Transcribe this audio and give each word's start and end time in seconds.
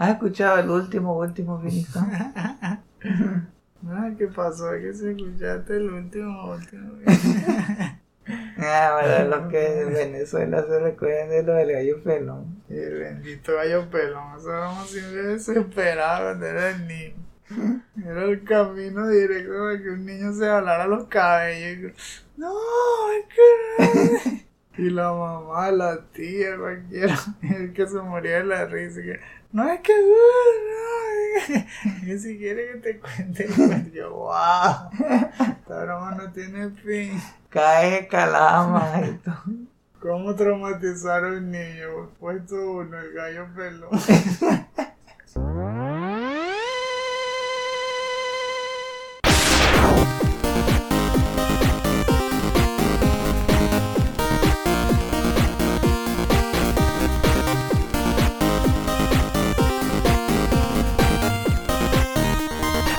¿Has 0.00 0.10
escuchado 0.10 0.58
el 0.60 0.70
último, 0.70 1.16
último 1.18 1.58
Down? 1.58 2.82
Ah, 3.90 4.10
¿qué 4.18 4.26
pasó? 4.26 4.72
Que 4.72 4.92
se 4.92 5.12
escuchaste 5.12 5.76
el 5.76 5.90
último, 5.92 6.52
último. 6.52 6.92
Ah, 8.60 8.98
bueno, 9.00 9.36
los 9.36 9.50
que 9.50 9.80
en 9.82 9.92
Venezuela 9.94 10.62
se 10.68 10.78
recuerdan 10.80 11.30
de 11.30 11.42
lo 11.44 11.54
del 11.54 11.72
gallo 11.72 12.02
pelón. 12.02 12.62
El 12.68 12.98
bendito 12.98 13.54
gallo 13.54 13.88
pelón. 13.88 14.36
Eso 14.36 14.50
éramos 14.52 14.90
siempre 14.90 15.22
desesperados 15.22 16.20
cuando 16.22 16.46
era 16.46 16.70
el 16.70 16.86
niño. 16.86 17.14
Era 18.04 18.24
el 18.24 18.44
camino 18.44 19.08
directo 19.08 19.52
para 19.58 19.78
que 19.82 19.88
un 19.90 20.04
niño 20.04 20.32
se 20.34 20.44
jalara 20.44 20.86
los 20.86 21.04
cabellos. 21.04 21.92
y- 21.92 22.40
No, 22.40 22.52
es 23.12 23.24
que. 23.34 24.48
Y 24.82 24.90
la 24.90 25.10
mamá, 25.12 25.72
la 25.72 25.98
tía, 26.12 26.56
cualquiera, 26.56 27.16
el 27.42 27.72
que 27.72 27.86
se 27.86 27.96
moría 28.00 28.36
de 28.38 28.44
la 28.44 28.66
risa. 28.66 29.00
Que, 29.02 29.18
no 29.52 29.68
es 29.70 29.80
que 29.80 29.92
no, 29.94 31.58
que 32.04 32.18
si 32.18 32.38
quiere 32.38 32.72
que 32.72 32.78
te 32.78 32.98
cuente, 33.00 33.44
el 33.44 33.54
cuento". 33.56 33.90
yo, 33.90 34.14
wow, 34.14 34.90
esta 35.40 35.84
broma 35.84 36.14
no 36.14 36.32
tiene 36.32 36.70
fin. 36.70 37.20
Cae 37.48 38.06
calama 38.08 39.00
todo. 39.24 39.36
¿Cómo 40.00 40.34
traumatizar 40.34 41.24
a 41.24 41.28
un 41.28 41.50
niño? 41.50 42.10
Puesto 42.20 42.54
uno, 42.72 42.98
el 42.98 43.12
gallo 43.14 43.48
pelón. 43.54 43.90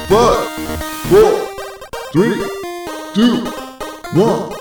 Five, 0.09 0.49
four, 1.11 1.47
three, 2.11 2.41
two, 3.13 3.45
one. 4.15 4.55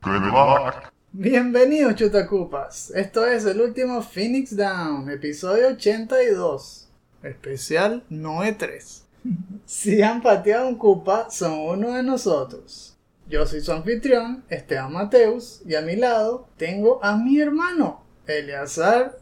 Good 0.00 0.22
luck. 0.32 0.90
Bienvenidos 1.12 1.94
chutacupas, 1.96 2.90
esto 2.94 3.26
es 3.26 3.44
el 3.44 3.60
último 3.60 4.00
Phoenix 4.00 4.56
Down, 4.56 5.10
episodio 5.10 5.68
82, 5.68 6.88
especial 7.22 8.02
Noe 8.08 8.54
3. 8.54 9.04
Si 9.66 10.00
han 10.00 10.22
pateado 10.22 10.68
un 10.68 10.76
cupa, 10.76 11.28
son 11.28 11.58
uno 11.58 11.92
de 11.92 12.02
nosotros. 12.02 12.96
Yo 13.28 13.44
soy 13.44 13.60
su 13.60 13.72
anfitrión, 13.72 14.42
Esteban 14.48 14.94
Mateus, 14.94 15.60
y 15.66 15.74
a 15.74 15.82
mi 15.82 15.96
lado 15.96 16.48
tengo 16.56 16.98
a 17.04 17.18
mi 17.18 17.38
hermano, 17.38 18.02
Eleazar, 18.26 19.20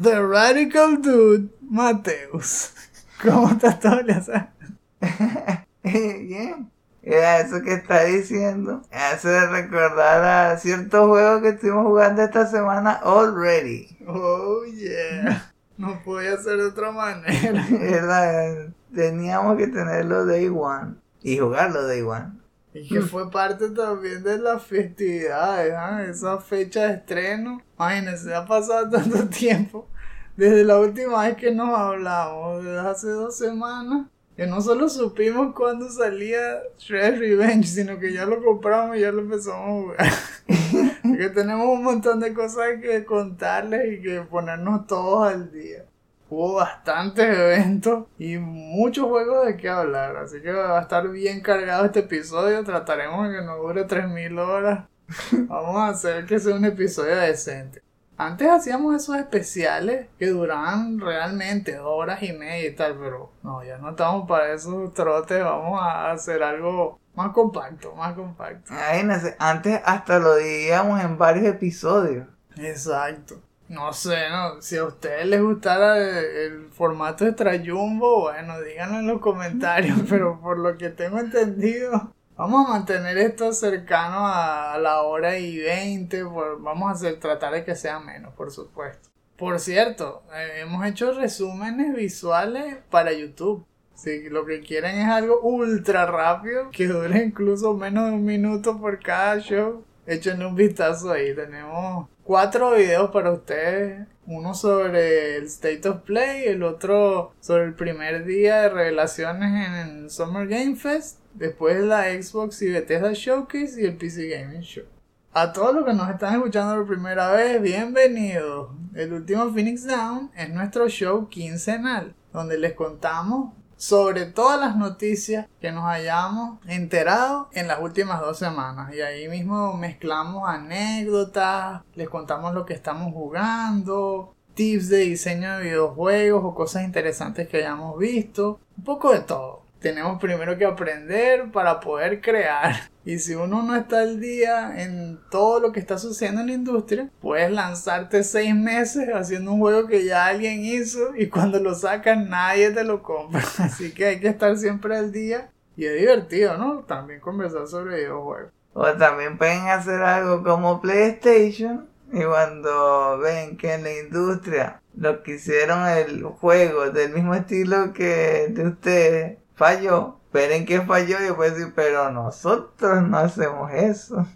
The 0.00 0.20
Radical 0.26 1.02
Dude 1.02 1.50
Mateus. 1.68 2.72
¿Cómo 3.22 3.50
estás 3.50 3.80
todo, 3.80 4.00
Eleazar? 4.00 4.52
Bien. 5.82 6.70
Eso 7.02 7.62
que 7.62 7.74
está 7.74 8.04
diciendo. 8.04 8.82
Hace 8.90 9.46
recordar 9.46 10.24
a 10.52 10.58
ciertos 10.58 11.08
juegos 11.08 11.42
que 11.42 11.48
estuvimos 11.50 11.84
jugando 11.86 12.22
esta 12.22 12.46
semana 12.46 12.92
already. 13.02 13.96
Oh 14.06 14.64
yeah, 14.64 15.50
no 15.78 16.00
podía 16.04 16.36
ser 16.36 16.58
de 16.58 16.66
otra 16.66 16.92
manera. 16.92 17.66
Era- 17.80 18.72
teníamos 18.94 19.56
que 19.56 19.66
tenerlo 19.68 20.26
day 20.26 20.48
one 20.48 20.96
y 21.22 21.38
jugarlo 21.38 21.86
day 21.86 22.02
one. 22.02 22.39
Y 22.72 22.88
que 22.88 23.00
fue 23.00 23.30
parte 23.30 23.70
también 23.70 24.22
de 24.22 24.38
las 24.38 24.62
festividades, 24.62 25.74
¿ah? 25.76 26.04
esa 26.08 26.38
fecha 26.38 26.86
de 26.86 26.94
estreno. 26.94 27.60
Imagínense, 27.76 28.34
ha 28.34 28.46
pasado 28.46 28.88
tanto 28.98 29.28
tiempo 29.28 29.88
desde 30.36 30.64
la 30.64 30.78
última 30.78 31.24
vez 31.24 31.36
que 31.36 31.50
nos 31.50 31.76
hablamos, 31.76 32.64
desde 32.64 32.78
hace 32.78 33.08
dos 33.08 33.36
semanas, 33.36 34.06
que 34.36 34.46
no 34.46 34.60
solo 34.62 34.88
supimos 34.88 35.54
cuándo 35.54 35.90
salía 35.90 36.62
Shredder's 36.78 37.18
Revenge, 37.18 37.66
sino 37.66 37.98
que 37.98 38.12
ya 38.12 38.24
lo 38.24 38.42
compramos 38.42 38.96
y 38.96 39.00
ya 39.00 39.12
lo 39.12 39.20
empezamos 39.20 39.60
a 39.60 39.70
jugar. 39.70 40.12
que 41.18 41.28
tenemos 41.28 41.66
un 41.66 41.82
montón 41.82 42.20
de 42.20 42.32
cosas 42.32 42.80
que 42.80 43.04
contarles 43.04 43.98
y 43.98 44.02
que 44.02 44.22
ponernos 44.22 44.86
todos 44.86 45.30
al 45.30 45.52
día. 45.52 45.84
Hubo 46.30 46.54
bastantes 46.54 47.24
eventos 47.38 48.06
y 48.18 48.38
muchos 48.38 49.06
juegos 49.06 49.46
de 49.46 49.56
qué 49.56 49.68
hablar, 49.68 50.16
así 50.16 50.40
que 50.40 50.52
va 50.52 50.78
a 50.78 50.82
estar 50.82 51.08
bien 51.08 51.40
cargado 51.40 51.84
este 51.84 52.00
episodio. 52.00 52.62
Trataremos 52.64 53.28
de 53.28 53.36
que 53.36 53.44
no 53.44 53.56
dure 53.56 53.84
3000 53.84 54.38
horas. 54.38 54.84
Vamos 55.32 55.76
a 55.76 55.88
hacer 55.88 56.24
que 56.26 56.38
sea 56.38 56.54
un 56.54 56.64
episodio 56.64 57.16
decente. 57.16 57.82
Antes 58.16 58.48
hacíamos 58.48 58.94
esos 58.94 59.16
especiales 59.16 60.06
que 60.18 60.28
duraban 60.28 61.00
realmente 61.00 61.78
horas 61.78 62.22
y 62.22 62.32
media 62.32 62.68
y 62.68 62.74
tal, 62.74 62.98
pero 62.98 63.32
no, 63.42 63.64
ya 63.64 63.78
no 63.78 63.90
estamos 63.90 64.28
para 64.28 64.52
esos 64.52 64.92
trotes. 64.92 65.42
Vamos 65.42 65.80
a 65.82 66.12
hacer 66.12 66.42
algo 66.42 67.00
más 67.14 67.32
compacto, 67.32 67.94
más 67.96 68.12
compacto. 68.12 68.72
Imagínense, 68.72 69.36
antes 69.38 69.80
hasta 69.84 70.18
lo 70.18 70.36
diríamos 70.36 71.00
en 71.02 71.16
varios 71.16 71.46
episodios. 71.46 72.28
Exacto. 72.56 73.40
No 73.70 73.92
sé, 73.92 74.28
no, 74.30 74.60
si 74.60 74.76
a 74.78 74.84
ustedes 74.84 75.26
les 75.26 75.40
gustara 75.40 75.96
el, 75.96 76.70
formato 76.72 77.24
de 77.24 77.32
Trayumbo, 77.32 78.22
bueno, 78.22 78.60
díganlo 78.60 78.98
en 78.98 79.06
los 79.06 79.20
comentarios, 79.20 79.96
pero 80.10 80.40
por 80.40 80.58
lo 80.58 80.76
que 80.76 80.88
tengo 80.90 81.20
entendido, 81.20 82.12
vamos 82.36 82.66
a 82.66 82.72
mantener 82.72 83.16
esto 83.18 83.52
cercano 83.52 84.26
a, 84.26 84.72
a 84.74 84.78
la 84.78 85.02
hora 85.02 85.38
y 85.38 85.56
20, 85.58 86.24
por- 86.24 86.60
vamos 86.60 86.88
a 86.88 86.94
hacer, 86.94 87.20
tratar 87.20 87.52
de 87.52 87.64
que 87.64 87.76
sea 87.76 88.00
menos, 88.00 88.34
por 88.34 88.50
supuesto. 88.50 89.08
Por 89.36 89.60
cierto, 89.60 90.24
eh, 90.34 90.62
hemos 90.62 90.84
hecho 90.84 91.12
resúmenes 91.12 91.94
visuales 91.94 92.78
para 92.90 93.12
YouTube. 93.12 93.64
Si 93.94 94.28
lo 94.30 94.46
que 94.46 94.62
quieren 94.62 94.98
es 94.98 95.08
algo 95.08 95.40
ultra 95.42 96.06
rápido, 96.06 96.70
que 96.72 96.88
dure 96.88 97.22
incluso 97.22 97.74
menos 97.74 98.08
de 98.08 98.16
un 98.16 98.24
minuto 98.24 98.80
por 98.80 98.98
cada 99.00 99.38
show, 99.38 99.84
échenle 100.10 100.44
un 100.44 100.56
vistazo 100.56 101.12
ahí. 101.12 101.34
Tenemos 101.34 102.08
cuatro 102.24 102.72
videos 102.72 103.10
para 103.10 103.32
ustedes. 103.32 104.06
Uno 104.26 104.54
sobre 104.54 105.36
el 105.36 105.44
State 105.44 105.88
of 105.88 106.02
Play, 106.02 106.44
el 106.44 106.62
otro 106.62 107.32
sobre 107.40 107.64
el 107.64 107.74
primer 107.74 108.24
día 108.24 108.62
de 108.62 108.68
revelaciones 108.68 109.66
en 109.66 109.74
el 109.74 110.10
Summer 110.10 110.46
Game 110.46 110.76
Fest, 110.76 111.18
después 111.34 111.82
la 111.82 112.04
Xbox 112.04 112.62
y 112.62 112.70
Bethesda 112.70 113.12
Showcase 113.12 113.80
y 113.80 113.86
el 113.86 113.96
PC 113.96 114.28
Gaming 114.28 114.60
Show. 114.60 114.84
A 115.32 115.52
todos 115.52 115.74
los 115.74 115.84
que 115.84 115.94
nos 115.94 116.10
están 116.10 116.34
escuchando 116.34 116.76
por 116.76 116.86
primera 116.86 117.32
vez, 117.32 117.60
bienvenidos. 117.60 118.70
El 118.94 119.12
último 119.12 119.52
Phoenix 119.52 119.84
Down 119.84 120.30
es 120.36 120.50
nuestro 120.50 120.88
show 120.88 121.28
quincenal, 121.28 122.14
donde 122.32 122.58
les 122.58 122.74
contamos 122.74 123.54
sobre 123.80 124.26
todas 124.26 124.60
las 124.60 124.76
noticias 124.76 125.46
que 125.58 125.72
nos 125.72 125.86
hayamos 125.86 126.58
enterado 126.66 127.48
en 127.54 127.66
las 127.66 127.80
últimas 127.80 128.20
dos 128.20 128.38
semanas. 128.38 128.94
Y 128.94 129.00
ahí 129.00 129.26
mismo 129.26 129.72
mezclamos 129.72 130.46
anécdotas, 130.46 131.80
les 131.94 132.10
contamos 132.10 132.52
lo 132.52 132.66
que 132.66 132.74
estamos 132.74 133.14
jugando, 133.14 134.34
tips 134.52 134.90
de 134.90 134.98
diseño 134.98 135.56
de 135.56 135.64
videojuegos 135.64 136.44
o 136.44 136.54
cosas 136.54 136.84
interesantes 136.84 137.48
que 137.48 137.56
hayamos 137.56 137.98
visto, 137.98 138.60
un 138.76 138.84
poco 138.84 139.12
de 139.12 139.20
todo. 139.20 139.59
Tenemos 139.80 140.20
primero 140.20 140.56
que 140.58 140.64
aprender 140.64 141.50
para 141.50 141.80
poder 141.80 142.20
crear. 142.20 142.74
Y 143.02 143.18
si 143.18 143.34
uno 143.34 143.62
no 143.62 143.74
está 143.74 144.00
al 144.00 144.20
día 144.20 144.82
en 144.82 145.18
todo 145.30 145.58
lo 145.58 145.72
que 145.72 145.80
está 145.80 145.96
sucediendo 145.96 146.42
en 146.42 146.48
la 146.48 146.52
industria, 146.52 147.08
puedes 147.22 147.50
lanzarte 147.50 148.22
seis 148.22 148.54
meses 148.54 149.08
haciendo 149.08 149.52
un 149.52 149.58
juego 149.58 149.88
que 149.88 150.04
ya 150.04 150.26
alguien 150.26 150.62
hizo 150.62 151.16
y 151.16 151.28
cuando 151.28 151.58
lo 151.60 151.74
sacan 151.74 152.28
nadie 152.28 152.70
te 152.70 152.84
lo 152.84 153.02
compra. 153.02 153.42
Así 153.58 153.92
que 153.92 154.04
hay 154.04 154.20
que 154.20 154.28
estar 154.28 154.54
siempre 154.58 154.98
al 154.98 155.12
día. 155.12 155.50
Y 155.78 155.86
es 155.86 155.98
divertido, 155.98 156.58
¿no? 156.58 156.80
También 156.80 157.20
conversar 157.20 157.66
sobre 157.66 157.96
videojuegos. 157.96 158.52
O 158.74 158.84
también 158.92 159.38
pueden 159.38 159.68
hacer 159.68 160.02
algo 160.02 160.42
como 160.44 160.82
PlayStation 160.82 161.88
y 162.12 162.22
cuando 162.22 163.18
ven 163.18 163.56
que 163.56 163.74
en 163.74 163.84
la 163.84 163.98
industria 163.98 164.82
lo 164.96 165.22
que 165.22 165.36
hicieron 165.36 165.86
el 165.88 166.22
juego 166.24 166.90
del 166.90 167.12
mismo 167.12 167.34
estilo 167.34 167.92
que 167.92 168.48
de 168.50 168.68
ustedes 168.68 169.38
falló, 169.60 170.16
esperen 170.24 170.64
que 170.64 170.80
falló 170.80 171.20
y 171.20 171.24
después 171.24 171.54
decir, 171.54 171.74
pero 171.76 172.10
nosotros 172.10 173.02
no 173.02 173.18
hacemos 173.18 173.70
eso. 173.74 174.26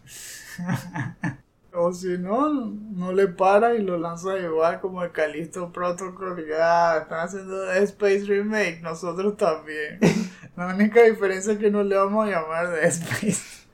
O 1.77 1.93
si 1.93 2.19
no, 2.19 2.49
no 2.55 3.11
le 3.11 3.27
para 3.27 3.75
y 3.75 3.83
lo 3.83 3.99
lanza 3.99 4.39
igual 4.39 4.81
como 4.81 5.03
el 5.03 5.11
Callisto 5.11 5.73
Protocol. 5.73 6.47
Ya 6.49 6.99
están 6.99 7.27
haciendo 7.27 7.73
Space 7.73 8.27
Remake, 8.27 8.79
nosotros 8.81 9.37
también. 9.37 9.99
La 10.57 10.69
única 10.69 11.03
diferencia 11.03 11.55
es 11.55 11.59
que 11.59 11.73
no 11.73 11.83
le 11.83 11.97
vamos 11.97 12.29
a 12.29 12.31
llamar 12.31 12.71
Dead 12.71 12.85
Space. 12.85 13.67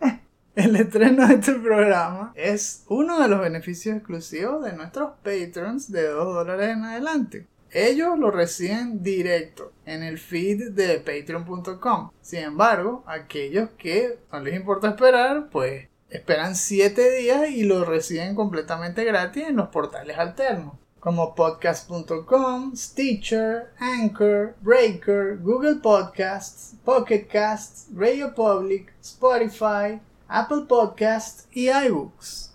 El 0.56 0.74
estreno 0.74 1.28
de 1.28 1.34
este 1.34 1.52
programa 1.52 2.32
es 2.34 2.82
uno 2.88 3.20
de 3.20 3.28
los 3.28 3.38
beneficios 3.38 3.98
exclusivos 3.98 4.64
de 4.64 4.72
nuestros 4.72 5.12
patrons 5.22 5.92
de 5.92 6.08
2 6.08 6.34
dólares 6.34 6.70
en 6.70 6.82
adelante. 6.82 7.46
Ellos 7.74 8.18
lo 8.18 8.30
reciben 8.30 9.02
directo 9.02 9.72
en 9.84 10.02
el 10.02 10.18
feed 10.18 10.70
de 10.70 11.00
patreon.com. 11.00 12.10
Sin 12.22 12.40
embargo, 12.40 13.04
aquellos 13.06 13.68
que 13.76 14.18
no 14.32 14.40
les 14.40 14.54
importa 14.54 14.88
esperar, 14.88 15.50
pues 15.50 15.88
Esperan 16.14 16.54
7 16.54 17.10
días 17.10 17.50
y 17.50 17.64
lo 17.64 17.84
reciben 17.84 18.36
completamente 18.36 19.02
gratis 19.02 19.48
en 19.48 19.56
los 19.56 19.70
portales 19.70 20.16
alternos 20.16 20.74
como 21.00 21.34
podcast.com, 21.34 22.76
Stitcher, 22.76 23.72
Anchor, 23.78 24.54
Breaker, 24.62 25.38
Google 25.38 25.80
Podcasts, 25.82 26.76
Pocket 26.84 27.26
Casts, 27.26 27.88
Radio 27.94 28.32
Public, 28.32 28.94
Spotify, 29.02 30.00
Apple 30.28 30.66
Podcasts 30.66 31.46
y 31.52 31.68
iBooks. 31.68 32.53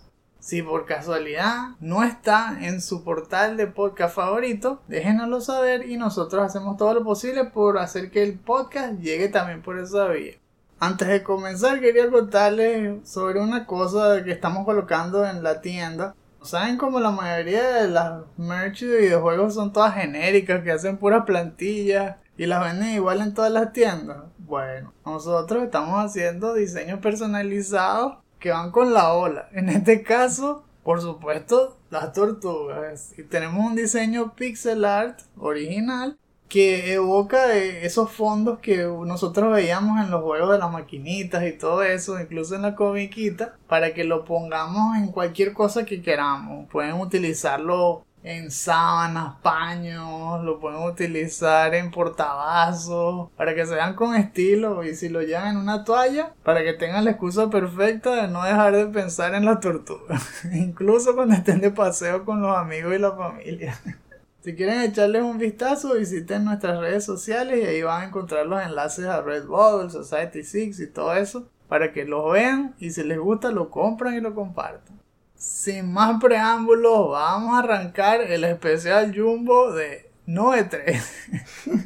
Si 0.50 0.62
por 0.62 0.84
casualidad 0.84 1.76
no 1.78 2.02
está 2.02 2.58
en 2.60 2.80
su 2.80 3.04
portal 3.04 3.56
de 3.56 3.68
podcast 3.68 4.16
favorito, 4.16 4.82
déjenoslo 4.88 5.40
saber 5.40 5.88
y 5.88 5.96
nosotros 5.96 6.42
hacemos 6.42 6.76
todo 6.76 6.92
lo 6.92 7.04
posible 7.04 7.44
por 7.44 7.78
hacer 7.78 8.10
que 8.10 8.24
el 8.24 8.36
podcast 8.36 8.98
llegue 8.98 9.28
también 9.28 9.62
por 9.62 9.78
esa 9.78 10.08
vía. 10.08 10.34
Antes 10.80 11.06
de 11.06 11.22
comenzar 11.22 11.78
quería 11.78 12.10
contarles 12.10 13.08
sobre 13.08 13.40
una 13.40 13.64
cosa 13.64 14.24
que 14.24 14.32
estamos 14.32 14.64
colocando 14.64 15.24
en 15.24 15.44
la 15.44 15.60
tienda 15.60 16.16
¿Saben 16.42 16.78
como 16.78 16.98
la 16.98 17.12
mayoría 17.12 17.82
de 17.82 17.88
las 17.88 18.24
merch 18.36 18.80
de 18.80 19.02
videojuegos 19.02 19.54
son 19.54 19.72
todas 19.72 19.94
genéricas, 19.94 20.64
que 20.64 20.72
hacen 20.72 20.96
puras 20.96 21.24
plantillas 21.26 22.16
y 22.36 22.46
las 22.46 22.64
venden 22.64 22.94
igual 22.94 23.20
en 23.20 23.34
todas 23.34 23.52
las 23.52 23.72
tiendas? 23.72 24.24
Bueno, 24.38 24.92
nosotros 25.06 25.62
estamos 25.62 26.04
haciendo 26.04 26.54
diseños 26.54 26.98
personalizados 26.98 28.16
que 28.40 28.50
van 28.50 28.72
con 28.72 28.92
la 28.92 29.12
ola. 29.12 29.48
En 29.52 29.68
este 29.68 30.02
caso, 30.02 30.64
por 30.82 31.00
supuesto, 31.00 31.76
las 31.90 32.12
tortugas. 32.12 33.12
Y 33.16 33.22
tenemos 33.22 33.64
un 33.64 33.76
diseño 33.76 34.34
pixel 34.34 34.84
art 34.84 35.20
original 35.38 36.18
que 36.48 36.94
evoca 36.94 37.54
esos 37.54 38.10
fondos 38.10 38.58
que 38.58 38.78
nosotros 38.78 39.52
veíamos 39.52 40.04
en 40.04 40.10
los 40.10 40.24
juegos 40.24 40.50
de 40.50 40.58
las 40.58 40.72
maquinitas 40.72 41.46
y 41.46 41.52
todo 41.52 41.84
eso, 41.84 42.20
incluso 42.20 42.56
en 42.56 42.62
la 42.62 42.74
comiquita, 42.74 43.56
para 43.68 43.94
que 43.94 44.02
lo 44.02 44.24
pongamos 44.24 44.96
en 44.96 45.12
cualquier 45.12 45.52
cosa 45.52 45.84
que 45.84 46.02
queramos. 46.02 46.68
Pueden 46.68 46.94
utilizarlo 46.94 48.04
en 48.22 48.50
sábanas, 48.50 49.36
paños, 49.42 50.44
lo 50.44 50.60
pueden 50.60 50.82
utilizar 50.82 51.74
en 51.74 51.90
portavasos, 51.90 53.30
para 53.36 53.54
que 53.54 53.66
se 53.66 53.74
vean 53.74 53.94
con 53.94 54.14
estilo 54.14 54.84
y 54.84 54.94
si 54.94 55.08
lo 55.08 55.22
llevan 55.22 55.48
en 55.48 55.56
una 55.56 55.84
toalla, 55.84 56.34
para 56.42 56.62
que 56.62 56.74
tengan 56.74 57.04
la 57.04 57.12
excusa 57.12 57.48
perfecta 57.48 58.22
de 58.22 58.28
no 58.28 58.42
dejar 58.44 58.76
de 58.76 58.86
pensar 58.86 59.34
en 59.34 59.44
la 59.44 59.60
tortuga, 59.60 60.20
incluso 60.52 61.14
cuando 61.14 61.34
estén 61.34 61.60
de 61.60 61.70
paseo 61.70 62.24
con 62.24 62.42
los 62.42 62.56
amigos 62.56 62.94
y 62.94 62.98
la 62.98 63.12
familia. 63.12 63.78
Si 64.42 64.54
quieren 64.54 64.80
echarles 64.80 65.20
un 65.20 65.36
vistazo, 65.36 65.96
visiten 65.96 66.46
nuestras 66.46 66.80
redes 66.80 67.04
sociales 67.04 67.58
y 67.62 67.66
ahí 67.66 67.82
van 67.82 68.00
a 68.00 68.06
encontrar 68.06 68.46
los 68.46 68.62
enlaces 68.62 69.04
a 69.04 69.20
Redbubble, 69.20 69.90
Society 69.90 70.44
Six 70.44 70.80
y 70.80 70.86
todo 70.86 71.14
eso 71.14 71.46
para 71.70 71.92
que 71.92 72.04
los 72.04 72.32
vean 72.32 72.74
y 72.80 72.90
si 72.90 73.04
les 73.04 73.18
gusta 73.18 73.52
lo 73.52 73.70
compran 73.70 74.14
y 74.14 74.20
lo 74.20 74.34
compartan. 74.34 74.99
Sin 75.40 75.90
más 75.90 76.22
preámbulos, 76.22 77.12
vamos 77.12 77.54
a 77.54 77.60
arrancar 77.60 78.20
el 78.20 78.44
especial 78.44 79.10
Jumbo 79.16 79.72
de 79.72 80.10
Noe 80.26 80.64
3. 80.64 81.12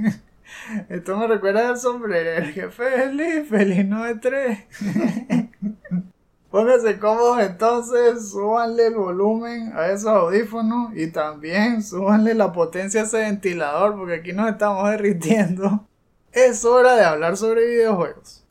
Esto 0.89 1.17
me 1.17 1.29
recuerda 1.29 1.69
al 1.69 1.79
sombrero, 1.79 2.53
que 2.53 2.69
feliz, 2.69 3.49
feliz 3.49 3.87
Noe 3.87 4.17
3. 4.17 4.59
Pónganse 6.51 6.99
cómodos 6.99 7.45
entonces, 7.45 8.33
súbanle 8.33 8.89
el 8.89 8.97
volumen 8.97 9.73
a 9.77 9.87
esos 9.87 10.09
audífonos 10.09 10.91
y 10.97 11.13
también 11.13 11.81
súbanle 11.81 12.35
la 12.35 12.53
potencia 12.53 13.03
a 13.03 13.05
ese 13.05 13.19
ventilador 13.19 13.95
porque 13.95 14.15
aquí 14.15 14.33
nos 14.33 14.51
estamos 14.51 14.91
derritiendo. 14.91 15.87
Es 16.33 16.65
hora 16.65 16.97
de 16.97 17.05
hablar 17.05 17.37
sobre 17.37 17.65
videojuegos. 17.65 18.45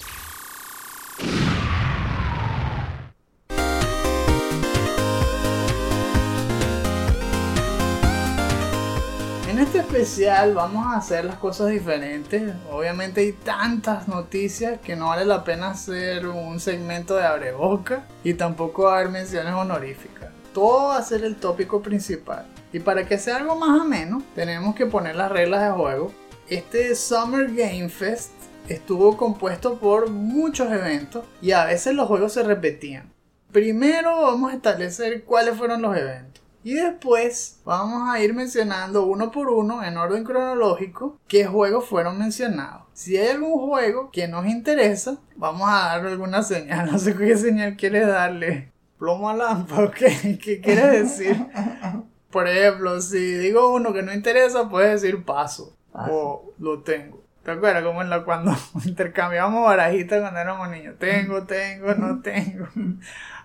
Este 9.76 9.98
especial 9.98 10.54
vamos 10.54 10.86
a 10.86 10.98
hacer 10.98 11.26
las 11.26 11.38
cosas 11.38 11.70
diferentes. 11.70 12.54
Obviamente 12.72 13.22
hay 13.22 13.32
tantas 13.32 14.08
noticias 14.08 14.80
que 14.80 14.96
no 14.96 15.08
vale 15.08 15.26
la 15.26 15.44
pena 15.44 15.72
hacer 15.72 16.28
un 16.28 16.60
segmento 16.60 17.16
de 17.16 17.24
abre 17.24 17.54
boca 17.54 18.06
y 18.24 18.36
tampoco 18.36 18.92
dar 18.92 19.10
menciones 19.10 19.52
honoríficas. 19.52 20.30
Todo 20.54 20.90
va 20.90 20.98
a 20.98 21.02
ser 21.02 21.24
el 21.24 21.38
tópico 21.38 21.82
principal. 21.82 22.46
Y 22.72 22.82
para 22.82 23.08
que 23.08 23.18
sea 23.18 23.38
algo 23.38 23.56
más 23.56 23.82
ameno, 23.82 24.22
tenemos 24.36 24.76
que 24.76 24.86
poner 24.86 25.16
las 25.16 25.32
reglas 25.32 25.64
de 25.64 25.72
juego. 25.72 26.14
Este 26.50 26.94
Summer 26.94 27.48
Game 27.48 27.90
Fest 27.90 28.34
estuvo 28.68 29.18
compuesto 29.18 29.80
por 29.80 30.08
muchos 30.12 30.72
eventos 30.72 31.26
y 31.42 31.52
a 31.52 31.66
veces 31.66 31.96
los 31.96 32.08
juegos 32.08 32.34
se 32.34 32.44
repetían. 32.44 33.12
Primero 33.52 34.22
vamos 34.22 34.52
a 34.52 34.56
establecer 34.56 35.24
cuáles 35.24 35.58
fueron 35.58 35.82
los 35.82 35.98
eventos. 35.98 36.43
Y 36.64 36.76
después 36.76 37.60
vamos 37.66 38.10
a 38.10 38.22
ir 38.22 38.34
mencionando 38.34 39.06
uno 39.06 39.32
por 39.32 39.50
uno 39.50 39.84
en 39.84 39.98
orden 39.98 40.24
cronológico 40.24 41.20
qué 41.28 41.46
juegos 41.46 41.86
fueron 41.86 42.18
mencionados. 42.18 42.84
Si 42.94 43.18
hay 43.18 43.30
algún 43.30 43.68
juego 43.68 44.12
que 44.12 44.28
nos 44.28 44.46
interesa, 44.46 45.18
vamos 45.36 45.68
a 45.70 45.88
darle 45.88 46.12
alguna 46.12 46.42
señal. 46.42 46.74
No 46.92 47.00
sé 47.00 47.16
qué 47.16 47.36
señal 47.36 47.76
quieres 47.76 48.08
darle. 48.08 48.72
Plomo 48.98 49.30
a 49.30 49.36
lámpara, 49.36 49.92
¿qué, 49.98 50.40
¿Qué 50.42 50.62
quieres 50.62 51.18
decir? 51.18 51.48
Por 52.32 52.48
ejemplo, 52.48 53.02
si 53.02 53.18
digo 53.18 53.74
uno 53.74 53.92
que 53.92 54.02
no 54.02 54.14
interesa, 54.14 54.70
puedes 54.70 55.02
decir 55.02 55.24
paso. 55.26 55.76
O 55.92 56.54
lo 56.60 56.82
tengo. 56.82 57.22
¿Te 57.44 57.52
acuerdas 57.52 57.84
como 57.84 58.02
en 58.02 58.10
la 58.10 58.24
cuando 58.24 58.56
intercambiamos 58.86 59.66
barajitas 59.66 60.22
cuando 60.22 60.40
éramos 60.40 60.70
niños? 60.70 60.96
Tengo, 60.98 61.44
tengo, 61.44 61.94
no 61.96 62.22
tengo. 62.22 62.68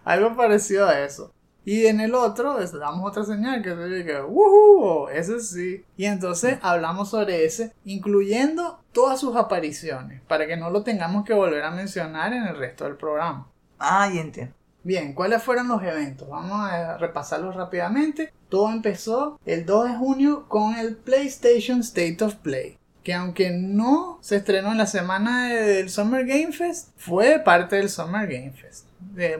Algo 0.04 0.36
parecido 0.36 0.86
a 0.86 1.00
eso. 1.00 1.34
Y 1.68 1.86
en 1.86 2.00
el 2.00 2.14
otro 2.14 2.58
les 2.58 2.72
damos 2.72 3.06
otra 3.06 3.24
señal 3.24 3.62
que 3.62 3.74
se 3.74 3.88
diga, 3.88 4.24
¡Woohoo! 4.24 5.10
Ese 5.10 5.38
sí. 5.40 5.84
Y 5.98 6.06
entonces 6.06 6.58
hablamos 6.62 7.10
sobre 7.10 7.44
ese, 7.44 7.74
incluyendo 7.84 8.80
todas 8.92 9.20
sus 9.20 9.36
apariciones, 9.36 10.22
para 10.22 10.46
que 10.46 10.56
no 10.56 10.70
lo 10.70 10.82
tengamos 10.82 11.26
que 11.26 11.34
volver 11.34 11.62
a 11.62 11.70
mencionar 11.70 12.32
en 12.32 12.44
el 12.44 12.56
resto 12.56 12.84
del 12.84 12.96
programa. 12.96 13.48
Ah, 13.78 14.08
y 14.10 14.16
entiendo. 14.16 14.54
Bien, 14.82 15.12
¿cuáles 15.12 15.42
fueron 15.42 15.68
los 15.68 15.82
eventos? 15.82 16.26
Vamos 16.30 16.58
a 16.58 16.96
repasarlos 16.96 17.54
rápidamente. 17.54 18.32
Todo 18.48 18.70
empezó 18.70 19.38
el 19.44 19.66
2 19.66 19.90
de 19.90 19.96
junio 19.96 20.48
con 20.48 20.74
el 20.74 20.96
PlayStation 20.96 21.80
State 21.80 22.24
of 22.24 22.36
Play 22.36 22.78
que 23.02 23.14
aunque 23.14 23.50
no 23.50 24.18
se 24.20 24.36
estrenó 24.36 24.72
en 24.72 24.78
la 24.78 24.86
semana 24.86 25.48
del 25.48 25.88
Summer 25.88 26.26
Game 26.26 26.52
Fest, 26.52 26.90
fue 26.96 27.38
parte 27.38 27.76
del 27.76 27.88
Summer 27.88 28.26
Game 28.26 28.52
Fest. 28.52 28.86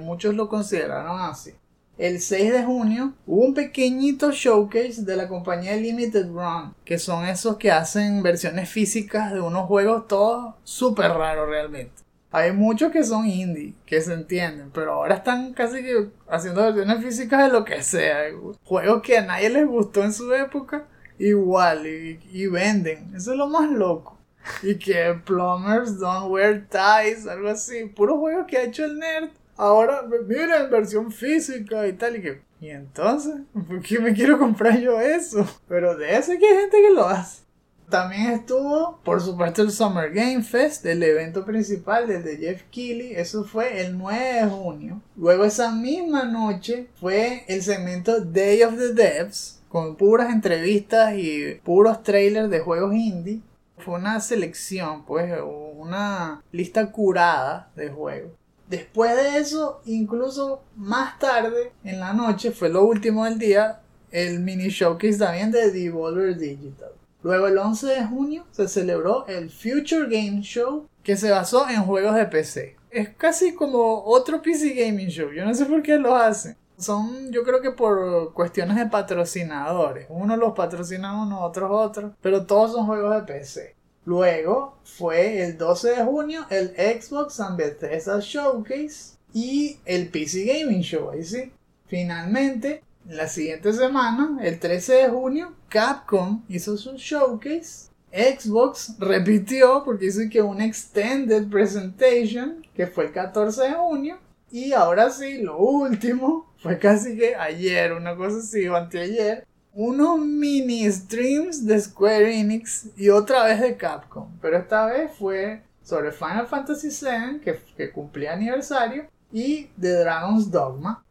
muchos 0.01 0.35
lo 0.35 0.49
consideraron 0.49 1.21
así 1.21 1.55
el 1.99 2.21
6 2.21 2.53
de 2.53 2.63
junio 2.63 3.13
hubo 3.27 3.45
un 3.45 3.55
pequeñito 3.55 4.31
showcase 4.31 5.03
de 5.03 5.17
la 5.17 5.27
compañía 5.27 5.77
Limited 5.77 6.29
Run, 6.29 6.75
que 6.85 6.99
son 6.99 7.27
esos 7.27 7.57
que 7.57 7.73
hacen 7.73 8.23
versiones 8.23 8.69
físicas 8.71 9.33
de 9.33 9.41
unos 9.41 9.67
juegos 9.67 10.07
todos 10.07 10.55
súper 10.63 11.11
raros 11.11 11.49
realmente. 11.49 12.09
Hay 12.31 12.53
muchos 12.53 12.93
que 12.93 13.03
son 13.03 13.27
indie, 13.27 13.75
que 13.85 14.01
se 14.01 14.13
entienden, 14.13 14.71
pero 14.73 14.93
ahora 14.93 15.17
están 15.17 15.55
casi 15.55 15.83
que 15.83 16.11
haciendo 16.29 16.63
versiones 16.63 17.03
físicas 17.03 17.45
de 17.45 17.53
lo 17.53 17.65
que 17.65 17.83
sea. 17.83 18.19
Juegos 18.65 19.03
que 19.03 19.19
a 19.19 19.23
nadie 19.23 19.49
les 19.49 19.67
gustó 19.67 20.05
en 20.05 20.13
su 20.13 20.33
época, 20.35 20.87
igual, 21.19 21.87
y, 21.87 22.47
venden. 22.49 23.13
Eso 23.17 23.33
es 23.33 23.39
lo 23.39 23.49
más 23.49 23.71
loco. 23.71 24.19
Y 24.63 24.77
que 24.77 25.19
Plumbers 25.25 25.99
Don't 25.99 26.31
Wear 26.31 26.67
Ties, 26.69 27.27
algo 27.27 27.49
así. 27.49 27.87
Puro 27.87 28.19
juego 28.19 28.47
que 28.47 28.59
ha 28.59 28.65
hecho 28.65 28.85
el 28.85 28.99
nerd 28.99 29.31
ahora 29.59 30.03
miren 30.27 30.71
versión 30.71 31.13
física 31.13 31.87
y 31.87 31.93
tal 31.93 32.17
y 32.17 32.23
que 32.23 32.41
y 32.61 32.71
entonces 32.71 33.35
¿por 33.53 33.83
qué 33.83 33.99
me 33.99 34.15
quiero 34.15 34.39
comprar 34.39 34.81
yo 34.81 34.99
eso? 35.01 35.47
pero 35.69 35.95
de 35.97 36.17
eso 36.17 36.33
hay 36.33 36.39
gente 36.39 36.77
que 36.81 36.91
lo 36.91 37.07
hace 37.07 37.49
también 37.89 38.33
estuvo, 38.33 39.01
por 39.03 39.23
supuesto, 39.23 39.63
el 39.63 39.71
Summer 39.71 40.11
Game 40.13 40.43
Fest, 40.43 40.85
el 40.85 41.03
evento 41.03 41.45
principal 41.47 42.07
del 42.07 42.23
de 42.23 42.37
Jeff 42.37 42.63
Keighley. 42.71 43.15
Eso 43.15 43.45
fue 43.45 43.81
el 43.81 43.97
9 43.97 44.43
de 44.43 44.47
junio. 44.47 45.03
Luego, 45.17 45.45
esa 45.45 45.73
misma 45.73 46.25
noche, 46.25 46.89
fue 47.01 47.45
el 47.49 47.63
segmento 47.63 48.21
Day 48.21 48.63
of 48.63 48.77
the 48.77 48.93
Devs, 48.93 49.63
con 49.69 49.97
puras 49.97 50.31
entrevistas 50.31 51.15
y 51.17 51.55
puros 51.65 52.03
trailers 52.03 52.51
de 52.51 52.61
juegos 52.61 52.95
indie. 52.95 53.41
Fue 53.79 53.95
una 53.95 54.21
selección, 54.21 55.05
pues, 55.07 55.33
una 55.77 56.43
lista 56.53 56.93
curada 56.93 57.71
de 57.75 57.89
juegos. 57.89 58.33
Después 58.69 59.17
de 59.17 59.39
eso, 59.39 59.81
incluso 59.87 60.63
más 60.77 61.19
tarde, 61.19 61.73
en 61.85 62.01
la 62.01 62.13
noche, 62.13 62.51
fue 62.51 62.69
lo 62.69 62.85
último 62.85 63.25
del 63.25 63.39
día, 63.39 63.81
el 64.11 64.41
mini 64.41 64.69
showcase 64.69 65.19
también 65.19 65.51
de 65.51 65.71
Devolver 65.71 66.37
Digital. 66.37 66.91
Luego 67.23 67.47
el 67.47 67.57
11 67.57 67.87
de 67.87 68.05
junio 68.05 68.45
se 68.51 68.69
celebró 68.69 69.27
el 69.27 69.51
Future 69.51 70.05
Game 70.05 70.43
Show 70.43 70.87
que 71.03 71.17
se 71.17 71.31
basó 71.31 71.69
en 71.69 71.83
juegos 71.83 72.15
de 72.15 72.27
PC. 72.27 72.77
Es 72.91 73.09
casi 73.11 73.55
como 73.55 74.05
otro 74.05 74.43
PC 74.43 74.75
Gaming 74.75 75.09
Show, 75.09 75.33
yo 75.33 75.45
no 75.45 75.55
sé 75.55 75.65
por 75.65 75.83
qué 75.83 75.97
lo 75.97 76.15
hacen. 76.15 76.57
Son, 76.77 77.33
yo 77.33 77.43
creo 77.43 77.61
que 77.61 77.73
por 77.73 78.33
cuestiones 78.35 78.77
de 78.77 78.87
patrocinadores. 78.87 80.07
Uno 80.11 80.37
los 80.37 80.53
patrocina 80.53 81.21
uno, 81.21 81.41
otros 81.41 81.71
otros, 81.73 82.13
pero 82.21 82.47
todos 82.47 82.73
son 82.73 82.87
juegos 82.87 83.15
de 83.17 83.23
PC. 83.23 83.78
Luego 84.09 84.79
fue 84.85 85.43
el 85.45 85.59
12 85.59 85.91
de 85.91 86.03
junio 86.03 86.47
el 86.49 86.71
Xbox 86.71 87.41
and 87.41 87.59
Bethesda 87.59 88.21
Showcase, 88.21 89.19
y 89.35 89.77
el 89.85 90.09
PC 90.09 90.47
Gaming 90.47 90.81
Show, 90.81 91.11
ahí 91.11 91.23
sí. 91.23 91.53
Finalmente, 91.89 92.83
la 93.07 93.29
siguiente 93.29 93.71
semana, 93.75 94.39
el 94.43 94.59
13 94.59 94.95
de 94.95 95.09
junio, 95.11 95.53
Capcom 95.69 96.43
hizo 96.49 96.79
su 96.79 96.97
showcase. 96.97 97.91
Xbox 98.11 98.95
repitió 98.99 99.83
porque 99.85 100.07
hizo 100.07 100.21
que 100.33 100.41
un 100.41 100.63
extended 100.63 101.47
presentation, 101.51 102.67
que 102.75 102.87
fue 102.87 103.05
el 103.05 103.13
14 103.13 103.63
de 103.63 103.73
junio. 103.73 104.17
Y 104.51 104.73
ahora 104.73 105.11
sí, 105.11 105.43
lo 105.43 105.59
último, 105.59 106.51
fue 106.63 106.79
casi 106.79 107.15
que 107.15 107.37
ayer, 107.37 107.93
una 107.93 108.17
cosa 108.17 108.39
así, 108.39 108.67
o 108.67 108.75
anteayer, 108.75 109.47
unos 109.81 110.19
mini 110.19 110.91
streams 110.91 111.65
de 111.65 111.81
Square 111.81 112.37
Enix 112.37 112.89
y 112.97 113.11
otra 113.11 113.45
vez 113.45 113.61
de 113.61 113.77
Capcom. 113.77 114.29
Pero 114.43 114.59
esta 114.59 114.87
vez 114.87 115.13
fue 115.17 115.63
sobre 115.85 116.11
Final 116.11 116.49
Fantasy 116.49 116.89
VII, 116.89 117.39
que, 117.77 117.93
cumplía 117.93 118.33
aniversario, 118.33 119.07
y 119.33 119.71
de 119.77 119.93
Dragon's 120.01 120.51
Dogma. 120.51 121.05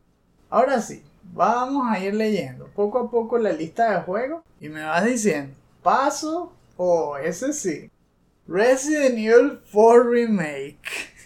Ahora 0.50 0.82
sí, 0.82 1.02
vamos 1.32 1.88
a 1.90 1.98
ir 2.00 2.14
leyendo 2.14 2.68
poco 2.76 3.00
a 3.00 3.10
poco 3.10 3.38
la 3.38 3.54
lista 3.54 3.90
de 3.90 4.02
juegos 4.02 4.44
y 4.60 4.68
me 4.68 4.84
vas 4.84 5.06
diciendo, 5.06 5.56
paso 5.82 6.52
o 6.76 7.16
ese 7.16 7.54
sí. 7.54 7.90
Resident 8.50 9.18
Evil 9.18 9.62
4 9.72 10.04
Remake. 10.04 10.82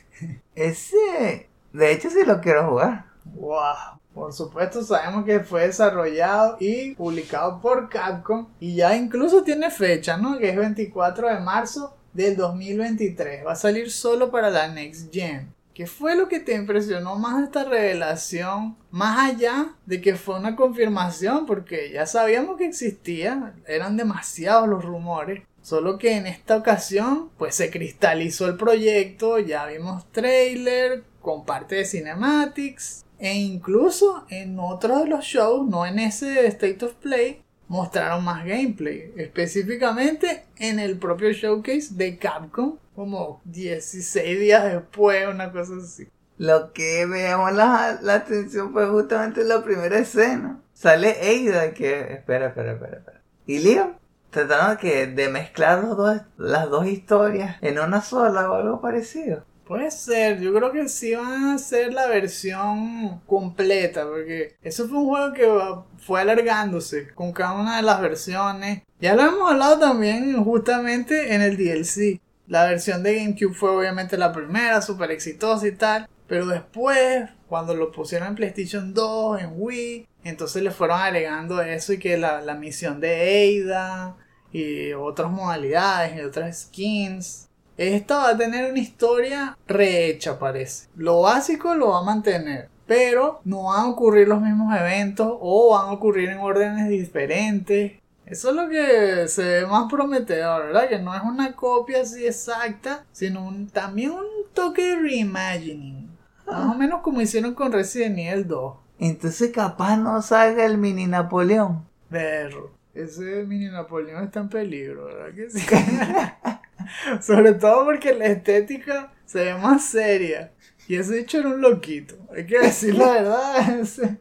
Ese, 0.55 1.49
de 1.73 1.91
hecho, 1.91 2.11
sí 2.11 2.23
lo 2.23 2.39
quiero 2.39 2.69
jugar. 2.69 3.05
Wow. 3.25 4.00
Por 4.21 4.33
supuesto 4.33 4.83
sabemos 4.83 5.25
que 5.25 5.39
fue 5.39 5.65
desarrollado 5.65 6.55
y 6.59 6.93
publicado 6.93 7.59
por 7.59 7.89
Capcom 7.89 8.49
y 8.59 8.75
ya 8.75 8.95
incluso 8.95 9.41
tiene 9.41 9.71
fecha, 9.71 10.15
¿no? 10.15 10.37
Que 10.37 10.51
es 10.51 10.55
24 10.55 11.27
de 11.27 11.39
marzo 11.39 11.97
del 12.13 12.37
2023. 12.37 13.43
Va 13.43 13.53
a 13.53 13.55
salir 13.55 13.89
solo 13.89 14.29
para 14.29 14.51
la 14.51 14.67
Next 14.67 15.11
Gen. 15.11 15.51
¿Qué 15.73 15.87
fue 15.87 16.15
lo 16.15 16.27
que 16.27 16.39
te 16.39 16.53
impresionó 16.53 17.15
más 17.15 17.39
de 17.39 17.45
esta 17.45 17.63
revelación? 17.63 18.77
Más 18.91 19.31
allá 19.31 19.73
de 19.87 19.99
que 20.01 20.15
fue 20.15 20.37
una 20.37 20.55
confirmación, 20.55 21.47
porque 21.47 21.89
ya 21.91 22.05
sabíamos 22.05 22.57
que 22.57 22.67
existía, 22.67 23.55
eran 23.65 23.97
demasiados 23.97 24.69
los 24.69 24.85
rumores. 24.85 25.41
Solo 25.63 25.97
que 25.97 26.15
en 26.15 26.27
esta 26.27 26.57
ocasión, 26.57 27.31
pues 27.39 27.55
se 27.55 27.71
cristalizó 27.71 28.45
el 28.45 28.55
proyecto, 28.55 29.39
ya 29.39 29.65
vimos 29.65 30.05
trailer 30.11 31.05
con 31.21 31.43
parte 31.43 31.75
de 31.75 31.85
cinematics, 31.85 33.03
e 33.21 33.35
incluso 33.35 34.25
en 34.29 34.59
otros 34.59 35.03
de 35.03 35.09
los 35.09 35.23
shows, 35.23 35.69
no 35.69 35.85
en 35.85 35.99
ese 35.99 36.47
State 36.47 36.83
of 36.83 36.95
Play, 36.95 37.43
mostraron 37.67 38.25
más 38.25 38.43
gameplay. 38.43 39.13
Específicamente 39.15 40.45
en 40.57 40.79
el 40.79 40.97
propio 40.97 41.31
showcase 41.31 41.89
de 41.91 42.17
Capcom, 42.17 42.77
como 42.95 43.39
16 43.45 44.39
días 44.39 44.73
después, 44.73 45.27
una 45.27 45.51
cosa 45.51 45.73
así. 45.77 46.07
Lo 46.39 46.73
que 46.73 47.05
veamos 47.05 47.53
la, 47.53 47.99
la 48.01 48.15
atención 48.15 48.73
fue 48.73 48.87
justamente 48.87 49.43
la 49.43 49.63
primera 49.63 49.99
escena. 49.99 50.59
Sale 50.73 51.11
Ada 51.11 51.75
que... 51.75 52.13
Espera, 52.13 52.47
espera, 52.47 52.71
espera, 52.71 52.97
espera. 52.97 53.21
Y 53.45 53.59
Leon 53.59 53.97
trataron 54.31 54.77
que 54.77 55.05
de 55.05 55.29
mezclar 55.29 55.83
los 55.83 55.95
dos, 55.95 56.21
las 56.37 56.71
dos 56.71 56.87
historias 56.87 57.57
en 57.61 57.77
una 57.77 58.01
sola 58.01 58.49
o 58.49 58.55
algo 58.55 58.81
parecido. 58.81 59.45
Puede 59.71 59.89
ser, 59.89 60.41
yo 60.41 60.53
creo 60.53 60.73
que 60.73 60.89
sí 60.89 61.15
van 61.15 61.45
a 61.45 61.53
hacer 61.53 61.93
la 61.93 62.05
versión 62.07 63.21
completa, 63.25 64.05
porque 64.05 64.57
eso 64.61 64.85
fue 64.89 64.97
un 64.97 65.05
juego 65.07 65.33
que 65.33 66.05
fue 66.05 66.19
alargándose 66.19 67.13
con 67.13 67.31
cada 67.31 67.53
una 67.53 67.77
de 67.77 67.83
las 67.83 68.01
versiones. 68.01 68.83
Ya 68.99 69.15
lo 69.15 69.21
hemos 69.21 69.49
hablado 69.49 69.79
también 69.79 70.43
justamente 70.43 71.33
en 71.33 71.41
el 71.41 71.55
DLC. 71.55 72.19
La 72.47 72.65
versión 72.65 73.01
de 73.01 73.15
GameCube 73.15 73.53
fue 73.53 73.69
obviamente 73.69 74.17
la 74.17 74.33
primera, 74.33 74.81
súper 74.81 75.09
exitosa 75.11 75.65
y 75.65 75.71
tal. 75.71 76.09
Pero 76.27 76.47
después, 76.47 77.29
cuando 77.47 77.73
lo 77.73 77.93
pusieron 77.93 78.27
en 78.27 78.35
PlayStation 78.35 78.93
2, 78.93 79.39
en 79.41 79.51
Wii, 79.53 80.05
entonces 80.25 80.63
le 80.63 80.71
fueron 80.71 80.99
agregando 80.99 81.61
eso 81.61 81.93
y 81.93 81.97
que 81.97 82.17
la, 82.17 82.41
la 82.41 82.55
misión 82.55 82.99
de 82.99 83.63
Ada 83.65 84.17
y 84.51 84.91
otras 84.91 85.31
modalidades 85.31 86.17
y 86.17 86.19
otras 86.23 86.63
skins. 86.63 87.47
Esta 87.81 88.17
va 88.17 88.29
a 88.29 88.37
tener 88.37 88.69
una 88.69 88.79
historia 88.79 89.57
rehecha, 89.67 90.37
parece. 90.37 90.87
Lo 90.95 91.21
básico 91.21 91.73
lo 91.73 91.89
va 91.89 92.01
a 92.01 92.03
mantener. 92.03 92.69
Pero 92.85 93.41
no 93.43 93.63
van 93.63 93.79
a 93.79 93.89
ocurrir 93.89 94.27
los 94.27 94.39
mismos 94.39 94.79
eventos 94.79 95.35
o 95.39 95.71
van 95.71 95.89
a 95.89 95.93
ocurrir 95.93 96.29
en 96.29 96.37
órdenes 96.37 96.89
diferentes. 96.89 97.93
Eso 98.27 98.49
es 98.49 98.55
lo 98.55 98.69
que 98.69 99.27
se 99.27 99.43
ve 99.43 99.65
más 99.65 99.91
prometedor, 99.91 100.67
¿verdad? 100.67 100.89
Que 100.89 100.99
no 100.99 101.15
es 101.15 101.23
una 101.23 101.55
copia 101.55 102.01
así 102.01 102.23
exacta, 102.23 103.03
sino 103.11 103.51
también 103.73 104.11
un 104.11 104.27
toque 104.53 104.83
de 104.83 104.95
reimagining. 104.97 106.07
Más 106.45 106.75
o 106.75 106.77
menos 106.77 107.01
como 107.01 107.19
hicieron 107.19 107.55
con 107.55 107.71
Resident 107.71 108.19
Evil 108.19 108.47
2. 108.47 108.75
Entonces 108.99 109.49
capaz 109.49 109.97
no 109.97 110.21
salga 110.21 110.65
el 110.65 110.77
mini 110.77 111.07
Napoleón. 111.07 111.83
Perro. 112.11 112.80
Ese 112.93 113.45
mini 113.45 113.67
Napoleón 113.69 114.23
está 114.25 114.41
en 114.41 114.49
peligro, 114.49 115.05
¿verdad 115.05 115.33
que 115.33 115.49
sí? 115.49 115.65
Sobre 117.21 117.53
todo 117.53 117.85
porque 117.85 118.13
la 118.13 118.25
estética 118.27 119.11
se 119.25 119.45
ve 119.45 119.53
más 119.55 119.85
seria. 119.85 120.51
Y 120.87 120.95
ese 120.97 121.19
hecho 121.19 121.39
era 121.39 121.49
un 121.49 121.61
loquito. 121.61 122.15
Hay 122.35 122.45
que 122.45 122.59
decir 122.59 122.95
la 122.95 123.11
verdad. 123.13 123.79
Ese, 123.79 124.17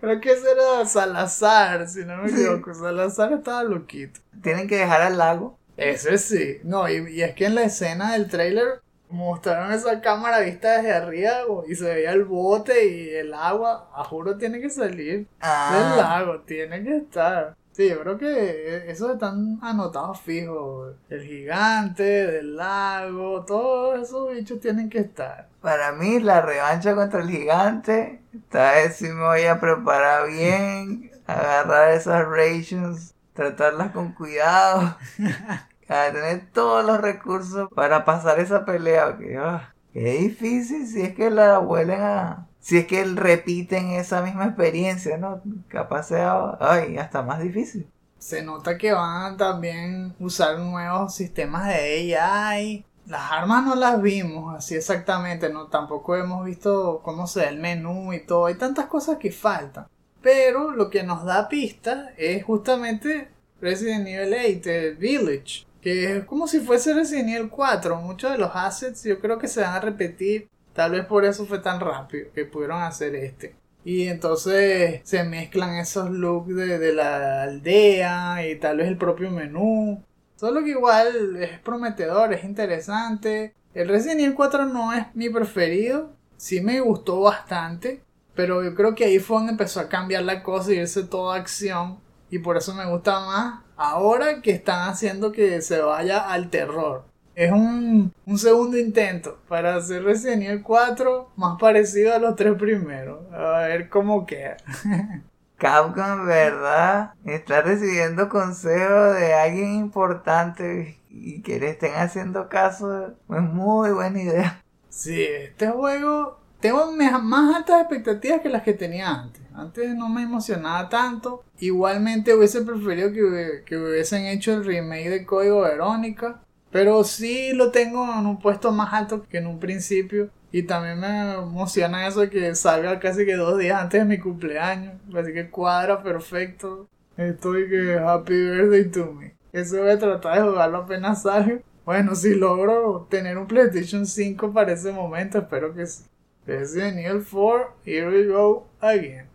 creo 0.00 0.20
que 0.20 0.32
ese 0.32 0.50
era 0.50 0.84
Salazar, 0.86 1.88
si 1.88 2.04
no 2.04 2.16
me 2.18 2.30
equivoco. 2.30 2.74
Salazar 2.74 3.32
estaba 3.32 3.62
loquito. 3.62 4.20
Tienen 4.42 4.66
que 4.66 4.78
dejar 4.78 5.02
al 5.02 5.18
lago. 5.18 5.58
Ese 5.76 6.18
sí. 6.18 6.58
No, 6.64 6.88
y, 6.88 7.12
y 7.12 7.22
es 7.22 7.34
que 7.34 7.46
en 7.46 7.54
la 7.54 7.62
escena 7.62 8.12
del 8.12 8.28
trailer 8.28 8.80
mostraron 9.08 9.72
esa 9.72 10.00
cámara 10.00 10.40
vista 10.40 10.76
desde 10.78 10.92
arriba 10.92 11.42
y 11.68 11.74
se 11.76 11.84
veía 11.84 12.12
el 12.12 12.24
bote 12.24 12.86
y 12.88 13.10
el 13.10 13.32
agua. 13.34 13.88
A 13.94 14.02
juro 14.02 14.36
tiene 14.36 14.60
que 14.60 14.70
salir 14.70 15.28
Ah. 15.40 15.70
del 15.94 15.96
lago, 16.02 16.40
tiene 16.40 16.82
que 16.82 16.96
estar. 16.96 17.56
Sí, 17.80 17.88
yo 17.88 18.00
creo 18.02 18.18
que 18.18 18.90
esos 18.90 19.12
están 19.12 19.58
anotados 19.62 20.20
fijos. 20.20 20.96
El 21.08 21.22
gigante, 21.24 22.02
del 22.02 22.54
lago, 22.56 23.42
todos 23.46 24.02
esos 24.02 24.30
bichos 24.34 24.60
tienen 24.60 24.90
que 24.90 24.98
estar. 24.98 25.48
Para 25.62 25.90
mí, 25.92 26.20
la 26.20 26.42
revancha 26.42 26.94
contra 26.94 27.22
el 27.22 27.30
gigante. 27.30 28.20
Esta 28.34 28.72
vez 28.72 28.96
sí 28.96 29.08
me 29.08 29.22
voy 29.22 29.44
a 29.44 29.58
preparar 29.58 30.28
bien. 30.28 31.10
Agarrar 31.26 31.92
esas 31.92 32.26
rations. 32.28 33.14
Tratarlas 33.32 33.92
con 33.92 34.12
cuidado. 34.12 34.98
A 35.88 36.12
tener 36.12 36.50
todos 36.52 36.84
los 36.84 37.00
recursos 37.00 37.70
para 37.74 38.04
pasar 38.04 38.40
esa 38.40 38.66
pelea. 38.66 39.16
Que, 39.16 39.38
ah, 39.38 39.74
qué 39.94 40.18
difícil 40.18 40.86
si 40.86 41.00
es 41.00 41.14
que 41.14 41.30
la 41.30 41.58
vuelven 41.58 42.02
a. 42.02 42.46
Si 42.60 42.76
es 42.76 42.86
que 42.86 43.04
repiten 43.04 43.90
esa 43.92 44.22
misma 44.22 44.46
experiencia, 44.46 45.16
¿no? 45.16 45.40
Capaz 45.68 46.08
sea. 46.08 46.58
Ay, 46.60 46.98
hasta 46.98 47.22
más 47.22 47.42
difícil. 47.42 47.88
Se 48.18 48.42
nota 48.42 48.76
que 48.76 48.92
van 48.92 49.34
a 49.34 49.36
también 49.36 50.14
usar 50.20 50.58
nuevos 50.58 51.14
sistemas 51.14 51.68
de 51.68 52.16
AI. 52.18 52.84
Las 53.06 53.32
armas 53.32 53.64
no 53.64 53.74
las 53.74 54.00
vimos 54.00 54.54
así 54.54 54.76
exactamente, 54.76 55.48
no 55.48 55.66
tampoco 55.66 56.14
hemos 56.16 56.44
visto 56.44 57.00
cómo 57.02 57.26
se 57.26 57.40
ve 57.40 57.48
el 57.48 57.58
menú 57.58 58.12
y 58.12 58.20
todo. 58.20 58.46
Hay 58.46 58.54
tantas 58.54 58.86
cosas 58.86 59.16
que 59.16 59.32
faltan. 59.32 59.88
Pero 60.22 60.72
lo 60.72 60.90
que 60.90 61.02
nos 61.02 61.24
da 61.24 61.48
pistas 61.48 62.10
es 62.18 62.44
justamente 62.44 63.30
Resident 63.60 64.06
Evil 64.06 64.58
8, 64.58 64.70
el 64.70 64.96
Village. 64.96 65.66
Que 65.80 66.18
es 66.18 66.24
como 66.24 66.46
si 66.46 66.60
fuese 66.60 66.92
Resident 66.92 67.30
Evil 67.30 67.48
4. 67.48 67.96
Muchos 67.96 68.30
de 68.30 68.38
los 68.38 68.50
assets 68.54 69.02
yo 69.02 69.18
creo 69.18 69.38
que 69.38 69.48
se 69.48 69.62
van 69.62 69.74
a 69.74 69.80
repetir. 69.80 70.48
Tal 70.72 70.92
vez 70.92 71.04
por 71.06 71.24
eso 71.24 71.46
fue 71.46 71.58
tan 71.58 71.80
rápido 71.80 72.30
que 72.32 72.44
pudieron 72.44 72.82
hacer 72.82 73.14
este. 73.14 73.54
Y 73.84 74.08
entonces 74.08 75.00
se 75.04 75.24
mezclan 75.24 75.76
esos 75.76 76.10
looks 76.10 76.54
de, 76.54 76.78
de 76.78 76.92
la 76.92 77.42
aldea 77.42 78.46
y 78.46 78.56
tal 78.56 78.78
vez 78.78 78.88
el 78.88 78.98
propio 78.98 79.30
menú. 79.30 80.02
Solo 80.36 80.62
que 80.62 80.70
igual 80.70 81.36
es 81.36 81.58
prometedor, 81.60 82.32
es 82.32 82.44
interesante. 82.44 83.54
El 83.74 83.88
Resident 83.88 84.20
Evil 84.20 84.34
4 84.34 84.66
no 84.66 84.92
es 84.92 85.06
mi 85.14 85.28
preferido. 85.28 86.12
Sí 86.36 86.60
me 86.60 86.80
gustó 86.80 87.20
bastante. 87.20 88.02
Pero 88.34 88.62
yo 88.62 88.74
creo 88.74 88.94
que 88.94 89.04
ahí 89.04 89.18
fue 89.18 89.36
donde 89.36 89.52
empezó 89.52 89.80
a 89.80 89.88
cambiar 89.88 90.22
la 90.22 90.42
cosa 90.42 90.72
y 90.72 90.76
irse 90.78 91.02
toda 91.04 91.36
acción. 91.36 91.98
Y 92.30 92.38
por 92.38 92.56
eso 92.56 92.74
me 92.74 92.86
gusta 92.86 93.20
más 93.20 93.60
ahora 93.76 94.42
que 94.42 94.50
están 94.50 94.88
haciendo 94.88 95.32
que 95.32 95.60
se 95.62 95.80
vaya 95.80 96.30
al 96.30 96.50
terror. 96.50 97.04
Es 97.40 97.50
un, 97.52 98.12
un 98.26 98.38
segundo 98.38 98.76
intento 98.76 99.38
para 99.48 99.76
hacer 99.76 100.04
Resident 100.04 100.42
Evil 100.42 100.62
4 100.62 101.30
más 101.36 101.58
parecido 101.58 102.14
a 102.14 102.18
los 102.18 102.36
tres 102.36 102.54
primeros. 102.58 103.32
A 103.32 103.60
ver 103.60 103.88
cómo 103.88 104.26
queda. 104.26 104.58
Capcom, 105.56 106.26
¿verdad? 106.26 107.14
Está 107.24 107.62
recibiendo 107.62 108.28
consejos 108.28 109.16
de 109.16 109.32
alguien 109.32 109.72
importante 109.72 111.00
y 111.08 111.40
que 111.40 111.58
le 111.58 111.70
estén 111.70 111.94
haciendo 111.94 112.50
caso. 112.50 113.06
Es 113.06 113.40
muy 113.40 113.90
buena 113.92 114.20
idea. 114.20 114.62
Sí, 114.90 115.22
este 115.22 115.68
juego 115.68 116.38
tengo 116.60 116.92
más 116.92 117.56
altas 117.56 117.80
expectativas 117.80 118.42
que 118.42 118.50
las 118.50 118.64
que 118.64 118.74
tenía 118.74 119.08
antes. 119.08 119.40
Antes 119.54 119.94
no 119.94 120.10
me 120.10 120.24
emocionaba 120.24 120.90
tanto. 120.90 121.42
Igualmente 121.58 122.34
hubiese 122.34 122.60
preferido 122.60 123.10
que, 123.14 123.62
que 123.64 123.78
hubiesen 123.78 124.26
hecho 124.26 124.52
el 124.52 124.66
remake 124.66 125.08
de 125.08 125.24
Código 125.24 125.62
Verónica. 125.62 126.42
Pero 126.70 127.02
sí 127.04 127.52
lo 127.52 127.70
tengo 127.70 128.04
en 128.18 128.26
un 128.26 128.38
puesto 128.38 128.70
más 128.72 128.92
alto 128.92 129.26
que 129.28 129.38
en 129.38 129.46
un 129.46 129.58
principio. 129.58 130.30
Y 130.52 130.64
también 130.64 130.98
me 130.98 131.34
emociona 131.34 132.06
eso 132.06 132.20
de 132.20 132.30
que 132.30 132.54
salga 132.54 132.98
casi 132.98 133.24
que 133.24 133.36
dos 133.36 133.58
días 133.58 133.80
antes 133.80 134.00
de 134.00 134.04
mi 134.04 134.18
cumpleaños. 134.18 134.94
Así 135.14 135.32
que 135.32 135.50
cuadra 135.50 136.02
perfecto. 136.02 136.88
Estoy 137.16 137.68
que 137.68 137.98
happy 137.98 138.32
birthday 138.32 138.90
to 138.90 139.12
me. 139.12 139.34
Eso 139.52 139.78
voy 139.78 139.90
a 139.90 139.98
tratar 139.98 140.36
de 140.42 140.48
jugarlo 140.48 140.78
apenas 140.78 141.22
salga. 141.22 141.60
Bueno, 141.84 142.14
si 142.14 142.34
logro 142.34 143.06
tener 143.10 143.36
un 143.36 143.46
PlayStation 143.46 144.06
5 144.06 144.52
para 144.52 144.72
ese 144.72 144.92
momento, 144.92 145.38
espero 145.38 145.74
que 145.74 145.86
sí. 145.86 146.04
Resident 146.46 146.98
Evil 146.98 147.24
4, 147.24 147.76
here 147.84 148.08
we 148.08 148.26
go 148.26 148.66
again. 148.80 149.26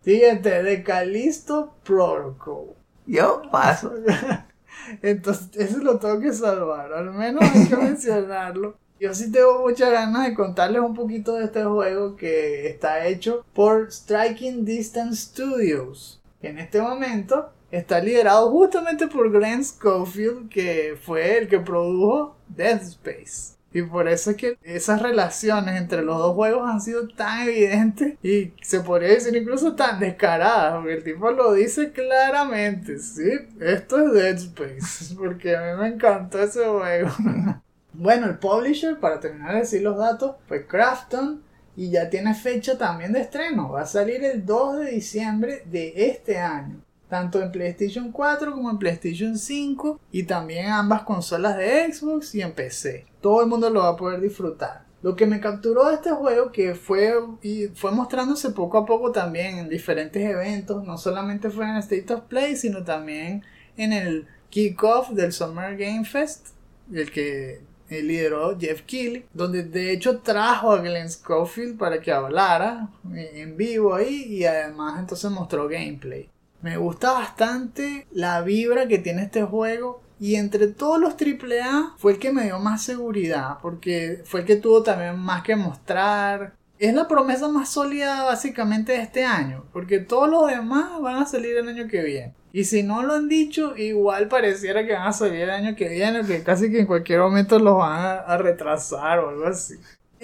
Siguiente, 0.02 0.64
de 0.64 0.84
Callisto 0.84 1.76
Protocol. 1.84 2.76
Yo 3.06 3.42
paso. 3.52 3.94
Entonces, 5.02 5.50
eso 5.56 5.80
lo 5.80 6.00
tengo 6.00 6.20
que 6.20 6.34
salvar, 6.34 6.94
al 6.94 7.12
menos 7.12 7.44
hay 7.44 7.68
que 7.68 7.76
mencionarlo. 7.78 8.78
Yo 9.00 9.14
sí 9.14 9.32
tengo 9.32 9.60
muchas 9.60 9.92
ganas 9.92 10.26
de 10.26 10.34
contarles 10.34 10.82
un 10.82 10.94
poquito 10.94 11.34
de 11.36 11.46
este 11.46 11.64
juego 11.64 12.16
que 12.16 12.68
está 12.68 13.06
hecho 13.08 13.46
por 13.54 13.92
Striking 13.92 14.64
Distance 14.64 15.26
Studios. 15.32 16.22
Que 16.40 16.50
en 16.50 16.60
este 16.60 16.82
momento 16.82 17.52
está 17.72 18.00
liderado 18.00 18.50
justamente 18.52 19.08
por 19.08 19.32
Glenn 19.32 19.66
Schofield, 19.66 20.50
que 20.50 20.98
fue 21.02 21.40
el 21.40 21.50
que 21.50 21.60
produjo 21.60 22.38
Death 22.48 22.84
Space. 22.84 23.55
Y 23.76 23.82
por 23.82 24.08
eso 24.08 24.32
es 24.32 24.38
que 24.38 24.58
esas 24.64 25.02
relaciones 25.02 25.76
entre 25.76 26.02
los 26.02 26.18
dos 26.18 26.34
juegos 26.34 26.66
han 26.66 26.80
sido 26.80 27.10
tan 27.10 27.46
evidentes 27.46 28.14
y 28.24 28.54
se 28.62 28.80
podría 28.80 29.10
decir 29.10 29.36
incluso 29.36 29.76
tan 29.76 30.00
descaradas, 30.00 30.76
porque 30.76 30.94
el 30.94 31.04
tipo 31.04 31.30
lo 31.32 31.52
dice 31.52 31.92
claramente, 31.92 32.98
sí, 33.00 33.30
esto 33.60 34.00
es 34.00 34.14
Dead 34.14 34.36
Space, 34.38 35.14
porque 35.18 35.58
a 35.58 35.62
mí 35.76 35.82
me 35.82 35.88
encantó 35.90 36.42
ese 36.42 36.66
juego. 36.66 37.12
bueno, 37.94 38.28
el 38.28 38.38
publisher, 38.38 38.98
para 38.98 39.20
terminar 39.20 39.56
de 39.56 39.60
decir 39.60 39.82
los 39.82 39.98
datos, 39.98 40.38
fue 40.48 40.66
Crafton 40.66 41.44
y 41.76 41.92
ya 41.92 42.10
tiene 42.10 42.34
fecha 42.34 42.78
también 42.78 43.12
de 43.12 43.20
estreno, 43.20 43.74
va 43.74 43.82
a 43.82 43.86
salir 43.86 44.24
el 44.24 44.46
2 44.46 44.80
de 44.80 44.92
diciembre 44.92 45.64
de 45.66 45.92
este 45.98 46.38
año 46.38 46.85
tanto 47.10 47.42
en 47.42 47.52
PlayStation 47.52 48.12
4 48.12 48.52
como 48.52 48.70
en 48.70 48.78
PlayStation 48.78 49.38
5 49.38 50.00
y 50.12 50.24
también 50.24 50.68
ambas 50.68 51.04
consolas 51.04 51.58
de 51.58 51.94
Xbox 51.94 52.36
y 52.36 52.42
en 52.42 52.54
PC. 52.54 53.06
Todo 53.22 53.42
el 53.42 53.48
mundo 53.48 53.70
lo 53.70 53.82
va 53.82 53.90
a 53.90 53.96
poder 53.96 54.20
disfrutar. 54.22 54.86
Lo 55.02 55.16
que 55.16 55.28
me 55.28 55.40
capturó 55.40 55.88
de 55.88 55.96
este 55.96 56.12
juego 56.12 56.52
que 56.52 56.74
fue 56.74 57.14
y 57.44 57.68
fue 57.68 57.92
mostrándose 57.92 58.50
poco 58.50 58.80
a 58.80 58.86
poco 58.86 59.12
también 59.12 59.60
en 59.60 59.70
diferentes 59.70 60.24
eventos, 60.24 60.84
no 60.84 60.98
solamente 60.98 61.52
fue 61.52 61.66
en 61.66 61.76
State 61.78 62.12
of 62.12 62.22
Play, 62.22 62.56
sino 62.56 62.84
también 62.84 63.44
en 63.78 63.94
el 63.94 64.28
kickoff 64.50 65.12
del 65.12 65.32
Summer 65.32 65.78
Game 65.78 66.06
Fest, 66.06 66.48
el 66.92 67.12
que 67.12 67.62
lideró 67.88 68.58
Jeff 68.58 68.82
Keighley, 68.82 69.26
donde 69.32 69.64
de 69.64 69.92
hecho 69.92 70.22
trajo 70.22 70.72
a 70.72 70.82
Glenn 70.82 71.10
Schofield 71.10 71.78
para 71.78 72.02
que 72.02 72.12
hablara 72.12 72.90
en 73.14 73.56
vivo 73.56 73.94
ahí 73.94 74.24
y 74.24 74.46
además 74.46 75.00
entonces 75.00 75.30
mostró 75.30 75.68
gameplay. 75.68 76.30
Me 76.66 76.78
gusta 76.78 77.12
bastante 77.12 78.08
la 78.12 78.42
vibra 78.42 78.88
que 78.88 78.98
tiene 78.98 79.22
este 79.22 79.44
juego. 79.44 80.02
Y 80.20 80.34
entre 80.34 80.66
todos 80.66 81.00
los 81.00 81.14
AAA 81.14 81.94
fue 82.00 82.14
el 82.14 82.18
que 82.18 82.34
me 82.34 82.46
dio 82.46 82.58
más 82.58 82.82
seguridad. 82.82 83.60
Porque 83.62 84.24
fue 84.26 84.40
el 84.40 84.48
que 84.48 84.56
tuvo 84.56 84.82
también 84.82 85.20
más 85.20 85.44
que 85.44 85.56
mostrar. 85.56 86.56
Es 86.80 86.96
la 86.96 87.08
promesa 87.08 87.50
más 87.50 87.70
sólida 87.70 88.24
básicamente 88.24 88.94
de 88.94 89.04
este 89.04 89.24
año. 89.24 89.66
Porque 89.72 90.00
todos 90.00 90.28
los 90.28 90.48
demás 90.48 91.00
van 91.00 91.18
a 91.18 91.28
salir 91.28 91.56
el 91.56 91.70
año 91.70 91.88
que 91.88 92.02
viene. 92.02 92.34
Y 92.52 92.64
si 92.64 92.82
no 92.82 93.04
lo 93.04 93.14
han 93.14 93.30
dicho, 93.30 93.78
igual 93.78 94.28
pareciera 94.28 94.88
que 94.88 94.94
van 94.94 95.10
a 95.10 95.14
salir 95.14 95.42
el 95.42 95.52
año 95.52 95.76
que 95.76 95.88
viene. 95.88 96.26
Que 96.26 96.42
casi 96.42 96.72
que 96.72 96.80
en 96.80 96.88
cualquier 96.88 97.20
momento 97.20 97.60
los 97.60 97.78
van 97.78 98.00
a, 98.00 98.14
a 98.22 98.38
retrasar 98.40 99.20
o 99.20 99.30
algo 99.30 99.46
así 99.46 99.76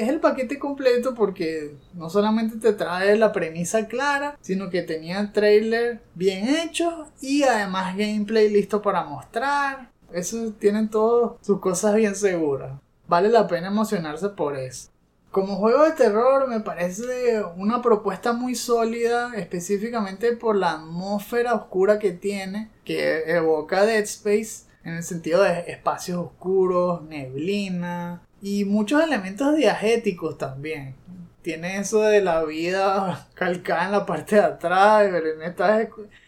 es 0.03 0.10
el 0.10 0.20
paquete 0.20 0.60
completo 0.60 1.13
porque 1.15 1.75
no 1.93 2.10
solamente 2.10 2.58
te 2.58 2.74
trae 2.74 3.17
la 3.17 3.31
premisa 3.31 3.88
clara, 3.88 4.38
sino 4.41 4.70
que 4.70 4.81
tenía 4.81 5.31
trailer 5.31 6.01
bien 6.15 6.48
hecho 6.50 7.08
y 7.22 7.43
además 7.43 7.96
gameplay 7.96 8.50
listo 8.50 8.81
para 8.81 9.03
mostrar. 9.03 9.92
Eso 10.14 10.51
tienen 10.59 10.90
todas 10.90 11.33
sus 11.42 11.59
cosas 11.59 11.96
bien 11.96 12.16
seguras. 12.16 12.74
Vale 13.07 13.29
la 13.29 13.48
pena 13.48 13.68
emocionarse 13.68 14.29
por 14.29 14.57
eso. 14.57 14.90
Como 15.31 15.55
juego 15.55 15.85
de 15.85 15.92
terror 15.92 16.50
me 16.50 16.59
parece 16.59 17.42
una 17.55 17.81
propuesta 17.81 18.33
muy 18.33 18.53
sólida, 18.53 19.31
específicamente 19.35 20.33
por 20.33 20.57
la 20.57 20.74
atmósfera 20.74 21.53
oscura 21.55 22.00
que 22.00 22.11
tiene, 22.11 22.70
que 22.83 23.24
evoca 23.31 23.85
Dead 23.85 24.03
Space 24.03 24.66
en 24.83 24.96
el 24.96 25.03
sentido 25.03 25.44
de 25.44 25.72
espacios 25.72 26.20
oscuros, 26.20 27.03
neblina, 27.03 28.22
y 28.42 28.66
muchos 28.66 29.04
elementos 29.04 29.56
diagéticos 29.56 30.38
también. 30.38 30.96
Tiene 31.42 31.80
eso 31.80 32.01
de 32.01 32.22
la 32.22 32.44
vida 32.44 33.27
calcada 33.34 33.86
en 33.86 33.92
la 33.92 34.06
parte 34.06 34.36
de 34.36 34.44
atrás, 34.44 35.10
pero 35.12 35.27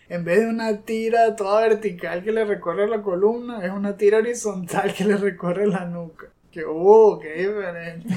en 0.09 0.23
vez 0.25 0.39
de 0.39 0.47
una 0.47 0.81
tira 0.81 1.35
toda 1.35 1.67
vertical 1.67 2.23
que 2.23 2.31
le 2.31 2.45
recorre 2.45 2.87
la 2.87 3.01
columna, 3.01 3.65
es 3.65 3.71
una 3.71 3.97
tira 3.97 4.19
horizontal 4.19 4.93
que 4.93 5.05
le 5.05 5.17
recorre 5.17 5.67
la 5.67 5.85
nuca. 5.85 6.27
Que, 6.51 6.63
uh, 6.65 7.19
qué 7.19 7.33
diferente. 7.33 8.07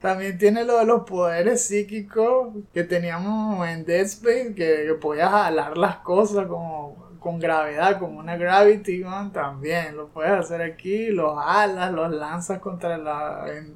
También 0.00 0.38
tiene 0.38 0.64
lo 0.64 0.78
de 0.78 0.86
los 0.86 1.02
poderes 1.02 1.60
psíquicos 1.62 2.54
que 2.72 2.84
teníamos 2.84 3.68
en 3.68 3.84
Dead 3.84 4.06
Space, 4.06 4.54
que, 4.54 4.84
que 4.86 4.94
podías 4.98 5.30
jalar 5.30 5.76
las 5.76 5.96
cosas 5.96 6.46
como 6.46 7.07
con 7.18 7.38
gravedad, 7.38 7.98
como 7.98 8.18
una 8.18 8.36
Gravity 8.36 9.02
también 9.32 9.96
lo 9.96 10.08
puedes 10.08 10.32
hacer 10.32 10.62
aquí, 10.62 11.08
los 11.08 11.34
alas, 11.38 11.92
los 11.92 12.10
lanzas 12.12 12.58
contra 12.60 12.96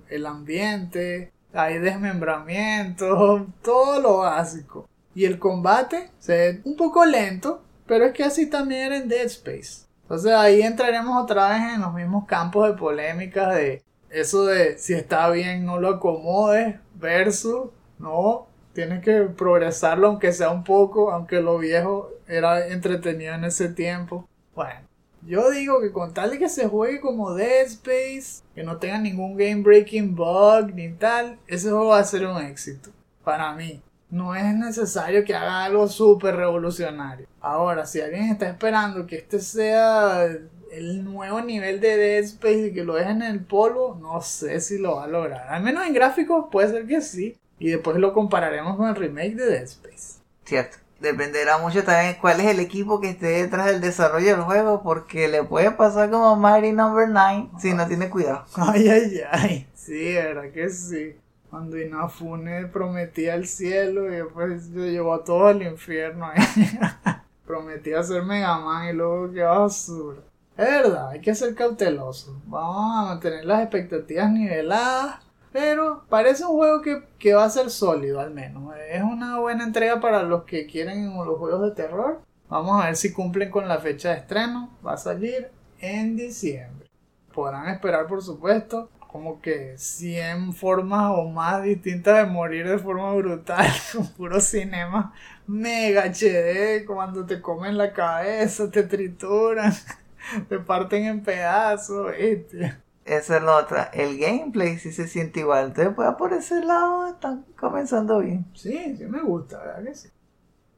el 0.09 0.27
ambiente, 0.27 1.33
hay 1.53 1.79
desmembramiento, 1.79 3.47
todo 3.63 4.01
lo 4.01 4.19
básico. 4.19 4.89
Y 5.15 5.25
el 5.25 5.39
combate 5.39 6.11
se 6.19 6.33
ve 6.33 6.61
un 6.65 6.77
poco 6.77 7.05
lento, 7.05 7.63
pero 7.87 8.07
es 8.07 8.13
que 8.13 8.25
así 8.25 8.49
también 8.49 8.87
era 8.87 8.97
en 8.97 9.09
Dead 9.09 9.27
Space. 9.27 9.87
Entonces 10.03 10.33
ahí 10.33 10.63
entraremos 10.63 11.23
otra 11.23 11.51
vez 11.51 11.75
en 11.75 11.81
los 11.81 11.95
mismos 11.95 12.27
campos 12.27 12.69
de 12.69 12.75
polémica 12.75 13.51
de 13.51 13.83
eso 14.11 14.45
de 14.45 14.79
si 14.79 14.93
está 14.93 15.31
bien 15.31 15.65
no 15.65 15.81
lo 15.81 15.89
acomodes 15.89 16.77
versus 16.95 17.71
no 17.99 18.47
tienes 18.75 19.03
que 19.03 19.23
progresarlo 19.23 20.09
aunque 20.09 20.33
sea 20.33 20.51
un 20.51 20.65
poco, 20.65 21.11
aunque 21.13 21.41
lo 21.41 21.59
viejo 21.59 22.11
era 22.33 22.67
entretenido 22.69 23.35
en 23.35 23.45
ese 23.45 23.69
tiempo. 23.69 24.29
Bueno, 24.55 24.81
yo 25.25 25.51
digo 25.51 25.81
que 25.81 25.93
con 25.93 26.13
tal 26.13 26.31
de 26.31 26.39
que 26.39 26.49
se 26.49 26.67
juegue 26.67 27.01
como 27.01 27.35
Dead 27.35 27.67
Space, 27.67 28.43
que 28.55 28.65
no 28.65 28.79
tenga 28.79 28.99
ningún 28.99 29.37
game 29.37 29.63
breaking 29.63 30.15
bug 30.15 30.75
ni 30.75 30.93
tal, 30.93 31.39
ese 31.47 31.71
juego 31.71 31.89
va 31.89 31.99
a 31.99 32.05
ser 32.05 32.27
un 32.27 32.43
éxito. 32.43 32.91
Para 33.25 33.53
mí. 33.55 33.81
No 34.11 34.35
es 34.35 34.55
necesario 34.55 35.25
que 35.25 35.35
haga 35.35 35.65
algo 35.65 35.89
súper 35.89 36.37
revolucionario. 36.37 37.27
Ahora, 37.41 37.87
si 37.87 37.99
alguien 38.01 38.25
está 38.25 38.47
esperando 38.47 39.07
que 39.07 39.17
este 39.17 39.39
sea 39.39 40.27
el 40.71 41.05
nuevo 41.05 41.41
nivel 41.41 41.81
de 41.81 41.97
Dead 41.97 42.25
Space 42.25 42.67
y 42.67 42.73
que 42.75 42.85
lo 42.85 42.95
dejen 42.95 43.23
en 43.23 43.31
el 43.31 43.41
polvo, 43.41 43.99
no 44.01 44.21
sé 44.21 44.61
si 44.61 44.77
lo 44.77 44.97
va 44.97 45.05
a 45.05 45.09
lograr. 45.09 45.49
Al 45.49 45.63
menos 45.63 45.87
en 45.87 45.95
gráficos 45.95 46.47
puede 46.51 46.69
ser 46.69 46.87
que 46.87 47.01
sí. 47.01 47.37
Y 47.59 47.71
después 47.71 47.97
lo 47.97 48.13
compararemos 48.13 48.77
con 48.77 48.89
el 48.89 48.97
remake 48.97 49.37
de 49.37 49.47
Dead 49.47 49.63
Space. 49.63 50.21
Cierto. 50.45 50.82
Dependerá 51.03 51.59
mucho 51.59 51.83
también 51.83 52.17
cuál 52.21 52.39
es 52.39 52.47
el 52.47 52.61
equipo 52.61 53.01
que 53.01 53.11
esté 53.11 53.27
detrás 53.27 53.67
del 53.67 53.81
desarrollo 53.81 54.37
del 54.37 54.43
juego, 54.43 54.85
porque 54.85 55.27
le 55.27 55.43
puede 55.43 55.73
pasar 55.73 56.09
como 56.11 56.37
Mighty 56.37 56.71
Number 56.71 57.09
no. 57.09 57.21
9 57.29 57.51
si 57.59 57.75
no 57.75 57.89
tiene 57.89 58.09
cuidado. 58.09 58.45
Ay, 58.57 58.89
ay, 58.89 59.21
ay. 59.29 59.69
Sí, 59.75 60.15
verdad 60.15 60.53
que 60.53 60.71
sí. 60.71 61.17
Cuando 61.51 61.77
Inafune 61.77 62.67
prometía 62.67 63.35
el 63.35 63.49
cielo 63.49 64.07
y 64.07 64.17
después 64.17 64.69
lo 64.69 64.85
llevó 64.85 65.15
a 65.15 65.25
todo 65.25 65.49
al 65.49 65.63
infierno. 65.63 66.31
prometía 67.47 68.01
ser 68.05 68.23
Mega 68.23 68.59
Man 68.61 68.89
y 68.89 68.93
luego 68.93 69.33
qué 69.33 69.43
basura. 69.43 70.21
Es 70.57 70.69
verdad, 70.69 71.09
hay 71.09 71.21
que 71.21 71.35
ser 71.35 71.55
cauteloso. 71.57 72.41
Vamos 72.47 72.97
a 72.97 73.09
mantener 73.09 73.45
las 73.45 73.63
expectativas 73.63 74.31
niveladas 74.31 75.17
pero 75.53 76.05
parece 76.09 76.45
un 76.45 76.53
juego 76.53 76.83
que, 76.83 77.35
va 77.35 77.45
a 77.45 77.51
ser 77.51 77.71
sólido 77.71 78.21
al 78.21 78.31
menos. 78.31 78.75
Es 78.91 79.03
una 79.03 79.39
buena 79.39 79.65
entrega 79.65 80.01
para 80.01 80.23
los 80.23 80.45
que 80.45 80.67
quieren 80.67 81.15
los 81.15 81.39
juegos 81.39 81.63
de 81.63 81.71
terror. 81.73 82.23
Vamos 82.49 82.83
a 82.83 82.87
ver 82.87 82.97
si 82.97 83.13
cumplen 83.13 83.51
con 83.51 83.69
la 83.69 83.79
fecha 83.79 84.11
de 84.11 84.17
estreno. 84.17 84.71
Va 84.85 84.95
a 84.95 84.97
salir 84.97 85.51
en 85.81 86.17
diciembre. 86.17 86.89
Podrán 87.33 87.69
esperar, 87.69 88.07
por 88.07 88.23
supuesto, 88.23 88.91
como 89.11 89.41
que 89.41 89.77
100 89.77 90.55
formas 90.55 91.13
o 91.15 91.29
más 91.29 91.63
distintas 91.63 92.17
de 92.17 92.33
morir 92.33 92.67
de 92.67 92.79
forma 92.79 93.15
brutal. 93.15 93.67
Con 93.93 94.07
puro 94.09 94.41
cinema 94.41 95.13
mega 95.47 96.05
HD. 96.05 96.87
Cuando 96.87 97.27
te 97.27 97.41
comen 97.41 97.77
la 97.77 97.93
cabeza, 97.93 98.71
te 98.71 98.83
trituran, 98.85 99.73
te 100.49 100.59
parten 100.59 101.05
en 101.05 101.23
pedazos. 101.23 102.13
Este. 102.19 102.82
Esa 103.05 103.37
es 103.39 103.43
la 103.43 103.57
otra. 103.57 103.91
El 103.93 104.19
gameplay 104.19 104.79
sí 104.79 104.93
se 104.93 105.09
siente 105.09 105.41
igual. 105.41 105.67
Entonces, 105.67 105.93
pues 105.95 106.09
por 106.17 106.33
ese 106.33 106.65
lado 106.65 107.09
están 107.09 107.45
comenzando 107.59 108.21
bien. 108.21 108.47
Sí, 108.55 108.97
sí 108.97 109.05
me 109.07 109.21
gusta, 109.23 109.59
¿verdad 109.59 109.85
que 109.85 109.95
sí? 109.95 110.09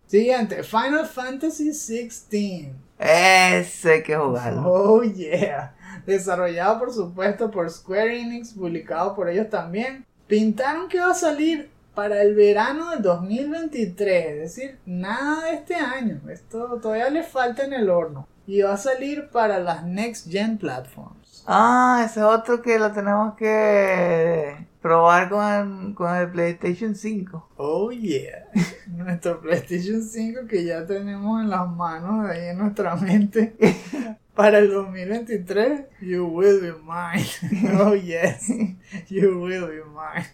Siguiente, 0.06 0.62
Final 0.62 1.06
Fantasy 1.06 1.72
XVI. 1.72 2.72
Ese 2.98 3.92
hay 3.92 4.02
que 4.02 4.16
jugarlo. 4.16 4.62
Oh, 4.64 5.02
yeah. 5.02 5.74
desarrollado 6.06 6.78
por 6.78 6.92
supuesto 6.92 7.50
por 7.50 7.70
Square 7.70 8.20
Enix, 8.20 8.52
publicado 8.52 9.14
por 9.14 9.28
ellos 9.28 9.48
también. 9.50 10.06
Pintaron 10.26 10.88
que 10.88 11.00
va 11.00 11.10
a 11.10 11.14
salir 11.14 11.70
para 11.94 12.22
el 12.22 12.34
verano 12.34 12.90
del 12.90 13.02
2023, 13.02 14.26
es 14.26 14.38
decir, 14.38 14.78
nada 14.84 15.44
de 15.44 15.54
este 15.54 15.74
año. 15.74 16.20
Esto 16.28 16.78
todavía 16.80 17.10
le 17.10 17.22
falta 17.22 17.64
en 17.64 17.72
el 17.72 17.88
horno. 17.88 18.26
Y 18.46 18.62
va 18.62 18.74
a 18.74 18.78
salir 18.78 19.28
para 19.30 19.58
las 19.58 19.84
Next 19.84 20.30
Gen 20.30 20.58
Platforms. 20.58 21.23
Ah, 21.46 22.02
ese 22.06 22.20
es 22.20 22.26
otro 22.26 22.62
que 22.62 22.78
lo 22.78 22.90
tenemos 22.92 23.34
que 23.34 24.66
probar 24.80 25.28
con, 25.28 25.94
con 25.94 26.14
el 26.16 26.30
PlayStation 26.30 26.94
5. 26.94 27.50
Oh 27.56 27.90
yeah. 27.90 28.46
Nuestro 28.86 29.40
PlayStation 29.40 30.02
5 30.02 30.46
que 30.48 30.64
ya 30.64 30.86
tenemos 30.86 31.42
en 31.42 31.50
las 31.50 31.68
manos, 31.68 32.28
ahí 32.30 32.48
en 32.48 32.58
nuestra 32.58 32.96
mente. 32.96 33.54
Para 34.34 34.58
el 34.58 34.70
2023, 34.70 35.82
you 36.00 36.26
will 36.26 36.60
be 36.60 36.72
mine. 36.82 37.78
Oh 37.78 37.94
yes, 37.94 38.48
you 39.08 39.40
will 39.40 39.66
be 39.66 39.82
mine. 39.84 40.26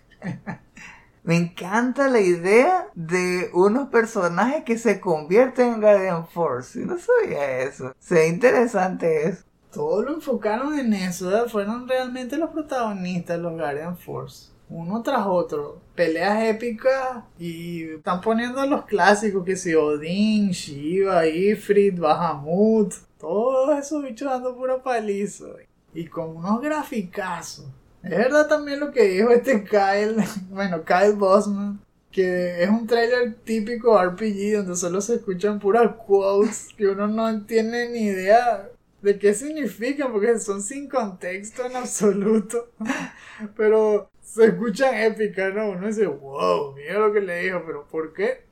Me 1.22 1.36
encanta 1.36 2.08
la 2.08 2.20
idea 2.20 2.88
de 2.94 3.50
unos 3.52 3.88
personajes 3.88 4.64
que 4.64 4.78
se 4.78 5.00
convierten 5.00 5.74
en 5.74 5.80
Guardian 5.80 6.26
Force. 6.28 6.80
Yo 6.80 6.86
no 6.86 6.96
sabía 6.98 7.58
eso. 7.60 7.94
Se 7.98 8.14
ve 8.14 8.28
interesante 8.28 9.28
eso. 9.28 9.44
Todo 9.72 10.02
lo 10.02 10.14
enfocaron 10.14 10.78
en 10.78 10.92
eso, 10.94 11.48
fueron 11.48 11.86
realmente 11.86 12.36
los 12.36 12.50
protagonistas, 12.50 13.38
los 13.38 13.52
Guardian 13.52 13.96
Force. 13.96 14.50
Uno 14.68 15.02
tras 15.02 15.26
otro. 15.26 15.80
Peleas 15.94 16.42
épicas 16.44 17.24
y 17.38 17.82
están 17.90 18.20
poniendo 18.20 18.64
los 18.66 18.84
clásicos 18.84 19.44
que 19.44 19.56
si 19.56 19.74
Odín, 19.74 20.50
Shiva, 20.50 21.26
Ifrit, 21.26 21.98
Bahamut. 21.98 22.94
Todos 23.18 23.78
esos 23.78 24.02
bichos 24.02 24.30
dando 24.30 24.56
puro 24.56 24.82
palizo. 24.82 25.56
Y 25.92 26.06
con 26.06 26.36
unos 26.36 26.60
graficazos. 26.60 27.66
Es 28.02 28.10
verdad 28.10 28.48
también 28.48 28.80
lo 28.80 28.92
que 28.92 29.02
dijo 29.04 29.30
este 29.30 29.64
Kyle, 29.64 30.16
bueno, 30.50 30.84
Kyle 30.84 31.14
Bosman, 31.16 31.80
que 32.10 32.62
es 32.62 32.68
un 32.70 32.86
trailer 32.86 33.34
típico 33.44 34.02
RPG 34.02 34.56
donde 34.56 34.76
solo 34.76 35.00
se 35.00 35.16
escuchan 35.16 35.58
puras 35.58 35.94
quotes 36.06 36.68
que 36.76 36.88
uno 36.88 37.06
no 37.06 37.28
entiende 37.28 37.90
ni 37.90 38.06
idea 38.06 38.68
de 39.02 39.18
qué 39.18 39.34
significan 39.34 40.12
porque 40.12 40.38
son 40.38 40.62
sin 40.62 40.88
contexto 40.88 41.64
en 41.64 41.76
absoluto. 41.76 42.70
Pero 43.56 44.10
se 44.22 44.46
escuchan 44.46 44.94
épicas, 44.94 45.52
¿no? 45.54 45.70
Uno 45.70 45.86
dice, 45.86 46.06
wow, 46.06 46.74
mira 46.74 46.98
lo 46.98 47.12
que 47.12 47.20
le 47.20 47.40
dijo, 47.40 47.62
pero 47.66 47.84
¿por 47.88 48.12
qué? 48.12 48.44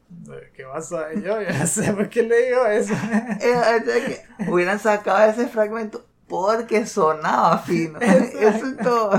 ¿Qué 0.54 0.64
pasa? 0.64 1.12
Yo 1.14 1.40
ya 1.40 1.66
sé 1.66 1.92
por 1.92 2.08
qué 2.08 2.22
le 2.22 2.48
dijo 2.48 2.66
eso. 2.66 2.94
Eh, 3.40 4.24
hubieran 4.48 4.80
sacado 4.80 5.30
ese 5.30 5.46
fragmento 5.46 6.04
porque 6.26 6.84
sonaba 6.84 7.58
fino. 7.58 8.00
Eso 8.00 8.66
es 8.66 8.76
todo. 8.78 9.12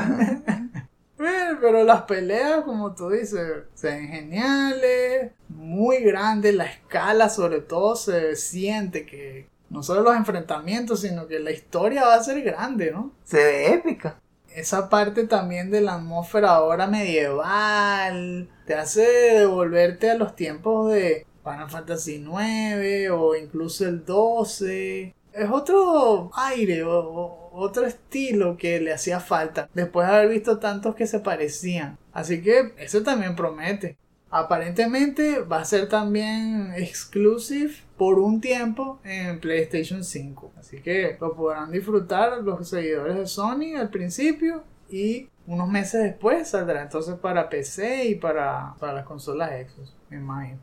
pero 1.61 1.83
las 1.83 2.03
peleas, 2.03 2.61
como 2.65 2.93
tú 2.93 3.09
dices, 3.09 3.63
se 3.73 3.87
ven 3.87 4.07
geniales, 4.09 5.31
muy 5.47 6.03
grandes, 6.03 6.55
la 6.55 6.65
escala 6.65 7.29
sobre 7.29 7.61
todo 7.61 7.95
se 7.95 8.35
siente 8.35 9.05
que 9.05 9.48
no 9.69 9.83
solo 9.83 10.01
los 10.01 10.15
enfrentamientos, 10.15 11.01
sino 11.01 11.27
que 11.27 11.39
la 11.39 11.51
historia 11.51 12.05
va 12.05 12.15
a 12.15 12.23
ser 12.23 12.41
grande, 12.41 12.91
¿no? 12.91 13.11
Se 13.23 13.37
ve 13.37 13.73
épica. 13.73 14.19
Esa 14.53 14.89
parte 14.89 15.27
también 15.27 15.69
de 15.69 15.81
la 15.81 15.95
atmósfera 15.95 16.55
ahora 16.55 16.87
medieval 16.87 18.49
te 18.65 18.73
hace 18.73 19.01
devolverte 19.01 20.09
a 20.09 20.15
los 20.15 20.35
tiempos 20.35 20.91
de 20.91 21.25
Final 21.43 21.69
Fantasy 21.69 22.15
IX 22.15 23.11
o 23.11 23.35
incluso 23.35 23.87
el 23.87 24.05
12 24.05 25.15
es 25.33 25.49
otro 25.49 26.31
aire 26.33 26.83
o, 26.83 27.49
otro 27.51 27.85
estilo 27.85 28.55
que 28.57 28.79
le 28.79 28.93
hacía 28.93 29.19
falta 29.19 29.69
después 29.73 30.07
de 30.07 30.15
haber 30.15 30.29
visto 30.29 30.59
tantos 30.59 30.95
que 30.95 31.07
se 31.07 31.19
parecían. 31.19 31.97
Así 32.13 32.41
que 32.41 32.73
eso 32.77 33.03
también 33.03 33.35
promete. 33.35 33.97
Aparentemente 34.31 35.39
va 35.39 35.59
a 35.59 35.65
ser 35.65 35.89
también 35.89 36.73
exclusive 36.75 37.73
por 37.97 38.19
un 38.19 38.39
tiempo 38.39 38.99
en 39.03 39.39
PlayStation 39.39 40.03
5. 40.03 40.51
Así 40.59 40.81
que 40.81 41.17
lo 41.19 41.35
podrán 41.35 41.71
disfrutar 41.71 42.43
los 42.43 42.69
seguidores 42.69 43.17
de 43.17 43.27
Sony 43.27 43.75
al 43.77 43.89
principio 43.89 44.63
y 44.87 45.29
unos 45.47 45.67
meses 45.67 46.03
después 46.03 46.47
saldrá 46.47 46.83
entonces 46.83 47.15
para 47.15 47.49
PC 47.49 48.05
y 48.05 48.15
para, 48.15 48.75
para 48.79 48.93
las 48.93 49.05
consolas 49.05 49.49
Xbox, 49.49 49.95
me 50.09 50.17
imagino. 50.17 50.59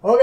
Ok, 0.00 0.20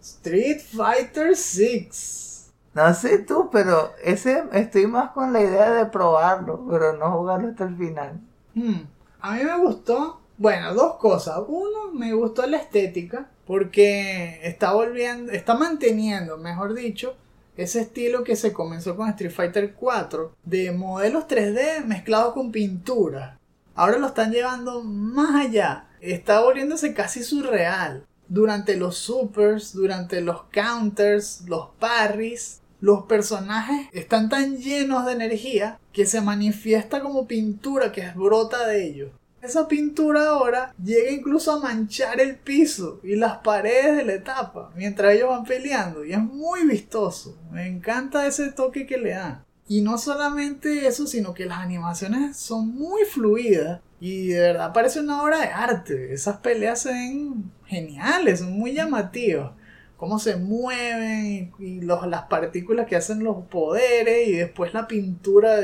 Street 0.00 0.60
Fighter 0.60 1.36
6. 1.36 2.52
No 2.74 2.94
sé 2.94 3.18
tú, 3.18 3.50
pero 3.52 3.92
ese 4.02 4.44
estoy 4.52 4.86
más 4.86 5.10
con 5.10 5.32
la 5.34 5.42
idea 5.42 5.70
de 5.72 5.86
probarlo, 5.86 6.66
pero 6.68 6.96
no 6.96 7.12
jugarlo 7.12 7.48
hasta 7.50 7.64
el 7.64 7.76
final. 7.76 8.20
Hmm. 8.54 8.84
A 9.20 9.34
mí 9.34 9.44
me 9.44 9.58
gustó, 9.58 10.21
bueno, 10.42 10.74
dos 10.74 10.96
cosas. 10.96 11.38
Uno, 11.46 11.92
me 11.92 12.12
gustó 12.14 12.44
la 12.48 12.56
estética, 12.56 13.30
porque 13.46 14.40
está 14.42 14.72
volviendo, 14.72 15.30
está 15.30 15.54
manteniendo, 15.54 16.36
mejor 16.36 16.74
dicho, 16.74 17.14
ese 17.56 17.82
estilo 17.82 18.24
que 18.24 18.34
se 18.34 18.52
comenzó 18.52 18.96
con 18.96 19.08
Street 19.10 19.30
Fighter 19.30 19.74
4, 19.74 20.34
de 20.42 20.72
modelos 20.72 21.28
3D 21.28 21.84
mezclados 21.84 22.34
con 22.34 22.50
pintura. 22.50 23.38
Ahora 23.76 23.98
lo 23.98 24.08
están 24.08 24.32
llevando 24.32 24.82
más 24.82 25.46
allá. 25.46 25.86
Está 26.00 26.40
volviéndose 26.40 26.92
casi 26.92 27.22
surreal. 27.22 28.04
Durante 28.26 28.76
los 28.76 28.96
supers, 28.96 29.72
durante 29.72 30.22
los 30.22 30.42
counters, 30.52 31.44
los 31.46 31.68
parries, 31.78 32.62
los 32.80 33.04
personajes 33.04 33.86
están 33.92 34.28
tan 34.28 34.56
llenos 34.56 35.06
de 35.06 35.12
energía 35.12 35.78
que 35.92 36.04
se 36.04 36.20
manifiesta 36.20 37.00
como 37.00 37.28
pintura 37.28 37.92
que 37.92 38.10
brota 38.16 38.66
de 38.66 38.84
ellos. 38.84 39.10
Esa 39.42 39.66
pintura 39.66 40.28
ahora 40.28 40.72
llega 40.80 41.10
incluso 41.10 41.50
a 41.50 41.58
manchar 41.58 42.20
el 42.20 42.36
piso 42.36 43.00
y 43.02 43.16
las 43.16 43.38
paredes 43.38 43.96
de 43.96 44.04
la 44.04 44.12
etapa 44.12 44.70
mientras 44.76 45.14
ellos 45.14 45.30
van 45.30 45.44
peleando 45.44 46.04
y 46.04 46.12
es 46.12 46.20
muy 46.20 46.64
vistoso. 46.64 47.36
Me 47.50 47.66
encanta 47.66 48.24
ese 48.28 48.52
toque 48.52 48.86
que 48.86 48.98
le 48.98 49.10
dan. 49.10 49.44
Y 49.66 49.80
no 49.80 49.98
solamente 49.98 50.86
eso, 50.86 51.08
sino 51.08 51.34
que 51.34 51.46
las 51.46 51.58
animaciones 51.58 52.36
son 52.36 52.68
muy 52.68 53.04
fluidas 53.04 53.80
y 53.98 54.28
de 54.28 54.40
verdad 54.40 54.72
parece 54.72 55.00
una 55.00 55.20
obra 55.20 55.40
de 55.40 55.48
arte. 55.48 56.12
Esas 56.14 56.36
peleas 56.36 56.82
se 56.82 56.92
ven 56.92 57.50
geniales, 57.66 58.38
son 58.38 58.52
muy 58.52 58.74
llamativas 58.74 59.50
cómo 60.02 60.18
se 60.18 60.34
mueven 60.34 61.52
y, 61.60 61.80
las 61.80 62.24
partículas 62.24 62.88
que 62.88 62.96
hacen 62.96 63.22
los 63.22 63.46
poderes 63.46 64.26
y 64.26 64.32
después 64.32 64.74
la 64.74 64.88
pintura 64.88 65.60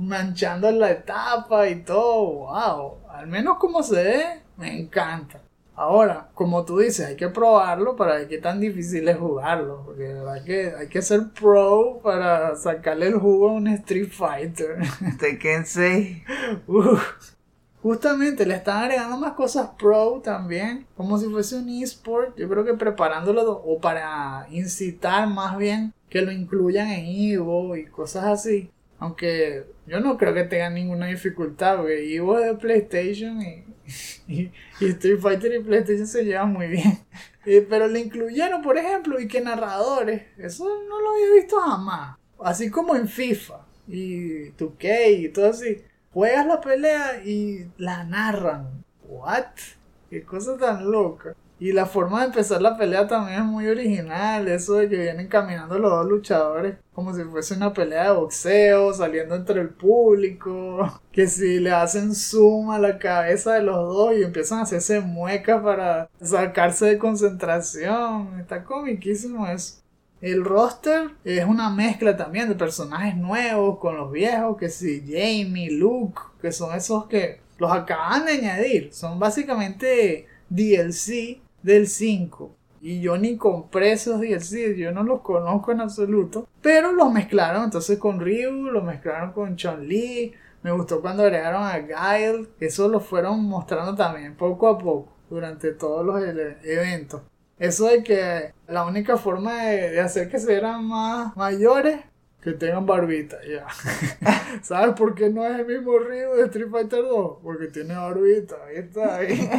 manchando 0.00 0.70
la 0.70 0.90
etapa 0.90 1.68
y 1.68 1.82
todo, 1.82 2.46
wow, 2.46 2.98
al 3.10 3.26
menos 3.26 3.58
como 3.58 3.82
se 3.82 4.02
ve, 4.02 4.24
me 4.56 4.80
encanta. 4.80 5.42
Ahora, 5.74 6.28
como 6.34 6.64
tú 6.64 6.78
dices, 6.78 7.06
hay 7.06 7.16
que 7.16 7.28
probarlo 7.28 7.96
para 7.96 8.16
ver 8.16 8.28
qué 8.28 8.38
tan 8.38 8.60
difícil 8.60 9.08
es 9.08 9.16
jugarlo, 9.16 9.82
porque 9.84 10.02
de 10.04 10.14
verdad 10.14 10.44
que 10.44 10.72
hay 10.78 10.88
que 10.88 11.00
ser 11.00 11.30
pro 11.30 12.00
para 12.02 12.54
sacarle 12.56 13.08
el 13.08 13.18
jugo 13.18 13.48
a 13.48 13.52
un 13.52 13.66
Street 13.68 14.10
Fighter. 14.10 14.78
Tekken 15.18 15.64
6. 15.64 16.22
Justamente 17.82 18.44
le 18.44 18.56
están 18.56 18.82
agregando 18.82 19.16
más 19.16 19.32
cosas 19.32 19.70
pro 19.78 20.20
también, 20.22 20.86
como 20.96 21.16
si 21.16 21.26
fuese 21.26 21.56
un 21.56 21.68
eSport. 21.68 22.36
Yo 22.36 22.46
creo 22.48 22.64
que 22.64 22.74
preparándolo 22.74 23.50
o 23.50 23.80
para 23.80 24.46
incitar 24.50 25.28
más 25.28 25.56
bien 25.56 25.94
que 26.10 26.20
lo 26.20 26.30
incluyan 26.30 26.88
en 26.88 27.06
Evo 27.06 27.74
y 27.74 27.86
cosas 27.86 28.24
así. 28.24 28.70
Aunque 29.00 29.64
yo 29.86 29.98
no 30.00 30.16
creo 30.16 30.32
que 30.32 30.44
tengan 30.44 30.74
ninguna 30.74 31.06
dificultad, 31.06 31.78
porque 31.78 32.14
es 32.14 32.22
de 32.22 32.54
PlayStation 32.54 33.42
y, 34.28 34.52
Street 34.80 35.18
Fighter 35.18 35.54
y 35.54 35.64
PlayStation 35.64 36.06
se 36.06 36.24
llevan 36.24 36.52
muy 36.52 36.68
bien. 36.68 37.00
pero 37.68 37.88
le 37.88 37.98
incluyeron, 37.98 38.62
por 38.62 38.78
ejemplo, 38.78 39.18
y 39.18 39.26
que 39.26 39.40
narradores. 39.40 40.22
Eso 40.38 40.64
no 40.64 41.00
lo 41.00 41.10
había 41.14 41.34
visto 41.34 41.58
jamás. 41.58 42.16
Así 42.38 42.70
como 42.70 42.94
en 42.94 43.08
FIFA 43.08 43.66
y 43.88 44.50
2K 44.52 45.18
y 45.18 45.28
todo 45.30 45.50
así 45.50 45.82
juegas 46.12 46.46
la 46.46 46.60
pelea 46.60 47.22
y 47.24 47.66
la 47.78 48.04
narran. 48.04 48.84
¿What? 49.08 49.46
Qué 50.08 50.22
cosa 50.22 50.56
tan 50.56 50.90
loca. 50.90 51.34
Y 51.60 51.72
la 51.72 51.84
forma 51.84 52.20
de 52.20 52.28
empezar 52.28 52.62
la 52.62 52.74
pelea 52.78 53.06
también 53.06 53.40
es 53.40 53.44
muy 53.44 53.66
original. 53.66 54.48
Eso 54.48 54.76
de 54.76 54.88
que 54.88 54.96
vienen 54.96 55.28
caminando 55.28 55.78
los 55.78 55.90
dos 55.90 56.06
luchadores 56.06 56.76
como 56.94 57.14
si 57.14 57.22
fuese 57.24 57.54
una 57.54 57.72
pelea 57.72 58.04
de 58.04 58.16
boxeo, 58.16 58.94
saliendo 58.94 59.34
entre 59.34 59.60
el 59.60 59.68
público. 59.68 61.00
Que 61.12 61.26
si 61.26 61.58
le 61.58 61.72
hacen 61.72 62.14
zoom 62.14 62.70
a 62.70 62.78
la 62.78 62.98
cabeza 62.98 63.54
de 63.54 63.62
los 63.62 63.76
dos 63.76 64.14
y 64.16 64.22
empiezan 64.22 64.60
a 64.60 64.62
hacerse 64.62 65.00
muecas 65.00 65.62
para 65.62 66.08
sacarse 66.22 66.86
de 66.86 66.98
concentración. 66.98 68.38
Está 68.40 68.64
comiquísimo 68.64 69.46
eso. 69.46 69.80
El 70.20 70.44
roster 70.44 71.10
es 71.24 71.44
una 71.44 71.68
mezcla 71.70 72.16
también 72.16 72.48
de 72.48 72.54
personajes 72.54 73.16
nuevos 73.16 73.78
con 73.78 73.96
los 73.96 74.12
viejos, 74.12 74.56
que 74.56 74.68
si 74.68 75.00
Jamie, 75.00 75.70
Luke, 75.70 76.20
que 76.40 76.52
son 76.52 76.74
esos 76.74 77.06
que 77.06 77.40
los 77.58 77.72
acaban 77.72 78.24
de 78.26 78.32
añadir. 78.32 78.94
Son 78.94 79.18
básicamente 79.18 80.26
DLC 80.48 81.40
del 81.62 81.86
5. 81.86 82.54
Y 82.82 83.00
yo 83.02 83.18
ni 83.18 83.36
compré 83.36 83.92
esos 83.92 84.20
DLCs, 84.20 84.76
yo 84.76 84.90
no 84.92 85.02
los 85.02 85.20
conozco 85.20 85.70
en 85.72 85.80
absoluto. 85.82 86.48
Pero 86.62 86.92
los 86.92 87.12
mezclaron 87.12 87.64
entonces 87.64 87.98
con 87.98 88.20
Ryu, 88.20 88.50
los 88.70 88.82
mezclaron 88.82 89.32
con 89.32 89.56
Chun-Li. 89.56 90.32
Me 90.62 90.72
gustó 90.72 91.00
cuando 91.00 91.22
agregaron 91.22 91.62
a 91.62 91.78
Guile. 91.78 92.48
Eso 92.58 92.88
lo 92.88 93.00
fueron 93.00 93.44
mostrando 93.44 93.94
también 93.94 94.34
poco 94.34 94.68
a 94.68 94.78
poco 94.78 95.12
durante 95.28 95.72
todos 95.72 96.04
los 96.04 96.22
ele- 96.22 96.56
eventos. 96.64 97.22
Eso 97.58 97.86
de 97.88 98.02
que 98.02 98.54
la 98.66 98.86
única 98.86 99.18
forma 99.18 99.62
de, 99.64 99.90
de 99.90 100.00
hacer 100.00 100.30
que 100.30 100.38
se 100.38 100.60
más 100.62 101.36
mayores 101.36 102.00
que 102.40 102.52
tengan 102.52 102.86
barbita, 102.86 103.36
ya. 103.46 103.66
¿Sabes 104.62 104.94
por 104.94 105.14
qué 105.14 105.28
no 105.28 105.44
es 105.44 105.58
el 105.60 105.66
mismo 105.66 105.98
Ryu 105.98 106.36
de 106.36 106.44
Street 106.46 106.70
Fighter 106.70 107.02
2? 107.02 107.38
Porque 107.42 107.66
tiene 107.68 107.94
barbita, 107.94 108.56
ahí 108.66 108.76
está. 108.76 109.16
ahí. 109.16 109.50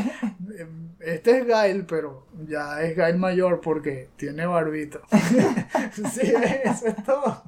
Este 1.04 1.40
es 1.40 1.48
Gail, 1.48 1.86
pero 1.86 2.28
ya 2.48 2.82
es 2.82 2.96
Gail 2.96 3.18
mayor 3.18 3.60
porque 3.62 4.10
tiene 4.18 4.46
barbita. 4.46 5.00
sí, 6.12 6.34
eso 6.64 6.88
es 6.88 7.04
todo. 7.04 7.44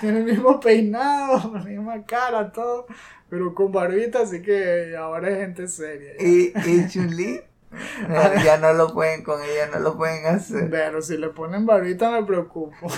Tiene 0.00 0.20
el 0.20 0.24
mismo 0.24 0.58
peinado, 0.58 1.52
la 1.54 1.60
misma 1.62 2.04
cara, 2.04 2.50
todo, 2.50 2.86
pero 3.28 3.54
con 3.54 3.70
barbita, 3.70 4.22
así 4.22 4.40
que 4.40 4.96
ahora 4.96 5.30
es 5.30 5.38
gente 5.38 5.68
seria. 5.68 6.12
ya. 6.18 6.24
Y, 6.24 6.52
y 6.64 6.88
Chun-Li, 6.88 7.40
no, 8.08 8.34
ya 8.44 8.56
no 8.58 8.72
lo 8.72 8.92
pueden 8.94 9.22
con 9.22 9.40
ella, 9.42 9.66
no 9.72 9.80
lo 9.80 9.96
pueden 9.96 10.26
hacer. 10.26 10.70
Pero 10.70 11.02
si 11.02 11.16
le 11.18 11.28
ponen 11.28 11.66
barbita 11.66 12.10
me 12.10 12.24
preocupo. 12.24 12.88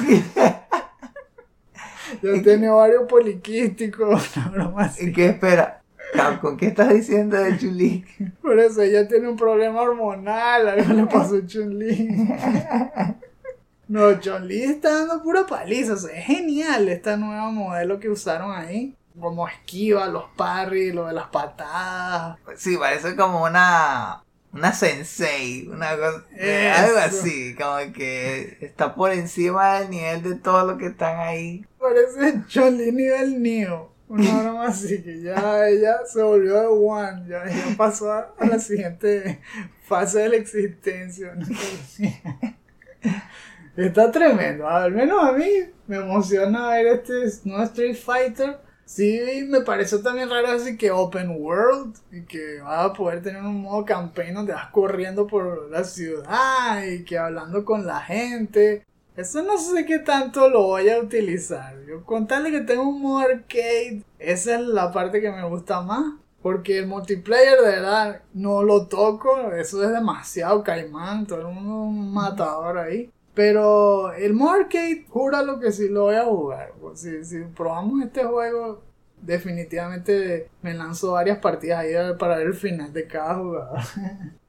Yo 2.22 2.42
tiene 2.42 2.68
ovario 2.68 3.06
poliquísticos, 3.06 4.36
una 4.36 4.48
broma 4.48 4.84
así. 4.84 5.08
¿Y 5.08 5.12
qué 5.12 5.26
espera? 5.26 5.79
Capcom, 6.12 6.56
¿qué 6.56 6.68
estás 6.68 6.92
diciendo 6.92 7.36
de 7.36 7.56
Chun-Li? 7.56 8.04
Por 8.42 8.58
eso 8.58 8.82
ella 8.82 9.06
tiene 9.06 9.28
un 9.28 9.36
problema 9.36 9.82
hormonal, 9.82 10.68
algo 10.68 10.92
le 10.92 11.06
pasó 11.06 11.36
a 11.36 11.46
Chun-Li. 11.46 12.08
No, 13.90 14.20
Chun-Li 14.20 14.62
está 14.62 14.98
dando 15.00 15.20
pura 15.20 15.48
paliza, 15.48 15.94
o 15.94 15.96
sea, 15.96 16.16
es 16.16 16.24
genial 16.24 16.88
esta 16.88 17.16
nueva 17.16 17.50
modelo 17.50 17.98
que 17.98 18.08
usaron 18.08 18.52
ahí. 18.52 18.94
Como 19.18 19.48
esquiva, 19.48 20.06
los 20.06 20.26
parry, 20.36 20.92
lo 20.92 21.08
de 21.08 21.12
las 21.12 21.26
patadas. 21.26 22.38
Sí, 22.56 22.76
parece 22.76 23.16
como 23.16 23.42
una. 23.42 24.22
Una 24.52 24.72
sensei, 24.72 25.66
una 25.66 25.96
cosa. 25.96 26.24
Eso. 26.36 26.84
Algo 26.84 26.98
así, 26.98 27.56
como 27.56 27.92
que 27.92 28.58
está 28.60 28.94
por 28.94 29.10
encima 29.10 29.80
del 29.80 29.90
nivel 29.90 30.22
de 30.22 30.34
todo 30.36 30.66
lo 30.66 30.78
que 30.78 30.86
están 30.86 31.18
ahí. 31.18 31.66
Parece 31.76 32.44
Chun-Li 32.46 32.92
nivel 32.92 33.42
Neo. 33.42 33.90
Una 34.10 34.42
broma 34.42 34.66
así, 34.66 35.00
que 35.02 35.22
ya 35.22 35.68
ella 35.68 35.98
se 36.04 36.20
volvió 36.20 36.60
de 36.60 36.66
One, 36.66 37.26
ya, 37.28 37.46
ya 37.46 37.76
pasó 37.76 38.12
a, 38.12 38.34
a 38.36 38.44
la 38.44 38.58
siguiente 38.58 39.40
fase 39.84 40.18
de 40.18 40.28
la 40.30 40.36
existencia. 40.36 41.32
¿no? 41.36 41.46
Está 43.76 44.10
tremendo, 44.10 44.68
al 44.68 44.90
menos 44.90 45.22
a 45.22 45.30
mí 45.30 45.46
me 45.86 45.98
emociona 45.98 46.70
ver 46.70 46.86
este 46.88 47.48
nuevo 47.48 47.62
Street 47.62 47.94
Fighter. 47.94 48.58
Sí, 48.84 49.46
me 49.48 49.60
pareció 49.60 50.02
también 50.02 50.28
raro 50.28 50.48
así 50.48 50.76
que 50.76 50.90
open 50.90 51.30
world 51.38 51.96
y 52.10 52.22
que 52.22 52.60
vas 52.62 52.86
a 52.86 52.92
poder 52.92 53.22
tener 53.22 53.40
un 53.42 53.62
modo 53.62 53.84
campaign 53.84 54.34
donde 54.34 54.54
vas 54.54 54.70
corriendo 54.72 55.28
por 55.28 55.70
la 55.70 55.84
ciudad 55.84 56.82
y 56.82 57.04
que 57.04 57.16
hablando 57.16 57.64
con 57.64 57.86
la 57.86 58.00
gente. 58.00 58.84
Eso 59.16 59.42
no 59.42 59.58
sé 59.58 59.84
qué 59.84 59.98
tanto 59.98 60.48
lo 60.48 60.62
voy 60.62 60.88
a 60.88 61.00
utilizar. 61.00 61.74
Yo 61.86 62.04
contarle 62.04 62.50
que 62.50 62.60
tengo 62.60 62.88
un 62.88 63.02
modo 63.02 63.18
arcade, 63.18 64.02
esa 64.18 64.54
es 64.54 64.60
la 64.60 64.92
parte 64.92 65.20
que 65.20 65.30
me 65.30 65.46
gusta 65.48 65.82
más. 65.82 66.14
Porque 66.42 66.78
el 66.78 66.86
multiplayer 66.86 67.58
de 67.58 67.70
verdad 67.70 68.22
no 68.32 68.62
lo 68.62 68.86
toco, 68.86 69.52
eso 69.52 69.84
es 69.84 69.90
demasiado 69.90 70.64
caimán, 70.64 71.26
todo 71.26 71.40
el 71.40 71.54
mundo 71.54 71.70
es 71.70 71.88
un 71.88 72.14
matador 72.14 72.78
ahí. 72.78 73.10
Pero 73.34 74.12
el 74.14 74.32
modo 74.32 74.52
arcade, 74.52 75.04
júralo 75.08 75.60
que 75.60 75.70
sí 75.70 75.88
lo 75.88 76.04
voy 76.04 76.14
a 76.16 76.24
jugar. 76.24 76.72
Pues 76.80 77.00
Si, 77.00 77.24
si 77.24 77.40
probamos 77.54 78.02
este 78.02 78.24
juego, 78.24 78.82
definitivamente 79.20 80.48
me 80.62 80.72
lanzo 80.74 81.12
varias 81.12 81.38
partidas 81.38 81.80
ahí 81.80 81.92
para 82.18 82.38
ver 82.38 82.48
el 82.48 82.54
final 82.54 82.92
de 82.92 83.06
cada 83.06 83.34
jugador. 83.34 83.78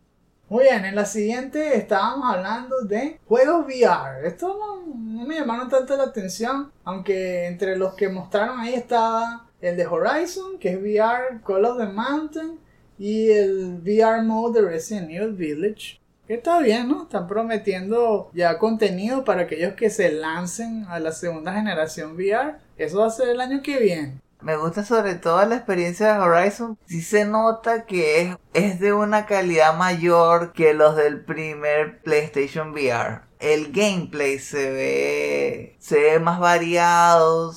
Muy 0.51 0.65
bien, 0.65 0.83
en 0.83 0.95
la 0.95 1.05
siguiente 1.05 1.77
estábamos 1.77 2.29
hablando 2.29 2.81
de 2.81 3.21
juegos 3.25 3.65
VR. 3.67 4.27
Estos 4.27 4.53
no, 4.59 4.83
no 4.85 5.25
me 5.25 5.35
llamaron 5.35 5.69
tanto 5.69 5.95
la 5.95 6.03
atención, 6.03 6.73
aunque 6.83 7.45
entre 7.47 7.77
los 7.77 7.93
que 7.93 8.09
mostraron 8.09 8.59
ahí 8.59 8.73
estaba 8.73 9.47
el 9.61 9.77
de 9.77 9.87
Horizon, 9.87 10.59
que 10.59 10.71
es 10.71 10.77
VR, 10.77 11.39
Call 11.47 11.63
of 11.63 11.77
the 11.77 11.85
Mountain, 11.85 12.59
y 12.99 13.29
el 13.29 13.79
VR 13.81 14.23
mode 14.23 14.59
de 14.59 14.67
Resident 14.67 15.09
Evil 15.09 15.31
Village. 15.31 16.01
Que 16.27 16.33
está 16.33 16.59
bien, 16.59 16.89
¿no? 16.89 17.03
Están 17.03 17.27
prometiendo 17.27 18.29
ya 18.33 18.57
contenido 18.57 19.23
para 19.23 19.43
aquellos 19.43 19.75
que 19.75 19.89
se 19.89 20.11
lancen 20.11 20.83
a 20.89 20.99
la 20.99 21.13
segunda 21.13 21.53
generación 21.53 22.15
VR. 22.15 22.57
Eso 22.75 22.99
va 22.99 23.07
a 23.07 23.11
ser 23.11 23.29
el 23.29 23.39
año 23.39 23.61
que 23.61 23.79
viene. 23.79 24.19
Me 24.41 24.57
gusta 24.57 24.83
sobre 24.83 25.15
todo 25.15 25.45
la 25.45 25.55
experiencia 25.55 26.13
de 26.13 26.19
Horizon. 26.19 26.77
Sí 26.85 27.01
se 27.01 27.25
nota 27.25 27.85
que 27.85 28.35
es, 28.53 28.79
de 28.79 28.93
una 28.93 29.25
calidad 29.25 29.77
mayor 29.77 30.51
que 30.53 30.73
los 30.73 30.95
del 30.95 31.23
primer 31.23 32.01
PlayStation 32.01 32.71
VR. 32.71 33.21
El 33.39 33.71
gameplay 33.71 34.39
se 34.39 34.71
ve, 34.71 35.75
se 35.79 35.99
ve 35.99 36.19
más 36.19 36.39
variado, 36.39 37.53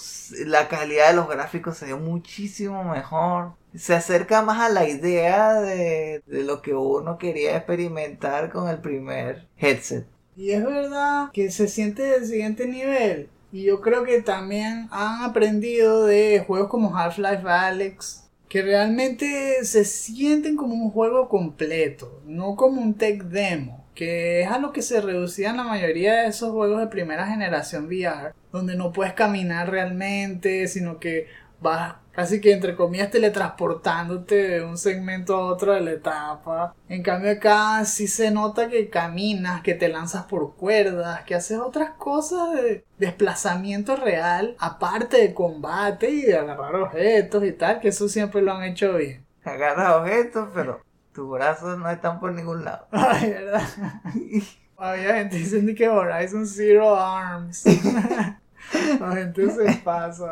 la 0.47 0.69
calidad 0.69 1.09
de 1.09 1.17
los 1.17 1.29
gráficos 1.29 1.77
se 1.77 1.87
ve 1.87 1.95
muchísimo 1.95 2.85
mejor. 2.85 3.53
Se 3.75 3.95
acerca 3.95 4.43
más 4.43 4.61
a 4.61 4.69
la 4.69 4.89
idea 4.89 5.55
de, 5.55 6.23
de 6.27 6.45
lo 6.45 6.63
que 6.63 6.75
uno 6.75 7.19
quería 7.19 7.57
experimentar 7.57 8.51
con 8.51 8.69
el 8.69 8.79
primer 8.79 9.49
headset. 9.57 10.07
Y 10.37 10.51
es 10.51 10.65
verdad 10.65 11.31
que 11.33 11.51
se 11.51 11.69
siente 11.69 12.03
del 12.03 12.27
siguiente 12.27 12.67
nivel. 12.67 13.29
Y 13.55 13.63
yo 13.63 13.81
creo 13.81 14.03
que 14.03 14.21
también 14.21 14.89
han 14.91 15.23
aprendido 15.23 16.07
de 16.07 16.43
juegos 16.45 16.69
como 16.69 16.99
Half-Life 16.99 17.49
Alyx, 17.49 18.29
que 18.49 18.63
realmente 18.63 19.65
se 19.65 19.85
sienten 19.85 20.57
como 20.57 20.75
un 20.75 20.91
juego 20.91 21.29
completo, 21.29 22.21
no 22.27 22.57
como 22.57 22.83
un 22.83 22.95
tech 22.95 23.23
demo, 23.23 23.85
que 23.95 24.43
es 24.43 24.49
a 24.49 24.59
lo 24.59 24.73
que 24.73 24.83
se 24.83 25.01
reducían 25.01 25.57
la 25.57 25.63
mayoría 25.63 26.15
de 26.15 26.31
esos 26.31 26.51
juegos 26.51 26.81
de 26.81 26.89
primera 26.89 27.29
generación 27.29 27.87
VR, 27.87 28.33
donde 28.51 28.75
no 28.75 28.91
puedes 28.91 29.13
caminar 29.13 29.71
realmente, 29.71 30.67
sino 30.67 30.99
que 30.99 31.29
vas 31.61 31.95
casi 32.15 32.41
que 32.41 32.53
entre 32.53 32.77
comillas 32.77 33.11
teletransportándote 33.11 34.35
de 34.35 34.65
un 34.65 34.79
segmento 34.79 35.35
a 35.35 35.47
otro 35.47 35.73
de 35.73 35.81
la 35.81 35.91
etapa. 35.93 36.75
En 36.89 37.03
cambio 37.03 37.33
acá 37.33 37.85
sí 37.85 38.07
se 38.07 38.31
nota 38.31 38.69
que 38.69 38.89
caminas, 38.89 39.63
que 39.63 39.75
te 39.75 39.89
lanzas 39.89 40.25
por 40.25 40.55
cuerdas, 40.55 41.23
que 41.25 41.35
haces 41.35 41.59
otras 41.59 41.91
cosas 41.91 42.55
de 42.55 42.85
desplazamiento 42.99 43.97
real, 43.97 44.57
aparte 44.59 45.19
de 45.19 45.35
combate 45.35 46.11
y 46.11 46.23
de 46.23 46.39
agarrar 46.39 46.77
objetos 46.77 47.45
y 47.45 47.53
tal, 47.53 47.81
que 47.81 47.89
eso 47.89 48.09
siempre 48.09 48.43
lo 48.43 48.53
han 48.53 48.65
hecho 48.65 48.95
bien. 48.95 49.25
Agarras 49.45 49.95
objetos, 49.95 50.49
pero 50.55 50.81
tus 51.13 51.31
brazos 51.31 51.79
no 51.79 51.91
están 51.91 52.21
por 52.21 52.33
ningún 52.33 52.65
lado. 52.65 52.87
Ay, 52.93 53.31
¿verdad? 53.31 53.63
Había 54.77 55.15
gente 55.17 55.37
diciendo 55.37 55.73
que 55.77 55.89
Horizon 55.89 56.47
Zero 56.47 56.97
Arms. 56.97 57.65
La 59.01 59.13
gente 59.13 59.51
se 59.51 59.75
pasa. 59.85 60.27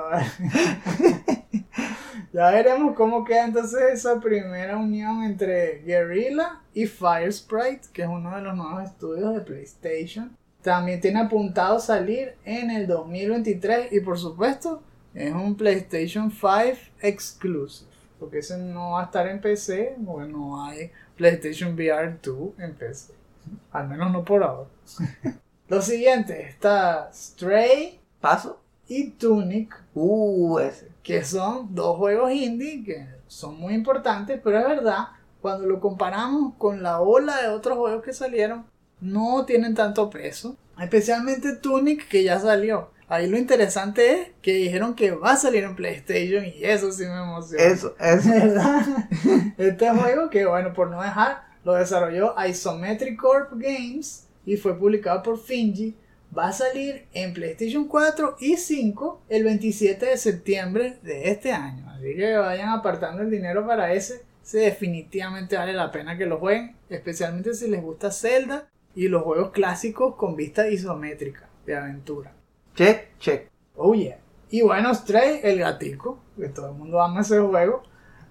Ya 2.33 2.51
veremos 2.51 2.97
cómo 2.97 3.25
queda 3.25 3.45
entonces 3.45 3.81
esa 3.93 4.19
primera 4.19 4.79
unión 4.79 5.23
entre 5.23 5.83
Guerrilla 5.83 6.61
y 6.73 6.87
Fire 6.87 7.31
Sprite, 7.31 7.89
que 7.93 8.03
es 8.03 8.09
uno 8.09 8.35
de 8.35 8.41
los 8.41 8.57
nuevos 8.57 8.85
estudios 8.85 9.35
de 9.35 9.41
PlayStation. 9.43 10.35
También 10.63 11.01
tiene 11.01 11.21
apuntado 11.21 11.79
salir 11.79 12.35
en 12.45 12.71
el 12.71 12.87
2023 12.87 13.93
y 13.93 14.01
por 14.01 14.19
supuesto 14.19 14.83
es 15.13 15.33
un 15.33 15.57
PlayStation 15.57 16.31
5 16.31 16.79
exclusive. 17.03 17.91
Porque 18.19 18.39
ese 18.39 18.57
no 18.57 18.93
va 18.93 19.03
a 19.03 19.05
estar 19.07 19.27
en 19.27 19.41
PC, 19.41 19.97
porque 20.07 20.31
no 20.31 20.65
hay 20.65 20.91
PlayStation 21.17 21.75
VR 21.75 22.17
2 22.23 22.59
en 22.59 22.75
PC. 22.75 23.13
Al 23.73 23.89
menos 23.89 24.11
no 24.11 24.25
por 24.25 24.43
ahora. 24.43 24.71
Lo 25.69 25.83
siguiente 25.83 26.47
está 26.49 27.11
Stray 27.13 28.01
Paso. 28.21 28.61
y 28.89 29.11
Tunic, 29.11 29.75
Uh, 29.95 30.59
ese. 30.61 30.92
Que 31.03 31.25
son 31.25 31.75
dos 31.75 31.97
juegos 31.97 32.33
indie 32.33 32.85
que 32.85 33.07
son 33.27 33.59
muy 33.59 33.75
importantes, 33.75 34.41
pero 34.43 34.59
es 34.59 34.69
verdad, 34.69 35.09
cuando 35.41 35.67
lo 35.67 35.81
comparamos 35.81 36.55
con 36.59 36.83
la 36.83 37.01
ola 37.01 37.41
de 37.43 37.49
otros 37.49 37.79
juegos 37.79 38.05
que 38.05 38.13
salieron, 38.13 38.65
no 39.01 39.45
tienen 39.45 39.75
tanto 39.75 40.09
peso. 40.11 40.57
Especialmente 40.79 41.57
Tunic, 41.57 42.09
que 42.09 42.23
ya 42.23 42.39
salió. 42.39 42.91
Ahí 43.09 43.29
lo 43.29 43.37
interesante 43.37 44.13
es 44.13 44.29
que 44.41 44.55
dijeron 44.55 44.95
que 44.95 45.11
va 45.11 45.33
a 45.33 45.37
salir 45.37 45.65
en 45.65 45.77
PlayStation 45.77 46.47
y 46.47 46.65
eso 46.65 46.91
sí 46.93 47.05
me 47.05 47.23
emociona. 47.23 47.65
Eso, 47.65 47.95
eso. 48.01 48.29
¿Verdad? 48.31 49.09
Este 49.59 49.91
juego 49.91 50.31
que, 50.31 50.47
bueno, 50.47 50.73
por 50.73 50.91
no 50.91 51.03
dejar, 51.03 51.43
lo 51.65 51.75
desarrolló 51.75 52.35
Isometric 52.49 53.21
Corp 53.21 53.53
Games 53.53 54.29
y 54.47 54.57
fue 54.57 54.79
publicado 54.79 55.23
por 55.23 55.39
Finji. 55.39 55.95
Va 56.37 56.49
a 56.49 56.53
salir 56.53 57.07
en 57.13 57.35
PlayStation 57.35 57.87
4 57.87 58.37
y 58.41 58.57
5 58.57 59.25
el 59.29 59.45
27 59.45 60.07
de 60.07 60.17
septiembre 60.17 60.99
de 61.03 61.31
este 61.31 61.53
año. 61.53 61.91
Así 61.91 62.15
que 62.17 62.37
vayan 62.37 62.71
apartando 62.71 63.23
el 63.23 63.31
dinero 63.31 63.67
para 63.67 63.93
ese. 63.93 64.23
Ese 64.43 64.61
definitivamente 64.61 65.57
vale 65.57 65.75
la 65.75 65.93
pena 65.93 66.17
que 66.17 66.25
lo 66.25 66.39
jueguen, 66.39 66.75
especialmente 66.89 67.55
si 67.55 67.69
les 67.69 67.83
gusta 67.83 68.11
Zelda 68.11 68.67
y 68.95 69.09
los 69.09 69.23
juegos 69.23 69.51
clásicos 69.51 70.17
con 70.17 70.35
vista 70.35 70.69
isométrica 70.69 71.51
de 71.67 71.77
aventura. 71.77 72.33
Check, 72.75 73.19
check. 73.19 73.51
Oh 73.77 73.95
yeah. 73.95 74.19
Y 74.51 74.63
bueno, 74.63 74.95
Stray, 74.95 75.41
el 75.43 75.59
gatico, 75.59 76.19
que 76.39 76.49
todo 76.49 76.69
el 76.69 76.79
mundo 76.79 77.03
ama 77.03 77.21
ese 77.21 77.41
juego. 77.41 77.83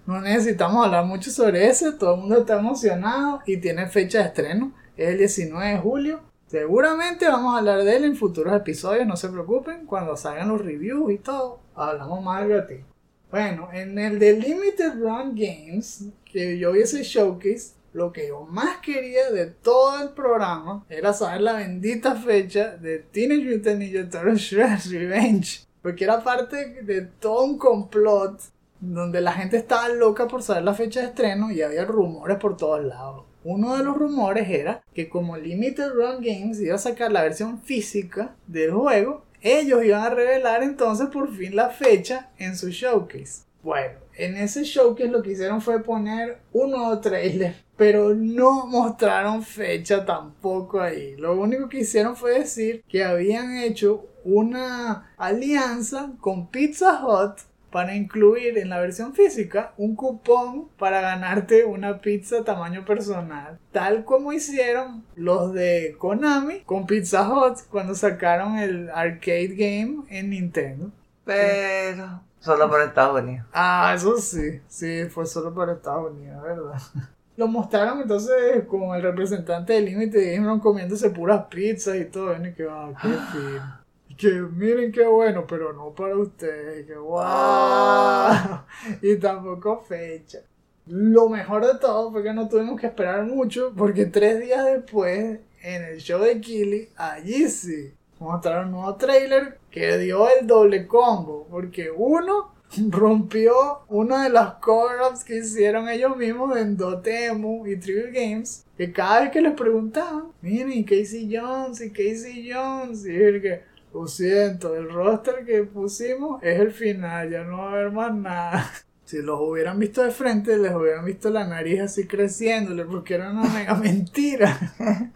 No 0.06 0.20
necesitamos 0.20 0.84
hablar 0.84 1.04
mucho 1.04 1.30
sobre 1.30 1.68
ese, 1.68 1.92
todo 1.92 2.14
el 2.14 2.20
mundo 2.20 2.40
está 2.40 2.58
emocionado 2.58 3.40
y 3.46 3.58
tiene 3.58 3.86
fecha 3.86 4.18
de 4.18 4.24
estreno, 4.24 4.72
es 4.96 5.08
el 5.10 5.18
19 5.18 5.70
de 5.70 5.78
julio. 5.78 6.31
Seguramente 6.52 7.26
vamos 7.26 7.54
a 7.54 7.60
hablar 7.60 7.82
de 7.82 7.96
él 7.96 8.04
en 8.04 8.14
futuros 8.14 8.54
episodios, 8.54 9.06
no 9.06 9.16
se 9.16 9.30
preocupen, 9.30 9.86
cuando 9.86 10.18
salgan 10.18 10.50
los 10.50 10.60
reviews 10.60 11.10
y 11.10 11.16
todo, 11.16 11.60
hablamos 11.74 12.22
más 12.22 12.42
del 12.42 12.58
gatico. 12.58 12.84
Bueno, 13.30 13.70
en 13.72 13.98
el 13.98 14.18
de 14.18 14.34
Limited 14.34 15.00
Run 15.00 15.34
Games, 15.34 16.10
que 16.26 16.58
yo 16.58 16.72
vi 16.72 16.80
ese 16.80 17.04
showcase, 17.04 17.72
lo 17.94 18.12
que 18.12 18.28
yo 18.28 18.42
más 18.42 18.82
quería 18.82 19.30
de 19.30 19.46
todo 19.46 20.02
el 20.02 20.10
programa 20.10 20.84
era 20.90 21.14
saber 21.14 21.40
la 21.40 21.54
bendita 21.54 22.16
fecha 22.16 22.76
de 22.76 22.98
Teenage 22.98 23.56
Mutant 23.56 23.78
Ninja 23.78 24.10
Turtles 24.10 24.42
Shredder's 24.42 24.90
Revenge. 24.92 25.66
Porque 25.80 26.04
era 26.04 26.22
parte 26.22 26.82
de 26.82 27.00
todo 27.00 27.44
un 27.44 27.56
complot 27.56 28.38
donde 28.78 29.22
la 29.22 29.32
gente 29.32 29.56
estaba 29.56 29.88
loca 29.88 30.28
por 30.28 30.42
saber 30.42 30.64
la 30.64 30.74
fecha 30.74 31.00
de 31.00 31.06
estreno 31.06 31.50
y 31.50 31.62
había 31.62 31.86
rumores 31.86 32.36
por 32.36 32.58
todos 32.58 32.84
lados. 32.84 33.31
Uno 33.44 33.76
de 33.76 33.84
los 33.84 33.96
rumores 33.96 34.48
era 34.48 34.82
que 34.94 35.08
como 35.08 35.36
Limited 35.36 35.90
Run 35.90 36.22
Games 36.22 36.60
iba 36.60 36.76
a 36.76 36.78
sacar 36.78 37.10
la 37.10 37.22
versión 37.22 37.60
física 37.60 38.36
del 38.46 38.70
juego, 38.72 39.24
ellos 39.40 39.84
iban 39.84 40.02
a 40.02 40.10
revelar 40.10 40.62
entonces 40.62 41.08
por 41.08 41.34
fin 41.34 41.56
la 41.56 41.70
fecha 41.70 42.30
en 42.38 42.56
su 42.56 42.70
showcase. 42.70 43.42
Bueno, 43.62 43.98
en 44.16 44.36
ese 44.36 44.64
showcase 44.64 45.10
lo 45.10 45.22
que 45.22 45.32
hicieron 45.32 45.60
fue 45.60 45.82
poner 45.82 46.38
un 46.52 46.70
nuevo 46.70 46.98
trailer, 47.00 47.54
pero 47.76 48.14
no 48.14 48.66
mostraron 48.66 49.42
fecha 49.42 50.04
tampoco 50.04 50.80
ahí. 50.80 51.16
Lo 51.16 51.38
único 51.38 51.68
que 51.68 51.80
hicieron 51.80 52.16
fue 52.16 52.40
decir 52.40 52.84
que 52.88 53.04
habían 53.04 53.56
hecho 53.56 54.06
una 54.24 55.12
alianza 55.16 56.12
con 56.20 56.48
Pizza 56.48 57.04
Hut 57.04 57.40
para 57.72 57.96
incluir 57.96 58.58
en 58.58 58.68
la 58.68 58.78
versión 58.78 59.14
física 59.14 59.72
un 59.78 59.96
cupón 59.96 60.68
para 60.78 61.00
ganarte 61.00 61.64
una 61.64 62.00
pizza 62.00 62.44
tamaño 62.44 62.84
personal, 62.84 63.58
tal 63.72 64.04
como 64.04 64.32
hicieron 64.32 65.04
los 65.16 65.52
de 65.54 65.96
Konami 65.98 66.60
con 66.60 66.86
Pizza 66.86 67.28
Hut 67.28 67.58
cuando 67.70 67.94
sacaron 67.94 68.58
el 68.58 68.90
arcade 68.90 69.54
game 69.56 70.04
en 70.10 70.30
Nintendo. 70.30 70.90
Pero 71.24 72.20
solo 72.38 72.68
por 72.68 72.82
Estados 72.82 73.22
Unidos. 73.22 73.46
Ah, 73.52 73.92
eso 73.96 74.18
sí, 74.18 74.60
sí, 74.68 75.06
fue 75.06 75.24
solo 75.26 75.54
para 75.54 75.72
Estados 75.72 76.12
Unidos, 76.12 76.42
¿verdad? 76.42 76.80
Lo 77.36 77.48
mostraron 77.48 78.02
entonces 78.02 78.64
con 78.68 78.94
el 78.94 79.02
representante 79.02 79.72
del 79.72 79.86
Límite 79.86 80.36
Game 80.36 80.60
comiéndose 80.60 81.08
puras 81.08 81.46
pizzas 81.46 81.96
y 81.96 82.04
todo, 82.04 82.36
y 82.36 82.52
que, 82.52 82.66
ah, 82.70 82.92
qué 83.00 83.08
fin. 83.32 83.81
Que 84.22 84.30
miren 84.30 84.92
qué 84.92 85.04
bueno, 85.04 85.44
pero 85.48 85.72
no 85.72 85.92
para 85.92 86.16
ustedes, 86.16 86.86
que 86.86 86.94
wow. 86.94 88.60
Y 89.02 89.16
tampoco 89.16 89.80
fecha. 89.80 90.38
Lo 90.86 91.28
mejor 91.28 91.66
de 91.66 91.76
todo 91.80 92.12
fue 92.12 92.22
que 92.22 92.32
no 92.32 92.48
tuvimos 92.48 92.80
que 92.80 92.86
esperar 92.86 93.24
mucho, 93.24 93.72
porque 93.76 94.06
tres 94.06 94.38
días 94.38 94.64
después, 94.64 95.40
en 95.62 95.82
el 95.82 95.98
show 95.98 96.22
de 96.22 96.40
Kili, 96.40 96.88
allí 96.96 97.48
sí, 97.48 97.92
mostraron 98.20 98.66
un 98.66 98.72
nuevo 98.74 98.94
trailer 98.94 99.58
que 99.72 99.98
dio 99.98 100.28
el 100.28 100.46
doble 100.46 100.86
combo, 100.86 101.48
porque 101.50 101.90
uno 101.90 102.52
rompió 102.90 103.80
una 103.88 104.22
de 104.22 104.30
las 104.30 104.54
cover-ups 104.54 105.24
que 105.24 105.38
hicieron 105.38 105.88
ellos 105.88 106.16
mismos 106.16 106.56
en 106.56 106.76
Dotemu 106.76 107.66
y 107.66 107.76
Trivial 107.76 108.12
Games, 108.12 108.66
que 108.76 108.92
cada 108.92 109.22
vez 109.22 109.30
que 109.32 109.40
les 109.40 109.54
preguntaban, 109.54 110.26
miren, 110.42 110.84
Casey 110.84 111.28
Jones, 111.28 111.80
y 111.80 111.90
Casey 111.90 112.48
Jones, 112.48 113.04
y 113.04 113.40
que, 113.40 113.71
lo 113.92 114.06
siento, 114.06 114.74
el 114.74 114.90
roster 114.90 115.44
que 115.44 115.64
pusimos 115.64 116.42
es 116.42 116.58
el 116.58 116.72
final, 116.72 117.30
ya 117.30 117.44
no 117.44 117.58
va 117.58 117.64
a 117.64 117.72
haber 117.72 117.92
más 117.92 118.14
nada. 118.14 118.70
Si 119.04 119.20
los 119.20 119.38
hubieran 119.40 119.78
visto 119.78 120.02
de 120.02 120.10
frente, 120.10 120.56
les 120.56 120.74
hubieran 120.74 121.04
visto 121.04 121.28
la 121.28 121.46
nariz 121.46 121.82
así 121.82 122.06
creciéndole, 122.06 122.86
porque 122.86 123.14
era 123.16 123.30
una 123.30 123.42
mega 123.42 123.74
mentira. 123.82 124.58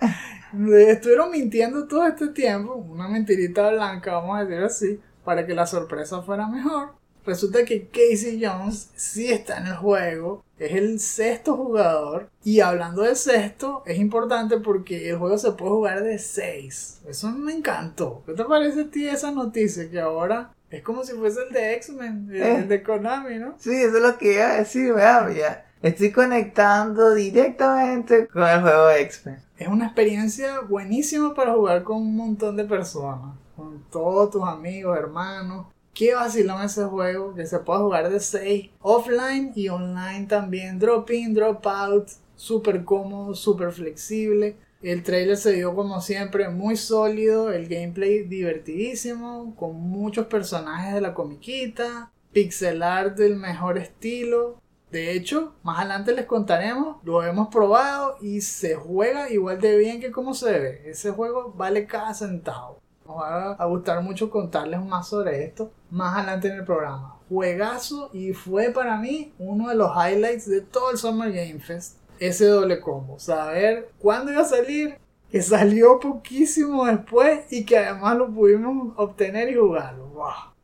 Estuvieron 0.53 1.31
mintiendo 1.31 1.87
todo 1.87 2.07
este 2.07 2.29
tiempo, 2.29 2.75
una 2.75 3.09
mentirita 3.09 3.71
blanca, 3.71 4.15
vamos 4.15 4.39
a 4.39 4.45
decir 4.45 4.65
así, 4.65 5.01
para 5.25 5.47
que 5.47 5.55
la 5.55 5.67
sorpresa 5.67 6.21
fuera 6.21 6.47
mejor. 6.47 6.91
Resulta 7.27 7.65
que 7.65 7.89
Casey 7.89 8.41
Jones 8.43 8.91
sí 8.95 9.31
está 9.33 9.59
en 9.59 9.67
el 9.67 9.77
juego, 9.77 10.45
es 10.59 10.73
el 10.73 11.01
sexto 11.01 11.57
jugador. 11.57 12.31
Y 12.45 12.61
hablando 12.61 13.03
de 13.03 13.15
sexto, 13.17 13.83
es 13.85 13.99
importante 13.99 14.59
porque 14.59 15.11
el 15.11 15.19
juego 15.19 15.37
se 15.37 15.53
puede 15.53 15.73
jugar 15.73 16.03
de 16.03 16.19
seis. 16.19 17.01
Eso 17.09 17.31
me 17.33 17.53
encantó. 17.53 18.23
¿Qué 18.27 18.33
te 18.33 18.45
parece 18.45 18.83
a 18.83 18.91
ti 18.91 19.09
esa 19.09 19.33
noticia? 19.33 19.91
Que 19.91 20.01
ahora 20.01 20.53
es 20.71 20.83
como 20.83 21.05
si 21.05 21.13
fuese 21.15 21.41
el 21.47 21.53
de 21.53 21.75
X-Men, 21.75 22.29
el, 22.31 22.43
Eh. 22.43 22.55
el 22.57 22.69
de 22.69 22.83
Konami, 22.83 23.39
¿no? 23.39 23.55
Sí, 23.59 23.75
eso 23.75 23.97
es 23.97 24.03
lo 24.03 24.17
que 24.19 24.35
iba 24.35 24.51
a 24.53 24.57
decir, 24.59 24.93
vea, 24.95 25.29
ya. 25.33 25.67
Estoy 25.83 26.11
conectando 26.11 27.15
directamente 27.15 28.27
con 28.29 28.43
el 28.45 28.61
juego 28.63 28.91
X-Men. 28.91 29.39
Es 29.59 29.69
una 29.69 29.87
experiencia 29.87 30.61
buenísima 30.61 31.35
para 31.35 31.55
jugar 31.55 31.83
con 31.83 31.99
un 31.99 32.17
montón 32.17 32.57
de 32.57 32.65
personas. 32.65 33.35
Con 33.57 33.83
todos 33.91 34.31
tus 34.31 34.43
amigos, 34.43 34.97
hermanos. 34.99 35.67
Qué 35.97 36.15
vacilón 36.15 36.61
ese 36.63 36.85
juego, 36.85 37.35
que 37.35 37.47
se 37.47 37.59
puede 37.61 37.81
jugar 37.81 38.11
de 38.11 38.21
6 38.21 38.69
offline 38.83 39.53
y 39.55 39.71
online 39.71 40.27
también. 40.27 40.79
Drop 40.79 41.11
in, 41.11 41.33
drop 41.33 41.67
out, 41.67 42.11
súper 42.35 42.85
cómodo, 42.85 43.35
súper 43.35 43.73
flexible. 43.73 44.59
El 44.83 45.03
trailer 45.03 45.39
se 45.39 45.55
dio 45.55 45.75
como 45.75 46.03
siempre 46.03 46.51
muy 46.51 46.77
sólido, 46.77 47.51
el 47.51 47.67
gameplay 47.67 48.25
divertidísimo, 48.25 49.57
con 49.57 49.75
muchos 49.77 50.27
personajes 50.27 50.93
de 50.93 51.01
la 51.01 51.15
comiquita, 51.15 52.13
pixel 52.31 52.83
art 52.83 53.17
del 53.17 53.37
mejor 53.37 53.79
estilo. 53.79 54.61
De 54.91 55.13
hecho, 55.13 55.55
más 55.63 55.79
adelante 55.79 56.13
les 56.13 56.27
contaremos, 56.27 56.99
lo 57.05 57.25
hemos 57.25 57.49
probado 57.49 58.19
y 58.21 58.43
se 58.43 58.75
juega 58.75 59.31
igual 59.33 59.63
de 59.63 59.79
bien 59.79 59.99
que 59.99 60.11
como 60.11 60.35
se 60.35 60.59
ve. 60.59 60.83
Ese 60.91 61.11
juego 61.11 61.55
vale 61.57 61.87
cada 61.87 62.13
centavo. 62.13 62.83
Nos 63.07 63.17
va 63.17 63.53
a 63.53 63.65
gustar 63.67 64.03
mucho 64.03 64.31
contarles 64.31 64.85
más 64.85 65.09
sobre 65.09 65.45
esto 65.45 65.71
más 65.91 66.17
adelante 66.17 66.49
en 66.49 66.57
el 66.57 66.65
programa. 66.65 67.19
Juegazo 67.29 68.11
y 68.13 68.33
fue 68.33 68.71
para 68.71 68.97
mí 68.97 69.33
uno 69.39 69.69
de 69.69 69.75
los 69.75 69.91
highlights 69.91 70.49
de 70.49 70.61
todo 70.61 70.91
el 70.91 70.99
Summer 70.99 71.33
Game 71.33 71.61
Fest. 71.61 71.99
Ese 72.19 72.47
doble 72.47 72.81
combo. 72.81 73.19
Saber 73.19 73.91
cuándo 73.99 74.33
iba 74.33 74.43
a 74.43 74.47
salir, 74.47 74.99
que 75.31 75.43
salió 75.43 76.01
poquísimo 76.01 76.87
después 76.87 77.45
y 77.51 77.65
que 77.65 77.79
además 77.79 78.17
lo 78.17 78.33
pudimos 78.33 78.95
obtener 78.97 79.51
y 79.51 79.57
jugarlo. 79.57 80.07
¡Wow! 80.09 80.55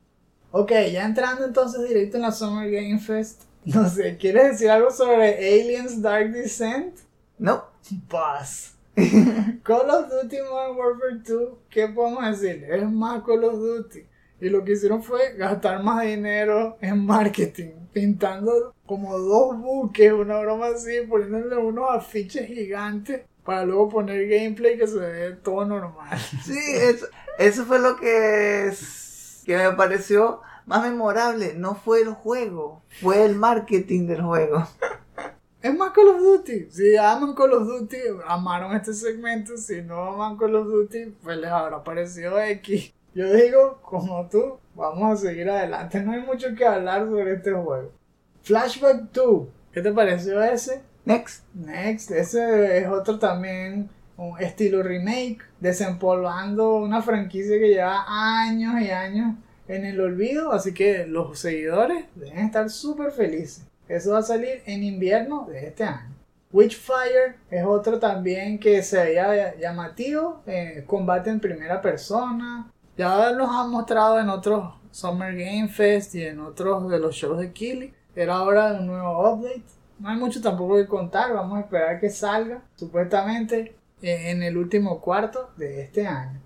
Ok, 0.51 0.71
ya 0.93 1.05
entrando 1.05 1.45
entonces 1.45 1.89
directo 1.89 2.17
en 2.17 2.23
la 2.23 2.33
Summer 2.33 2.71
Game 2.71 2.99
Fest. 2.99 3.43
No 3.65 3.89
sé, 3.89 4.17
¿quieres 4.17 4.51
decir 4.51 4.69
algo 4.71 4.91
sobre 4.91 5.37
Aliens 5.37 6.03
Dark 6.03 6.33
Descent? 6.33 6.99
No, 7.39 7.63
Paz. 8.09 8.72
Call 9.63 9.91
of 9.91 10.11
Duty 10.11 10.37
Modern 10.43 10.77
Warfare 10.77 11.23
2, 11.27 11.49
¿qué 11.71 11.89
podemos 11.89 12.41
decir? 12.41 12.65
Es 12.65 12.91
más 12.91 13.23
Call 13.23 13.45
of 13.45 13.55
Duty. 13.55 14.07
Y 14.41 14.49
lo 14.51 14.65
que 14.65 14.73
hicieron 14.73 15.03
fue 15.03 15.35
gastar 15.37 15.83
más 15.83 16.05
dinero 16.05 16.77
en 16.81 17.07
marketing, 17.07 17.71
pintando 17.93 18.75
como 18.87 19.19
dos 19.19 19.57
buques, 19.57 20.13
una 20.13 20.41
broma 20.41 20.67
así, 20.67 21.01
poniéndole 21.09 21.57
unos 21.57 21.87
afiches 21.91 22.47
gigantes 22.47 23.23
para 23.45 23.65
luego 23.65 23.89
poner 23.89 24.29
gameplay 24.29 24.77
que 24.77 24.87
se 24.87 24.99
ve 24.99 25.33
todo 25.43 25.65
normal. 25.65 26.19
sí, 26.45 26.59
eso, 27.39 27.65
fue 27.65 27.79
lo 27.79 27.97
que, 27.97 28.73
que 29.47 29.57
me 29.57 29.73
pareció 29.73 30.41
más 30.67 30.83
memorable. 30.83 31.55
No 31.55 31.77
fue 31.77 32.03
el 32.03 32.11
juego, 32.11 32.83
fue 33.01 33.25
el 33.25 33.37
marketing 33.37 34.07
del 34.07 34.23
juego. 34.23 34.67
Es 35.63 35.73
más 35.77 35.93
Call 35.93 36.09
of 36.09 36.19
Duty. 36.19 36.67
Si 36.71 36.97
aman 36.97 37.35
Call 37.35 37.53
of 37.53 37.69
Duty, 37.69 37.97
amaron 38.27 38.75
este 38.75 38.93
segmento. 38.93 39.57
Si 39.57 39.81
no 39.81 40.15
aman 40.15 40.37
Call 40.37 40.57
of 40.57 40.67
Duty, 40.67 41.15
pues 41.23 41.37
les 41.39 41.51
habrá 41.51 41.85
parecido 41.85 42.41
X. 42.41 42.93
Yo 43.15 43.33
digo, 43.33 43.79
como 43.81 44.29
tú, 44.29 44.59
vamos 44.75 45.13
a 45.13 45.29
seguir 45.29 45.49
adelante. 45.49 46.01
No 46.01 46.13
hay 46.13 46.21
mucho 46.23 46.49
que 46.57 46.67
hablar 46.67 47.07
sobre 47.07 47.35
este 47.35 47.53
juego. 47.53 47.93
Flashback 48.43 49.13
2. 49.13 49.49
¿Qué 49.73 49.83
te 49.83 49.93
pareció 49.93 50.43
ese? 50.43 50.83
Next. 51.05 51.45
Next, 51.55 52.11
ese 52.11 52.79
es 52.79 52.89
otro 52.89 53.21
también 53.21 53.89
un 54.17 54.41
estilo 54.41 54.83
remake, 54.83 55.39
desempolvando 55.61 56.75
una 56.75 57.03
franquicia 57.03 57.59
que 57.59 57.69
lleva 57.69 58.05
años 58.09 58.81
y 58.81 58.91
años 58.91 59.37
en 59.69 59.85
el 59.85 60.01
olvido, 60.01 60.53
así 60.53 60.75
que 60.75 61.07
los 61.07 61.39
seguidores 61.39 62.05
deben 62.15 62.39
estar 62.39 62.69
súper 62.69 63.13
felices. 63.13 63.65
Eso 63.89 64.13
va 64.13 64.19
a 64.19 64.23
salir 64.23 64.63
en 64.67 64.83
invierno 64.83 65.47
de 65.51 65.67
este 65.69 65.85
año. 65.85 66.15
Witchfire 66.53 67.37
es 67.51 67.65
otro 67.65 67.99
también 67.99 68.59
que 68.59 68.83
se 68.83 69.03
veía 69.03 69.57
llamativo, 69.59 70.43
eh, 70.47 70.85
combate 70.87 71.31
en 71.31 71.41
primera 71.41 71.81
persona. 71.81 72.71
Ya 72.97 73.31
los 73.33 73.49
han 73.49 73.71
mostrado 73.71 74.21
en 74.21 74.29
otros 74.29 74.75
Summer 74.91 75.35
Game 75.35 75.69
Fest 75.69 76.15
y 76.15 76.25
en 76.25 76.41
otros 76.41 76.91
de 76.91 76.99
los 76.99 77.15
shows 77.15 77.39
de 77.39 77.53
Kili. 77.53 77.95
Era 78.15 78.43
hora 78.43 78.73
de 78.73 78.81
un 78.81 78.87
nuevo 78.89 79.33
update. 79.33 79.65
No 79.99 80.09
hay 80.11 80.17
mucho 80.19 80.41
tampoco 80.43 80.77
que 80.77 80.87
contar, 80.87 81.33
vamos 81.33 81.59
a 81.59 81.61
esperar 81.63 82.01
que 82.01 82.11
salga, 82.11 82.63
supuestamente. 82.77 83.77
eh, 84.03 84.31
en 84.31 84.43
el 84.43 84.57
último 84.57 85.01
cuarto 85.01 85.51
de 85.57 85.83
este 85.83 86.07
año. 86.07 86.41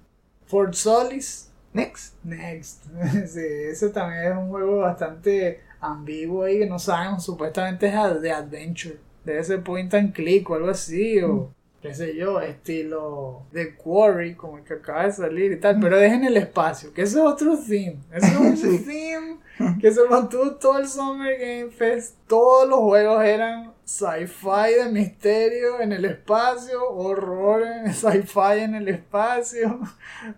Fort 0.47 0.75
Solis, 0.75 1.51
Next. 1.73 2.15
Next. 2.25 2.85
sí, 3.27 3.41
ese 3.71 3.91
también 3.91 4.33
es 4.33 4.37
un 4.39 4.49
juego 4.49 4.79
bastante 4.79 5.61
ambiguo 5.93 6.45
ahí 6.45 6.59
que 6.59 6.67
no 6.67 6.79
sabemos, 6.79 7.25
supuestamente 7.25 7.87
es 7.89 8.21
de 8.23 8.31
adventure. 8.33 8.99
Debe 9.25 9.43
ser 9.45 9.63
point 9.63 9.93
and 9.95 10.13
click 10.13 10.49
o 10.51 10.55
algo 10.55 10.71
así, 10.71 11.21
o 11.21 11.51
qué 11.83 11.95
sé 11.95 12.15
yo, 12.17 12.41
estilo 12.41 13.43
de 13.53 13.75
Quarry, 13.75 14.35
como 14.35 14.59
el 14.59 14.65
que 14.65 14.75
acaba 14.75 15.05
de 15.05 15.13
salir 15.13 15.53
y 15.53 15.61
tal, 15.61 15.79
pero 15.81 15.99
es 15.99 16.13
en 16.13 16.25
el 16.25 16.37
espacio, 16.37 16.93
que 16.93 17.03
ese 17.03 17.19
es 17.19 17.25
otro 17.25 17.57
theme. 17.57 17.99
Ese 18.13 18.27
es 18.29 18.37
un 18.37 18.57
Sí. 18.57 18.79
theme 18.85 19.37
que 19.81 19.91
se 19.91 20.05
mantuvo 20.09 20.53
todo 20.57 20.79
el 20.79 20.87
Summer 20.89 21.37
Game 21.39 21.71
Fest. 21.71 22.17
Todos 22.27 22.69
los 22.69 22.79
juegos 22.81 23.25
eran 23.25 23.73
sci-fi 23.85 24.75
de 24.85 24.91
misterio 24.93 25.81
en 25.81 25.93
el 25.93 26.05
espacio, 26.05 26.89
horror 26.91 27.63
en 27.63 27.95
sci-fi 27.95 28.61
en 28.61 28.75
el 28.75 28.89
espacio, 28.89 29.81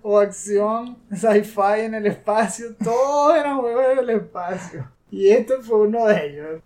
o 0.02 0.18
acción 0.18 0.98
sci-fi 1.12 1.80
en 1.80 1.94
el 1.94 2.06
espacio. 2.06 2.74
Todos 2.82 3.36
eran 3.36 3.58
juegos 3.58 3.84
en 3.92 3.98
el 3.98 4.10
espacio. 4.10 4.88
Y 5.10 5.30
este 5.30 5.58
fue 5.58 5.80
uno 5.80 6.06
de 6.06 6.26
ellos. 6.26 6.62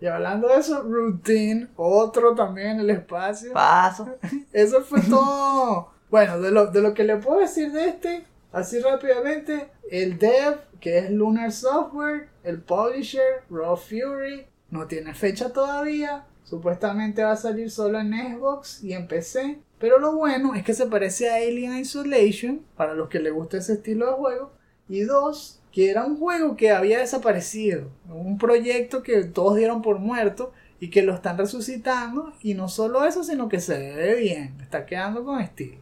Y 0.00 0.06
hablando 0.06 0.48
de 0.48 0.56
eso, 0.56 0.82
Routine, 0.82 1.68
otro 1.76 2.34
también 2.34 2.68
en 2.68 2.80
el 2.80 2.90
espacio. 2.90 3.52
Paso. 3.52 4.08
Eso 4.52 4.82
fue 4.82 5.00
todo. 5.02 5.90
Bueno, 6.10 6.40
de 6.40 6.50
lo, 6.50 6.66
de 6.68 6.80
lo 6.80 6.94
que 6.94 7.04
le 7.04 7.16
puedo 7.16 7.40
decir 7.40 7.70
de 7.70 7.88
este, 7.88 8.24
así 8.50 8.80
rápidamente, 8.80 9.68
el 9.90 10.18
dev, 10.18 10.58
que 10.80 10.98
es 10.98 11.10
Lunar 11.10 11.52
Software, 11.52 12.28
el 12.42 12.62
publisher, 12.62 13.42
Raw 13.50 13.76
Fury, 13.76 14.46
no 14.70 14.86
tiene 14.86 15.14
fecha 15.14 15.52
todavía. 15.52 16.24
Supuestamente 16.44 17.22
va 17.22 17.32
a 17.32 17.36
salir 17.36 17.70
solo 17.70 18.00
en 18.00 18.12
Xbox 18.12 18.82
y 18.82 18.94
en 18.94 19.06
PC. 19.06 19.60
Pero 19.78 19.98
lo 19.98 20.16
bueno 20.16 20.54
es 20.54 20.64
que 20.64 20.74
se 20.74 20.86
parece 20.86 21.30
a 21.30 21.36
Alien 21.36 21.76
Isolation, 21.76 22.64
para 22.76 22.94
los 22.94 23.08
que 23.08 23.20
les 23.20 23.32
gusta 23.32 23.58
ese 23.58 23.74
estilo 23.74 24.06
de 24.06 24.12
juego. 24.12 24.52
Y 24.88 25.02
dos, 25.02 25.59
que 25.72 25.90
era 25.90 26.04
un 26.04 26.18
juego 26.18 26.56
que 26.56 26.70
había 26.70 26.98
desaparecido. 26.98 27.90
Un 28.08 28.38
proyecto 28.38 29.02
que 29.02 29.24
todos 29.24 29.56
dieron 29.56 29.82
por 29.82 29.98
muerto 29.98 30.52
y 30.80 30.90
que 30.90 31.02
lo 31.02 31.14
están 31.14 31.38
resucitando. 31.38 32.32
Y 32.42 32.54
no 32.54 32.68
solo 32.68 33.04
eso, 33.04 33.22
sino 33.24 33.48
que 33.48 33.60
se 33.60 33.94
ve 33.94 34.14
bien. 34.16 34.56
Está 34.60 34.86
quedando 34.86 35.24
con 35.24 35.40
estilo. 35.40 35.80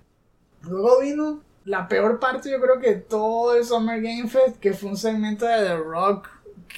Luego 0.63 1.01
vino 1.01 1.43
la 1.65 1.87
peor 1.87 2.19
parte, 2.19 2.51
yo 2.51 2.61
creo 2.61 2.81
que 2.81 2.95
todo 2.95 3.55
el 3.55 3.65
Summer 3.65 4.01
Game 4.01 4.29
Fest, 4.29 4.59
que 4.59 4.73
fue 4.73 4.91
un 4.91 4.97
segmento 4.97 5.45
de 5.47 5.59
The 5.59 5.77
Rock 5.77 6.29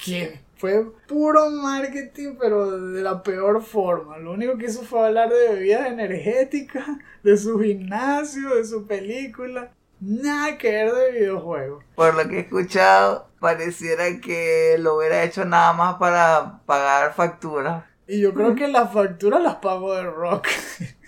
que 0.05 0.41
fue 0.57 0.85
puro 1.07 1.49
marketing, 1.51 2.35
pero 2.39 2.91
de 2.91 3.03
la 3.03 3.23
peor 3.23 3.63
forma. 3.63 4.19
Lo 4.19 4.33
único 4.33 4.59
que 4.59 4.67
hizo 4.67 4.83
fue 4.83 5.07
hablar 5.07 5.31
de 5.31 5.55
bebidas 5.55 5.87
energéticas, 5.87 6.87
de 7.23 7.37
su 7.37 7.59
gimnasio, 7.61 8.57
de 8.57 8.65
su 8.65 8.87
película. 8.87 9.73
Nada 10.01 10.57
que 10.57 10.71
ver 10.71 10.93
de 10.93 11.13
videojuegos. 11.13 11.85
Por 11.95 12.15
lo 12.15 12.29
que 12.29 12.37
he 12.37 12.41
escuchado, 12.41 13.29
pareciera 13.39 14.05
que 14.21 14.77
lo 14.79 14.97
hubiera 14.97 15.23
hecho 15.25 15.45
nada 15.45 15.73
más 15.73 15.97
para 15.97 16.61
pagar 16.67 17.15
facturas. 17.15 17.85
Y 18.07 18.21
yo 18.21 18.35
creo 18.35 18.55
que 18.55 18.67
las 18.67 18.93
facturas 18.93 19.43
las 19.43 19.57
pagó 19.57 19.95
The 19.95 20.05
Rock. 20.05 20.49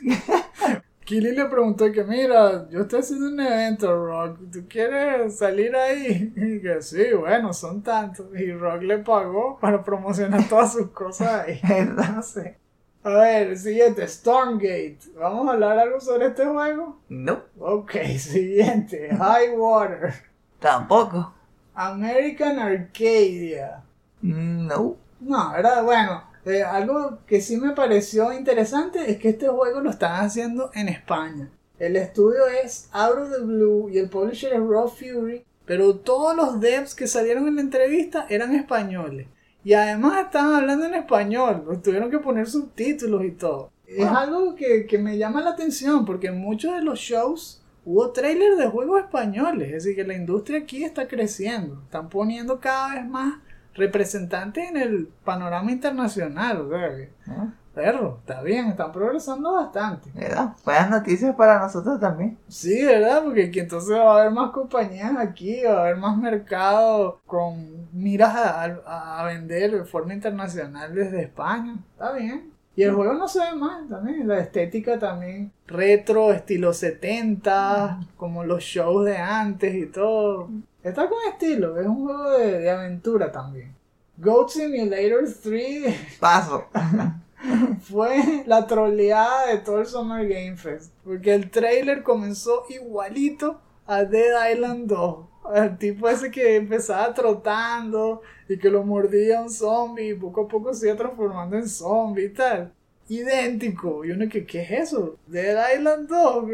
Kili 1.05 1.33
le 1.33 1.47
preguntó 1.47 1.91
que 1.91 2.05
mira, 2.05 2.69
yo 2.71 2.83
estoy 2.83 3.01
haciendo 3.01 3.29
un 3.29 3.41
evento, 3.41 4.07
Rock, 4.07 4.39
¿tú 4.53 4.67
quieres 4.69 5.37
salir 5.37 5.75
ahí? 5.75 6.33
Y 6.37 6.61
que 6.61 6.81
sí, 6.81 7.13
bueno, 7.19 7.53
son 7.53 7.83
tantos. 7.83 8.27
Y 8.39 8.53
Rock 8.53 8.83
le 8.83 8.99
pagó 8.99 9.59
para 9.59 9.83
promocionar 9.83 10.49
todas 10.49 10.73
sus 10.75 10.91
cosas 10.91 11.47
ahí. 11.47 11.61
No 12.15 12.23
sé. 12.23 12.62
A 13.05 13.11
ver, 13.15 13.59
siguiente, 13.59 14.07
Stormgate. 14.07 14.99
¿Vamos 15.17 15.49
a 15.49 15.53
hablar 15.53 15.79
algo 15.79 16.01
sobre 16.01 16.27
este 16.27 16.45
juego? 16.45 16.99
No, 17.09 17.43
Ok, 17.59 17.93
siguiente, 18.19 19.09
High 19.17 19.51
Water. 19.57 20.15
tampoco. 20.61 21.35
American 21.75 22.59
Arcadia. 22.59 23.83
No. 24.21 24.97
No, 25.21 25.53
¿verdad? 25.53 25.83
Bueno, 25.85 26.23
eh, 26.45 26.63
algo 26.63 27.19
que 27.27 27.41
sí 27.41 27.57
me 27.57 27.73
pareció 27.73 28.33
interesante 28.33 29.11
es 29.11 29.19
que 29.19 29.31
este 29.31 29.49
juego 29.49 29.81
lo 29.81 29.91
están 29.91 30.25
haciendo 30.25 30.71
en 30.75 30.89
España. 30.89 31.51
El 31.79 31.97
estudio 31.97 32.47
es 32.47 32.89
Out 32.93 33.19
of 33.19 33.31
the 33.31 33.43
Blue 33.43 33.89
y 33.89 33.99
el 33.99 34.09
publisher 34.09 34.53
es 34.53 34.61
Raw 34.61 34.89
Fury, 34.89 35.45
pero 35.65 35.97
todos 35.97 36.37
los 36.37 36.61
devs 36.61 36.95
que 36.95 37.07
salieron 37.09 37.49
en 37.49 37.57
la 37.57 37.63
entrevista 37.63 38.27
eran 38.29 38.55
españoles. 38.55 39.27
Y 39.65 39.75
además 39.75 40.25
estaban 40.25 40.55
hablando 40.55 40.87
en 40.87 40.95
español, 40.95 41.81
tuvieron 41.83 42.11
que 42.11 42.19
poner 42.19 42.49
subtítulos 42.49 43.25
y 43.25 43.33
todo. 43.33 43.71
Es 43.87 44.07
algo 44.07 44.55
que, 44.55 44.87
que 44.87 44.99
me 44.99 45.19
llama 45.19 45.43
la 45.43 45.51
atención 45.51 46.05
porque 46.05 46.29
en 46.29 46.41
muchos 46.41 46.75
de 46.75 46.83
los 46.83 46.99
shows 46.99 47.63
hubo 47.85 48.11
trailers 48.13 48.59
de 48.59 48.69
juegos 48.69 49.01
españoles, 49.01 49.69
es 49.69 49.85
decir, 49.85 49.97
que 49.97 50.05
la 50.05 50.15
industria 50.15 50.61
aquí 50.61 50.85
está 50.85 51.09
creciendo, 51.09 51.83
están 51.85 52.09
poniendo 52.09 52.61
cada 52.61 52.95
vez 52.95 53.07
más 53.07 53.39
representantes 53.75 54.69
en 54.69 54.77
el 54.77 55.09
panorama 55.25 55.71
internacional, 55.73 56.61
o 56.63 56.71
sea, 56.71 56.97
que, 56.97 57.11
¿no? 57.27 57.62
Perro, 57.75 58.19
está 58.21 58.43
bien, 58.43 58.67
están 58.69 58.93
progresando 58.93 59.53
bastante. 59.55 60.11
¿Verdad? 60.15 60.55
Buenas 60.65 60.91
noticias 60.91 61.35
para 61.35 61.59
nosotros 61.59 61.99
también. 62.01 62.39
Sí, 62.49 62.85
¿verdad? 62.85 63.23
Porque 63.25 63.45
aquí 63.47 63.61
entonces 63.61 63.97
va 63.97 64.17
a 64.17 64.21
haber 64.21 64.33
más 64.33 64.51
compañías 64.51 65.17
aquí, 65.19 65.63
va 65.65 65.73
a 65.79 65.81
haber 65.83 65.97
más 65.97 66.17
mercado 66.17 67.21
con 67.27 67.89
miras 67.93 68.35
a, 68.35 68.65
a- 68.87 69.21
a 69.21 69.25
vender 69.25 69.71
de 69.73 69.85
forma 69.85 70.15
internacional 70.15 70.95
desde 70.95 71.23
España. 71.23 71.77
Está 71.93 72.13
bien. 72.13 72.51
Y 72.75 72.85
el 72.85 72.95
juego 72.95 73.13
no 73.13 73.29
se 73.29 73.39
ve 73.41 73.55
mal 73.55 73.87
también, 73.87 74.27
la 74.27 74.39
estética 74.39 74.99
también 74.99 75.53
retro, 75.67 76.33
estilo 76.33 76.73
70, 76.73 78.01
como 78.17 78.45
los 78.45 78.63
shows 78.63 79.05
de 79.05 79.19
antes 79.19 79.75
y 79.75 79.87
todo. 79.87 80.49
Está 80.83 81.07
con 81.09 81.19
estilo, 81.31 81.79
es 81.79 81.87
un 81.87 82.05
juego 82.05 82.31
de, 82.31 82.61
de 82.61 82.71
aventura 82.71 83.31
también. 83.31 83.75
Goat 84.17 84.49
Simulator 84.51 85.25
3 85.43 86.17
Paso. 86.19 86.65
fue 87.83 88.45
la 88.47 88.67
troleada 88.67 89.49
de 89.49 89.59
todo 89.59 89.81
el 89.81 89.87
Summer 89.87 90.27
Game 90.27 90.57
Fest. 90.57 90.93
Porque 91.05 91.35
el 91.35 91.51
trailer 91.51 92.03
comenzó 92.03 92.65
igualito 92.69 93.61
a 93.87 94.05
Dead 94.05 94.53
Island 94.53 94.87
2. 94.87 95.27
El 95.55 95.77
tipo 95.77 96.09
ese 96.09 96.31
que 96.31 96.57
empezaba 96.57 97.13
trotando 97.15 98.23
y 98.49 98.59
que 98.59 98.71
lo 98.71 98.85
mordía 98.85 99.41
un 99.41 99.51
zombie 99.51 100.11
y 100.11 100.15
poco 100.15 100.43
a 100.43 100.49
poco 100.49 100.73
se 100.73 100.87
iba 100.87 100.97
transformando 100.97 101.57
en 101.57 101.69
zombie 101.69 102.27
y 102.27 102.29
tal. 102.31 102.73
Idéntico. 103.09 104.05
Y 104.05 104.13
uno 104.13 104.29
que, 104.29 104.47
¿qué 104.47 104.63
es 104.63 104.71
eso? 104.71 105.17
Dead 105.27 105.77
Island 105.77 106.09
2. 106.09 106.45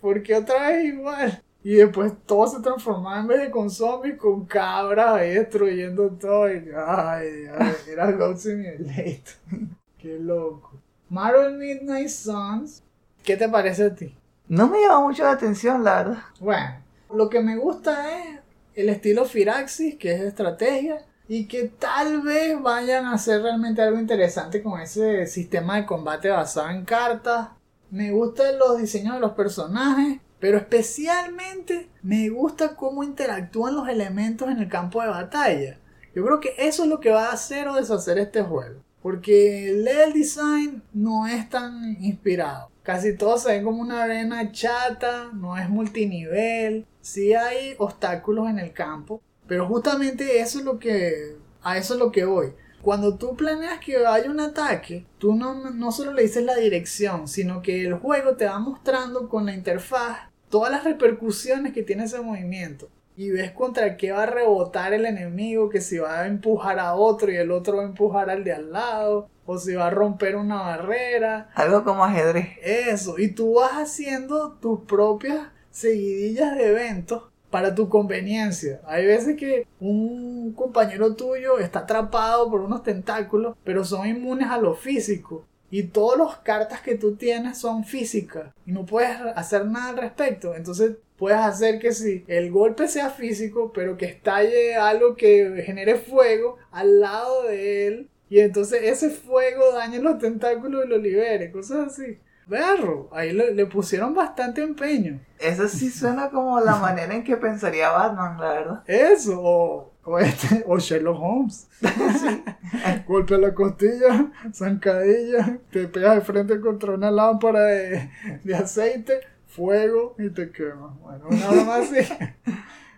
¿Por 0.00 0.22
qué 0.22 0.36
otra 0.36 0.68
vez 0.68 0.84
igual? 0.86 1.42
Y 1.62 1.74
después 1.74 2.12
todo 2.24 2.46
se 2.46 2.62
transformaba 2.62 3.20
en 3.20 3.26
vez 3.26 3.40
de 3.42 3.50
con 3.50 3.68
zombies, 3.68 4.16
con 4.16 4.46
cabras 4.46 5.20
destruyendo 5.20 6.08
todo. 6.10 6.50
Y, 6.50 6.70
ay, 6.74 7.30
Dios, 7.30 7.88
era 7.88 8.10
Ghost 8.12 8.44
Simulator. 8.44 9.77
Qué 9.98 10.16
loco. 10.18 10.72
Marvel 11.08 11.58
Midnight 11.58 12.08
Suns. 12.08 12.82
¿Qué 13.24 13.36
te 13.36 13.48
parece 13.48 13.84
a 13.86 13.94
ti? 13.94 14.16
No 14.46 14.68
me 14.68 14.80
llama 14.80 15.00
mucho 15.00 15.24
la 15.24 15.32
atención, 15.32 15.82
la 15.82 16.02
verdad. 16.02 16.22
Bueno, 16.38 16.76
lo 17.12 17.28
que 17.28 17.40
me 17.40 17.56
gusta 17.56 18.16
es 18.16 18.38
el 18.74 18.88
estilo 18.88 19.24
Firaxis, 19.24 19.96
que 19.96 20.14
es 20.14 20.20
de 20.20 20.28
estrategia, 20.28 21.04
y 21.26 21.46
que 21.46 21.64
tal 21.64 22.22
vez 22.22 22.60
vayan 22.62 23.06
a 23.06 23.14
hacer 23.14 23.42
realmente 23.42 23.82
algo 23.82 23.98
interesante 23.98 24.62
con 24.62 24.80
ese 24.80 25.26
sistema 25.26 25.76
de 25.76 25.86
combate 25.86 26.30
basado 26.30 26.70
en 26.70 26.84
cartas. 26.84 27.48
Me 27.90 28.12
gustan 28.12 28.58
los 28.58 28.78
diseños 28.78 29.14
de 29.14 29.20
los 29.20 29.32
personajes, 29.32 30.20
pero 30.38 30.58
especialmente 30.58 31.90
me 32.02 32.28
gusta 32.28 32.76
cómo 32.76 33.02
interactúan 33.02 33.74
los 33.74 33.88
elementos 33.88 34.48
en 34.48 34.58
el 34.58 34.68
campo 34.68 35.02
de 35.02 35.08
batalla. 35.08 35.78
Yo 36.14 36.24
creo 36.24 36.40
que 36.40 36.54
eso 36.56 36.84
es 36.84 36.88
lo 36.88 37.00
que 37.00 37.10
va 37.10 37.26
a 37.26 37.32
hacer 37.32 37.66
o 37.68 37.74
deshacer 37.74 38.18
este 38.18 38.42
juego. 38.42 38.80
Porque 39.02 39.70
el 39.70 39.84
level 39.84 40.12
design 40.12 40.82
no 40.92 41.26
es 41.26 41.48
tan 41.48 41.96
inspirado. 42.00 42.70
Casi 42.82 43.16
todo 43.16 43.38
se 43.38 43.58
ve 43.58 43.62
como 43.62 43.82
una 43.82 44.02
arena 44.02 44.50
chata, 44.50 45.30
no 45.34 45.56
es 45.56 45.68
multinivel. 45.68 46.86
Sí 47.00 47.34
hay 47.34 47.74
obstáculos 47.78 48.48
en 48.48 48.58
el 48.58 48.72
campo, 48.72 49.20
pero 49.46 49.66
justamente 49.66 50.40
eso 50.40 50.58
es 50.58 50.64
lo 50.64 50.78
que 50.78 51.36
a 51.62 51.76
eso 51.76 51.94
es 51.94 52.00
lo 52.00 52.10
que 52.10 52.24
voy. 52.24 52.52
Cuando 52.82 53.18
tú 53.18 53.36
planeas 53.36 53.80
que 53.80 54.06
haya 54.06 54.30
un 54.30 54.40
ataque, 54.40 55.04
tú 55.18 55.34
no, 55.34 55.70
no 55.70 55.92
solo 55.92 56.12
le 56.12 56.22
dices 56.22 56.44
la 56.44 56.54
dirección, 56.54 57.28
sino 57.28 57.60
que 57.60 57.84
el 57.84 57.94
juego 57.94 58.36
te 58.36 58.46
va 58.46 58.58
mostrando 58.58 59.28
con 59.28 59.46
la 59.46 59.54
interfaz 59.54 60.30
todas 60.48 60.70
las 60.70 60.84
repercusiones 60.84 61.72
que 61.72 61.82
tiene 61.82 62.04
ese 62.04 62.20
movimiento. 62.20 62.88
Y 63.18 63.30
ves 63.30 63.50
contra 63.50 63.96
qué 63.96 64.12
va 64.12 64.22
a 64.22 64.26
rebotar 64.26 64.94
el 64.94 65.04
enemigo, 65.04 65.68
que 65.68 65.80
si 65.80 65.98
va 65.98 66.20
a 66.20 66.28
empujar 66.28 66.78
a 66.78 66.94
otro 66.94 67.32
y 67.32 67.36
el 67.36 67.50
otro 67.50 67.78
va 67.78 67.82
a 67.82 67.86
empujar 67.86 68.30
al 68.30 68.44
de 68.44 68.52
al 68.52 68.70
lado, 68.70 69.28
o 69.44 69.58
si 69.58 69.74
va 69.74 69.88
a 69.88 69.90
romper 69.90 70.36
una 70.36 70.62
barrera. 70.62 71.50
Algo 71.56 71.82
como 71.82 72.04
ajedrez. 72.04 72.50
Eso, 72.62 73.18
y 73.18 73.32
tú 73.32 73.54
vas 73.54 73.72
haciendo 73.72 74.52
tus 74.60 74.82
propias 74.82 75.48
seguidillas 75.72 76.56
de 76.56 76.68
eventos 76.68 77.24
para 77.50 77.74
tu 77.74 77.88
conveniencia. 77.88 78.80
Hay 78.86 79.04
veces 79.04 79.36
que 79.36 79.66
un 79.80 80.52
compañero 80.52 81.16
tuyo 81.16 81.58
está 81.58 81.80
atrapado 81.80 82.48
por 82.48 82.60
unos 82.60 82.84
tentáculos, 82.84 83.56
pero 83.64 83.84
son 83.84 84.06
inmunes 84.06 84.48
a 84.48 84.58
lo 84.58 84.76
físico. 84.76 85.44
y 85.70 85.82
todas 85.82 86.18
las 86.18 86.38
cartas 86.38 86.80
que 86.80 86.94
tú 86.94 87.16
tienes 87.16 87.58
son 87.58 87.84
físicas 87.84 88.54
y 88.64 88.72
no 88.72 88.86
puedes 88.86 89.18
hacer 89.34 89.66
nada 89.66 89.90
al 89.90 89.96
respecto. 89.98 90.54
Entonces 90.54 90.92
puedes 91.18 91.38
hacer 91.38 91.78
que 91.78 91.92
si 91.92 92.24
el 92.28 92.50
golpe 92.50 92.88
sea 92.88 93.10
físico, 93.10 93.72
pero 93.74 93.96
que 93.96 94.06
estalle 94.06 94.76
algo 94.76 95.16
que 95.16 95.62
genere 95.66 95.96
fuego 95.96 96.56
al 96.70 97.00
lado 97.00 97.42
de 97.44 97.86
él 97.86 98.10
y 98.30 98.40
entonces 98.40 98.80
ese 98.82 99.10
fuego 99.10 99.72
daña 99.72 99.98
los 100.00 100.18
tentáculos 100.18 100.84
y 100.84 100.88
lo 100.88 100.98
libere, 100.98 101.50
cosas 101.50 101.88
así. 101.88 102.18
Berro, 102.46 103.10
ahí 103.12 103.32
le, 103.32 103.52
le 103.52 103.66
pusieron 103.66 104.14
bastante 104.14 104.62
empeño. 104.62 105.20
Eso 105.38 105.68
sí 105.68 105.90
suena 105.90 106.30
como 106.30 106.58
la 106.60 106.76
manera 106.76 107.14
en 107.14 107.22
que 107.22 107.36
pensaría 107.36 107.90
Batman, 107.90 108.40
la 108.40 108.48
verdad. 108.48 108.82
Eso, 108.86 109.38
o, 109.38 109.92
o 110.04 110.18
este, 110.18 110.64
o 110.66 110.78
Sherlock 110.78 111.20
Holmes. 111.20 111.68
Golpe 113.06 113.34
a 113.34 113.38
la 113.38 113.54
costilla, 113.54 114.30
zancadilla, 114.52 115.58
te 115.70 115.88
pegas 115.88 116.16
de 116.16 116.20
frente 116.22 116.60
contra 116.60 116.94
una 116.94 117.10
lámpara 117.10 117.60
de, 117.64 118.10
de 118.44 118.54
aceite, 118.54 119.20
fuego 119.48 120.14
y 120.18 120.30
te 120.30 120.52
quemas. 120.52 120.96
Bueno, 121.00 121.26
nada 121.30 121.64
más 121.64 121.90
así. 121.90 122.08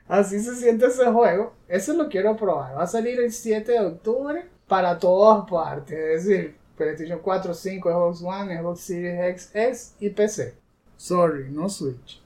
Así 0.08 0.40
se 0.40 0.56
siente 0.56 0.86
ese 0.86 1.06
juego. 1.06 1.54
Eso 1.68 1.92
lo 1.94 2.08
quiero 2.08 2.36
probar. 2.36 2.76
Va 2.76 2.82
a 2.82 2.86
salir 2.88 3.20
el 3.20 3.32
7 3.32 3.70
de 3.70 3.78
octubre 3.78 4.44
para 4.66 4.98
todas 4.98 5.48
partes. 5.48 5.96
Es 5.96 6.24
decir, 6.24 6.56
PlayStation 6.76 7.20
4, 7.20 7.54
5, 7.54 7.90
Xbox 7.90 8.22
One, 8.22 8.58
Xbox 8.58 8.80
Series 8.80 9.52
X, 9.54 9.94
y 10.00 10.10
PC. 10.10 10.54
Sorry, 10.96 11.48
no 11.50 11.68
Switch. 11.68 12.20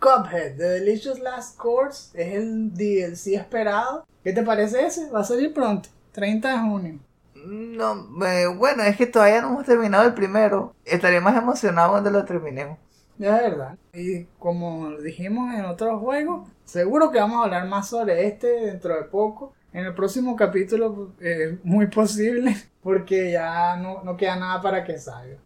Cuphead, 0.00 0.56
The 0.56 0.64
Delicious 0.64 1.20
Last 1.20 1.56
Course, 1.56 2.10
es 2.20 2.34
el 2.34 2.74
DLC 2.74 3.34
esperado. 3.34 4.04
¿Qué 4.24 4.32
te 4.32 4.42
parece 4.42 4.84
ese? 4.84 5.08
Va 5.10 5.20
a 5.20 5.24
salir 5.24 5.54
pronto, 5.54 5.90
30 6.10 6.50
de 6.50 6.58
junio. 6.58 6.98
No, 7.36 8.26
eh, 8.26 8.48
bueno, 8.48 8.82
es 8.82 8.96
que 8.96 9.06
todavía 9.06 9.40
no 9.40 9.50
hemos 9.50 9.64
terminado 9.64 10.04
el 10.04 10.14
primero. 10.14 10.74
Estaré 10.84 11.20
más 11.20 11.36
emocionado 11.36 11.92
cuando 11.92 12.10
lo 12.10 12.24
terminemos. 12.24 12.78
Ya 13.18 13.36
es 13.36 13.42
verdad. 13.42 13.78
Y 13.92 14.24
como 14.38 14.92
dijimos 14.98 15.54
en 15.54 15.64
otros 15.64 16.00
juegos, 16.00 16.48
seguro 16.64 17.10
que 17.10 17.18
vamos 17.18 17.40
a 17.40 17.44
hablar 17.44 17.68
más 17.68 17.88
sobre 17.88 18.26
este 18.26 18.48
dentro 18.48 18.96
de 18.96 19.04
poco. 19.04 19.52
En 19.72 19.86
el 19.86 19.94
próximo 19.94 20.36
capítulo 20.36 21.12
es 21.20 21.64
muy 21.64 21.86
posible 21.86 22.56
porque 22.82 23.32
ya 23.32 23.76
no, 23.76 24.02
no 24.02 24.16
queda 24.16 24.36
nada 24.36 24.60
para 24.60 24.84
que 24.84 24.98
salga. 24.98 25.38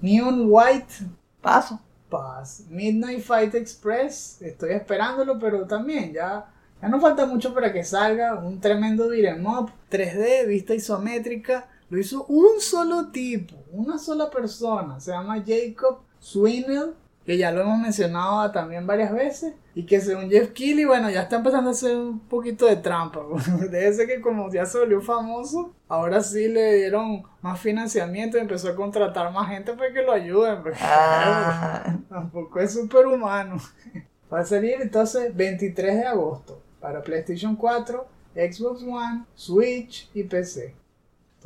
Neon 0.00 0.46
White 0.48 0.94
Paso. 1.40 1.80
Pass. 2.08 2.64
Midnight 2.70 3.20
Fight 3.20 3.54
Express, 3.54 4.40
estoy 4.40 4.72
esperándolo, 4.72 5.38
pero 5.38 5.66
también 5.66 6.12
ya, 6.12 6.46
ya 6.80 6.88
no 6.88 7.00
falta 7.00 7.26
mucho 7.26 7.52
para 7.52 7.72
que 7.72 7.84
salga. 7.84 8.34
Un 8.36 8.60
tremendo 8.60 9.08
beat'em 9.08 9.44
up, 9.46 9.70
3D, 9.90 10.46
vista 10.46 10.74
isométrica. 10.74 11.68
Lo 11.88 11.98
hizo 11.98 12.24
un 12.26 12.60
solo 12.60 13.08
tipo, 13.10 13.56
una 13.72 13.98
sola 13.98 14.30
persona. 14.30 15.00
Se 15.00 15.12
llama 15.12 15.42
Jacob 15.44 16.00
Swinell, 16.18 16.94
que 17.26 17.36
ya 17.36 17.50
lo 17.50 17.62
hemos 17.62 17.78
mencionado 17.80 18.50
también 18.52 18.86
varias 18.86 19.12
veces. 19.12 19.52
Y 19.74 19.84
que 19.84 20.00
según 20.00 20.30
Jeff 20.30 20.52
Keighley, 20.52 20.84
bueno, 20.84 21.10
ya 21.10 21.22
está 21.22 21.36
empezando 21.36 21.70
a 21.70 21.72
hacer 21.72 21.96
un 21.96 22.20
poquito 22.20 22.66
de 22.66 22.76
trampa. 22.76 23.20
Debe 23.70 23.92
ser 23.92 24.06
que 24.06 24.20
como 24.20 24.50
ya 24.50 24.64
se 24.64 24.78
volvió 24.78 25.02
famoso, 25.02 25.74
ahora 25.88 26.22
sí 26.22 26.48
le 26.48 26.76
dieron 26.76 27.24
más 27.42 27.58
financiamiento 27.60 28.38
y 28.38 28.42
empezó 28.42 28.68
a 28.68 28.76
contratar 28.76 29.32
más 29.32 29.48
gente 29.48 29.72
para 29.74 29.92
que 29.92 30.02
lo 30.02 30.12
ayuden. 30.12 30.62
porque, 30.62 30.78
Ah. 30.80 31.98
Tampoco 32.08 32.60
es 32.60 32.72
superhumano. 32.72 33.56
Va 34.32 34.40
a 34.40 34.44
salir 34.44 34.76
entonces 34.80 35.34
23 35.36 35.96
de 35.96 36.06
agosto 36.06 36.62
para 36.80 37.02
PlayStation 37.02 37.56
4, 37.56 38.06
Xbox 38.34 38.82
One, 38.82 39.24
Switch 39.34 40.08
y 40.14 40.22
PC. 40.22 40.74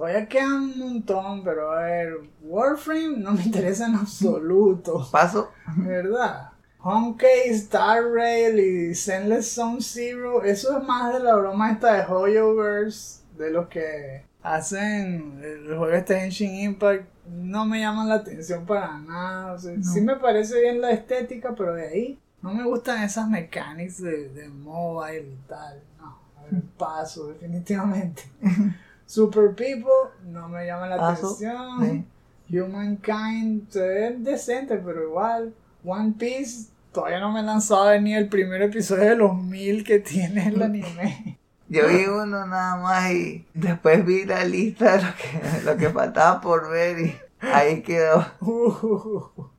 Todavía 0.00 0.26
quedan 0.26 0.62
un 0.62 0.78
montón, 0.78 1.44
pero 1.44 1.72
a 1.72 1.82
ver, 1.82 2.20
Warframe 2.40 3.18
no 3.18 3.32
me 3.32 3.42
interesa 3.42 3.84
en 3.86 3.96
absoluto, 3.96 5.06
Paso. 5.12 5.50
¿verdad? 5.76 6.52
Homecase, 6.78 7.50
Star 7.50 8.04
Rail 8.10 8.58
y 8.58 8.94
Zenless 8.94 9.52
Zone 9.52 9.82
Zero, 9.82 10.42
eso 10.42 10.78
es 10.78 10.84
más 10.84 11.12
de 11.12 11.20
la 11.20 11.34
broma 11.34 11.72
esta 11.72 11.92
de 11.92 12.06
Hoyoverse, 12.10 13.24
de 13.36 13.50
los 13.50 13.68
que 13.68 14.24
hacen 14.42 15.38
el 15.44 15.66
juego 15.76 15.90
este 15.90 16.18
Genshin 16.18 16.54
Impact, 16.54 17.04
no 17.28 17.66
me 17.66 17.80
llaman 17.80 18.08
la 18.08 18.14
atención 18.14 18.64
para 18.64 18.98
nada. 19.00 19.52
O 19.52 19.58
sea, 19.58 19.74
Sí 19.82 20.00
me 20.00 20.16
parece 20.16 20.62
bien 20.62 20.80
la 20.80 20.92
estética, 20.92 21.54
pero 21.54 21.74
de 21.74 21.86
ahí 21.86 22.18
no 22.40 22.54
me 22.54 22.64
gustan 22.64 23.02
esas 23.02 23.28
mechanics 23.28 24.00
de, 24.00 24.30
de 24.30 24.48
mobile 24.48 25.28
y 25.30 25.46
tal. 25.46 25.82
No, 25.98 26.18
a 26.38 26.44
ver, 26.44 26.62
paso, 26.78 27.28
definitivamente. 27.28 28.22
Super 29.10 29.56
People 29.56 30.12
no 30.22 30.48
me 30.48 30.66
llama 30.66 30.86
la 30.86 31.10
atención. 31.10 32.06
Humankind 32.48 33.68
se 33.68 33.80
ve 33.80 34.16
decente, 34.18 34.76
pero 34.76 35.02
igual. 35.02 35.52
One 35.84 36.14
Piece 36.16 36.68
todavía 36.92 37.18
no 37.18 37.32
me 37.32 37.40
he 37.40 37.42
lanzado 37.42 38.00
ni 38.00 38.14
el 38.14 38.28
primer 38.28 38.62
episodio 38.62 39.10
de 39.10 39.16
los 39.16 39.34
mil 39.34 39.82
que 39.82 39.98
tiene 39.98 40.46
el 40.46 40.62
anime. 40.62 41.40
Yo 41.68 41.88
vi 41.88 42.04
uno 42.04 42.46
nada 42.46 42.76
más 42.76 43.10
y 43.10 43.44
después 43.52 44.06
vi 44.06 44.26
la 44.26 44.44
lista 44.44 44.96
de 44.96 45.02
lo 45.02 45.08
que, 45.16 45.62
lo 45.64 45.76
que 45.76 45.90
faltaba 45.90 46.40
por 46.40 46.70
ver 46.70 47.00
y 47.00 47.16
ahí 47.40 47.82
quedó. 47.82 48.24
Uh, 48.40 49.50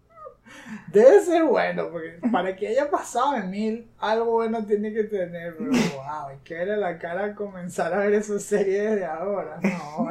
debe 0.91 1.21
ser 1.21 1.43
bueno, 1.43 1.89
porque 1.91 2.19
para 2.31 2.55
que 2.55 2.67
haya 2.67 2.89
pasado 2.89 3.33
de 3.33 3.43
mil, 3.43 3.89
algo 3.99 4.25
bueno 4.31 4.65
tiene 4.65 4.93
que 4.93 5.03
tener. 5.05 5.55
Pero 5.57 5.71
wow, 5.95 6.27
hay 6.29 6.37
que 6.43 6.55
verle 6.55 6.77
la 6.77 6.97
cara 6.97 7.35
comenzar 7.35 7.93
a 7.93 7.97
ver 7.99 8.13
esa 8.13 8.39
serie 8.39 8.81
desde 8.81 9.05
ahora. 9.05 9.59
No. 9.61 10.09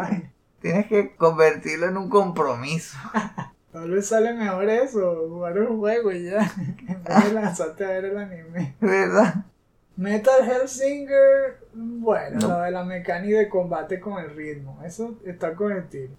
Tienes 0.61 0.87
que 0.87 1.15
convertirlo 1.17 1.87
en 1.89 1.97
un 1.97 2.09
compromiso. 2.11 2.97
Tal 3.73 3.89
vez 3.89 4.09
sale 4.09 4.33
mejor 4.35 4.69
eso, 4.69 5.29
jugar 5.29 5.59
un 5.61 5.79
juego 5.79 6.11
y 6.11 6.25
ya, 6.25 6.41
en 6.89 7.05
vez 7.05 7.25
de 7.25 7.33
lanzarte 7.33 7.85
a 7.85 7.89
ver 7.91 8.07
el 8.07 8.19
anime. 8.19 8.75
¿Verdad? 8.81 9.45
Metal 9.97 10.49
Hellsinger, 10.51 11.59
bueno, 11.75 12.39
No. 12.41 12.49
lo 12.49 12.61
de 12.63 12.71
la 12.73 12.85
mecánica 12.85 13.39
de 13.39 13.49
combate 13.49 14.01
con 14.01 14.19
el 14.23 14.35
ritmo, 14.35 14.81
eso 14.85 15.15
está 15.25 15.55
con 15.55 15.71
el 15.73 15.89
tiro. 15.89 16.13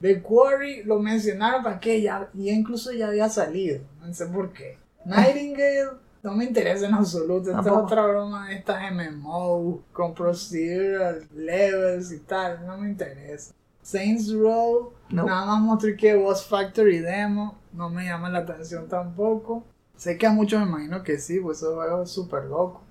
The 0.00 0.22
Quarry 0.22 0.82
lo 0.84 0.98
mencionaron 0.98 1.62
para 1.62 1.80
que 1.80 2.02
ya, 2.02 2.28
ya 2.34 2.52
incluso 2.52 2.92
ya 2.92 3.08
había 3.08 3.28
salido, 3.28 3.80
no 4.00 4.12
sé 4.12 4.26
por 4.26 4.52
qué. 4.52 4.78
Nightingale 5.04 5.98
no 6.22 6.32
me 6.34 6.44
interesa 6.44 6.86
en 6.88 6.94
absoluto, 6.94 7.48
esta 7.50 7.60
es 7.60 7.64
Tampoco. 7.66 7.84
otra 7.86 8.06
broma 8.06 8.48
de 8.48 8.56
estas 8.56 8.92
MMO 8.92 9.82
con 9.92 10.12
procedural 10.14 11.26
levels 11.34 12.12
y 12.12 12.18
tal, 12.18 12.66
no 12.66 12.76
me 12.78 12.88
interesa. 12.88 13.54
Saints 13.80 14.32
Row, 14.32 14.92
No. 15.10 15.24
nada 15.24 15.46
más 15.46 15.60
mostré 15.60 15.96
que 15.96 16.14
Boss 16.16 16.44
Factory 16.46 16.98
Demo, 16.98 17.56
no 17.72 17.88
me 17.88 18.04
llama 18.04 18.28
la 18.28 18.40
atención 18.40 18.88
tampoco. 18.88 19.64
Sé 19.96 20.18
que 20.18 20.26
a 20.26 20.32
muchos 20.32 20.60
me 20.60 20.66
imagino 20.66 21.02
que 21.04 21.18
sí, 21.18 21.38
pues 21.40 21.60
juego 21.60 22.02
es 22.02 22.10
súper 22.10 22.44
loco. 22.44 22.82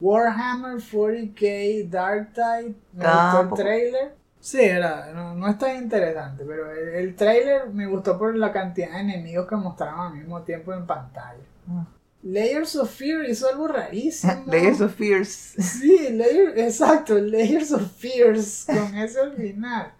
Warhammer 0.00 0.76
40k 0.80 1.88
Dark 1.88 2.32
Tide, 2.32 2.74
me 2.92 3.04
gustó 3.04 3.40
el 3.40 3.50
trailer. 3.54 4.14
Sí, 4.44 4.60
era, 4.60 5.10
no, 5.14 5.34
no 5.34 5.48
es 5.48 5.56
tan 5.56 5.74
interesante, 5.74 6.44
pero 6.46 6.70
el, 6.70 6.88
el 6.90 7.16
trailer 7.16 7.70
me 7.70 7.86
gustó 7.86 8.18
por 8.18 8.36
la 8.36 8.52
cantidad 8.52 8.90
de 8.90 9.00
enemigos 9.00 9.48
que 9.48 9.56
mostraron 9.56 10.00
al 10.00 10.18
mismo 10.18 10.42
tiempo 10.42 10.74
en 10.74 10.86
pantalla. 10.86 11.40
Ah. 11.66 11.86
Layers 12.22 12.76
of 12.76 12.90
Fear 12.90 13.24
hizo 13.30 13.48
algo 13.48 13.68
rarísimo. 13.68 14.44
Layers 14.46 14.82
of 14.82 14.94
Fears. 14.94 15.30
Sí, 15.30 16.10
layer, 16.10 16.58
exacto, 16.58 17.18
Layers 17.18 17.72
of 17.72 17.90
Fears, 17.96 18.66
con 18.66 18.98
ese 18.98 19.18
al 19.20 19.32
final. 19.32 19.94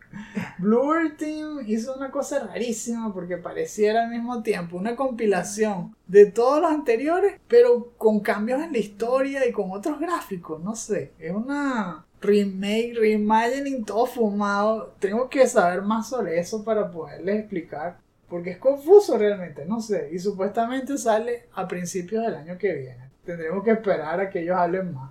Bluer 0.59 1.16
Team 1.16 1.61
hizo 1.66 1.95
una 1.95 2.11
cosa 2.11 2.40
rarísima 2.40 3.14
porque 3.14 3.38
pareciera 3.38 4.05
al 4.05 4.11
mismo 4.11 4.42
tiempo 4.42 4.76
una 4.76 4.95
compilación 4.95 5.97
de 6.07 6.26
todos 6.26 6.61
los 6.61 6.70
anteriores, 6.70 7.40
pero 7.49 7.95
con 7.97 8.20
cambios 8.20 8.62
en 8.62 8.72
la 8.72 8.78
historia 8.78 9.49
y 9.49 9.53
con 9.53 9.70
otros 9.70 9.99
gráficos, 9.99 10.62
no 10.62 10.76
sé. 10.76 11.12
Es 11.18 11.32
una 11.32 12.05
remake, 12.25 12.95
reimagining, 12.95 13.85
todo 13.85 14.07
fumado. 14.07 14.95
Tengo 14.99 15.29
que 15.29 15.47
saber 15.47 15.83
más 15.83 16.09
sobre 16.09 16.39
eso 16.39 16.64
para 16.64 16.91
poderles 16.91 17.41
explicar. 17.41 17.99
Porque 18.29 18.51
es 18.51 18.59
confuso 18.59 19.16
realmente, 19.18 19.64
no 19.64 19.81
sé. 19.81 20.11
Y 20.12 20.18
supuestamente 20.18 20.99
sale 20.99 21.47
a 21.55 21.68
principios 21.68 22.25
del 22.25 22.35
año 22.35 22.59
que 22.59 22.72
viene. 22.72 23.11
Tendremos 23.25 23.62
que 23.62 23.72
esperar 23.72 24.20
a 24.20 24.31
que 24.31 24.41
ellos 24.41 24.57
hablen 24.57 24.93
más. 24.93 25.11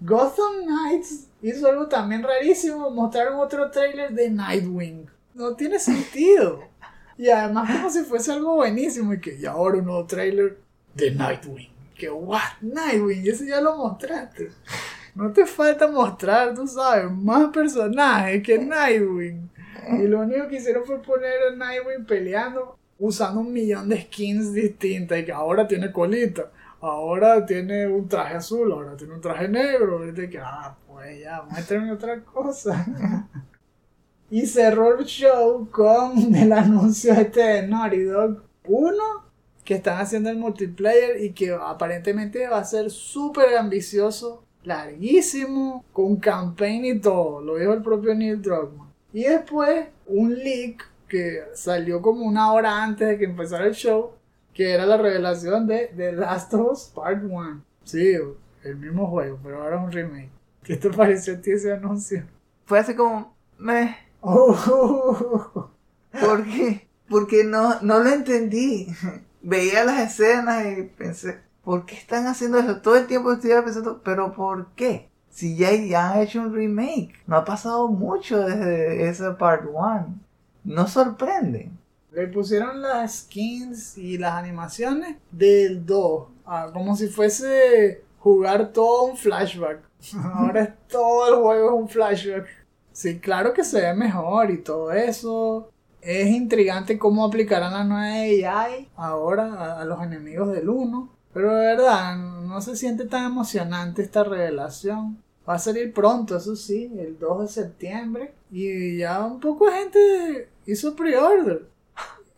Gotham 0.00 0.64
Knights 0.64 1.28
hizo 1.42 1.68
algo 1.68 1.86
también 1.88 2.22
rarísimo. 2.22 2.90
Mostraron 2.90 3.38
otro 3.38 3.70
trailer 3.70 4.12
de 4.12 4.30
Nightwing. 4.30 5.06
No 5.34 5.54
tiene 5.54 5.78
sentido. 5.78 6.60
Y 7.18 7.28
además 7.28 7.70
como 7.70 7.90
si 7.90 8.02
fuese 8.04 8.32
algo 8.32 8.54
buenísimo. 8.54 9.12
Y 9.12 9.20
que 9.20 9.36
y 9.36 9.44
ahora 9.46 9.78
un 9.78 9.84
nuevo 9.84 10.06
trailer 10.06 10.58
de 10.94 11.10
Nightwing. 11.10 11.70
Que 11.94 12.10
what? 12.10 12.40
Nightwing, 12.60 13.28
ese 13.28 13.46
ya 13.46 13.60
lo 13.60 13.76
mostraste. 13.76 14.50
No 15.14 15.30
te 15.32 15.44
falta 15.46 15.88
mostrar, 15.88 16.54
tú 16.54 16.66
sabes, 16.66 17.10
más 17.10 17.48
personajes 17.48 18.42
que 18.42 18.58
Nightwing. 18.58 19.50
Y 19.98 20.06
lo 20.06 20.20
único 20.20 20.48
que 20.48 20.56
hicieron 20.56 20.84
fue 20.84 21.02
poner 21.02 21.42
a 21.50 21.56
Nightwing 21.56 22.06
peleando 22.06 22.78
usando 22.98 23.40
un 23.40 23.52
millón 23.52 23.88
de 23.88 24.02
skins 24.02 24.52
distintas. 24.52 25.18
Y 25.18 25.24
que 25.24 25.32
ahora 25.32 25.66
tiene 25.66 25.92
colita, 25.92 26.50
ahora 26.80 27.44
tiene 27.44 27.86
un 27.86 28.08
traje 28.08 28.36
azul, 28.36 28.72
ahora 28.72 28.96
tiene 28.96 29.14
un 29.14 29.20
traje 29.20 29.48
negro. 29.48 29.98
Ahorita 29.98 30.28
que, 30.30 30.38
ah, 30.38 30.74
pues 30.86 31.20
ya, 31.20 31.42
muéstrame 31.42 31.92
otra 31.92 32.20
cosa. 32.20 32.86
Y 34.32 34.46
cerró 34.46 34.98
el 34.98 35.04
show 35.04 35.68
con 35.70 36.34
el 36.34 36.52
anuncio 36.54 37.12
este 37.12 37.40
de 37.42 37.68
Naughty 37.68 38.04
Dog 38.04 38.42
1, 38.64 38.96
que 39.62 39.74
están 39.74 40.00
haciendo 40.00 40.30
el 40.30 40.38
multiplayer 40.38 41.22
y 41.22 41.34
que 41.34 41.52
aparentemente 41.52 42.48
va 42.48 42.60
a 42.60 42.64
ser 42.64 42.90
súper 42.90 43.58
ambicioso, 43.58 44.42
larguísimo, 44.64 45.84
con 45.92 46.16
campaign 46.16 46.84
y 46.84 46.98
todo, 46.98 47.40
lo 47.40 47.56
dijo 47.56 47.72
el 47.72 47.82
propio 47.82 48.14
Neil 48.14 48.40
Druckmann. 48.40 48.92
Y 49.12 49.24
después 49.24 49.86
un 50.06 50.34
leak 50.34 50.84
que 51.08 51.42
salió 51.54 52.00
como 52.00 52.24
una 52.24 52.52
hora 52.52 52.82
antes 52.82 53.08
de 53.08 53.18
que 53.18 53.24
empezara 53.24 53.66
el 53.66 53.74
show, 53.74 54.12
que 54.54 54.72
era 54.72 54.86
la 54.86 54.96
revelación 54.96 55.66
de 55.66 55.92
The 55.96 56.12
Last 56.12 56.54
of 56.54 56.72
Us 56.72 56.92
Part 56.94 57.22
1. 57.22 57.62
Sí, 57.84 58.14
el 58.64 58.76
mismo 58.76 59.08
juego, 59.08 59.38
pero 59.42 59.62
ahora 59.62 59.76
es 59.76 59.82
un 59.82 59.92
remake. 59.92 60.30
¿Qué 60.62 60.76
te 60.76 60.90
pareció 60.90 61.34
a 61.34 61.40
ti 61.40 61.50
ese 61.50 61.72
anuncio? 61.72 62.24
Fue 62.64 62.78
así 62.78 62.94
como, 62.94 63.34
me, 63.58 63.96
Oh, 64.24 65.68
¿por 66.12 66.44
qué? 66.44 66.86
Porque 67.08 67.42
no, 67.42 67.80
no 67.82 67.98
lo 67.98 68.10
entendí. 68.10 68.86
Veía 69.42 69.84
las 69.84 70.12
escenas 70.12 70.64
y 70.64 70.82
pensé, 70.84 71.40
¿por 71.64 71.86
qué 71.86 71.94
están 71.94 72.26
haciendo 72.26 72.58
eso? 72.58 72.80
Todo 72.80 72.96
el 72.96 73.06
tiempo 73.06 73.32
estoy 73.32 73.50
pensando, 73.62 74.00
¿pero 74.02 74.32
por 74.32 74.68
qué? 74.74 75.08
Si 75.30 75.56
ya, 75.56 75.72
ya 75.72 76.10
han 76.10 76.20
hecho 76.20 76.40
un 76.40 76.54
remake, 76.54 77.14
no 77.26 77.36
ha 77.36 77.44
pasado 77.44 77.88
mucho 77.88 78.38
desde 78.40 79.08
ese 79.08 79.30
part 79.32 79.64
1. 79.72 80.14
No 80.64 80.86
sorprende. 80.86 81.70
Le 82.12 82.26
pusieron 82.26 82.82
las 82.82 83.20
skins 83.20 83.96
y 83.96 84.18
las 84.18 84.34
animaciones 84.34 85.16
del 85.30 85.86
2, 85.86 86.28
ah, 86.44 86.70
como 86.72 86.94
si 86.94 87.08
fuese 87.08 88.04
jugar 88.18 88.72
todo 88.72 89.04
un 89.04 89.16
flashback. 89.16 89.80
Ahora 90.34 90.62
es 90.64 90.70
todo 90.88 91.28
el 91.28 91.42
juego 91.42 91.68
es 91.68 91.80
un 91.80 91.88
flashback. 91.88 92.46
Sí, 92.92 93.18
claro 93.18 93.54
que 93.54 93.64
se 93.64 93.80
ve 93.80 93.94
mejor 93.94 94.50
y 94.50 94.58
todo 94.58 94.92
eso. 94.92 95.70
Es 96.02 96.28
intrigante 96.28 96.98
cómo 96.98 97.24
aplicarán 97.24 97.72
la 97.72 97.84
nueva 97.84 98.04
AI 98.04 98.90
ahora 98.96 99.54
a, 99.54 99.80
a 99.80 99.84
los 99.86 100.02
enemigos 100.02 100.52
del 100.52 100.68
1. 100.68 101.08
Pero 101.32 101.54
de 101.54 101.66
verdad, 101.66 102.16
no 102.16 102.60
se 102.60 102.76
siente 102.76 103.06
tan 103.06 103.24
emocionante 103.26 104.02
esta 104.02 104.24
revelación. 104.24 105.22
Va 105.48 105.54
a 105.54 105.58
salir 105.58 105.92
pronto, 105.92 106.36
eso 106.36 106.54
sí, 106.54 106.92
el 106.98 107.18
2 107.18 107.42
de 107.42 107.48
septiembre. 107.48 108.34
Y 108.50 108.98
ya 108.98 109.24
un 109.24 109.40
poco 109.40 109.66
de 109.66 109.72
gente 109.72 110.48
hizo 110.66 110.94
pre-order. 110.94 111.66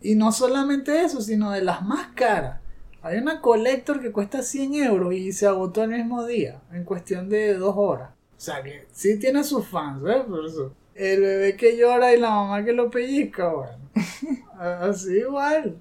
Y 0.01 0.15
no 0.15 0.33
solamente 0.33 1.03
eso, 1.03 1.21
sino 1.21 1.51
de 1.51 1.63
las 1.63 1.83
más 1.83 2.09
caras. 2.15 2.61
Hay 3.03 3.19
una 3.19 3.41
collector 3.41 4.01
que 4.01 4.13
cuesta 4.13 4.43
100 4.43 4.75
euros 4.75 5.13
y 5.13 5.33
se 5.33 5.47
agotó 5.47 5.83
el 5.83 5.91
mismo 5.91 6.25
día, 6.25 6.63
en 6.73 6.85
cuestión 6.85 7.29
de 7.29 7.55
dos 7.55 7.75
horas. 7.77 8.11
O 8.37 8.41
sea 8.41 8.63
que 8.63 8.87
sí 8.93 9.19
tiene 9.19 9.45
sus 9.45 9.67
fans, 9.67 10.03
¿ves? 10.03 10.25
Por 10.25 10.47
eso. 10.47 10.73
El 10.95 11.21
bebé 11.21 11.57
que 11.57 11.77
llora 11.77 12.15
y 12.15 12.19
la 12.19 12.31
mamá 12.31 12.65
que 12.65 12.73
lo 12.73 12.91
pellizca, 12.91 13.49
bueno. 13.49 13.91
Así 14.59 15.19
igual. 15.19 15.77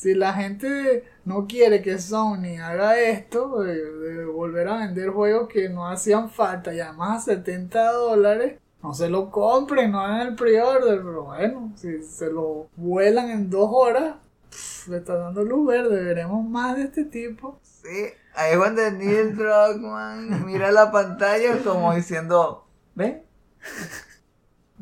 Si 0.00 0.14
la 0.14 0.32
gente 0.32 1.04
no 1.26 1.46
quiere 1.46 1.82
que 1.82 1.98
Sony 1.98 2.56
haga 2.58 2.98
esto, 2.98 3.60
de, 3.60 4.24
volver 4.24 4.66
a 4.66 4.78
vender 4.78 5.10
juegos 5.10 5.46
que 5.46 5.68
no 5.68 5.86
hacían 5.86 6.30
falta 6.30 6.72
y 6.72 6.80
además 6.80 7.28
a 7.28 7.32
70 7.32 7.92
dólares, 7.92 8.58
no 8.82 8.94
se 8.94 9.10
lo 9.10 9.30
compren, 9.30 9.90
no 9.92 10.00
hagan 10.00 10.28
el 10.28 10.34
pre-order, 10.36 11.02
pero 11.02 11.24
bueno, 11.24 11.74
si 11.76 12.02
se 12.02 12.32
lo 12.32 12.68
vuelan 12.76 13.28
en 13.28 13.50
dos 13.50 13.68
horas, 13.70 14.14
pff, 14.48 14.88
le 14.88 14.96
está 14.96 15.16
dando 15.16 15.44
luz 15.44 15.66
verde, 15.66 16.02
veremos 16.02 16.48
más 16.48 16.78
de 16.78 16.84
este 16.84 17.04
tipo. 17.04 17.60
Sí, 17.60 18.06
ahí 18.34 18.52
es 18.52 18.56
cuando 18.56 18.90
Neil 18.90 19.36
Druckmann 19.36 20.46
mira 20.46 20.72
la 20.72 20.90
pantalla 20.90 21.58
como 21.62 21.94
diciendo, 21.94 22.64
¿ven? 22.94 23.22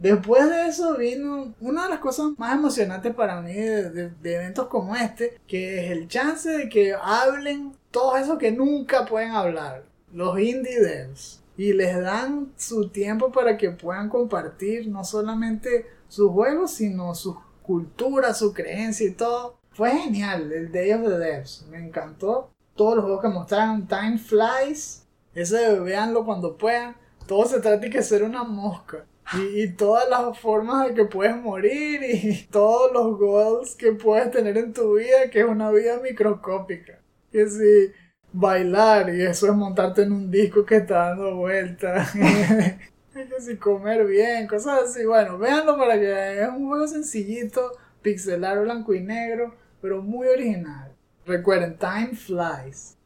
Después 0.01 0.49
de 0.49 0.69
eso 0.69 0.97
vino 0.97 1.55
una 1.61 1.85
de 1.85 1.91
las 1.91 1.99
cosas 1.99 2.29
más 2.39 2.55
emocionantes 2.55 3.13
para 3.15 3.41
mí 3.41 3.53
de, 3.53 3.91
de- 3.91 4.11
de 4.11 4.35
eventos 4.37 4.69
como 4.69 4.95
este, 4.95 5.41
que 5.49 5.85
es 5.85 5.91
el 5.91 6.07
chance 6.07 6.49
de 6.51 6.69
que 6.69 6.95
hablen 6.95 7.73
todo 7.91 8.17
eso 8.17 8.39
que 8.39 8.53
nunca 8.53 9.05
pueden 9.07 9.33
hablar, 9.33 9.83
los 10.13 10.39
indie 10.39 10.79
devs, 10.81 11.43
y 11.57 11.73
les 11.73 12.01
dan 12.01 12.53
su 12.57 12.91
tiempo 12.91 13.33
para 13.33 13.57
que 13.59 13.71
puedan 13.71 14.09
compartir 14.09 14.87
no 14.87 15.03
solamente 15.03 15.87
sus 16.07 16.31
juegos, 16.31 16.71
sino 16.71 17.13
su 17.17 17.37
cultura, 17.63 18.35
su 18.35 18.55
creencia 18.55 19.05
y 19.09 19.11
todo. 19.15 19.59
Fue 19.73 19.91
genial 19.91 20.53
el 20.53 20.71
Day 20.71 20.93
of 20.93 21.03
the 21.03 21.19
Devs, 21.19 21.67
me 21.71 21.85
encantó. 21.85 22.51
Todos 22.77 22.95
los 22.95 23.05
juegos 23.05 23.23
que 23.23 23.29
mostraron, 23.29 23.89
Time 23.89 24.19
Flies, 24.19 25.05
ese 25.35 25.81
véanlo 25.81 26.25
cuando 26.25 26.57
puedan. 26.57 26.95
Todo 27.27 27.45
se 27.47 27.59
trata 27.61 27.79
de 27.79 27.91
que 27.91 28.03
ser 28.05 28.23
una 28.23 28.45
mosca. 28.45 29.05
Y, 29.35 29.63
y 29.63 29.73
todas 29.73 30.09
las 30.09 30.39
formas 30.39 30.89
de 30.89 30.95
que 30.95 31.05
puedes 31.05 31.37
morir 31.37 32.01
y 32.03 32.47
todos 32.51 32.93
los 32.93 33.19
goals 33.19 33.75
que 33.75 33.93
puedes 33.93 34.31
tener 34.31 34.57
en 34.57 34.73
tu 34.73 34.97
vida, 34.97 35.31
que 35.31 35.41
es 35.41 35.47
una 35.47 35.71
vida 35.71 35.99
microscópica. 36.01 37.01
Que 37.31 37.47
si 37.49 37.93
bailar 38.33 39.15
y 39.15 39.23
eso 39.23 39.47
es 39.47 39.55
montarte 39.55 40.03
en 40.03 40.13
un 40.13 40.31
disco 40.31 40.65
que 40.65 40.77
está 40.77 41.11
dando 41.11 41.37
vueltas. 41.37 42.13
que 43.13 43.41
si 43.41 43.57
comer 43.57 44.07
bien, 44.07 44.47
cosas 44.47 44.83
así. 44.85 45.05
Bueno, 45.05 45.39
véanlo 45.39 45.77
para 45.77 45.99
que 45.99 46.43
es 46.43 46.49
un 46.49 46.69
juego 46.69 46.87
sencillito, 46.87 47.73
pixelar 48.03 48.61
blanco 48.61 48.95
y 48.95 49.01
negro, 49.01 49.55
pero 49.81 50.03
muy 50.03 50.29
original. 50.29 50.95
Recuerden, 51.27 51.79
Time 51.79 52.15
Flies. 52.15 52.98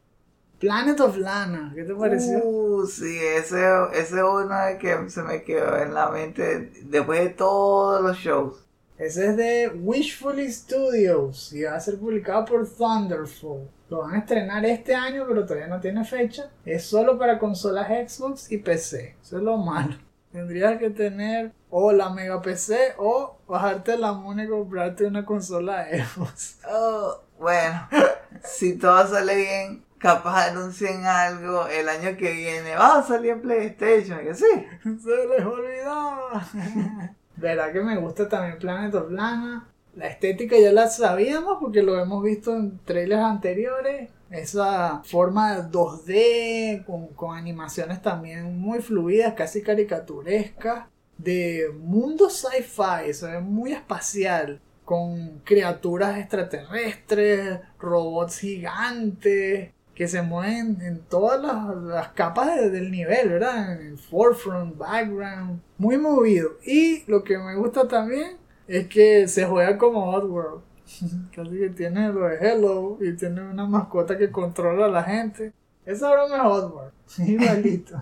Planet 0.63 0.97
of 1.01 1.17
Lana, 1.17 1.73
¿qué 1.75 1.83
te 1.83 1.93
pareció? 1.93 2.39
Uh, 2.41 2.87
sí, 2.87 3.17
ese, 3.19 3.61
ese 3.91 4.15
es 4.15 4.23
uno 4.23 4.55
que 4.79 5.09
se 5.09 5.21
me 5.21 5.43
quedó 5.43 5.77
en 5.77 5.93
la 5.93 6.09
mente 6.09 6.71
después 6.85 7.19
de 7.19 7.29
todos 7.31 8.01
los 8.01 8.15
shows. 8.15 8.65
Ese 8.97 9.25
es 9.25 9.35
de 9.35 9.67
Wishfully 9.75 10.49
Studios 10.49 11.51
y 11.51 11.63
va 11.63 11.75
a 11.75 11.81
ser 11.81 11.99
publicado 11.99 12.45
por 12.45 12.65
Thunderful. 12.65 13.67
Lo 13.89 14.03
van 14.03 14.15
a 14.15 14.19
estrenar 14.19 14.63
este 14.65 14.95
año, 14.95 15.25
pero 15.27 15.45
todavía 15.45 15.67
no 15.67 15.81
tiene 15.81 16.05
fecha. 16.05 16.49
Es 16.63 16.85
solo 16.85 17.19
para 17.19 17.39
consolas 17.39 17.89
Xbox 17.89 18.49
y 18.49 18.59
PC. 18.59 19.17
Eso 19.21 19.39
es 19.39 19.43
lo 19.43 19.57
malo. 19.57 19.97
Tendrías 20.31 20.79
que 20.79 20.91
tener 20.91 21.51
o 21.71 21.91
la 21.91 22.09
Mega 22.09 22.41
PC 22.41 22.93
o 22.99 23.35
bajarte 23.49 23.97
la 23.97 24.13
mona 24.13 24.45
y 24.45 24.47
comprarte 24.47 25.07
una 25.07 25.25
consola 25.25 25.87
Xbox. 25.91 26.59
Oh, 26.71 27.19
bueno, 27.37 27.89
si 28.45 28.77
todo 28.77 29.05
sale 29.05 29.35
bien, 29.35 29.82
capaz 30.03 30.49
anuncien 30.49 31.05
algo 31.05 31.65
el 31.67 31.87
año 31.87 32.17
que 32.17 32.33
viene. 32.33 32.75
Va 32.75 32.99
a 32.99 33.03
salir 33.03 33.31
en 33.31 33.41
PlayStation, 33.41 34.19
que 34.19 34.35
sí. 34.35 34.45
Se 34.83 35.27
les 35.27 35.45
olvidaba. 35.45 36.45
Verdad 37.37 37.71
que 37.71 37.79
me 37.79 37.95
gusta 37.95 38.27
también 38.27 38.59
Planet 38.59 38.93
of 38.95 39.09
Lana. 39.09 39.69
La 39.95 40.07
estética 40.07 40.57
ya 40.59 40.73
la 40.73 40.89
sabíamos 40.89 41.57
porque 41.61 41.81
lo 41.81 41.97
hemos 41.97 42.21
visto 42.21 42.53
en 42.53 42.79
trailers 42.79 43.21
anteriores. 43.21 44.09
Esa 44.29 45.01
forma 45.05 45.69
2D 45.71 46.83
con, 46.85 47.07
con 47.09 47.37
animaciones 47.37 48.01
también 48.01 48.59
muy 48.59 48.81
fluidas, 48.81 49.35
casi 49.35 49.61
caricaturescas. 49.61 50.87
De 51.17 51.71
mundo 51.79 52.29
sci-fi, 52.29 53.13
se 53.13 53.27
ve 53.27 53.39
muy 53.39 53.71
espacial. 53.71 54.59
Con 54.83 55.39
criaturas 55.45 56.17
extraterrestres, 56.17 57.61
robots 57.79 58.39
gigantes 58.39 59.71
que 59.95 60.07
se 60.07 60.21
mueven 60.21 60.79
en 60.81 61.01
todas 61.01 61.41
las, 61.41 61.75
las 61.83 62.07
capas 62.09 62.55
de- 62.55 62.69
del 62.69 62.89
nivel, 62.91 63.29
¿verdad? 63.29 63.73
En 63.79 63.87
el 63.87 63.97
forefront, 63.97 64.77
background, 64.77 65.61
muy 65.77 65.97
movido. 65.97 66.51
Y 66.65 67.03
lo 67.09 67.23
que 67.23 67.37
me 67.37 67.55
gusta 67.55 67.87
también 67.87 68.37
es 68.67 68.87
que 68.87 69.27
se 69.27 69.45
juega 69.45 69.77
como 69.77 70.09
Oddworld. 70.11 70.61
Casi 71.35 71.57
que 71.59 71.69
tiene 71.69 72.09
lo 72.11 72.27
de 72.27 72.37
Hello 72.37 72.97
y 73.01 73.13
tiene 73.15 73.41
una 73.41 73.65
mascota 73.65 74.17
que 74.17 74.31
controla 74.31 74.85
a 74.85 74.89
la 74.89 75.03
gente. 75.03 75.53
Esa 75.85 76.11
broma 76.11 76.37
es 76.37 76.43
Oddworld. 76.43 76.93
Igualito. 77.27 78.01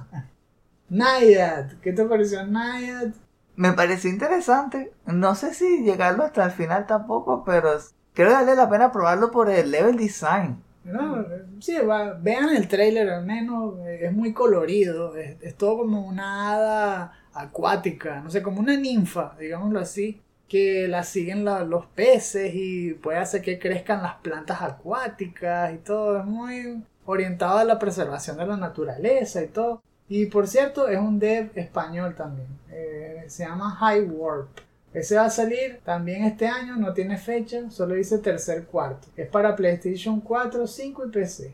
Naiad, 0.89 1.73
¿qué 1.81 1.93
te 1.93 2.03
pareció 2.05 2.45
Naiad? 2.45 3.13
Me 3.55 3.73
pareció 3.73 4.09
interesante. 4.09 4.93
No 5.05 5.35
sé 5.35 5.53
si 5.53 5.83
llegarlo 5.83 6.23
hasta 6.23 6.43
el 6.45 6.51
final 6.51 6.85
tampoco, 6.87 7.43
pero 7.45 7.69
creo 8.13 8.29
que 8.29 8.33
vale 8.33 8.55
la 8.55 8.69
pena 8.69 8.91
probarlo 8.91 9.31
por 9.31 9.49
el 9.49 9.71
level 9.71 9.97
design. 9.97 10.61
No, 10.83 11.25
sí, 11.59 11.75
va- 11.87 12.13
vean 12.13 12.49
el 12.55 12.67
trailer 12.67 13.09
al 13.09 13.23
menos, 13.25 13.75
eh, 13.85 14.05
es 14.07 14.13
muy 14.13 14.33
colorido, 14.33 15.15
es, 15.15 15.37
es 15.41 15.55
todo 15.55 15.77
como 15.79 16.01
una 16.07 16.51
hada 16.53 17.13
acuática, 17.33 18.19
no 18.21 18.31
sé, 18.31 18.41
como 18.41 18.59
una 18.61 18.75
ninfa, 18.75 19.35
digámoslo 19.39 19.79
así, 19.79 20.19
que 20.47 20.87
la 20.87 21.03
siguen 21.03 21.45
la- 21.45 21.63
los 21.63 21.85
peces 21.85 22.51
y 22.55 22.93
puede 22.95 23.19
hacer 23.19 23.41
que 23.43 23.59
crezcan 23.59 24.01
las 24.01 24.15
plantas 24.15 24.61
acuáticas 24.63 25.71
y 25.73 25.77
todo, 25.77 26.17
es 26.19 26.25
muy 26.25 26.83
orientado 27.05 27.59
a 27.59 27.63
la 27.63 27.77
preservación 27.79 28.37
de 28.37 28.47
la 28.47 28.57
naturaleza 28.57 29.43
y 29.43 29.47
todo. 29.49 29.81
Y 30.09 30.25
por 30.25 30.47
cierto, 30.47 30.87
es 30.87 30.99
un 30.99 31.19
dev 31.19 31.51
español 31.55 32.15
también, 32.15 32.47
eh, 32.71 33.23
se 33.27 33.43
llama 33.45 33.69
High 33.75 34.01
Warp. 34.01 34.49
Ese 34.93 35.15
va 35.15 35.25
a 35.25 35.29
salir 35.29 35.79
también 35.85 36.23
este 36.25 36.47
año, 36.47 36.75
no 36.75 36.93
tiene 36.93 37.17
fecha, 37.17 37.69
solo 37.69 37.95
dice 37.95 38.17
tercer 38.17 38.65
cuarto. 38.65 39.07
Es 39.15 39.27
para 39.29 39.55
PlayStation 39.55 40.19
4, 40.19 40.67
5 40.67 41.05
y 41.07 41.09
PC. 41.11 41.53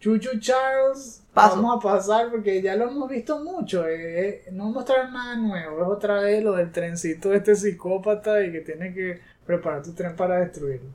Chuchu 0.00 0.38
Charles, 0.38 1.22
Paso. 1.34 1.56
vamos 1.56 1.76
a 1.84 1.88
pasar 1.88 2.30
porque 2.30 2.62
ya 2.62 2.76
lo 2.76 2.88
hemos 2.88 3.10
visto 3.10 3.40
mucho. 3.42 3.86
eh, 3.86 4.28
eh, 4.28 4.44
no 4.52 4.70
mostraron 4.70 5.12
nada 5.12 5.36
nuevo. 5.36 5.82
Es 5.82 5.88
otra 5.88 6.20
vez 6.20 6.42
lo 6.42 6.52
del 6.52 6.70
trencito 6.70 7.30
de 7.30 7.38
este 7.38 7.56
psicópata 7.56 8.42
y 8.44 8.52
que 8.52 8.60
tiene 8.60 8.94
que 8.94 9.20
preparar 9.44 9.82
tu 9.82 9.92
tren 9.92 10.14
para 10.14 10.38
destruirlo. 10.38 10.90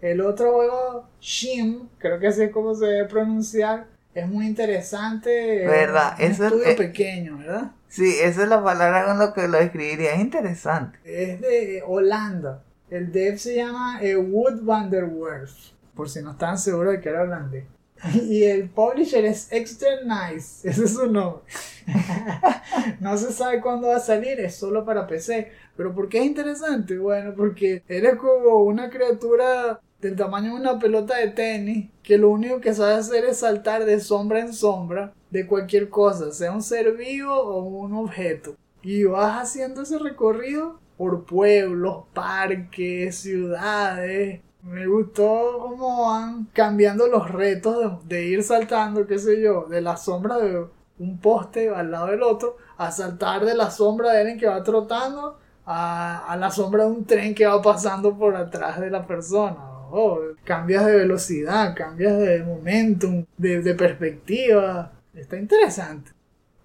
El 0.00 0.20
otro 0.22 0.52
juego, 0.54 1.06
Shim, 1.20 1.88
creo 1.98 2.18
que 2.18 2.26
así 2.28 2.42
es 2.42 2.50
como 2.50 2.74
se 2.74 2.86
debe 2.86 3.04
pronunciar, 3.08 3.86
es 4.14 4.26
muy 4.26 4.46
interesante. 4.46 5.62
es 5.62 5.68
¿Verdad? 5.70 6.14
Un 6.18 6.24
es- 6.24 6.40
estudio 6.40 6.64
eh, 6.66 6.74
pequeño, 6.76 7.38
¿verdad? 7.38 7.70
Sí, 7.90 8.14
esa 8.22 8.44
es 8.44 8.48
la 8.48 8.62
palabra 8.62 9.04
con 9.04 9.18
la 9.18 9.34
que 9.34 9.48
lo 9.48 9.58
escribiría. 9.58 10.14
Es 10.14 10.20
interesante. 10.20 10.98
Es 11.04 11.40
de 11.40 11.82
Holanda. 11.84 12.62
El 12.88 13.10
dev 13.10 13.36
se 13.36 13.56
llama 13.56 14.00
eh, 14.00 14.16
Wood 14.16 14.62
van 14.62 14.90
por 15.94 16.08
si 16.08 16.22
no 16.22 16.30
estaban 16.30 16.56
seguros 16.56 16.94
de 16.94 17.00
que 17.00 17.08
era 17.08 17.22
holandés. 17.22 17.64
Y 18.14 18.44
el 18.44 18.70
publisher 18.70 19.24
es 19.24 19.52
Extra 19.52 19.88
Nice, 20.02 20.68
ese 20.68 20.84
es 20.84 20.94
su 20.94 21.10
nombre. 21.10 21.42
no 23.00 23.18
se 23.18 23.32
sabe 23.32 23.60
cuándo 23.60 23.88
va 23.88 23.96
a 23.96 24.00
salir, 24.00 24.40
es 24.40 24.54
solo 24.54 24.84
para 24.84 25.06
PC. 25.06 25.50
Pero 25.76 25.94
¿por 25.94 26.08
qué 26.08 26.20
es 26.20 26.26
interesante? 26.26 26.96
Bueno, 26.96 27.34
porque 27.36 27.82
eres 27.88 28.16
como 28.16 28.62
una 28.62 28.88
criatura 28.88 29.80
del 30.00 30.16
tamaño 30.16 30.54
de 30.54 30.60
una 30.60 30.78
pelota 30.78 31.16
de 31.16 31.28
tenis 31.28 31.90
que 32.02 32.16
lo 32.18 32.30
único 32.30 32.60
que 32.60 32.72
sabe 32.72 32.94
hacer 32.94 33.24
es 33.24 33.38
saltar 33.38 33.84
de 33.84 34.00
sombra 34.00 34.40
en 34.40 34.54
sombra 34.54 35.12
de 35.30 35.46
cualquier 35.46 35.88
cosa, 35.88 36.32
sea 36.32 36.52
un 36.52 36.62
ser 36.62 36.96
vivo 36.96 37.34
o 37.34 37.62
un 37.62 37.94
objeto. 37.94 38.56
Y 38.82 39.04
vas 39.04 39.42
haciendo 39.42 39.82
ese 39.82 39.98
recorrido 39.98 40.78
por 40.96 41.24
pueblos, 41.24 42.04
parques, 42.12 43.16
ciudades. 43.16 44.40
Me 44.62 44.86
gustó 44.86 45.58
cómo 45.60 46.08
van 46.10 46.46
cambiando 46.52 47.06
los 47.06 47.30
retos 47.30 48.06
de, 48.06 48.26
ir 48.26 48.42
saltando, 48.42 49.06
qué 49.06 49.18
sé 49.18 49.40
yo, 49.40 49.66
de 49.68 49.80
la 49.80 49.96
sombra 49.96 50.38
de 50.38 50.66
un 50.98 51.18
poste 51.18 51.70
al 51.70 51.90
lado 51.90 52.08
del 52.08 52.22
otro, 52.22 52.56
a 52.76 52.90
saltar 52.90 53.44
de 53.44 53.54
la 53.54 53.70
sombra 53.70 54.12
de 54.12 54.20
alguien 54.20 54.38
que 54.38 54.46
va 54.46 54.62
trotando 54.62 55.38
a, 55.64 56.26
a 56.26 56.36
la 56.36 56.50
sombra 56.50 56.84
de 56.84 56.90
un 56.90 57.06
tren 57.06 57.34
que 57.34 57.46
va 57.46 57.62
pasando 57.62 58.16
por 58.18 58.36
atrás 58.36 58.80
de 58.80 58.90
la 58.90 59.06
persona. 59.06 59.56
Oh, 59.92 60.20
cambias 60.44 60.84
de 60.84 60.96
velocidad, 60.96 61.74
cambias 61.74 62.18
de 62.18 62.44
momentum, 62.44 63.24
de 63.38 63.74
perspectiva. 63.74 64.92
Está 65.14 65.36
interesante. 65.36 66.12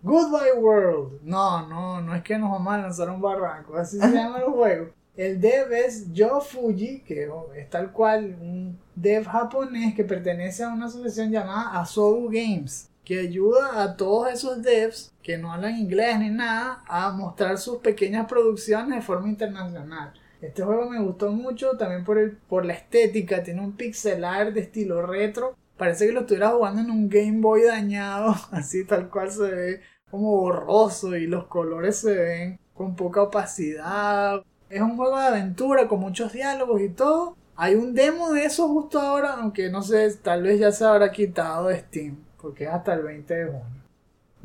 Goodbye 0.03 0.53
World. 0.59 1.21
No, 1.23 1.67
no, 1.67 2.01
no 2.01 2.15
es 2.15 2.23
que 2.23 2.37
nos 2.37 2.51
vamos 2.51 2.73
a 2.73 2.77
lanzar 2.77 3.09
un 3.09 3.21
barranco. 3.21 3.75
Así 3.75 3.99
se 3.99 4.11
llama 4.13 4.39
el 4.39 4.45
juego. 4.45 4.91
El 5.17 5.39
dev 5.39 5.71
es 5.71 6.11
Yo 6.11 6.41
Fuji, 6.41 7.01
que 7.01 7.29
es 7.55 7.69
tal 7.69 7.91
cual 7.91 8.37
un 8.41 8.77
dev 8.95 9.25
japonés 9.25 9.95
que 9.95 10.03
pertenece 10.03 10.63
a 10.63 10.69
una 10.69 10.87
asociación 10.87 11.31
llamada 11.31 11.79
Asobu 11.79 12.27
Games, 12.29 12.89
que 13.05 13.19
ayuda 13.19 13.81
a 13.81 13.95
todos 13.95 14.31
esos 14.31 14.61
devs 14.61 15.13
que 15.23 15.37
no 15.37 15.53
hablan 15.53 15.77
inglés 15.77 16.19
ni 16.19 16.29
nada 16.29 16.83
a 16.87 17.11
mostrar 17.11 17.57
sus 17.57 17.77
pequeñas 17.77 18.27
producciones 18.27 18.93
de 18.93 19.01
forma 19.01 19.29
internacional. 19.29 20.13
Este 20.41 20.63
juego 20.63 20.89
me 20.89 20.99
gustó 20.99 21.31
mucho 21.31 21.77
también 21.77 22.03
por, 22.03 22.17
el, 22.17 22.33
por 22.33 22.65
la 22.65 22.73
estética, 22.73 23.41
tiene 23.41 23.61
un 23.61 23.71
pixel 23.71 24.25
art 24.25 24.53
de 24.53 24.61
estilo 24.61 25.01
retro. 25.01 25.55
Parece 25.77 26.07
que 26.07 26.13
lo 26.13 26.21
estuviera 26.21 26.49
jugando 26.49 26.81
en 26.81 26.89
un 26.89 27.09
Game 27.09 27.41
Boy 27.41 27.63
dañado, 27.63 28.35
así 28.51 28.85
tal 28.85 29.09
cual 29.09 29.31
se 29.31 29.43
ve 29.43 29.81
como 30.09 30.37
borroso 30.37 31.15
y 31.15 31.27
los 31.27 31.47
colores 31.47 31.97
se 31.97 32.15
ven 32.15 32.59
con 32.73 32.95
poca 32.95 33.23
opacidad. 33.23 34.43
Es 34.69 34.81
un 34.81 34.95
juego 34.95 35.19
de 35.19 35.25
aventura 35.25 35.87
con 35.87 35.99
muchos 35.99 36.33
diálogos 36.33 36.81
y 36.81 36.89
todo. 36.89 37.35
Hay 37.57 37.75
un 37.75 37.93
demo 37.93 38.31
de 38.31 38.45
eso 38.45 38.67
justo 38.67 38.99
ahora, 38.99 39.35
aunque 39.35 39.69
no 39.69 39.81
sé, 39.81 40.13
tal 40.17 40.43
vez 40.43 40.59
ya 40.59 40.71
se 40.71 40.85
habrá 40.85 41.11
quitado 41.11 41.67
de 41.67 41.79
Steam, 41.79 42.17
porque 42.41 42.65
es 42.65 42.69
hasta 42.69 42.93
el 42.93 43.03
20 43.03 43.33
de 43.33 43.45
junio. 43.45 43.85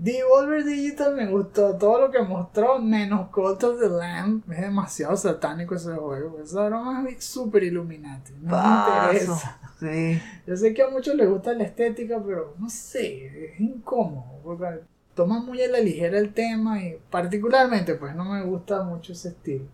Devolver 0.01 0.65
Digital 0.65 1.15
me 1.15 1.27
gustó 1.27 1.77
todo 1.77 2.01
lo 2.01 2.11
que 2.11 2.23
mostró, 2.23 2.79
menos 2.79 3.29
Cult 3.29 3.63
of 3.65 3.79
the 3.79 3.89
Lamb. 3.89 4.43
Es 4.51 4.63
demasiado 4.63 5.15
satánico 5.15 5.75
ese 5.75 5.95
juego. 5.95 6.41
Esa 6.43 6.67
broma 6.67 7.05
es 7.11 7.23
súper 7.23 7.65
Illuminati. 7.65 8.33
No 8.41 8.57
me 8.57 9.11
interesa. 9.11 9.59
Sí. 9.81 10.21
Yo 10.47 10.57
sé 10.57 10.75
que 10.75 10.83
a 10.83 10.91
muchos 10.91 11.15
les 11.15 11.29
gusta 11.29 11.55
la 11.55 11.65
estética, 11.65 12.23
pero 12.25 12.55
no 12.59 12.69
sé, 12.69 13.47
es 13.47 13.61
incómodo. 13.61 14.41
Porque 14.45 14.81
toma 15.15 15.41
muy 15.41 15.63
a 15.63 15.69
la 15.69 15.81
ligera 15.81 16.19
el 16.19 16.35
tema 16.35 16.83
y 16.83 16.99
particularmente 17.11 17.95
pues 17.95 18.15
no 18.15 18.27
me 18.27 18.43
gusta 18.43 18.83
mucho 18.83 19.13
ese 19.13 19.31
estilo. 19.31 19.65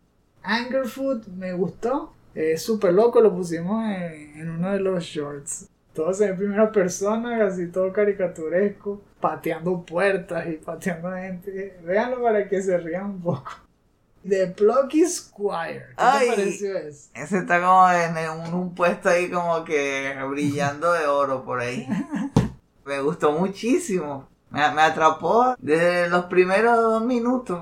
Anger 0.43 0.87
Food 0.87 1.27
me 1.27 1.53
gustó. 1.53 2.13
Es 2.35 2.63
súper 2.63 2.93
loco, 2.93 3.21
lo 3.21 3.35
pusimos 3.35 3.85
en, 3.87 4.37
en 4.37 4.51
uno 4.51 4.73
de 4.73 4.81
los 4.81 5.03
shorts. 5.03 5.69
Todo 5.93 6.13
se 6.13 6.27
ve 6.27 6.31
en 6.33 6.37
primera 6.37 6.71
persona, 6.71 7.39
casi 7.39 7.69
todo 7.69 7.91
caricaturesco, 7.91 9.01
pateando 9.19 9.83
puertas 9.85 10.47
y 10.47 10.53
pateando 10.59 11.11
gente. 11.13 11.79
Véanlo 11.83 12.23
para 12.23 12.47
que 12.47 12.63
se 12.63 12.77
rían 12.77 13.07
un 13.07 13.23
poco. 13.23 13.66
The 14.29 14.49
Plucky 14.49 15.07
Squire. 15.07 15.87
¿Qué 15.91 15.95
Ay. 15.97 16.29
te 16.31 16.37
pareció 16.37 16.77
eso? 16.79 17.11
Ese 17.15 17.39
está 17.39 17.61
como 17.61 17.91
en 17.91 18.31
un, 18.31 18.55
un 18.55 18.75
puesto 18.75 19.09
ahí 19.09 19.31
como 19.31 19.65
que 19.65 20.15
brillando 20.29 20.93
de 20.93 21.07
oro 21.07 21.45
por 21.45 21.61
ahí. 21.61 21.87
Me 22.85 23.01
gustó 23.01 23.33
muchísimo. 23.33 24.29
Me, 24.51 24.61
me 24.73 24.83
atrapó 24.83 25.57
desde 25.59 26.09
los 26.09 26.27
primeros 26.27 26.77
dos 26.81 27.05
minutos. 27.05 27.61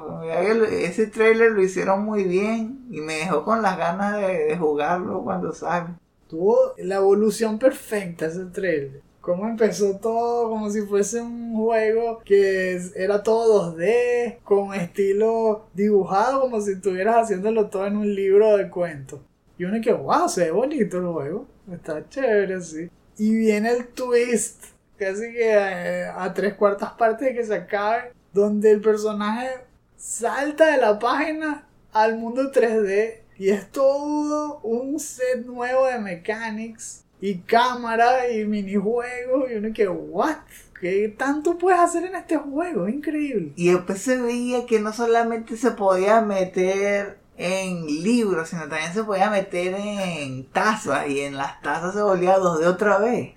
Ese 0.71 1.07
trailer 1.07 1.53
lo 1.53 1.63
hicieron 1.63 2.05
muy 2.05 2.25
bien 2.25 2.87
y 2.91 3.01
me 3.01 3.15
dejó 3.15 3.43
con 3.43 3.63
las 3.63 3.79
ganas 3.79 4.17
de, 4.17 4.45
de 4.45 4.59
jugarlo 4.59 5.23
cuando 5.23 5.53
sale. 5.53 5.95
Tuvo 6.29 6.75
la 6.79 6.97
evolución 6.97 7.59
perfecta 7.59 8.27
ese 8.27 8.45
trailer. 8.47 9.03
Cómo 9.25 9.49
empezó 9.49 9.97
todo 9.97 10.51
como 10.51 10.69
si 10.69 10.83
fuese 10.83 11.23
un 11.23 11.57
juego 11.57 12.21
que 12.27 12.79
era 12.95 13.23
todo 13.23 13.75
2D, 13.75 14.41
con 14.45 14.75
estilo 14.75 15.71
dibujado, 15.73 16.43
como 16.43 16.61
si 16.61 16.73
estuvieras 16.73 17.25
haciéndolo 17.25 17.71
todo 17.71 17.87
en 17.87 17.97
un 17.97 18.15
libro 18.15 18.59
de 18.59 18.69
cuentos. 18.69 19.21
Y 19.57 19.65
uno 19.65 19.81
que, 19.81 19.95
wow, 19.95 20.29
se 20.29 20.45
ve 20.45 20.51
bonito 20.51 20.99
el 20.99 21.07
juego. 21.07 21.47
Está 21.73 22.07
chévere 22.07 22.57
así. 22.57 22.91
Y 23.17 23.35
viene 23.35 23.71
el 23.71 23.87
twist, 23.87 24.63
casi 24.99 25.33
que 25.33 25.55
eh, 25.55 26.05
a 26.05 26.35
tres 26.35 26.53
cuartas 26.53 26.93
partes 26.93 27.29
de 27.29 27.35
que 27.35 27.45
se 27.45 27.55
acabe, 27.55 28.13
donde 28.35 28.73
el 28.73 28.83
personaje 28.83 29.49
salta 29.97 30.67
de 30.73 30.77
la 30.77 30.99
página 30.99 31.67
al 31.95 32.19
mundo 32.19 32.53
3D 32.53 33.21
y 33.39 33.49
es 33.49 33.71
todo 33.71 34.61
un 34.61 35.01
set 35.01 35.47
nuevo 35.47 35.87
de 35.87 35.99
mechanics 35.99 37.04
y 37.25 37.39
cámara 37.39 38.31
y 38.31 38.45
minijuegos 38.45 39.51
y 39.51 39.55
uno 39.55 39.73
que, 39.73 39.89
what? 39.89 40.37
¿Qué 40.79 41.09
tanto 41.17 41.57
puedes 41.57 41.81
hacer 41.81 42.05
en 42.05 42.17
este 42.17 42.37
juego? 42.37 42.87
Es 42.87 42.95
increíble. 42.95 43.53
Y 43.57 43.73
después 43.73 44.03
se 44.03 44.21
veía 44.21 44.67
que 44.67 44.79
no 44.79 44.93
solamente 44.93 45.57
se 45.57 45.71
podía 45.71 46.21
meter 46.21 47.17
en 47.39 47.87
libros, 47.87 48.51
sino 48.51 48.69
también 48.69 48.93
se 48.93 49.05
podía 49.05 49.31
meter 49.31 49.75
en 49.75 50.45
tazas 50.51 51.09
y 51.09 51.21
en 51.21 51.39
las 51.39 51.63
tazas 51.63 51.95
se 51.95 52.03
volvía 52.03 52.37
2D 52.37 52.67
otra 52.67 52.99
vez. 52.99 53.33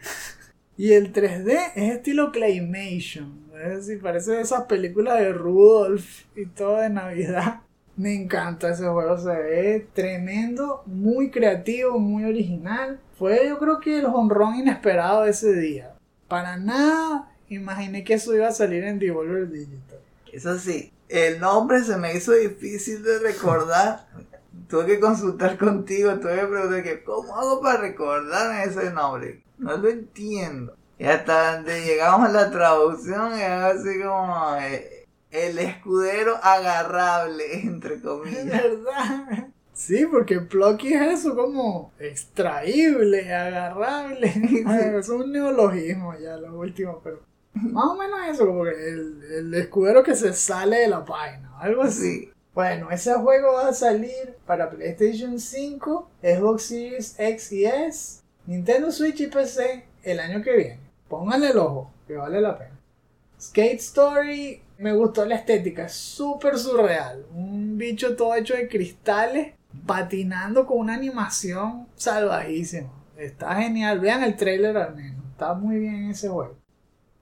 Y 0.76 0.92
el 0.92 1.14
3D 1.14 1.72
es 1.76 1.96
estilo 1.96 2.34
Claymation. 2.34 3.46
Es 3.54 3.88
decir, 3.88 4.02
parece 4.02 4.42
esas 4.42 4.64
películas 4.64 5.18
de 5.18 5.32
Rudolph 5.32 6.26
y 6.36 6.46
todo 6.46 6.82
de 6.82 6.90
Navidad. 6.90 7.62
Me 7.96 8.14
encanta 8.14 8.70
ese 8.70 8.86
juego, 8.86 9.18
se 9.18 9.30
ve 9.30 9.88
tremendo, 9.94 10.84
muy 10.86 11.32
creativo, 11.32 11.98
muy 12.00 12.26
original. 12.26 13.00
Fue 13.18 13.48
yo 13.48 13.58
creo 13.58 13.80
que 13.80 14.00
el 14.00 14.06
honrón 14.06 14.56
inesperado 14.56 15.24
de 15.24 15.32
ese 15.32 15.54
día. 15.54 15.96
Para 16.28 16.58
nada 16.58 17.32
imaginé 17.50 18.04
que 18.04 18.16
eso 18.16 18.36
iba 18.36 18.48
a 18.48 18.52
salir 18.52 18.84
en 18.84 19.00
Devolver 19.00 19.50
Digital. 19.50 20.00
Eso 20.32 20.58
sí, 20.60 20.92
el 21.10 21.40
nombre 21.40 21.84
se 21.84 21.98
me 21.98 22.14
hizo 22.16 22.34
difícil 22.34 23.02
de 23.04 23.20
recordar. 23.20 24.08
Tuve 24.70 24.86
que 24.86 25.00
consultar 25.00 25.58
contigo, 25.58 26.20
tuve 26.20 26.36
que 26.36 26.46
preguntar 26.48 26.84
que, 26.84 27.04
¿cómo 27.04 27.36
hago 27.38 27.62
para 27.62 27.80
recordarme 27.80 28.64
ese 28.66 28.92
nombre? 28.92 29.42
No 29.58 29.78
lo 29.78 29.88
entiendo. 29.90 30.76
Y 31.00 31.06
hasta 31.06 31.56
donde 31.56 31.86
llegamos 31.86 32.28
a 32.28 32.32
la 32.32 32.52
traducción, 32.52 33.34
era 33.34 33.68
así 33.68 34.02
como 34.02 34.56
eh, 34.60 35.06
el 35.32 35.58
escudero 35.60 36.36
agarrable, 36.44 37.62
entre 37.62 37.96
Es 37.96 38.02
comillas. 38.04 38.46
verdad. 38.46 39.48
Sí, 39.78 40.08
porque 40.08 40.40
Plucky 40.40 40.92
es 40.92 41.20
eso 41.20 41.36
como 41.36 41.94
extraíble, 42.00 43.32
agarrable. 43.32 44.34
Bueno, 44.66 44.98
es 44.98 45.08
un 45.08 45.32
neologismo 45.32 46.18
ya 46.18 46.36
lo 46.36 46.58
último, 46.58 47.00
pero 47.04 47.22
más 47.54 47.86
o 47.86 47.96
menos 47.96 48.20
eso, 48.28 48.48
como 48.48 48.64
que 48.64 48.72
el, 48.72 49.24
el 49.24 49.54
escudero 49.54 50.02
que 50.02 50.16
se 50.16 50.34
sale 50.34 50.80
de 50.80 50.88
la 50.88 51.06
página, 51.06 51.60
algo 51.60 51.84
así. 51.84 52.22
Sí. 52.22 52.32
Bueno, 52.56 52.90
ese 52.90 53.14
juego 53.14 53.54
va 53.54 53.70
a 53.70 53.74
salir 53.74 54.36
para 54.48 54.68
PlayStation 54.72 55.40
5, 55.40 56.10
Xbox 56.24 56.64
Series 56.64 57.16
X 57.20 57.52
y 57.52 57.66
S, 57.66 58.22
Nintendo 58.48 58.92
Switch 58.92 59.22
y 59.22 59.28
PC 59.28 59.86
el 60.02 60.20
año 60.20 60.42
que 60.42 60.58
viene. 60.58 60.80
Pónganle 61.08 61.52
el 61.52 61.58
ojo, 61.60 61.92
que 62.08 62.16
vale 62.16 62.42
la 62.42 62.58
pena. 62.58 62.80
Skate 63.40 63.80
Story, 63.80 64.60
me 64.80 64.94
gustó 64.94 65.24
la 65.24 65.36
estética, 65.36 65.86
es 65.86 65.94
súper 65.94 66.58
surreal. 66.58 67.28
Un 67.32 67.78
bicho 67.78 68.16
todo 68.16 68.34
hecho 68.34 68.56
de 68.56 68.68
cristales, 68.68 69.54
patinando 69.86 70.66
con 70.66 70.80
una 70.80 70.96
animación 70.96 71.88
salvajísima. 71.96 72.90
Está 73.18 73.56
genial, 73.56 74.00
vean 74.00 74.24
el 74.24 74.36
trailer 74.36 74.78
al 74.78 74.96
menos. 74.96 75.24
Está 75.32 75.54
muy 75.54 75.80
bien 75.80 76.10
ese 76.10 76.30
juego. 76.30 76.56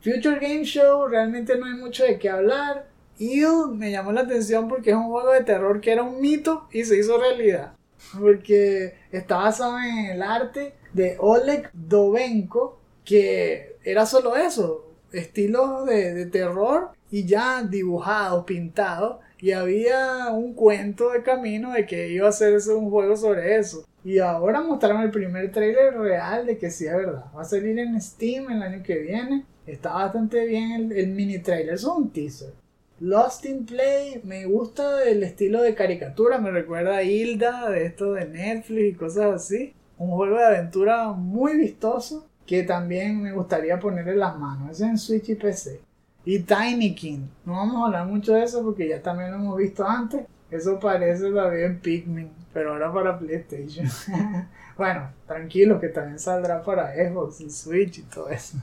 Future 0.02 0.40
Game 0.40 0.64
Show, 0.64 1.08
realmente 1.08 1.58
no 1.58 1.66
hay 1.66 1.74
mucho 1.74 2.04
de 2.04 2.20
qué 2.20 2.30
hablar. 2.30 2.88
Eel 3.20 3.70
me 3.74 3.92
llamó 3.92 4.12
la 4.12 4.22
atención 4.22 4.68
porque 4.68 4.92
es 4.92 4.96
un 4.96 5.10
juego 5.10 5.32
de 5.32 5.44
terror 5.44 5.82
que 5.82 5.92
era 5.92 6.04
un 6.04 6.22
mito 6.22 6.68
y 6.72 6.84
se 6.84 7.00
hizo 7.00 7.18
realidad. 7.18 7.74
Porque 8.20 8.96
está 9.12 9.38
basado 9.38 9.80
en 9.80 10.06
el 10.12 10.22
arte 10.22 10.76
de 10.94 11.18
Oleg 11.20 11.70
Dovenko, 11.74 12.80
que 13.04 13.78
era 13.84 14.06
solo 14.06 14.36
eso, 14.36 14.92
estilos 15.12 15.86
de, 15.86 16.14
de 16.14 16.26
terror 16.26 16.92
y 17.10 17.26
ya 17.26 17.64
dibujados, 17.64 18.46
pintados. 18.46 19.18
Y 19.46 19.52
había 19.52 20.30
un 20.32 20.56
cuento 20.56 21.12
de 21.12 21.22
camino 21.22 21.74
de 21.74 21.86
que 21.86 22.10
iba 22.10 22.26
a 22.26 22.30
hacerse 22.30 22.74
un 22.74 22.90
juego 22.90 23.16
sobre 23.16 23.58
eso. 23.58 23.86
Y 24.04 24.18
ahora 24.18 24.60
mostraron 24.62 25.04
el 25.04 25.12
primer 25.12 25.52
trailer 25.52 25.96
real 25.96 26.48
de 26.48 26.58
que 26.58 26.72
sí 26.72 26.88
es 26.88 26.96
verdad. 26.96 27.26
Va 27.38 27.44
a 27.44 27.46
salir 27.46 27.78
en 27.78 28.02
Steam 28.02 28.50
el 28.50 28.64
año 28.64 28.82
que 28.82 28.98
viene. 28.98 29.46
Está 29.68 29.94
bastante 29.94 30.48
bien 30.48 30.72
el, 30.72 30.92
el 30.94 31.08
mini 31.10 31.38
trailer. 31.38 31.76
Es 31.76 31.84
un 31.84 32.12
teaser. 32.12 32.54
Lost 33.00 33.46
in 33.46 33.68
Play 33.68 34.20
me 34.24 34.48
gusta 34.48 35.04
el 35.04 35.22
estilo 35.22 35.62
de 35.62 35.76
caricatura. 35.76 36.40
Me 36.40 36.50
recuerda 36.50 36.96
a 36.98 37.04
Hilda 37.04 37.70
de 37.70 37.86
esto 37.86 38.14
de 38.14 38.26
Netflix 38.26 38.94
y 38.94 38.96
cosas 38.96 39.26
así. 39.36 39.76
Un 40.00 40.10
juego 40.10 40.38
de 40.38 40.46
aventura 40.46 41.10
muy 41.12 41.56
vistoso 41.56 42.26
que 42.48 42.64
también 42.64 43.22
me 43.22 43.32
gustaría 43.32 43.80
poner 43.80 44.08
en 44.08 44.18
las 44.18 44.40
manos. 44.40 44.72
Es 44.72 44.82
en 44.82 44.98
Switch 44.98 45.30
y 45.30 45.36
PC. 45.36 45.82
Y 46.26 46.40
Tiny 46.40 46.96
King. 46.96 47.28
No 47.46 47.54
vamos 47.54 47.76
a 47.76 47.86
hablar 47.86 48.08
mucho 48.08 48.34
de 48.34 48.44
eso 48.44 48.64
porque 48.64 48.90
ya 48.90 49.02
también 49.02 49.32
lo 49.32 49.38
hemos 49.38 49.58
visto 49.58 49.88
antes. 49.88 50.26
Eso 50.50 50.80
parece 50.80 51.32
también 51.32 51.80
Pikmin, 51.80 52.32
pero 52.54 52.74
ahora 52.74 52.92
para 52.92 53.20
PlayStation. 53.20 53.88
bueno, 54.78 55.12
tranquilo 55.28 55.80
que 55.80 55.90
también 55.90 56.20
saldrá 56.20 56.64
para 56.64 56.94
Xbox 56.94 57.42
y 57.42 57.50
Switch 57.50 58.00
y 58.00 58.04
todo 58.04 58.30
eso. 58.30 58.58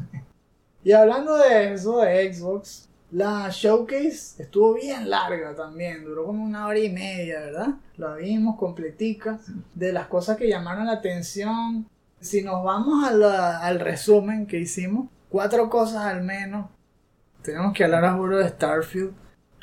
y 0.83 0.93
hablando 0.93 1.37
de 1.37 1.75
eso, 1.75 2.01
de 2.01 2.33
Xbox, 2.33 2.89
la 3.13 3.49
showcase 3.51 4.43
estuvo 4.43 4.75
bien 4.75 5.11
larga 5.11 5.55
también, 5.55 6.03
duró 6.03 6.25
como 6.25 6.43
una 6.43 6.67
hora 6.67 6.79
y 6.79 6.91
media, 6.91 7.41
¿verdad? 7.41 7.69
La 7.97 8.15
vimos 8.15 8.57
completica. 8.59 9.39
De 9.75 9.93
las 9.93 10.07
cosas 10.07 10.37
que 10.37 10.49
llamaron 10.49 10.87
la 10.87 10.95
atención, 10.95 11.87
si 12.21 12.43
nos 12.43 12.65
vamos 12.65 13.05
al 13.05 13.81
resumen 13.81 14.47
que 14.47 14.59
hicimos, 14.59 15.09
cuatro 15.29 15.69
cosas 15.69 16.07
al 16.07 16.23
menos. 16.23 16.67
Tenemos 17.43 17.72
que 17.72 17.84
hablar 17.84 18.05
a 18.05 18.14
juro 18.14 18.38
de 18.38 18.49
Starfield. 18.49 19.12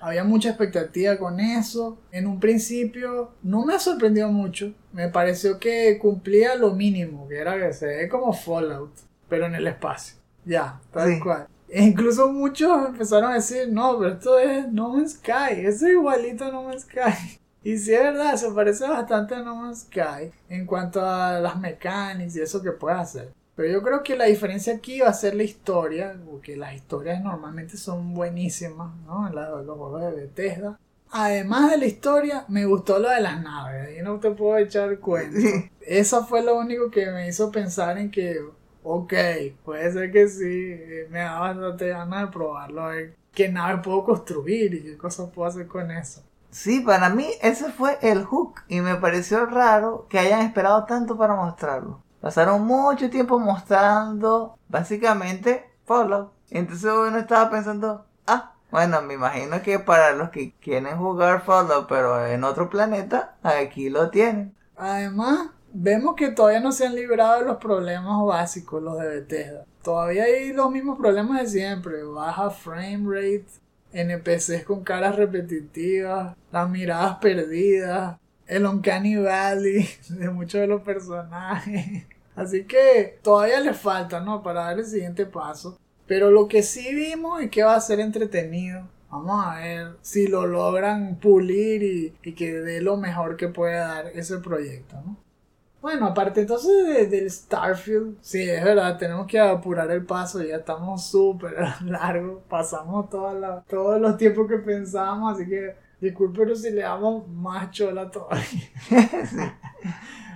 Había 0.01 0.23
mucha 0.23 0.49
expectativa 0.49 1.17
con 1.17 1.39
eso. 1.39 1.97
En 2.11 2.25
un 2.27 2.39
principio 2.39 3.31
no 3.43 3.65
me 3.65 3.77
sorprendió 3.79 4.29
mucho. 4.29 4.73
Me 4.93 5.09
pareció 5.09 5.59
que 5.59 5.97
cumplía 5.99 6.55
lo 6.55 6.73
mínimo, 6.73 7.27
que 7.27 7.37
era 7.39 7.57
que 7.57 7.73
se 7.73 7.85
ve 7.85 8.09
como 8.09 8.31
Fallout, 8.33 8.91
pero 9.27 9.45
en 9.45 9.55
el 9.55 9.67
espacio. 9.67 10.15
Ya, 10.45 10.79
tal 10.91 11.13
Sí. 11.13 11.19
cual. 11.19 11.47
E 11.67 11.83
incluso 11.83 12.31
muchos 12.31 12.87
empezaron 12.87 13.31
a 13.31 13.35
decir, 13.35 13.67
no, 13.71 13.99
pero 13.99 14.13
esto 14.13 14.39
es 14.39 14.71
No 14.71 14.89
Man's 14.93 15.13
Sky, 15.13 15.59
eso 15.65 15.85
es 15.85 15.91
igualito 15.93 16.45
a 16.45 16.51
No 16.51 16.63
Man's 16.63 16.83
Sky. 16.83 17.39
Y 17.61 17.77
sí 17.77 17.93
es 17.93 17.99
verdad, 18.01 18.35
se 18.37 18.49
parece 18.51 18.87
bastante 18.87 19.35
a 19.35 19.43
No 19.43 19.53
Man's 19.53 19.81
Sky 19.81 20.31
en 20.47 20.65
cuanto 20.65 21.05
a 21.05 21.41
las 21.41 21.59
mecánicas 21.59 22.33
y 22.37 22.41
eso 22.41 22.63
que 22.63 22.71
puede 22.71 22.95
hacer. 22.95 23.33
Pero 23.59 23.73
yo 23.73 23.83
creo 23.83 24.03
que 24.03 24.15
la 24.15 24.23
diferencia 24.23 24.73
aquí 24.73 25.01
va 25.01 25.09
a 25.09 25.13
ser 25.13 25.35
la 25.35 25.43
historia, 25.43 26.15
porque 26.25 26.55
las 26.55 26.75
historias 26.75 27.21
normalmente 27.21 27.75
son 27.75 28.13
buenísimas, 28.13 28.95
¿no? 29.05 29.27
En 29.27 29.35
la- 29.35 29.49
los 29.49 29.77
juegos 29.77 30.01
de 30.01 30.11
Bethesda. 30.13 30.79
Además 31.11 31.69
de 31.71 31.77
la 31.77 31.85
historia, 31.85 32.45
me 32.47 32.63
gustó 32.65 32.99
lo 32.99 33.09
de 33.09 33.19
las 33.19 33.41
naves, 33.43 33.89
ahí 33.89 34.01
no 34.01 34.17
te 34.17 34.31
puedo 34.31 34.57
echar 34.57 34.97
cuenta. 34.99 35.37
Sí. 35.37 35.69
Eso 35.81 36.25
fue 36.25 36.41
lo 36.41 36.57
único 36.57 36.89
que 36.89 37.11
me 37.11 37.27
hizo 37.27 37.51
pensar 37.51 37.97
en 37.97 38.09
que, 38.09 38.39
ok, 38.81 39.13
puede 39.65 39.91
ser 39.91 40.09
que 40.13 40.29
sí, 40.29 40.77
me 41.09 41.19
da 41.19 41.39
bastante 41.39 41.89
ganas 41.89 42.27
de 42.27 42.31
probarlo, 42.31 42.83
a 42.83 42.87
ver 42.91 43.13
qué 43.33 43.49
nave 43.49 43.81
puedo 43.83 44.05
construir 44.05 44.73
y 44.73 44.83
qué 44.83 44.97
cosas 44.97 45.31
puedo 45.31 45.49
hacer 45.49 45.67
con 45.67 45.91
eso. 45.91 46.23
Sí, 46.49 46.79
para 46.79 47.09
mí 47.09 47.27
ese 47.41 47.73
fue 47.73 47.97
el 48.01 48.23
hook 48.23 48.61
y 48.69 48.79
me 48.79 48.95
pareció 48.95 49.45
raro 49.45 50.07
que 50.09 50.17
hayan 50.17 50.43
esperado 50.43 50.85
tanto 50.85 51.17
para 51.17 51.35
mostrarlo. 51.35 52.01
Pasaron 52.21 52.65
mucho 52.65 53.09
tiempo 53.09 53.39
mostrando 53.39 54.57
básicamente 54.67 55.69
Fallout. 55.85 56.31
Entonces 56.49 56.91
uno 56.91 57.17
estaba 57.17 57.49
pensando, 57.49 58.05
ah, 58.27 58.53
bueno, 58.71 59.01
me 59.01 59.13
imagino 59.13 59.61
que 59.61 59.79
para 59.79 60.13
los 60.13 60.29
que 60.29 60.53
quieren 60.59 60.97
jugar 60.97 61.43
Fallout 61.43 61.87
pero 61.87 62.25
en 62.25 62.43
otro 62.43 62.69
planeta, 62.69 63.35
aquí 63.41 63.89
lo 63.89 64.09
tienen. 64.09 64.53
Además, 64.75 65.49
vemos 65.73 66.15
que 66.15 66.31
todavía 66.31 66.59
no 66.59 66.71
se 66.71 66.85
han 66.85 66.95
librado 66.95 67.39
de 67.39 67.45
los 67.45 67.57
problemas 67.57 68.25
básicos, 68.25 68.81
los 68.81 68.99
de 68.99 69.07
Bethesda. 69.07 69.65
Todavía 69.83 70.23
hay 70.23 70.53
los 70.53 70.71
mismos 70.71 70.97
problemas 70.97 71.41
de 71.41 71.47
siempre, 71.47 72.03
baja 72.03 72.49
frame 72.49 73.05
rate, 73.05 73.47
NPCs 73.91 74.65
con 74.65 74.83
caras 74.83 75.15
repetitivas, 75.15 76.35
las 76.51 76.69
miradas 76.69 77.17
perdidas, 77.17 78.17
el 78.49 78.65
Uncanny 78.65 79.15
Valley 79.17 79.87
de 80.09 80.29
muchos 80.29 80.61
de 80.61 80.67
los 80.67 80.81
personajes. 80.81 82.05
Así 82.35 82.65
que 82.65 83.19
todavía 83.21 83.59
le 83.59 83.73
falta, 83.73 84.19
¿no? 84.21 84.41
Para 84.43 84.61
dar 84.65 84.79
el 84.79 84.85
siguiente 84.85 85.25
paso. 85.25 85.77
Pero 86.07 86.31
lo 86.31 86.47
que 86.47 86.63
sí 86.63 86.93
vimos 86.95 87.41
es 87.41 87.49
que 87.51 87.63
va 87.63 87.75
a 87.75 87.81
ser 87.81 87.99
entretenido. 87.99 88.87
Vamos 89.11 89.45
a 89.45 89.55
ver 89.59 89.87
si 90.01 90.27
lo 90.27 90.45
logran 90.47 91.15
pulir 91.17 91.83
y, 91.83 92.13
y 92.23 92.33
que 92.33 92.53
dé 92.61 92.81
lo 92.81 92.97
mejor 92.97 93.37
que 93.37 93.47
puede 93.47 93.75
dar 93.75 94.07
ese 94.13 94.37
proyecto, 94.39 94.95
¿no? 95.05 95.17
Bueno, 95.81 96.07
aparte 96.07 96.41
entonces 96.41 96.85
de- 96.87 97.07
del 97.07 97.31
Starfield, 97.31 98.17
sí, 98.21 98.41
es 98.43 98.61
verdad, 98.63 98.97
tenemos 98.97 99.27
que 99.27 99.39
apurar 99.39 99.89
el 99.91 100.05
paso, 100.05 100.43
ya 100.43 100.57
estamos 100.57 101.05
súper 101.09 101.55
largos, 101.85 102.41
pasamos 102.49 103.09
toda 103.09 103.33
la- 103.33 103.63
todos 103.67 103.99
los 104.01 104.17
tiempos 104.17 104.47
que 104.49 104.57
pensábamos, 104.57 105.35
así 105.35 105.49
que 105.49 105.75
disculpen 106.01 106.55
si 106.55 106.71
le 106.71 106.81
damos 106.81 107.27
más 107.27 107.71
chola 107.71 108.09
todavía. 108.09 108.69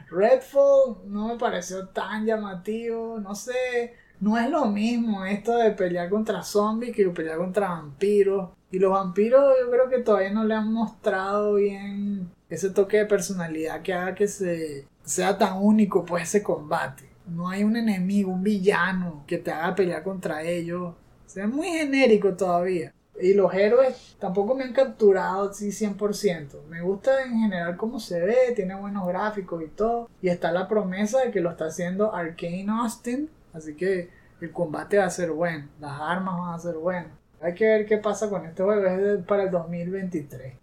Redfall 0.09 0.97
no 1.07 1.29
me 1.29 1.37
pareció 1.37 1.87
tan 1.87 2.25
llamativo, 2.25 3.19
no 3.19 3.33
sé, 3.33 3.95
no 4.19 4.37
es 4.37 4.49
lo 4.49 4.65
mismo 4.65 5.25
esto 5.25 5.57
de 5.57 5.71
pelear 5.71 6.09
contra 6.09 6.43
zombies 6.43 6.95
que 6.95 7.09
pelear 7.09 7.37
contra 7.37 7.69
vampiros. 7.69 8.51
Y 8.71 8.79
los 8.79 8.91
vampiros 8.91 9.53
yo 9.61 9.69
creo 9.69 9.89
que 9.89 9.99
todavía 9.99 10.31
no 10.31 10.43
le 10.45 10.55
han 10.55 10.71
mostrado 10.71 11.55
bien 11.55 12.31
ese 12.49 12.69
toque 12.69 12.97
de 12.97 13.05
personalidad 13.05 13.81
que 13.81 13.93
haga 13.93 14.15
que 14.15 14.27
se 14.27 14.87
sea 15.03 15.37
tan 15.37 15.57
único 15.57 16.05
pues 16.05 16.23
ese 16.23 16.41
combate. 16.43 17.09
No 17.27 17.49
hay 17.49 17.63
un 17.63 17.75
enemigo, 17.75 18.31
un 18.31 18.43
villano 18.43 19.23
que 19.27 19.37
te 19.37 19.51
haga 19.51 19.75
pelear 19.75 20.03
contra 20.03 20.43
ellos. 20.43 20.95
Se 21.25 21.41
ve 21.41 21.47
muy 21.47 21.67
genérico 21.67 22.33
todavía. 22.33 22.93
Y 23.19 23.33
los 23.33 23.53
héroes 23.53 24.15
tampoco 24.19 24.55
me 24.55 24.63
han 24.63 24.73
capturado 24.73 25.49
así 25.49 25.69
100%. 25.69 26.63
Me 26.67 26.81
gusta 26.81 27.23
en 27.23 27.39
general 27.39 27.77
cómo 27.77 27.99
se 27.99 28.19
ve, 28.19 28.53
tiene 28.55 28.75
buenos 28.75 29.07
gráficos 29.07 29.63
y 29.63 29.67
todo. 29.67 30.09
Y 30.21 30.29
está 30.29 30.51
la 30.51 30.67
promesa 30.67 31.21
de 31.21 31.31
que 31.31 31.39
lo 31.39 31.51
está 31.51 31.65
haciendo 31.65 32.13
Arkane 32.13 32.65
Austin. 32.69 33.29
Así 33.53 33.75
que 33.75 34.09
el 34.41 34.51
combate 34.51 34.97
va 34.97 35.05
a 35.05 35.09
ser 35.09 35.31
bueno, 35.31 35.67
las 35.79 36.01
armas 36.01 36.37
van 36.37 36.53
a 36.53 36.59
ser 36.59 36.75
buenas. 36.75 37.11
Hay 37.39 37.53
que 37.53 37.65
ver 37.65 37.85
qué 37.85 37.97
pasa 37.97 38.29
con 38.29 38.45
este 38.45 38.63
juego, 38.63 39.23
para 39.25 39.43
el 39.43 39.51
2023. 39.51 40.55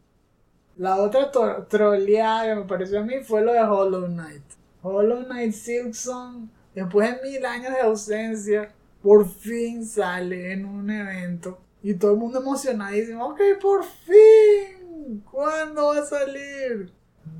La 0.77 0.97
otra 0.97 1.31
troleada 1.69 2.45
que 2.45 2.55
me 2.55 2.67
pareció 2.67 3.01
a 3.01 3.03
mí 3.03 3.17
fue 3.23 3.43
lo 3.43 3.53
de 3.53 3.61
Hollow 3.61 4.07
Knight. 4.07 4.43
Hollow 4.83 5.25
Knight 5.25 5.53
Silksong, 5.53 6.49
después 6.75 7.11
de 7.11 7.31
mil 7.31 7.45
años 7.45 7.75
de 7.75 7.81
ausencia, 7.81 8.73
por 9.03 9.29
fin 9.29 9.85
sale 9.85 10.53
en 10.53 10.65
un 10.65 10.91
evento. 10.91 11.59
Y 11.83 11.95
todo 11.95 12.13
el 12.13 12.19
mundo 12.19 12.41
emocionadísimo, 12.41 13.27
ok, 13.29 13.41
por 13.61 13.85
fin, 13.85 15.23
¿cuándo 15.31 15.87
va 15.87 15.99
a 15.99 16.05
salir? 16.05 16.93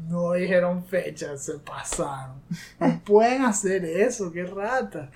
No 0.09 0.33
dijeron 0.33 0.85
fecha, 0.85 1.37
se 1.37 1.59
pasaron. 1.59 2.37
No 2.79 3.01
pueden 3.05 3.43
hacer 3.43 3.85
eso, 3.85 4.33
qué 4.33 4.45
rata. 4.45 5.11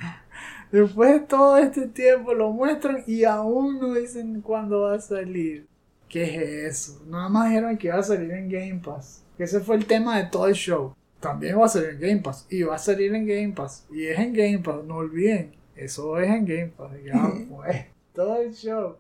Después 0.71 1.13
de 1.13 1.21
todo 1.21 1.57
este 1.57 1.87
tiempo 1.87 2.35
lo 2.35 2.51
muestran 2.51 3.03
y 3.07 3.25
aún 3.25 3.81
no 3.81 3.95
dicen 3.95 4.41
cuándo 4.41 4.83
va 4.83 4.95
a 4.95 5.01
salir. 5.01 5.67
¿Qué 6.09 6.23
es 6.23 6.89
eso? 6.89 7.03
Nada 7.07 7.29
más 7.29 7.49
dijeron 7.49 7.77
que 7.79 7.89
iba 7.89 7.99
a 7.99 8.03
salir 8.03 8.31
en 8.31 8.49
Game 8.49 8.81
Pass. 8.85 9.25
Ese 9.39 9.61
fue 9.61 9.77
el 9.77 9.87
tema 9.87 10.19
de 10.19 10.27
todo 10.27 10.49
el 10.49 10.55
show. 10.55 10.95
También 11.19 11.59
va 11.59 11.65
a 11.65 11.69
salir 11.69 11.91
en 11.91 12.01
Game 12.01 12.23
Pass. 12.23 12.47
Y 12.51 12.63
va 12.63 12.77
a 12.77 12.79
salir 12.79 13.15
en 13.15 13.27
Game 13.27 13.53
Pass. 13.53 13.87
Y 13.91 14.07
es 14.07 14.19
en 14.19 14.33
Game 14.33 14.59
Pass, 14.59 14.85
no 14.85 14.97
olviden. 14.97 15.55
Eso 15.75 16.19
es 16.21 16.29
en 16.29 16.45
Game 16.45 16.73
Pass. 16.77 16.93
Ya 17.05 17.33
fue. 17.49 17.91
Todo 18.13 18.43
el 18.43 18.55
show. 18.55 18.97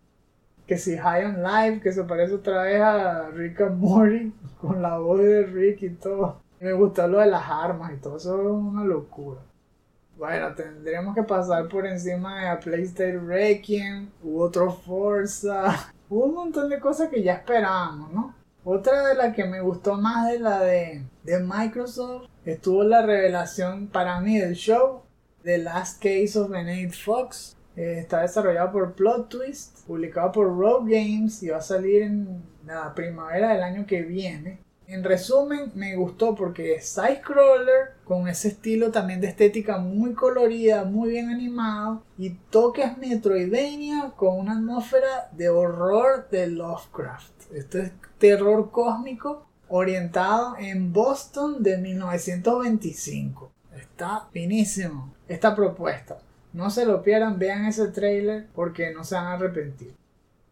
Que 0.66 0.78
si 0.78 0.96
High 0.96 1.26
on 1.26 1.42
Life, 1.42 1.80
que 1.80 1.92
se 1.92 2.04
parece 2.04 2.34
otra 2.34 2.62
vez 2.62 2.80
a 2.80 3.30
Rick 3.30 3.60
and 3.60 3.78
Morty. 3.78 4.32
Con 4.60 4.80
la 4.80 4.98
voz 4.98 5.20
de 5.20 5.44
Rick 5.44 5.82
y 5.82 5.90
todo. 5.90 6.40
Me 6.60 6.72
gustó 6.72 7.06
lo 7.06 7.18
de 7.18 7.26
las 7.26 7.44
armas 7.48 7.92
y 7.92 7.96
todo. 7.96 8.16
Eso 8.16 8.40
es 8.40 8.46
una 8.46 8.84
locura. 8.84 9.40
Bueno, 10.16 10.54
tendremos 10.54 11.14
que 11.14 11.24
pasar 11.24 11.68
por 11.68 11.86
encima 11.86 12.40
de 12.40 12.46
la 12.46 12.60
PlayStation 12.60 13.26
Requiem, 13.26 14.08
u 14.22 14.40
otro 14.40 14.70
Forza, 14.70 15.92
hubo 16.08 16.26
un 16.26 16.34
montón 16.34 16.68
de 16.68 16.78
cosas 16.78 17.08
que 17.08 17.22
ya 17.22 17.34
esperábamos, 17.34 18.12
¿no? 18.12 18.34
Otra 18.64 19.08
de 19.08 19.14
las 19.16 19.34
que 19.34 19.44
me 19.44 19.60
gustó 19.60 19.96
más 19.96 20.30
de 20.30 20.38
la 20.38 20.60
de, 20.60 21.04
de 21.24 21.40
Microsoft 21.40 22.28
estuvo 22.44 22.84
la 22.84 23.02
revelación 23.02 23.88
para 23.88 24.20
mí 24.20 24.38
del 24.38 24.54
show 24.54 25.02
The 25.42 25.58
Last 25.58 26.02
Case 26.02 26.38
of 26.38 26.48
Benedict 26.48 26.94
Fox. 26.94 27.56
Eh, 27.76 27.98
está 27.98 28.22
desarrollado 28.22 28.72
por 28.72 28.92
Plot 28.94 29.28
Twist, 29.28 29.84
publicado 29.86 30.32
por 30.32 30.46
Rogue 30.46 30.94
Games 30.94 31.42
y 31.42 31.48
va 31.48 31.58
a 31.58 31.62
salir 31.62 32.02
en 32.02 32.42
la 32.66 32.94
primavera 32.94 33.52
del 33.52 33.62
año 33.62 33.86
que 33.86 34.02
viene. 34.02 34.60
En 34.86 35.02
resumen, 35.02 35.72
me 35.74 35.96
gustó 35.96 36.34
porque 36.34 36.74
es 36.74 36.88
side-scroller 36.90 37.94
con 38.04 38.28
ese 38.28 38.48
estilo 38.48 38.90
también 38.90 39.20
de 39.20 39.28
estética 39.28 39.78
muy 39.78 40.12
colorida, 40.12 40.84
muy 40.84 41.10
bien 41.10 41.30
animado 41.30 42.02
y 42.18 42.30
toques 42.50 42.98
Metroidvania 42.98 44.12
con 44.14 44.38
una 44.38 44.52
atmósfera 44.52 45.30
de 45.32 45.48
horror 45.48 46.28
de 46.30 46.48
Lovecraft. 46.48 47.52
Esto 47.54 47.78
es 47.78 47.92
terror 48.18 48.70
cósmico 48.70 49.46
orientado 49.68 50.56
en 50.58 50.92
Boston 50.92 51.62
de 51.62 51.78
1925. 51.78 53.50
Está 53.74 54.28
finísimo 54.32 55.14
esta 55.26 55.56
propuesta. 55.56 56.18
No 56.54 56.70
se 56.70 56.86
lo 56.86 57.02
pierdan, 57.02 57.38
vean 57.38 57.64
ese 57.64 57.88
trailer 57.88 58.46
porque 58.54 58.94
no 58.94 59.02
se 59.02 59.16
van 59.16 59.26
a 59.26 59.32
arrepentir. 59.32 59.92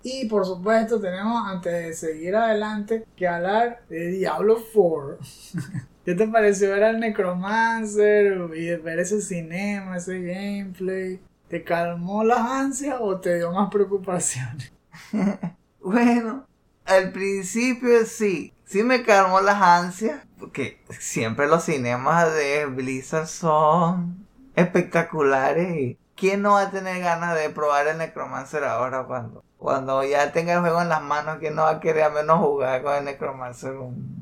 Y 0.02 0.26
por 0.26 0.44
supuesto 0.44 1.00
tenemos, 1.00 1.46
antes 1.46 1.72
de 1.72 1.94
seguir 1.94 2.34
adelante, 2.34 3.06
que 3.16 3.28
hablar 3.28 3.82
de 3.88 4.08
Diablo 4.08 4.58
4. 4.74 5.18
¿Qué 6.04 6.14
te 6.16 6.26
pareció 6.26 6.70
ver 6.70 6.82
al 6.82 6.98
Necromancer 6.98 8.36
y 8.56 8.74
ver 8.74 8.98
ese 8.98 9.22
cinema, 9.22 9.96
ese 9.96 10.20
gameplay? 10.20 11.20
¿Te 11.46 11.62
calmó 11.62 12.24
las 12.24 12.40
ansias 12.40 12.96
o 13.00 13.20
te 13.20 13.36
dio 13.36 13.52
más 13.52 13.70
preocupaciones? 13.70 14.72
bueno, 15.80 16.48
al 16.84 17.12
principio 17.12 18.04
sí, 18.06 18.52
sí 18.64 18.82
me 18.82 19.04
calmó 19.04 19.40
las 19.40 19.62
ansias, 19.62 20.26
porque 20.40 20.82
siempre 20.98 21.46
los 21.46 21.62
cinemas 21.62 22.34
de 22.34 22.66
Blizzard 22.66 23.28
son 23.28 24.21
espectaculares 24.56 25.76
y 25.76 25.98
¿quién 26.16 26.42
no 26.42 26.52
va 26.52 26.62
a 26.62 26.70
tener 26.70 27.00
ganas 27.00 27.34
de 27.36 27.50
probar 27.50 27.86
el 27.86 27.98
Necromancer 27.98 28.64
ahora 28.64 29.04
cuando 29.04 29.44
cuando 29.62 30.02
ya 30.02 30.32
tenga 30.32 30.54
el 30.54 30.60
juego 30.60 30.82
en 30.82 30.88
las 30.88 31.02
manos, 31.02 31.38
que 31.38 31.52
no 31.52 31.62
va 31.62 31.70
a 31.70 31.80
querer 31.80 32.02
a 32.02 32.10
menos 32.10 32.40
jugar 32.40 32.82
con 32.82 32.96
el 32.96 33.04
Necromancer 33.04 33.74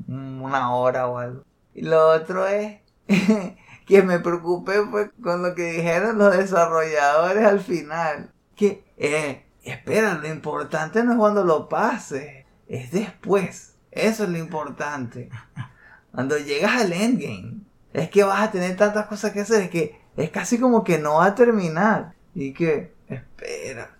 una 0.07 0.75
hora 0.75 1.07
o 1.07 1.17
algo. 1.17 1.43
Y 1.73 1.81
lo 1.81 2.09
otro 2.09 2.45
es 2.45 2.79
que 3.87 4.03
me 4.03 4.19
preocupé 4.19 4.83
pues, 4.83 5.09
con 5.21 5.41
lo 5.41 5.55
que 5.55 5.71
dijeron 5.71 6.19
los 6.19 6.37
desarrolladores 6.37 7.43
al 7.43 7.59
final. 7.59 8.31
Que, 8.55 8.85
eh, 8.97 9.43
espera, 9.63 10.13
lo 10.13 10.27
importante 10.27 11.03
no 11.03 11.13
es 11.13 11.17
cuando 11.17 11.43
lo 11.43 11.67
pase, 11.67 12.45
es 12.67 12.91
después. 12.91 13.73
Eso 13.89 14.25
es 14.25 14.29
lo 14.29 14.37
importante. 14.37 15.29
Cuando 16.11 16.37
llegas 16.37 16.81
al 16.81 16.91
endgame, 16.91 17.61
es 17.93 18.09
que 18.09 18.23
vas 18.23 18.41
a 18.41 18.51
tener 18.51 18.75
tantas 18.75 19.07
cosas 19.07 19.31
que 19.31 19.41
hacer, 19.41 19.61
es 19.61 19.69
que 19.69 20.00
es 20.17 20.29
casi 20.29 20.59
como 20.59 20.83
que 20.83 20.97
no 20.97 21.15
va 21.15 21.27
a 21.27 21.35
terminar. 21.35 22.13
Y 22.33 22.53
que, 22.53 22.93
espera, 23.07 23.95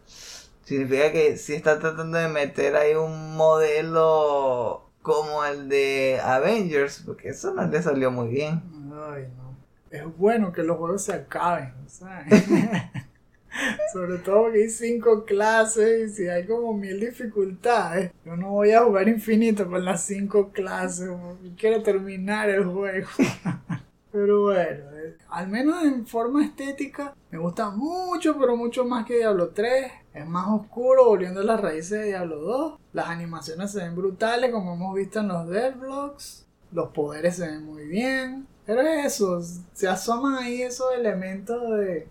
significa 0.63 1.11
que 1.11 1.37
si 1.37 1.53
está 1.53 1.79
tratando 1.79 2.17
de 2.17 2.27
meter 2.29 2.75
ahí 2.75 2.95
un 2.95 3.35
modelo 3.35 4.89
como 5.01 5.43
el 5.43 5.67
de 5.67 6.19
Avengers, 6.23 7.03
porque 7.05 7.29
eso 7.29 7.53
no 7.53 7.67
le 7.67 7.81
salió 7.81 8.11
muy 8.11 8.29
bien. 8.29 8.61
Ay, 8.93 9.27
no. 9.37 9.51
Es 9.89 10.05
bueno 10.17 10.53
que 10.53 10.63
los 10.63 10.77
juegos 10.77 11.03
se 11.03 11.13
acaben, 11.13 11.73
¿sabes? 11.87 12.45
Sobre 13.93 14.19
todo 14.19 14.43
porque 14.43 14.63
hay 14.63 14.69
cinco 14.69 15.25
clases 15.25 16.11
y 16.11 16.15
si 16.15 16.27
hay 16.29 16.45
como 16.45 16.73
mil 16.73 16.99
dificultades. 17.01 18.11
Yo 18.23 18.37
no 18.37 18.51
voy 18.51 18.71
a 18.71 18.83
jugar 18.83 19.09
infinito 19.09 19.69
con 19.69 19.83
las 19.83 20.03
cinco 20.03 20.51
clases. 20.51 21.09
Quiero 21.57 21.83
terminar 21.83 22.49
el 22.49 22.63
juego. 22.63 23.07
Pero 24.11 24.43
bueno, 24.43 24.97
eh, 24.97 25.17
al 25.29 25.47
menos 25.47 25.83
en 25.83 26.05
forma 26.05 26.43
estética, 26.43 27.15
me 27.29 27.37
gusta 27.37 27.69
mucho, 27.69 28.37
pero 28.37 28.57
mucho 28.57 28.83
más 28.85 29.05
que 29.05 29.17
Diablo 29.17 29.49
3. 29.49 29.91
Es 30.13 30.27
más 30.27 30.47
oscuro, 30.49 31.05
volviendo 31.05 31.39
a 31.39 31.45
las 31.45 31.61
raíces 31.61 31.99
de 31.99 32.05
Diablo 32.07 32.37
2. 32.39 32.79
Las 32.93 33.07
animaciones 33.07 33.71
se 33.71 33.79
ven 33.79 33.95
brutales, 33.95 34.51
como 34.51 34.73
hemos 34.73 34.93
visto 34.95 35.21
en 35.21 35.29
los 35.29 35.47
devlogs. 35.47 36.45
Los 36.73 36.89
poderes 36.89 37.37
se 37.37 37.47
ven 37.47 37.65
muy 37.65 37.85
bien. 37.85 38.47
Pero 38.65 38.81
eso, 38.81 39.41
se 39.73 39.87
asoman 39.87 40.35
ahí 40.35 40.61
esos 40.61 40.93
elementos 40.93 41.61
de. 41.77 42.07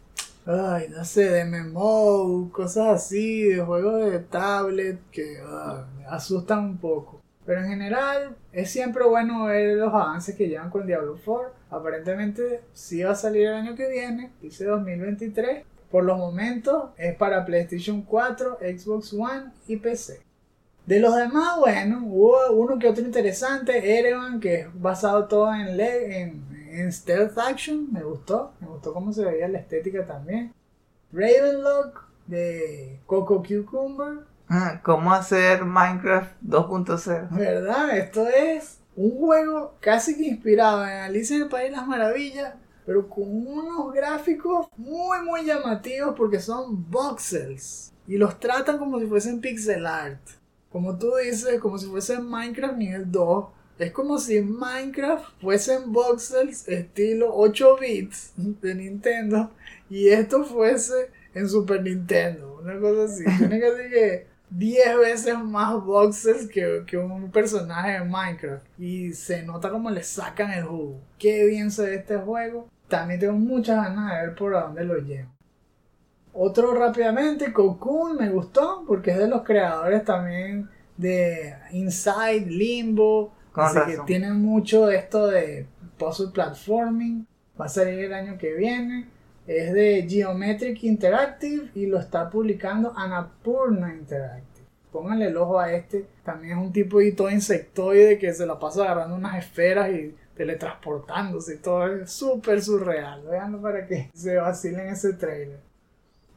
Ay, 0.47 0.89
no 0.89 1.05
sé, 1.05 1.29
de 1.31 1.45
MMO, 1.45 2.51
cosas 2.51 2.89
así, 2.89 3.43
de 3.45 3.61
juegos 3.61 4.11
de 4.11 4.19
tablet 4.21 4.99
que 5.11 5.39
ah, 5.45 5.87
me 5.97 6.07
asustan 6.07 6.61
un 6.61 6.79
poco. 6.79 7.21
Pero 7.45 7.61
en 7.61 7.69
general 7.69 8.37
es 8.53 8.71
siempre 8.71 9.05
bueno 9.05 9.45
ver 9.45 9.77
los 9.77 9.93
avances 9.93 10.35
que 10.35 10.49
llevan 10.49 10.71
con 10.71 10.87
Diablo 10.87 11.19
4. 11.25 11.60
Aparentemente 11.71 12.63
sí 12.73 13.03
va 13.03 13.13
a 13.13 13.15
salir 13.17 13.47
el 13.47 13.55
año 13.55 13.75
que 13.75 13.89
viene, 13.89 14.33
dice 14.41 14.65
2023. 14.65 15.65
Por 15.91 16.05
los 16.05 16.19
momentos 16.19 16.91
es 16.97 17.15
para 17.17 17.45
PlayStation 17.45 18.03
4, 18.03 18.59
Xbox 18.61 19.13
One 19.13 19.53
y 19.67 19.77
PC. 19.77 20.21
De 20.87 21.01
los 21.01 21.15
demás, 21.17 21.59
bueno, 21.59 22.01
hubo 22.05 22.53
uno 22.53 22.79
que 22.79 22.89
otro 22.89 23.05
interesante, 23.05 23.99
Erevan, 23.99 24.41
que 24.41 24.55
es 24.61 24.69
basado 24.75 25.27
todo 25.27 25.55
en, 25.55 25.79
en, 25.79 26.45
en 26.71 26.93
Stealth 26.93 27.39
Action, 27.39 27.93
me 27.93 28.03
gustó, 28.03 28.53
me 28.61 28.67
gustó 28.67 28.93
cómo 28.93 29.13
se 29.13 29.25
veía 29.25 29.49
la 29.49 29.59
estética 29.59 30.07
también. 30.07 30.53
Ravenlock 31.13 32.09
de 32.27 33.01
Coco 33.07 33.43
Cucumber, 33.43 34.31
Ah, 34.53 34.81
¿Cómo 34.83 35.13
hacer 35.13 35.65
Minecraft 35.65 36.33
2.0? 36.43 37.29
¿Verdad? 37.31 37.97
Esto 37.97 38.27
es 38.27 38.80
un 39.01 39.17
juego 39.17 39.77
casi 39.81 40.15
que 40.15 40.25
inspirado 40.25 40.85
en 40.85 40.93
Alicia 40.93 41.37
en 41.37 41.43
el 41.43 41.49
País 41.49 41.71
de 41.71 41.77
las 41.77 41.87
Maravillas, 41.87 42.55
pero 42.85 43.09
con 43.09 43.25
unos 43.25 43.95
gráficos 43.95 44.67
muy 44.77 45.23
muy 45.25 45.47
llamativos 45.47 46.15
porque 46.15 46.39
son 46.39 46.91
voxels 46.91 47.95
y 48.07 48.19
los 48.19 48.39
tratan 48.39 48.77
como 48.77 49.01
si 49.01 49.07
fuesen 49.07 49.41
pixel 49.41 49.87
art. 49.87 50.21
Como 50.71 50.99
tú 50.99 51.13
dices, 51.17 51.59
como 51.61 51.79
si 51.79 51.87
fuese 51.87 52.19
Minecraft 52.21 52.77
nivel 52.77 53.11
2. 53.11 53.45
Es 53.79 53.93
como 53.93 54.19
si 54.19 54.43
Minecraft 54.43 55.25
fuesen 55.41 55.93
voxels 55.93 56.69
estilo 56.69 57.35
8 57.35 57.79
bits 57.81 58.35
de 58.37 58.75
Nintendo 58.75 59.51
y 59.89 60.09
esto 60.09 60.45
fuese 60.45 61.11
en 61.33 61.49
Super 61.49 61.83
Nintendo. 61.83 62.61
Una 62.63 62.79
cosa 62.79 63.05
así. 63.05 63.25
Tiene 63.39 63.61
que 63.61 63.71
decir 63.71 63.91
que 63.91 64.30
10 64.51 64.99
veces 64.99 65.39
más 65.39 65.73
voxels 65.85 66.49
que, 66.49 66.85
que, 66.87 66.99
un 66.99 67.31
personaje 67.31 67.93
de 67.93 68.05
Minecraft. 68.05 68.65
Y 68.79 69.13
se 69.13 69.43
nota 69.43 69.71
como 69.71 69.91
le 69.91 70.03
sacan 70.03 70.51
el 70.53 70.65
jugo. 70.65 71.01
Qué 71.19 71.45
bien 71.47 71.71
se 71.71 71.87
ve 71.87 71.95
este 71.97 72.17
juego. 72.17 72.69
También 72.89 73.21
tengo 73.21 73.35
muchas 73.35 73.77
ganas 73.77 74.13
de 74.13 74.27
ver 74.27 74.35
por 74.35 74.53
dónde 74.53 74.85
lo 74.85 74.99
llevo. 74.99 75.31
Otro 76.33 76.75
rápidamente, 76.75 77.53
Cocoon 77.53 78.17
me 78.17 78.31
gustó 78.31 78.85
porque 78.87 79.11
es 79.11 79.19
de 79.19 79.29
los 79.29 79.43
creadores 79.43 80.05
también 80.05 80.69
de 80.97 81.55
Inside, 81.73 82.47
Limbo. 82.47 83.33
así 83.55 83.79
que 83.87 83.99
tiene 84.07 84.33
mucho 84.33 84.91
esto 84.91 85.27
de 85.27 85.67
puzzle 85.99 86.31
platforming. 86.33 87.27
Va 87.61 87.67
a 87.67 87.69
salir 87.69 88.05
el 88.05 88.15
año 88.15 88.39
que 88.39 88.55
viene. 88.55 89.09
Es 89.51 89.73
de 89.73 90.07
Geometric 90.09 90.85
Interactive 90.85 91.71
y 91.75 91.87
lo 91.87 91.99
está 91.99 92.31
publicando 92.31 92.97
Anapurna 92.97 93.93
Interactive. 93.93 94.65
Pónganle 94.93 95.27
el 95.27 95.37
ojo 95.37 95.59
a 95.59 95.73
este. 95.73 96.07
También 96.25 96.57
es 96.57 96.65
un 96.65 96.73
tipo 96.73 97.01
de 97.01 97.11
todo 97.11 97.29
insectoide 97.29 98.17
que 98.17 98.33
se 98.33 98.47
la 98.47 98.61
pasa 98.61 98.85
agarrando 98.85 99.17
unas 99.17 99.37
esferas 99.37 99.91
y 99.91 100.15
teletransportándose 100.37 101.57
todo. 101.57 101.85
Es 101.89 102.13
súper 102.13 102.63
surreal. 102.63 103.25
Veanlo 103.29 103.61
para 103.61 103.89
que 103.89 104.09
se 104.15 104.37
vacilen 104.37 104.87
ese 104.87 105.15
trailer. 105.15 105.59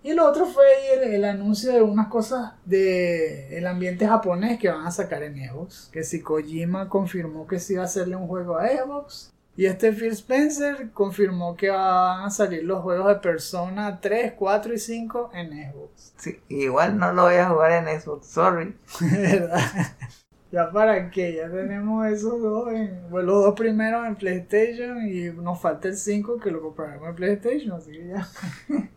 Y 0.02 0.10
el 0.10 0.18
otro 0.18 0.48
fue 0.48 0.66
el, 0.96 1.14
el, 1.14 1.24
anuncio 1.24 1.72
de 1.72 1.84
unas 1.84 2.08
cosas 2.08 2.54
del 2.66 3.54
el 3.54 3.68
ambiente 3.68 4.08
japonés 4.08 4.58
que 4.58 4.70
van 4.70 4.88
a 4.88 4.92
sacar 4.92 5.22
en 5.22 5.36
Xbox. 5.36 5.88
Que 5.94 6.04
si 6.04 6.20
Kojima 6.20 6.90
confirmó 6.90 7.46
que 7.46 7.60
sí 7.60 7.74
iba 7.74 7.84
a 7.84 7.86
hacerle 7.86 8.16
un 8.16 8.28
juego 8.28 8.58
a 8.58 8.68
Xbox. 8.70 9.33
Y 9.56 9.66
este 9.68 9.92
Phil 9.92 10.12
Spencer 10.14 10.92
confirmó 10.92 11.56
que 11.56 11.70
van 11.70 12.26
a 12.26 12.30
salir 12.32 12.64
los 12.64 12.82
juegos 12.82 13.08
de 13.08 13.16
Persona 13.16 14.00
3, 14.02 14.34
4 14.34 14.74
y 14.74 14.80
5 14.80 15.32
en 15.34 15.72
Xbox. 15.72 16.14
Sí, 16.18 16.40
igual 16.48 16.98
no 16.98 17.12
lo 17.12 17.24
voy 17.24 17.36
a 17.36 17.50
jugar 17.50 17.72
en 17.74 18.00
Xbox, 18.00 18.28
sorry. 18.28 18.76
¿Verdad? 19.02 19.60
ya 20.52 20.72
para 20.72 21.12
qué, 21.12 21.36
ya 21.36 21.50
tenemos 21.50 22.08
esos 22.08 22.42
dos, 22.42 22.72
en, 22.72 23.10
bueno, 23.10 23.28
los 23.28 23.44
dos 23.44 23.56
primeros 23.56 24.08
en 24.08 24.16
PlayStation 24.16 25.06
y 25.06 25.32
nos 25.32 25.60
falta 25.60 25.90
el 25.90 25.98
5 25.98 26.40
que 26.40 26.50
lo 26.50 26.62
compraremos 26.62 27.10
en 27.10 27.16
PlayStation, 27.16 27.78
así 27.78 27.92
que 27.92 28.08
ya. 28.08 28.28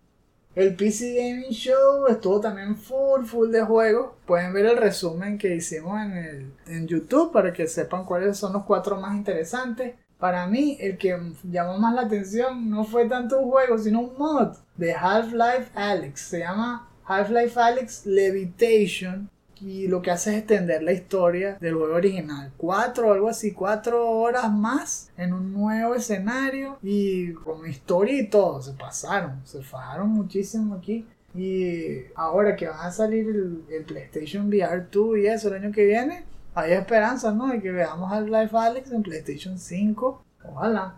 El 0.56 0.74
PC 0.74 1.14
Gaming 1.14 1.50
Show 1.50 2.06
estuvo 2.08 2.40
también 2.40 2.76
full, 2.76 3.26
full 3.26 3.50
de 3.50 3.60
juegos. 3.60 4.12
Pueden 4.24 4.54
ver 4.54 4.64
el 4.64 4.78
resumen 4.78 5.36
que 5.36 5.54
hicimos 5.54 6.00
en, 6.00 6.12
el, 6.12 6.52
en 6.66 6.86
YouTube 6.86 7.30
para 7.30 7.52
que 7.52 7.66
sepan 7.66 8.06
cuáles 8.06 8.38
son 8.38 8.54
los 8.54 8.64
cuatro 8.64 8.98
más 8.98 9.14
interesantes. 9.14 9.96
Para 10.18 10.46
mí, 10.46 10.78
el 10.80 10.96
que 10.96 11.18
llamó 11.44 11.78
más 11.78 11.94
la 11.94 12.02
atención 12.02 12.70
no 12.70 12.84
fue 12.84 13.06
tanto 13.06 13.38
un 13.38 13.50
juego, 13.50 13.78
sino 13.78 14.00
un 14.00 14.16
mod 14.16 14.56
de 14.76 14.94
Half-Life 14.94 15.70
Alyx. 15.74 16.20
Se 16.20 16.38
llama 16.40 16.88
Half-Life 17.04 17.60
Alyx 17.60 18.06
Levitation. 18.06 19.28
y 19.58 19.88
lo 19.88 20.02
que 20.02 20.10
hace 20.10 20.32
es 20.32 20.38
extender 20.38 20.82
la 20.82 20.92
historia 20.92 21.56
del 21.60 21.74
juego 21.74 21.94
original. 21.94 22.52
Cuatro 22.58 23.12
algo 23.12 23.28
así, 23.28 23.52
cuatro 23.52 24.10
horas 24.10 24.52
más 24.52 25.10
en 25.16 25.32
un 25.32 25.52
nuevo 25.52 25.94
escenario 25.94 26.78
y 26.82 27.32
con 27.32 27.66
historia 27.66 28.20
y 28.20 28.28
todo. 28.28 28.60
Se 28.60 28.72
pasaron, 28.72 29.40
se 29.44 29.62
fajaron 29.62 30.10
muchísimo 30.10 30.74
aquí. 30.74 31.06
Y 31.34 32.04
ahora 32.14 32.56
que 32.56 32.68
va 32.68 32.86
a 32.86 32.92
salir 32.92 33.26
el, 33.28 33.64
el 33.70 33.84
PlayStation 33.84 34.48
VR 34.48 34.86
2 34.90 35.18
y 35.18 35.26
eso 35.26 35.48
el 35.48 35.62
año 35.62 35.72
que 35.72 35.84
viene, 35.84 36.24
hay 36.56 36.72
esperanza, 36.72 37.32
¿no? 37.32 37.48
De 37.48 37.60
que 37.60 37.70
veamos 37.70 38.10
al 38.10 38.30
Life 38.30 38.56
Alex 38.56 38.90
en 38.90 39.02
PlayStation 39.02 39.58
5. 39.58 40.22
Ojalá. 40.42 40.94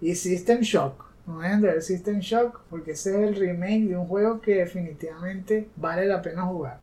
Y 0.00 0.14
System 0.14 0.60
Shock. 0.60 1.04
No 1.26 1.40
dejen 1.40 1.60
de 1.60 1.68
ver 1.68 1.82
System 1.82 2.20
Shock 2.20 2.62
porque 2.70 2.92
ese 2.92 3.10
es 3.10 3.28
el 3.28 3.36
remake 3.36 3.86
de 3.86 3.98
un 3.98 4.06
juego 4.06 4.40
que 4.40 4.54
definitivamente 4.54 5.68
vale 5.76 6.06
la 6.06 6.22
pena 6.22 6.44
jugar. 6.44 6.80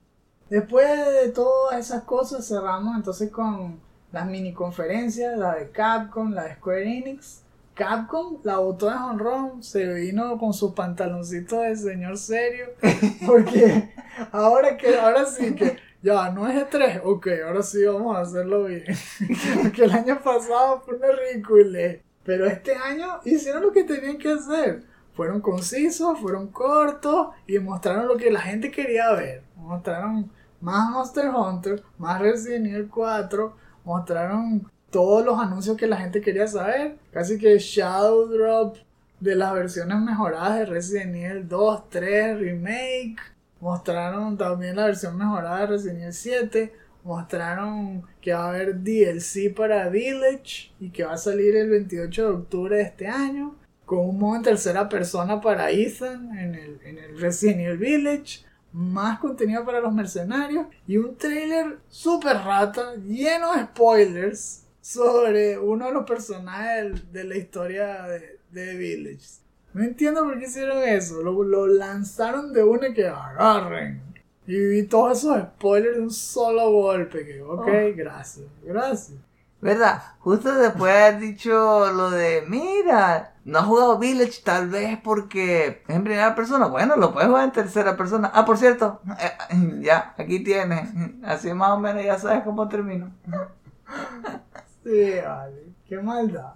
Después 0.52 0.88
de 0.88 1.30
todas 1.30 1.80
esas 1.80 2.04
cosas 2.04 2.48
cerramos 2.48 2.96
entonces 2.96 3.32
con 3.32 3.80
las 4.12 4.28
mini 4.28 4.54
conferencias, 4.54 5.36
la 5.36 5.56
de 5.56 5.72
Capcom, 5.72 6.32
la 6.32 6.44
de 6.44 6.56
Square 6.56 6.98
Enix. 6.98 7.42
Capcom 7.74 8.38
la 8.44 8.60
botó 8.60 8.88
de 8.88 8.96
honrón, 8.96 9.64
se 9.64 9.92
vino 9.96 10.38
con 10.38 10.54
sus 10.54 10.74
pantaloncitos 10.74 11.64
de 11.64 11.76
señor 11.76 12.20
serio, 12.20 12.68
porque 13.26 13.92
ahora 14.32 14.78
que, 14.78 14.96
ahora 14.96 15.26
sí 15.26 15.56
que, 15.56 15.78
ya, 16.06 16.30
no 16.30 16.48
es 16.48 16.56
E3, 16.56 17.02
ok, 17.04 17.28
ahora 17.48 17.64
sí 17.64 17.84
vamos 17.84 18.16
a 18.16 18.20
hacerlo 18.20 18.66
bien. 18.66 18.84
Porque 19.64 19.86
el 19.86 19.92
año 19.92 20.22
pasado 20.22 20.84
fue 20.86 20.98
una 20.98 21.08
ridículo, 21.08 21.80
pero 22.24 22.46
este 22.46 22.76
año 22.76 23.22
hicieron 23.26 23.64
lo 23.64 23.72
que 23.72 23.86
tenían 23.86 24.20
que 24.20 24.30
hacer. 24.30 24.84
Fueron 25.14 25.42
concisos, 25.42 26.20
fueron 26.20 26.50
cortos 26.50 27.30
y 27.48 27.58
mostraron 27.58 28.08
lo 28.08 28.18
que 28.18 28.30
la 28.30 28.42
gente 28.42 28.70
quería 28.70 29.14
ver. 29.14 29.42
Mostraron 29.56 30.30
más 30.62 30.92
Monster 30.92 31.30
Hunter, 31.30 31.84
más 31.98 32.22
Resident 32.22 32.68
Evil 32.68 32.88
4, 32.88 33.56
mostraron 33.84 34.70
todos 34.92 35.26
los 35.26 35.40
anuncios 35.40 35.76
que 35.76 35.88
la 35.88 35.98
gente 35.98 36.22
quería 36.22 36.46
saber. 36.46 37.00
Casi 37.12 37.40
que 37.40 37.58
Shadow 37.58 38.28
Drop 38.28 38.78
de 39.20 39.36
las 39.36 39.56
versiones 39.56 39.98
mejoradas 40.02 40.60
de 40.60 40.66
Resident 40.68 41.16
Evil 41.16 41.48
2, 41.48 41.90
3, 41.90 42.40
Remake. 42.40 43.35
Mostraron 43.60 44.38
también 44.38 44.76
la 44.76 44.86
versión 44.86 45.18
mejorada 45.18 45.62
de 45.62 45.68
Resident 45.68 46.02
Evil 46.02 46.14
7. 46.14 46.74
Mostraron 47.04 48.04
que 48.22 48.34
va 48.34 48.46
a 48.46 48.50
haber 48.50 48.82
DLC 48.82 49.54
para 49.56 49.90
Village 49.90 50.72
y 50.80 50.90
que 50.90 51.04
va 51.04 51.14
a 51.14 51.18
salir 51.18 51.56
el 51.56 51.70
28 51.70 52.24
de 52.24 52.34
octubre 52.34 52.78
de 52.78 52.84
este 52.84 53.08
año. 53.08 53.56
Con 53.86 54.00
un 54.00 54.18
modo 54.18 54.38
en 54.38 54.42
tercera 54.42 54.90
persona 54.90 55.40
para 55.40 55.70
Ethan 55.70 56.36
en 56.38 56.56
el, 56.56 56.80
en 56.84 56.98
el 56.98 57.20
Resident 57.20 57.60
Evil 57.60 57.78
Village 57.78 58.46
más 58.76 59.20
contenido 59.20 59.64
para 59.64 59.80
los 59.80 59.94
mercenarios 59.94 60.68
y 60.86 60.98
un 60.98 61.16
trailer 61.16 61.78
super 61.88 62.36
rata, 62.36 62.96
lleno 62.96 63.56
de 63.56 63.64
spoilers 63.64 64.64
sobre 64.82 65.58
uno 65.58 65.86
de 65.86 65.94
los 65.94 66.06
personajes 66.06 67.12
de 67.14 67.24
la 67.24 67.38
historia 67.38 68.04
de, 68.04 68.40
de 68.52 68.76
Village. 68.76 69.45
No 69.76 69.84
entiendo 69.84 70.24
por 70.24 70.40
qué 70.40 70.46
hicieron 70.46 70.82
eso, 70.84 71.22
lo, 71.22 71.44
lo 71.44 71.68
lanzaron 71.68 72.54
de 72.54 72.64
una 72.64 72.94
que 72.94 73.10
agarren. 73.10 74.02
Y 74.48 74.58
vi 74.58 74.84
todos 74.84 75.18
esos 75.18 75.38
spoilers 75.38 75.98
de 75.98 76.02
un 76.02 76.12
solo 76.12 76.72
golpe, 76.72 77.26
que 77.26 77.42
ok, 77.42 77.68
gracias, 77.94 78.48
gracias. 78.64 79.20
¿Verdad? 79.60 80.02
Justo 80.20 80.56
después 80.56 80.94
de 80.94 81.04
haber 81.04 81.20
dicho 81.20 81.92
lo 81.92 82.10
de, 82.10 82.46
mira, 82.48 83.34
no 83.44 83.60
has 83.60 83.66
jugado 83.66 84.00
Village 84.00 84.44
tal 84.46 84.70
vez 84.70 84.98
porque 85.04 85.84
es 85.86 85.94
en 85.94 86.06
primera 86.06 86.36
persona. 86.36 86.68
Bueno, 86.68 86.96
lo 86.96 87.12
puedes 87.12 87.28
jugar 87.28 87.44
en 87.44 87.52
tercera 87.52 87.98
persona. 87.98 88.32
Ah, 88.34 88.46
por 88.46 88.58
cierto, 88.58 89.02
eh, 89.20 89.32
ya, 89.82 90.14
aquí 90.18 90.42
tienes. 90.42 90.90
Así 91.26 91.54
más 91.54 91.72
o 91.72 91.80
menos 91.82 92.02
ya 92.02 92.18
sabes 92.18 92.44
cómo 92.44 92.70
termino. 92.70 93.12
Sí, 94.86 95.16
vale, 95.26 95.74
qué 95.90 95.98
maldad. 95.98 96.54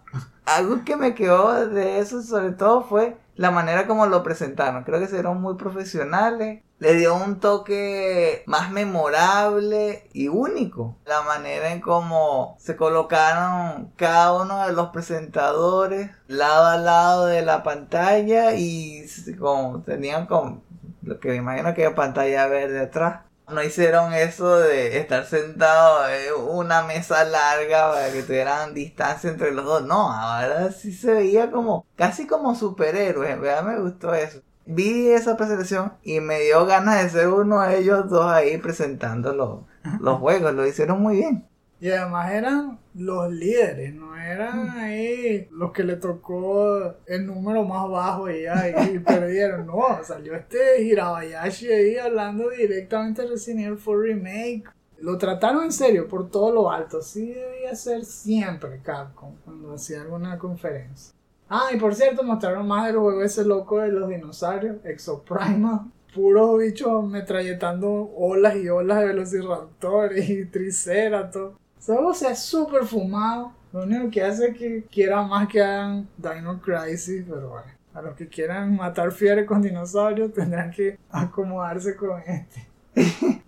Algo 0.50 0.84
que 0.84 0.96
me 0.96 1.14
quedó 1.14 1.68
de 1.68 2.00
eso 2.00 2.24
sobre 2.24 2.54
todo 2.54 2.82
fue 2.82 3.18
la 3.36 3.52
manera 3.52 3.86
como 3.86 4.08
lo 4.08 4.24
presentaron. 4.24 4.84
Creo 4.84 5.00
que 5.00 5.06
se 5.06 5.14
vieron 5.14 5.40
muy 5.40 5.56
profesionales. 5.56 6.64
Le 6.80 6.96
dio 6.96 7.14
un 7.16 7.40
toque 7.40 8.42
más 8.48 8.72
memorable 8.72 10.10
y 10.12 10.28
único. 10.28 10.96
La 11.06 11.22
manera 11.22 11.72
en 11.72 11.82
cómo 11.82 12.56
se 12.58 12.76
colocaron 12.76 13.92
cada 13.96 14.42
uno 14.42 14.66
de 14.66 14.74
los 14.74 14.90
presentadores 14.90 16.10
lado 16.28 16.66
a 16.66 16.78
lado 16.78 17.26
de 17.28 17.44
la 17.44 17.62
pantalla 17.62 18.56
y 18.56 19.06
como 19.38 19.84
tenían 19.84 20.26
como 20.26 20.64
lo 21.04 21.20
que 21.20 21.30
me 21.30 21.36
imagino 21.36 21.76
que 21.76 21.84
era 21.84 21.94
pantalla 21.94 22.48
verde 22.48 22.80
atrás. 22.80 23.22
No 23.52 23.64
hicieron 23.64 24.14
eso 24.14 24.58
de 24.60 24.98
estar 25.00 25.26
sentado 25.26 26.08
en 26.10 26.34
una 26.50 26.84
mesa 26.84 27.24
larga 27.24 27.92
para 27.92 28.12
que 28.12 28.24
tuvieran 28.24 28.74
distancia 28.74 29.30
entre 29.30 29.52
los 29.52 29.66
dos. 29.66 29.84
No, 29.86 30.12
ahora 30.12 30.72
sí 30.72 30.94
se 30.94 31.14
veía 31.14 31.52
como 31.52 31.86
casi 31.96 32.28
como 32.28 32.56
superhéroes. 32.56 33.32
En 33.32 33.42
verdad 33.42 33.64
me 33.64 33.80
gustó 33.80 34.14
eso. 34.14 34.42
Vi 34.66 35.10
esa 35.10 35.36
presentación 35.36 35.94
y 36.04 36.20
me 36.20 36.40
dio 36.42 36.66
ganas 36.66 37.04
de 37.04 37.10
ser 37.10 37.30
uno 37.30 37.62
de 37.62 37.80
ellos 37.80 38.08
dos 38.10 38.26
ahí 38.26 38.58
presentando 38.60 39.34
los, 39.34 39.60
los 40.00 40.20
juegos. 40.20 40.54
Lo 40.54 40.68
hicieron 40.68 41.02
muy 41.02 41.18
bien. 41.18 41.48
Y 41.82 41.90
además 41.90 42.32
eran 42.32 42.80
los 42.94 43.32
líderes, 43.32 43.94
no 43.94 44.18
eran 44.18 44.70
ahí 44.72 45.48
los 45.52 45.72
que 45.72 45.84
le 45.84 45.96
tocó 45.96 46.96
el 47.06 47.26
número 47.26 47.64
más 47.64 47.90
bajo 47.90 48.30
y, 48.30 48.44
ya, 48.44 48.70
y 48.92 49.00
perdieron. 49.00 49.66
No, 49.66 50.04
salió 50.04 50.36
este 50.36 50.84
Hirabayashi 50.84 51.72
ahí 51.72 51.98
hablando 51.98 52.50
directamente 52.50 53.22
de 53.22 53.30
Resident 53.30 53.68
Evil 53.68 53.80
4 53.84 54.02
Remake. 54.02 54.64
Lo 55.00 55.18
trataron 55.18 55.64
en 55.64 55.72
serio 55.72 56.08
por 56.10 56.30
todo 56.30 56.52
lo 56.52 56.70
alto. 56.70 57.00
Así 57.00 57.32
debía 57.32 57.74
ser 57.76 58.04
siempre 58.04 58.82
Capcom 58.84 59.36
cuando 59.46 59.74
hacía 59.74 60.02
alguna 60.02 60.38
conferencia. 60.38 61.14
Ah, 61.48 61.70
y 61.74 61.78
por 61.78 61.96
cierto, 61.96 62.24
mostraron 62.24 62.68
más 62.68 62.88
del 62.88 62.98
juego 62.98 63.24
ese 63.24 63.46
loco 63.46 63.80
de 63.80 63.88
los 63.88 64.10
dinosaurios, 64.10 64.78
Exoprimal. 64.84 65.92
Puros 66.14 66.58
bichos 66.60 67.08
metralletando 67.08 68.12
olas 68.18 68.56
y 68.56 68.68
olas 68.68 69.00
de 69.00 69.06
velociraptores 69.06 70.30
y 70.30 70.46
triceratops. 70.46 71.58
O 71.88 72.14
sea, 72.14 72.36
súper 72.36 72.86
fumado. 72.86 73.54
Lo 73.72 73.84
único 73.84 74.10
que 74.10 74.24
hace 74.24 74.50
es 74.50 74.58
que 74.58 74.84
quiera 74.92 75.22
más 75.22 75.48
que 75.48 75.62
hagan 75.62 76.08
Dino 76.18 76.60
Crisis, 76.62 77.24
pero 77.28 77.50
bueno. 77.50 77.72
A 77.94 78.02
los 78.02 78.16
que 78.16 78.28
quieran 78.28 78.76
matar 78.76 79.12
fieres 79.12 79.46
con 79.46 79.62
dinosaurios 79.62 80.34
tendrán 80.34 80.72
que 80.72 80.98
acomodarse 81.10 81.96
con 81.96 82.22
este. 82.22 82.68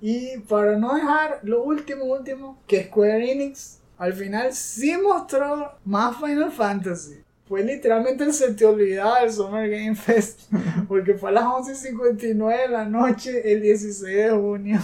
y 0.00 0.38
para 0.48 0.76
no 0.78 0.94
dejar 0.94 1.40
lo 1.42 1.62
último, 1.62 2.04
último, 2.04 2.58
que 2.66 2.84
Square 2.84 3.30
Enix 3.30 3.80
al 3.98 4.14
final 4.14 4.52
sí 4.52 4.96
mostró 4.96 5.72
más 5.84 6.16
Final 6.16 6.50
Fantasy. 6.50 7.22
Fue 7.46 7.62
literalmente 7.62 8.24
el 8.24 8.32
se 8.32 8.54
te 8.54 8.64
olvidaba 8.64 9.20
del 9.20 9.32
Summer 9.32 9.68
Game 9.68 9.94
Fest. 9.94 10.50
Porque 10.88 11.14
fue 11.14 11.30
a 11.30 11.32
las 11.32 11.44
11.59 11.44 12.62
de 12.62 12.68
la 12.68 12.84
noche 12.86 13.52
el 13.52 13.60
16 13.60 14.16
de 14.16 14.30
junio. 14.30 14.80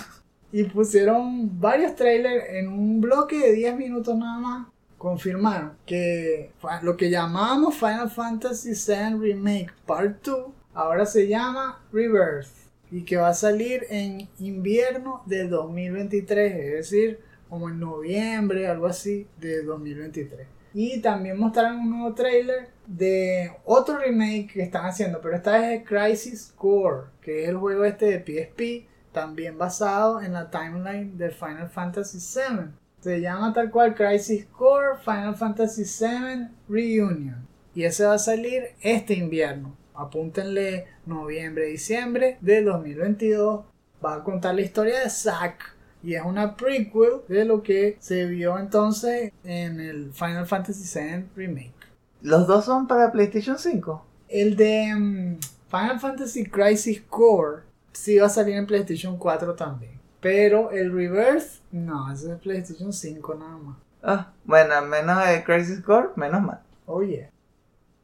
Y 0.50 0.64
pusieron 0.64 1.60
varios 1.60 1.94
trailers 1.94 2.44
en 2.50 2.68
un 2.68 3.00
bloque 3.00 3.38
de 3.38 3.52
10 3.52 3.76
minutos 3.76 4.16
nada 4.16 4.38
más. 4.38 4.68
Confirmaron 4.96 5.72
que 5.86 6.50
lo 6.82 6.96
que 6.96 7.10
llamábamos 7.10 7.76
Final 7.76 8.10
Fantasy 8.10 8.70
VII 8.70 9.18
Remake 9.18 9.70
Part 9.86 10.24
2 10.24 10.46
ahora 10.74 11.06
se 11.06 11.28
llama 11.28 11.80
Rebirth 11.92 12.48
y 12.90 13.04
que 13.04 13.16
va 13.16 13.28
a 13.28 13.34
salir 13.34 13.84
en 13.90 14.28
invierno 14.38 15.22
del 15.26 15.50
2023, 15.50 16.54
es 16.54 16.72
decir, 16.72 17.20
como 17.48 17.68
en 17.68 17.80
noviembre, 17.80 18.66
algo 18.66 18.86
así, 18.86 19.26
de 19.38 19.62
2023. 19.62 20.46
Y 20.74 21.00
también 21.00 21.38
mostraron 21.38 21.80
un 21.80 21.90
nuevo 21.90 22.14
trailer 22.14 22.68
de 22.86 23.52
otro 23.64 23.98
remake 23.98 24.52
que 24.52 24.62
están 24.62 24.86
haciendo, 24.86 25.20
pero 25.20 25.36
esta 25.36 25.58
vez 25.58 25.80
es 25.80 25.88
Crisis 25.88 26.52
Core, 26.56 27.08
que 27.20 27.42
es 27.42 27.48
el 27.48 27.56
juego 27.56 27.84
este 27.84 28.06
de 28.06 28.20
PSP 28.20 28.88
también 29.12 29.58
basado 29.58 30.20
en 30.20 30.32
la 30.32 30.50
timeline 30.50 31.16
de 31.16 31.30
Final 31.30 31.68
Fantasy 31.68 32.18
VII. 32.18 32.70
Se 33.00 33.20
llama 33.20 33.52
tal 33.52 33.70
cual 33.70 33.94
Crisis 33.94 34.46
Core 34.46 34.98
Final 35.04 35.36
Fantasy 35.36 35.84
VII 35.84 36.48
Reunion. 36.68 37.46
Y 37.74 37.84
ese 37.84 38.04
va 38.04 38.14
a 38.14 38.18
salir 38.18 38.74
este 38.80 39.14
invierno. 39.14 39.76
Apúntenle 39.94 40.86
noviembre, 41.06 41.66
diciembre 41.66 42.38
de 42.40 42.62
2022. 42.62 43.64
Va 44.04 44.14
a 44.14 44.24
contar 44.24 44.54
la 44.54 44.62
historia 44.62 45.00
de 45.00 45.10
Zack. 45.10 45.76
Y 46.02 46.14
es 46.14 46.22
una 46.24 46.56
prequel 46.56 47.22
de 47.28 47.44
lo 47.44 47.62
que 47.62 47.96
se 48.00 48.24
vio 48.26 48.58
entonces 48.58 49.32
en 49.44 49.80
el 49.80 50.12
Final 50.12 50.46
Fantasy 50.46 50.98
VII 50.98 51.26
Remake. 51.34 51.74
¿Los 52.22 52.46
dos 52.46 52.64
son 52.64 52.86
para 52.86 53.12
PlayStation 53.12 53.58
5? 53.58 54.04
El 54.28 54.56
de 54.56 54.94
mm, 54.94 55.38
Final 55.70 56.00
Fantasy 56.00 56.44
Crisis 56.46 57.00
Core 57.02 57.67
sí 57.98 58.18
va 58.18 58.26
a 58.26 58.30
salir 58.30 58.56
en 58.56 58.66
PlayStation 58.66 59.18
4 59.18 59.54
también. 59.54 59.98
Pero 60.20 60.70
el 60.70 60.92
Reverse, 60.92 61.60
no, 61.72 62.12
ese 62.12 62.32
es 62.32 62.38
PlayStation 62.38 62.92
5 62.92 63.34
nada 63.34 63.56
más. 63.56 63.76
Ah, 64.02 64.32
bueno, 64.44 64.80
menos 64.82 65.26
de 65.26 65.42
Crisis 65.44 65.80
Core, 65.80 66.10
menos 66.16 66.42
mal. 66.42 66.60
Oh 66.86 67.02
yeah. 67.02 67.30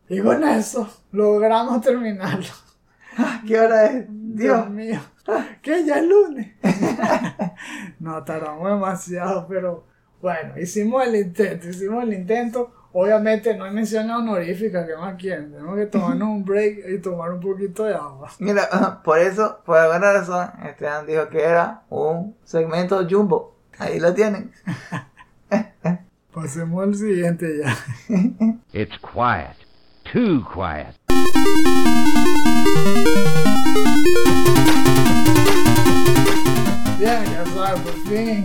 Y 0.08 0.20
con 0.20 0.44
eso 0.44 0.88
logramos 1.12 1.80
terminarlo. 1.80 2.52
¿Qué 3.46 3.58
hora 3.58 3.86
es? 3.86 4.06
Dios 4.08 4.66
Dios. 4.66 4.70
mío. 4.70 5.00
¿Qué? 5.62 5.84
¿Ya 5.86 5.98
es 5.98 6.04
lunes? 6.04 6.54
no, 8.00 8.22
tardamos 8.24 8.68
demasiado, 8.68 9.46
pero 9.48 9.86
bueno, 10.20 10.58
hicimos 10.58 11.06
el 11.06 11.16
intento, 11.16 11.68
hicimos 11.68 12.02
el 12.02 12.12
intento. 12.14 12.72
Obviamente 12.96 13.56
no 13.56 13.64
hay 13.64 13.72
mención 13.72 14.08
honorífica, 14.08 14.86
¿qué 14.86 14.96
más 14.96 15.16
quieren? 15.16 15.50
Tenemos 15.50 15.74
que 15.74 15.86
tomarnos 15.86 16.28
un 16.28 16.44
break 16.44 16.78
y 16.88 16.98
tomar 16.98 17.32
un 17.32 17.40
poquito 17.40 17.82
de 17.82 17.94
agua. 17.94 18.30
Mira, 18.38 19.02
por 19.02 19.18
eso, 19.18 19.58
por 19.66 19.78
alguna 19.78 20.12
razón, 20.12 20.48
Esteban 20.64 21.04
dijo 21.04 21.28
que 21.28 21.42
era 21.42 21.82
un 21.90 22.36
segmento 22.44 23.04
jumbo. 23.10 23.56
Ahí 23.78 23.98
lo 23.98 24.14
tienen. 24.14 24.52
Pasemos 26.32 26.84
al 26.84 26.94
siguiente 26.94 27.58
ya. 27.58 27.76
It's 28.72 28.96
quiet. 28.98 29.56
Too 30.04 30.44
quiet. 30.54 30.94
Bien, 37.00 37.24
ya 37.24 37.44
sabes, 37.46 37.80
por 37.80 37.94
fin, 38.08 38.44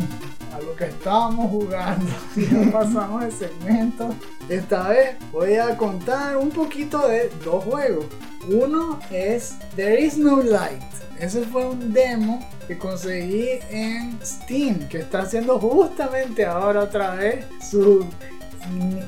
a 0.59 0.63
lo 0.63 0.75
que 0.75 0.85
estábamos 0.85 1.49
jugando. 1.49 2.05
Ya 2.35 2.71
pasamos 2.71 3.23
el 3.23 3.31
segmento. 3.31 4.13
Esta 4.47 4.89
vez 4.89 5.15
voy 5.31 5.55
a 5.55 5.75
contar 5.77 6.37
un 6.37 6.49
poquito 6.49 7.07
de 7.07 7.29
dos 7.43 7.63
juegos. 7.63 8.05
Uno 8.47 8.99
es 9.11 9.55
There 9.75 9.99
Is 9.99 10.17
No 10.17 10.41
Light. 10.41 10.81
Ese 11.19 11.41
fue 11.43 11.65
un 11.65 11.91
demo 11.91 12.39
que 12.67 12.77
conseguí 12.77 13.49
en 13.69 14.17
Steam, 14.23 14.87
que 14.87 14.99
está 14.99 15.23
haciendo 15.23 15.59
justamente 15.59 16.45
ahora 16.45 16.83
otra 16.83 17.15
vez 17.15 17.45
su 17.61 18.07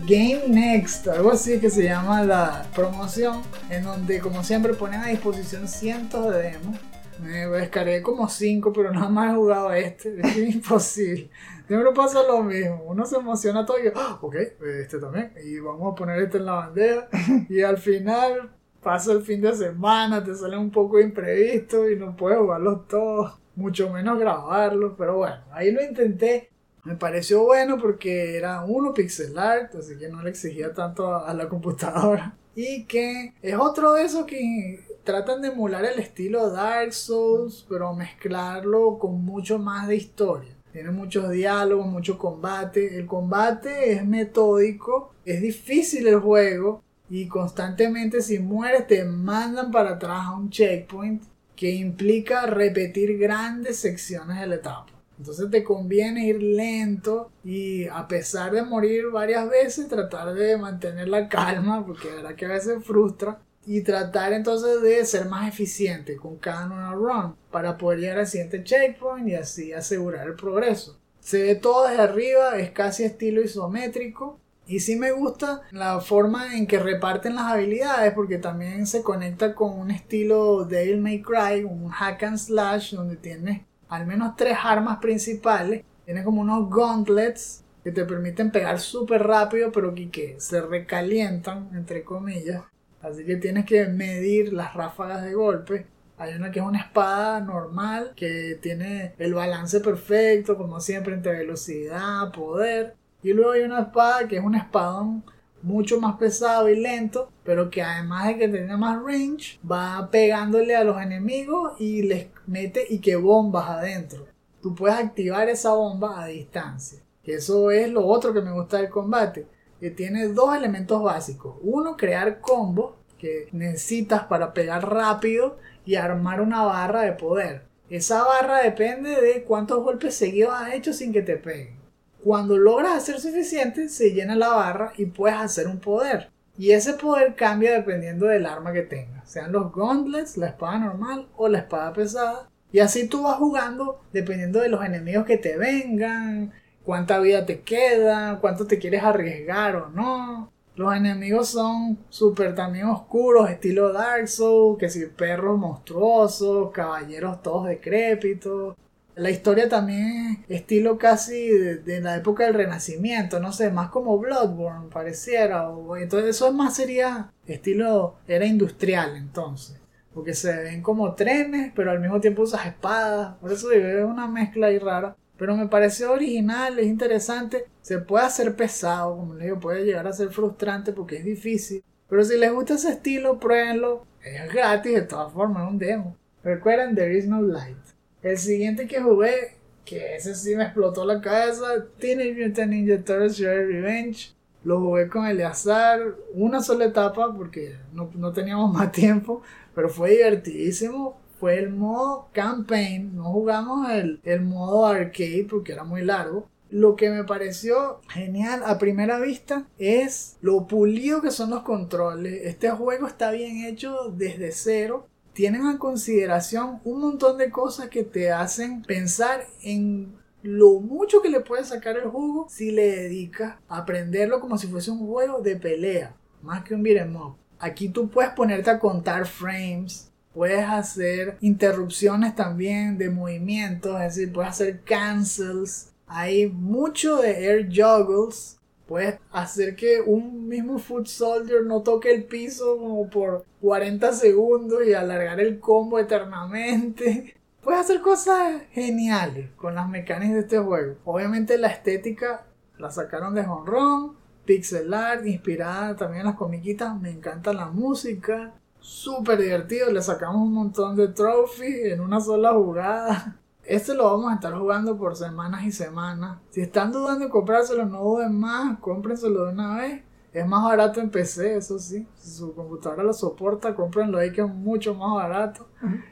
Game 0.06 0.44
Next, 0.48 1.07
algo 1.07 1.32
así 1.32 1.60
que 1.60 1.69
se 1.69 1.84
llama 1.84 2.23
la 2.23 2.65
promoción, 2.73 3.41
en 3.69 3.84
donde 3.84 4.19
como 4.19 4.44
siempre 4.44 4.73
ponen 4.73 5.02
a 5.02 5.07
disposición 5.07 5.68
cientos 5.68 6.34
de 6.34 6.41
demos. 6.41 6.78
Me 7.22 7.48
descargué 7.48 8.02
como 8.02 8.27
5, 8.27 8.73
pero 8.73 8.91
nada 8.91 9.10
más 9.10 9.31
he 9.31 9.35
jugado 9.35 9.69
a 9.69 9.77
este, 9.77 10.19
es 10.23 10.38
imposible. 10.56 11.30
Siempre 11.68 11.91
pasa 11.93 12.23
lo 12.23 12.43
mismo, 12.43 12.84
uno 12.88 13.06
se 13.06 13.18
emociona 13.18 13.65
todo 13.65 13.80
y 13.80 13.85
yo, 13.85 13.91
"Ah, 13.95 14.18
ok, 14.22 14.35
este 14.35 14.99
también, 14.99 15.31
y 15.43 15.60
vamos 15.60 15.91
a 15.91 15.95
poner 15.95 16.22
este 16.22 16.38
en 16.39 16.45
la 16.45 16.53
bandeja, 16.53 17.07
y 17.48 17.61
al 17.61 17.77
final 17.77 18.52
pasa 18.81 19.11
el 19.14 19.22
fin 19.22 19.41
de 19.41 19.53
semana, 19.56 20.23
te 20.23 20.34
sale 20.35 20.57
un 20.57 20.72
poco 20.72 20.99
imprevisto 20.99 21.89
y 21.89 21.95
no 21.98 22.15
puedes 22.15 22.39
jugarlos 22.39 22.88
todos, 22.88 23.39
mucho 23.56 23.89
menos 23.91 24.19
grabarlos, 24.19 24.93
pero 24.98 25.18
bueno, 25.18 25.38
ahí 25.52 25.72
lo 25.72 25.81
intenté. 25.84 26.49
Me 26.84 26.95
pareció 26.95 27.43
bueno 27.43 27.77
porque 27.77 28.35
era 28.38 28.64
uno 28.64 28.91
pixel 28.93 29.38
art, 29.38 29.76
así 29.76 29.98
que 29.99 30.10
no 30.10 30.23
le 30.23 30.31
exigía 30.31 30.73
tanto 30.73 31.15
a 31.15 31.31
la 31.35 31.48
computadora. 31.48 32.35
Y 32.56 32.85
que 32.85 33.34
es 33.41 33.56
otro 33.56 33.93
de 33.93 34.03
esos 34.03 34.26
que 34.26 34.84
tratan 35.03 35.41
de 35.41 35.49
emular 35.49 35.86
el 35.86 35.99
estilo 35.99 36.49
Dark 36.49 36.94
Souls, 36.94 37.65
pero 37.68 37.94
mezclarlo 37.94 38.98
con 38.99 39.23
mucho 39.23 39.60
más 39.60 39.88
de 39.88 39.95
historia. 39.95 40.56
Tiene 40.72 40.91
muchos 40.91 41.30
diálogos, 41.30 41.86
mucho 41.88 42.18
combate. 42.18 42.98
El 42.98 43.06
combate 43.06 43.94
es 43.94 44.06
metódico, 44.06 45.14
es 45.26 45.41
difícil 45.41 46.07
el 46.07 46.19
juego 46.19 46.84
y 47.10 47.28
constantemente 47.28 48.22
si 48.22 48.40
mueres 48.40 48.88
te 48.88 49.03
mandan 49.03 49.69
para 49.72 49.91
atrás 49.91 50.28
a 50.28 50.36
un 50.36 50.49
checkpoint 50.49 51.23
que 51.56 51.72
implica 51.72 52.45
repetir 52.45 53.18
grandes 53.18 53.78
secciones 53.78 54.40
de 54.40 54.48
la 54.48 54.56
etapa. 54.56 54.88
Entonces 55.18 55.52
te 55.52 55.64
conviene 55.64 56.26
ir 56.26 56.41
lento 56.41 57.30
y 57.44 57.86
a 57.88 58.07
pesar 58.07 58.52
de 58.52 58.64
morir 58.64 59.10
varias 59.11 59.48
veces 59.48 59.88
tratar 59.88 60.34
de 60.34 60.57
mantener 60.57 61.10
la 61.10 61.28
calma 61.28 61.86
porque 61.86 62.10
la 62.10 62.15
verdad 62.15 62.36
que 62.36 62.45
a 62.45 62.49
veces 62.49 62.84
frustra 62.84 63.40
y 63.66 63.82
tratar 63.82 64.34
entonces 64.34 64.82
de 64.82 65.06
ser 65.06 65.26
más 65.26 65.48
eficiente 65.48 66.16
con 66.16 66.38
cada 66.38 66.66
nueva 66.68 66.94
run 66.94 67.36
para 67.52 67.78
poder 67.78 68.00
llegar 68.00 68.20
al 68.20 68.28
siguiente 68.28 68.64
checkpoint 68.64 69.28
y 69.28 69.36
así 69.36 69.74
asegurar 69.74 70.28
el 70.28 70.36
progreso. 70.36 71.00
Se 71.20 71.42
ve 71.42 71.56
todo 71.56 71.88
desde 71.88 72.02
arriba, 72.02 72.58
es 72.58 72.72
casi 72.72 73.04
estilo 73.04 73.42
isométrico 73.42 74.40
y 74.66 74.80
sí 74.80 74.96
me 74.96 75.12
gusta 75.12 75.62
la 75.72 76.00
forma 76.00 76.56
en 76.56 76.66
que 76.66 76.80
reparten 76.80 77.36
las 77.36 77.52
habilidades 77.52 78.14
porque 78.14 78.38
también 78.38 78.88
se 78.88 79.04
conecta 79.04 79.54
con 79.54 79.78
un 79.78 79.92
estilo 79.92 80.66
Devil 80.66 81.02
May 81.02 81.22
Cry, 81.22 81.64
un 81.64 81.90
hack 81.90 82.24
and 82.24 82.38
slash 82.38 82.96
donde 82.96 83.18
tienes 83.18 83.62
al 83.90 84.08
menos 84.08 84.36
tres 84.38 84.58
armas 84.64 85.00
principales. 85.00 85.84
Tienes 86.06 86.24
como 86.24 86.42
unos 86.42 86.70
gauntlets 86.70 87.64
que 87.84 87.92
te 87.92 88.06
permiten 88.06 88.52
pegar 88.52 88.80
súper 88.80 89.24
rápido 89.24 89.72
pero 89.72 89.94
que, 89.94 90.10
que 90.10 90.40
se 90.40 90.62
recalientan 90.62 91.70
entre 91.74 92.04
comillas. 92.04 92.64
Así 93.02 93.26
que 93.26 93.36
tienes 93.38 93.65
que 93.65 93.86
medir 93.88 94.53
las 94.53 94.73
ráfagas 94.73 95.23
de 95.23 95.34
golpe. 95.34 95.88
Hay 96.18 96.36
una 96.36 96.52
que 96.52 96.60
es 96.60 96.65
una 96.65 96.80
espada 96.80 97.40
normal 97.40 98.14
que 98.15 98.60
tiene 98.61 99.14
el 99.18 99.34
balance 99.34 99.80
perfecto 99.80 100.56
como 100.56 100.80
siempre 100.80 101.15
entre 101.15 101.40
velocidad, 101.40 102.32
poder. 102.32 102.95
Y 103.23 103.34
luego 103.34 103.52
hay 103.52 103.61
una 103.61 103.82
espada 103.82 104.28
que 104.28 104.38
es 104.38 104.44
un 104.44 104.56
espadón 104.56 105.23
mucho 105.64 105.99
más 105.99 106.18
pesado 106.18 106.69
y 106.69 106.80
lento, 106.80 107.32
pero 107.44 107.69
que 107.69 107.82
además 107.82 108.28
de 108.28 108.38
que 108.38 108.48
tiene 108.48 108.78
más 108.78 109.02
range, 109.02 109.60
va 109.69 110.10
pegándole 110.11 110.76
a 110.76 110.84
los 110.84 111.02
enemigos 111.02 111.73
y 111.80 112.03
les 112.03 112.28
mete 112.48 112.86
y 112.90 112.99
que 112.99 113.15
bombas 113.15 113.69
adentro. 113.69 114.26
Tú 114.61 114.76
puedes 114.76 114.98
activar 114.98 115.49
esa 115.49 115.73
bomba 115.73 116.22
a 116.22 116.28
distancia. 116.28 116.99
Eso 117.23 117.72
es 117.72 117.90
lo 117.90 118.06
otro 118.06 118.34
que 118.34 118.41
me 118.41 118.52
gusta 118.52 118.78
del 118.78 118.90
combate. 118.90 119.48
Que 119.82 119.91
tiene 119.91 120.30
dos 120.30 120.56
elementos 120.56 121.03
básicos. 121.03 121.58
Uno, 121.62 121.98
crear 121.98 122.40
combos 122.40 122.94
que 123.20 123.49
necesitas 123.52 124.24
para 124.24 124.53
pegar 124.53 124.90
rápido 124.90 125.58
y 125.86 125.95
armar 125.95 126.40
una 126.40 126.64
barra 126.64 127.02
de 127.02 127.12
poder. 127.12 127.64
Esa 127.90 128.24
barra 128.24 128.60
depende 128.60 129.20
de 129.20 129.44
cuántos 129.44 129.84
golpes 129.84 130.16
seguidos 130.16 130.53
has 130.53 130.74
hecho 130.74 130.94
sin 130.94 131.12
que 131.12 131.22
te 131.22 131.36
peguen. 131.36 131.76
Cuando 132.24 132.58
logras 132.58 132.95
hacer 132.95 133.20
suficiente, 133.20 133.90
se 133.90 134.12
llena 134.12 134.36
la 134.36 134.49
barra 134.49 134.94
y 134.95 135.08
puedes 135.08 135.38
hacer 135.38 135.68
un 135.68 135.80
poder. 135.80 136.30
Y 136.58 136.72
ese 136.72 136.94
poder 136.94 137.36
cambia 137.36 137.74
dependiendo 137.74 138.28
del 138.28 138.45
arma 138.45 138.72
que 138.72 138.84
tengas, 138.84 139.30
sean 139.30 139.52
los 139.52 139.74
gauntlets, 139.74 140.38
la 140.38 140.48
espada 140.48 140.78
normal 140.80 141.28
o 141.36 141.48
la 141.48 141.58
espada 141.58 141.91
pesada. 141.91 142.49
Y 142.72 142.80
así 142.80 143.08
tú 143.08 143.24
vas 143.24 143.36
jugando 143.36 144.02
dependiendo 144.14 144.60
de 144.60 144.70
los 144.70 144.86
enemigos 144.86 145.26
que 145.26 145.38
te 145.38 145.58
vengan, 145.58 146.53
cuánta 146.86 147.20
vida 147.20 147.45
te 147.45 147.62
queda, 147.62 148.40
cuánto 148.40 148.66
te 148.68 148.80
quieres 148.80 149.03
arriesgar 149.03 149.76
o 149.76 149.90
no. 149.90 150.52
Los 150.76 150.95
enemigos 150.95 151.49
son 151.49 151.99
súper 152.10 152.56
también 152.56 152.86
oscuros, 152.86 153.49
estilo 153.49 153.91
Dark 153.91 154.28
Souls, 154.28 154.80
que 154.80 154.90
si 154.90 155.06
perros 155.06 155.60
monstruosos, 155.60 156.72
caballeros 156.72 157.41
todos 157.44 157.68
decrépitos. 157.68 158.76
La 159.16 159.30
historia 159.30 159.68
también 159.68 160.45
es 160.48 160.62
estilo 160.62 160.98
casi 160.98 161.49
de, 161.49 161.78
de, 161.78 161.99
la 161.99 162.16
época 162.16 162.45
del 162.45 162.53
Renacimiento, 162.53 163.40
no 163.41 163.52
sé, 163.52 163.70
más 163.70 163.90
como 163.90 164.18
Bloodborne 164.18 164.90
pareciera. 164.90 165.70
O, 165.70 165.98
entonces 165.98 166.36
eso 166.38 166.52
más 166.53 166.76
sería 166.78 167.32
estilo, 167.45 168.16
era 168.28 168.45
industrial 168.45 169.18
entonces. 169.18 169.78
Porque 170.14 170.34
se 170.34 170.56
ven 170.64 170.82
como 170.82 171.14
trenes, 171.16 171.72
pero 171.76 171.91
al 171.91 171.99
mismo 171.99 172.20
tiempo 172.22 172.44
usas 172.44 172.66
espadas. 172.66 173.38
Por 173.38 173.52
eso 173.52 173.70
digo, 173.70 173.86
es 173.86 174.06
una 174.06 174.28
mezcla 174.28 174.68
ahí 174.68 174.80
rara. 174.80 175.16
Pero 175.41 175.57
me 175.57 175.68
pareció 175.68 176.11
original, 176.11 176.77
es 176.77 176.85
interesante. 176.85 177.65
Se 177.81 177.97
puede 177.97 178.26
hacer 178.26 178.55
pesado, 178.55 179.18
como 179.18 179.34
les 179.34 179.45
digo, 179.45 179.59
puede 179.59 179.84
llegar 179.84 180.05
a 180.05 180.13
ser 180.13 180.30
frustrante 180.30 180.93
porque 180.93 181.15
es 181.15 181.26
difícil. 181.26 181.84
Pero 182.07 182.23
si 182.23 182.38
les 182.38 182.53
gusta 182.53 182.76
ese 182.76 182.91
estilo, 182.91 183.39
pruébenlo. 183.39 184.05
Es 184.23 184.53
gratis 184.53 184.93
de 184.93 185.01
todas 185.01 185.34
formas, 185.34 185.63
es 185.63 185.72
un 185.72 185.80
demo. 185.80 186.15
Recuerden, 186.43 186.93
There 186.93 187.18
is 187.18 187.27
no 187.27 187.41
light. 187.41 187.76
El 188.22 188.38
siguiente 188.38 188.85
que 188.85 189.01
jugué, 189.01 189.55
que 189.84 190.15
ese 190.15 190.35
sí 190.35 190.55
me 190.55 190.61
explotó 190.61 191.05
la 191.05 191.19
cabeza, 191.19 191.88
Teenage 191.97 192.35
Mutant 192.35 192.72
Ninja 192.72 192.97
Turtles 193.03 193.35
Shredder 193.35 193.65
Revenge. 193.65 194.35
Lo 194.63 194.80
jugué 194.80 195.07
con 195.07 195.26
Eleazar, 195.26 196.01
una 196.35 196.61
sola 196.61 196.85
etapa 196.85 197.35
porque 197.35 197.77
no, 197.93 198.11
no 198.13 198.31
teníamos 198.31 198.72
más 198.77 198.91
tiempo, 198.91 199.41
pero 199.73 199.89
fue 199.89 200.11
divertidísimo. 200.11 201.19
Fue 201.41 201.57
el 201.57 201.72
modo 201.72 202.30
campaign, 202.34 203.15
no 203.15 203.23
jugamos 203.23 203.89
el, 203.89 204.22
el 204.23 204.41
modo 204.41 204.85
arcade 204.85 205.47
porque 205.49 205.73
era 205.73 205.84
muy 205.84 206.03
largo. 206.03 206.47
Lo 206.69 206.95
que 206.95 207.09
me 207.09 207.23
pareció 207.23 207.99
genial 208.07 208.61
a 208.63 208.77
primera 208.77 209.19
vista 209.19 209.65
es 209.80 210.38
lo 210.41 210.68
pulido 210.68 211.19
que 211.19 211.31
son 211.31 211.49
los 211.49 211.63
controles. 211.63 212.41
Este 212.45 212.69
juego 212.69 213.07
está 213.07 213.31
bien 213.31 213.65
hecho 213.65 214.13
desde 214.15 214.51
cero 214.51 215.07
tienen 215.34 215.65
a 215.65 215.80
consideración 215.80 216.80
un 216.84 217.01
montón 217.01 217.39
de 217.39 217.49
cosas 217.49 217.89
que 217.89 218.03
te 218.03 218.31
hacen 218.31 218.84
pensar 218.84 219.47
en 219.63 220.13
lo 220.43 220.80
mucho 220.80 221.23
que 221.23 221.30
le 221.30 221.39
puedes 221.39 221.69
sacar 221.69 221.97
el 221.97 222.09
jugo 222.09 222.45
si 222.49 222.69
le 222.69 222.95
dedicas 222.95 223.55
a 223.68 223.80
aprenderlo 223.80 224.39
como 224.39 224.59
si 224.59 224.68
fuese 224.68 224.91
un 224.91 225.07
juego 225.07 225.41
de 225.41 225.55
pelea, 225.55 226.13
más 226.43 226.63
que 226.63 226.76
un 226.76 226.84
beat'em 226.84 227.15
up. 227.15 227.35
Aquí 227.57 227.89
tú 227.89 228.09
puedes 228.09 228.31
ponerte 228.34 228.69
a 228.69 228.77
contar 228.77 229.26
frames, 229.26 230.11
puedes 230.34 230.66
hacer 230.66 231.38
interrupciones 231.41 232.36
también 232.36 232.98
de 232.98 233.10
movimientos, 233.10 233.95
es 234.02 234.16
decir, 234.16 234.34
puedes 234.34 234.52
hacer 234.52 234.82
cancels. 234.82 235.91
Hay 236.08 236.48
mucho 236.48 237.18
de 237.18 237.48
air 237.48 237.68
juggles 237.68 238.62
Puedes 238.91 239.22
hacer 239.32 239.78
que 239.78 240.02
un 240.02 240.49
mismo 240.49 240.78
Foot 240.78 241.08
Soldier 241.08 241.64
no 241.64 241.82
toque 241.82 242.12
el 242.14 242.26
piso 242.26 242.78
como 242.78 243.10
por 243.10 243.45
40 243.62 244.12
segundos 244.12 244.86
y 244.86 244.91
alargar 244.91 245.40
el 245.40 245.62
combo 245.62 245.98
eternamente. 245.98 247.38
Puedes 247.64 247.80
hacer 247.80 248.02
cosas 248.02 248.64
geniales 248.74 249.49
con 249.56 249.76
las 249.76 249.88
mecánicas 249.88 250.34
de 250.34 250.40
este 250.41 250.60
juego. 250.60 250.98
Obviamente 251.06 251.58
la 251.58 251.70
estética 251.70 252.45
la 252.78 252.91
sacaron 252.91 253.34
de 253.34 253.45
Honron, 253.45 254.18
pixel 254.44 254.94
art, 254.94 255.26
inspirada 255.26 255.95
también 255.95 256.22
en 256.22 256.28
las 256.28 256.36
comiquitas. 256.36 256.99
Me 256.99 257.12
encanta 257.12 257.53
la 257.53 257.68
música. 257.68 258.56
Súper 258.82 259.40
divertido, 259.40 259.91
le 259.91 260.02
sacamos 260.02 260.41
un 260.41 260.53
montón 260.53 260.95
de 260.95 261.08
trophies 261.08 261.94
en 261.94 262.02
una 262.02 262.20
sola 262.20 262.52
jugada. 262.52 263.38
Este 263.64 263.94
lo 263.94 264.06
vamos 264.06 264.32
a 264.32 264.36
estar 264.36 264.53
jugando 264.53 264.98
por 264.98 265.16
semanas 265.16 265.64
y 265.64 265.72
semanas. 265.72 266.40
Si 266.49 266.62
están 266.62 266.91
dudando 266.91 267.26
en 267.26 267.30
comprárselo, 267.30 267.86
no 267.86 268.03
duden 268.03 268.40
más, 268.40 268.80
cómprenselo 268.80 269.45
de 269.45 269.53
una 269.53 269.78
vez. 269.78 270.03
Es 270.34 270.48
más 270.48 270.64
barato 270.64 270.99
en 270.99 271.12
PC, 271.12 271.58
eso 271.58 271.78
sí. 271.78 272.08
Si 272.16 272.32
su 272.32 272.56
computadora 272.56 273.03
lo 273.03 273.14
soporta, 273.14 273.76
cómprenlo 273.76 274.18
ahí 274.18 274.32
que 274.32 274.41
es 274.41 274.49
mucho 274.49 274.95
más 274.95 275.14
barato. 275.14 275.68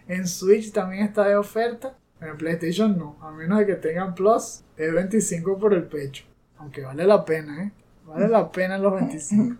En 0.08 0.28
Switch 0.28 0.72
también 0.72 1.04
está 1.04 1.28
de 1.28 1.38
oferta. 1.38 1.98
En 2.22 2.38
PlayStation 2.38 2.98
no, 2.98 3.18
a 3.22 3.32
menos 3.32 3.60
de 3.60 3.66
que 3.66 3.76
tengan 3.76 4.14
Plus, 4.14 4.64
es 4.78 4.94
25 4.94 5.58
por 5.58 5.74
el 5.74 5.88
pecho. 5.88 6.26
Aunque 6.58 6.84
vale 6.84 7.06
la 7.08 7.26
pena, 7.26 7.64
¿eh? 7.64 7.72
Vale 8.06 8.28
la 8.28 8.52
pena 8.52 8.78
los 8.78 8.94
25. 8.94 9.56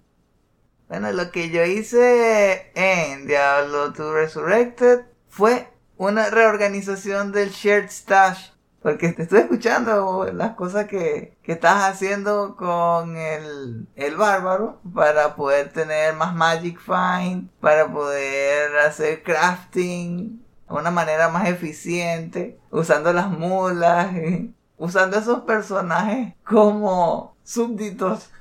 Bueno, 0.90 1.11
lo 1.11 1.30
que 1.30 1.52
yo 1.52 1.64
hice 1.66 2.72
en 2.74 3.28
Diablo 3.28 3.91
2 3.91 4.11
Resurrected 4.11 5.02
fue 5.28 5.68
una 5.98 6.32
reorganización 6.32 7.32
del 7.32 7.52
shared 7.52 7.91
stash. 7.91 8.49
Porque 8.82 9.11
te 9.11 9.22
estoy 9.22 9.41
escuchando 9.41 10.28
las 10.34 10.56
cosas 10.56 10.88
que, 10.88 11.38
que 11.44 11.52
estás 11.52 11.84
haciendo 11.84 12.56
con 12.56 13.18
el, 13.18 13.88
el 13.95 14.16
bárbaro 14.16 14.82
para 14.95 15.36
poder 15.36 15.72
tener 15.72 16.16
más 16.16 16.34
Magic 16.34 16.80
Find, 16.80 17.52
para 17.60 17.91
poder 17.91 18.76
hacer 18.80 19.22
crafting 19.22 20.44
de 20.68 20.74
una 20.74 20.90
manera 20.90 21.30
más 21.30 21.48
eficiente, 21.49 22.57
usando 22.72 23.14
las 23.14 23.30
mulas, 23.30 24.07
usando 24.78 25.20
esos 25.20 25.41
personajes 25.41 26.34
como 26.44 27.36
súbditos 27.44 28.32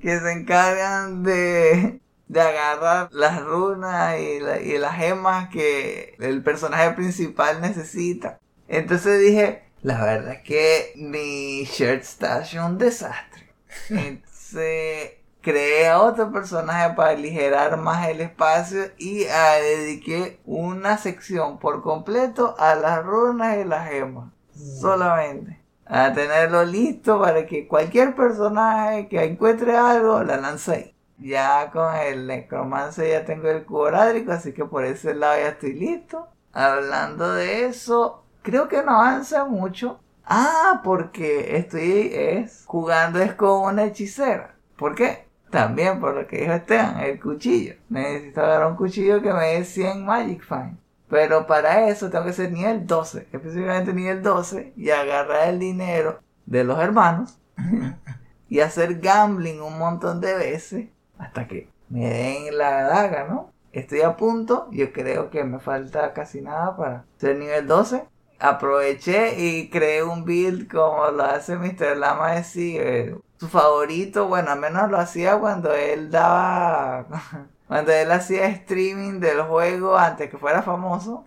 que 0.00 0.18
se 0.20 0.32
encargan 0.32 1.22
de, 1.22 2.00
de 2.28 2.40
agarrar 2.40 3.08
las 3.12 3.42
runas 3.44 4.18
y, 4.20 4.40
la- 4.40 4.60
y 4.60 4.78
las 4.78 4.96
gemas 4.96 5.48
que 5.50 6.14
el 6.20 6.42
personaje 6.42 6.92
principal 6.92 7.60
necesita. 7.60 8.38
Entonces 8.68 9.20
dije, 9.20 9.64
la 9.82 10.04
verdad 10.04 10.34
es 10.34 10.42
que 10.42 10.92
mi 10.96 11.64
shirt 11.64 12.02
stash 12.04 12.56
es 12.56 12.62
un 12.62 12.78
desastre. 12.78 13.54
Entonces 13.92 15.12
creé 15.42 15.88
a 15.88 16.00
otro 16.02 16.32
personaje 16.32 16.94
para 16.94 17.10
aligerar 17.12 17.76
más 17.78 18.08
el 18.08 18.20
espacio 18.20 18.92
y 18.98 19.24
ah, 19.26 19.54
dediqué 19.60 20.40
una 20.44 20.98
sección 20.98 21.58
por 21.58 21.82
completo 21.82 22.54
a 22.58 22.74
las 22.74 23.04
runas 23.04 23.58
y 23.58 23.64
las 23.64 23.88
gemas. 23.90 24.32
Solamente. 24.52 25.59
A 25.92 26.12
tenerlo 26.12 26.64
listo 26.64 27.20
para 27.20 27.46
que 27.46 27.66
cualquier 27.66 28.14
personaje 28.14 29.08
que 29.08 29.24
encuentre 29.24 29.76
algo 29.76 30.22
la 30.22 30.36
lance 30.36 30.72
ahí. 30.72 30.94
Ya 31.18 31.68
con 31.72 31.96
el 31.96 32.28
necromancer 32.28 33.10
ya 33.10 33.24
tengo 33.24 33.48
el 33.48 33.64
cuadrádico, 33.64 34.30
así 34.30 34.52
que 34.52 34.64
por 34.64 34.84
ese 34.84 35.14
lado 35.14 35.40
ya 35.40 35.48
estoy 35.48 35.72
listo. 35.74 36.28
Hablando 36.52 37.34
de 37.34 37.66
eso, 37.66 38.22
creo 38.42 38.68
que 38.68 38.84
no 38.84 38.92
avanza 38.92 39.44
mucho. 39.44 39.98
Ah, 40.24 40.80
porque 40.84 41.56
estoy 41.56 42.10
es 42.14 42.62
jugando 42.66 43.18
es 43.18 43.34
con 43.34 43.62
una 43.62 43.84
hechicera. 43.84 44.54
¿Por 44.76 44.94
qué? 44.94 45.26
También 45.50 45.98
por 45.98 46.14
lo 46.14 46.26
que 46.28 46.42
dijo 46.42 46.52
Esteban, 46.52 47.00
el 47.00 47.20
cuchillo. 47.20 47.74
Necesito 47.88 48.40
agarrar 48.40 48.70
un 48.70 48.76
cuchillo 48.76 49.20
que 49.20 49.32
me 49.32 49.54
dé 49.54 49.64
100 49.64 50.06
Magic 50.06 50.42
Find. 50.42 50.78
Pero 51.10 51.46
para 51.46 51.88
eso 51.88 52.08
tengo 52.08 52.24
que 52.24 52.32
ser 52.32 52.52
nivel 52.52 52.86
12, 52.86 53.26
específicamente 53.32 53.92
nivel 53.92 54.22
12, 54.22 54.72
y 54.76 54.90
agarrar 54.90 55.48
el 55.48 55.58
dinero 55.58 56.20
de 56.46 56.62
los 56.62 56.78
hermanos 56.78 57.38
y 58.48 58.60
hacer 58.60 59.00
gambling 59.00 59.60
un 59.60 59.76
montón 59.78 60.20
de 60.20 60.34
veces 60.34 60.88
hasta 61.18 61.46
que 61.46 61.68
me 61.88 62.08
den 62.08 62.56
la 62.56 62.84
daga, 62.84 63.24
¿no? 63.24 63.52
Estoy 63.72 64.00
a 64.00 64.16
punto, 64.16 64.68
yo 64.70 64.92
creo 64.92 65.30
que 65.30 65.44
me 65.44 65.60
falta 65.60 66.12
casi 66.12 66.40
nada 66.40 66.76
para 66.76 67.04
ser 67.18 67.36
nivel 67.36 67.66
12. 67.66 68.04
Aproveché 68.38 69.38
y 69.38 69.68
creé 69.68 70.02
un 70.02 70.24
build 70.24 70.70
como 70.70 71.08
lo 71.10 71.24
hace 71.24 71.56
Mr. 71.56 71.96
Lama 71.96 72.32
de 72.32 72.44
Sige. 72.44 73.16
Su 73.36 73.48
favorito, 73.48 74.28
bueno, 74.28 74.50
al 74.50 74.60
menos 74.60 74.90
lo 74.90 74.98
hacía 74.98 75.38
cuando 75.38 75.74
él 75.74 76.10
daba 76.10 77.06
cuando 77.70 77.92
él 77.92 78.10
hacía 78.10 78.46
streaming 78.48 79.20
del 79.20 79.42
juego 79.42 79.96
antes 79.96 80.28
que 80.28 80.36
fuera 80.38 80.60
famoso, 80.60 81.24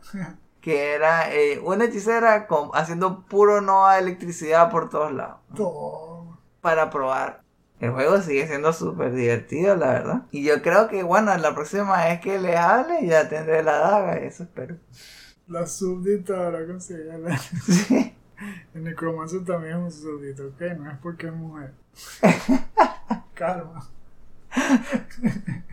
que 0.59 0.91
era 0.93 1.33
eh, 1.33 1.57
una 1.63 1.85
hechicera 1.85 2.47
con- 2.47 2.69
haciendo 2.73 3.23
puro 3.27 3.61
no 3.61 3.85
a 3.87 3.97
electricidad 3.97 4.69
por 4.69 4.89
todos 4.89 5.13
lados, 5.13 5.37
Todo. 5.55 6.37
para 6.59 6.89
probar. 6.89 7.41
El 7.79 7.91
juego 7.91 8.21
sigue 8.21 8.45
siendo 8.45 8.73
súper 8.73 9.13
divertido, 9.13 9.77
la 9.77 9.87
verdad. 9.93 10.21
Y 10.31 10.43
yo 10.43 10.61
creo 10.61 10.89
que, 10.89 11.03
bueno, 11.03 11.33
la 11.37 11.55
próxima 11.55 12.03
vez 12.03 12.19
que 12.19 12.37
le 12.39 12.57
hable 12.57 13.07
ya 13.07 13.29
tendré 13.29 13.63
la 13.63 13.77
daga, 13.77 14.15
eso 14.17 14.43
espero. 14.43 14.75
La 15.47 15.65
súbdita 15.65 16.35
ahora 16.45 16.67
consigue 16.67 17.05
la- 17.19 17.37
Sí. 17.37 18.13
El 18.73 18.83
necromancer 18.83 19.45
también 19.45 19.77
es 19.77 19.83
un 19.83 19.91
súbdito, 19.93 20.47
ok, 20.47 20.61
no 20.77 20.91
es 20.91 20.97
porque 20.97 21.27
es 21.27 21.33
mujer. 21.33 21.73
Calma. 23.33 23.89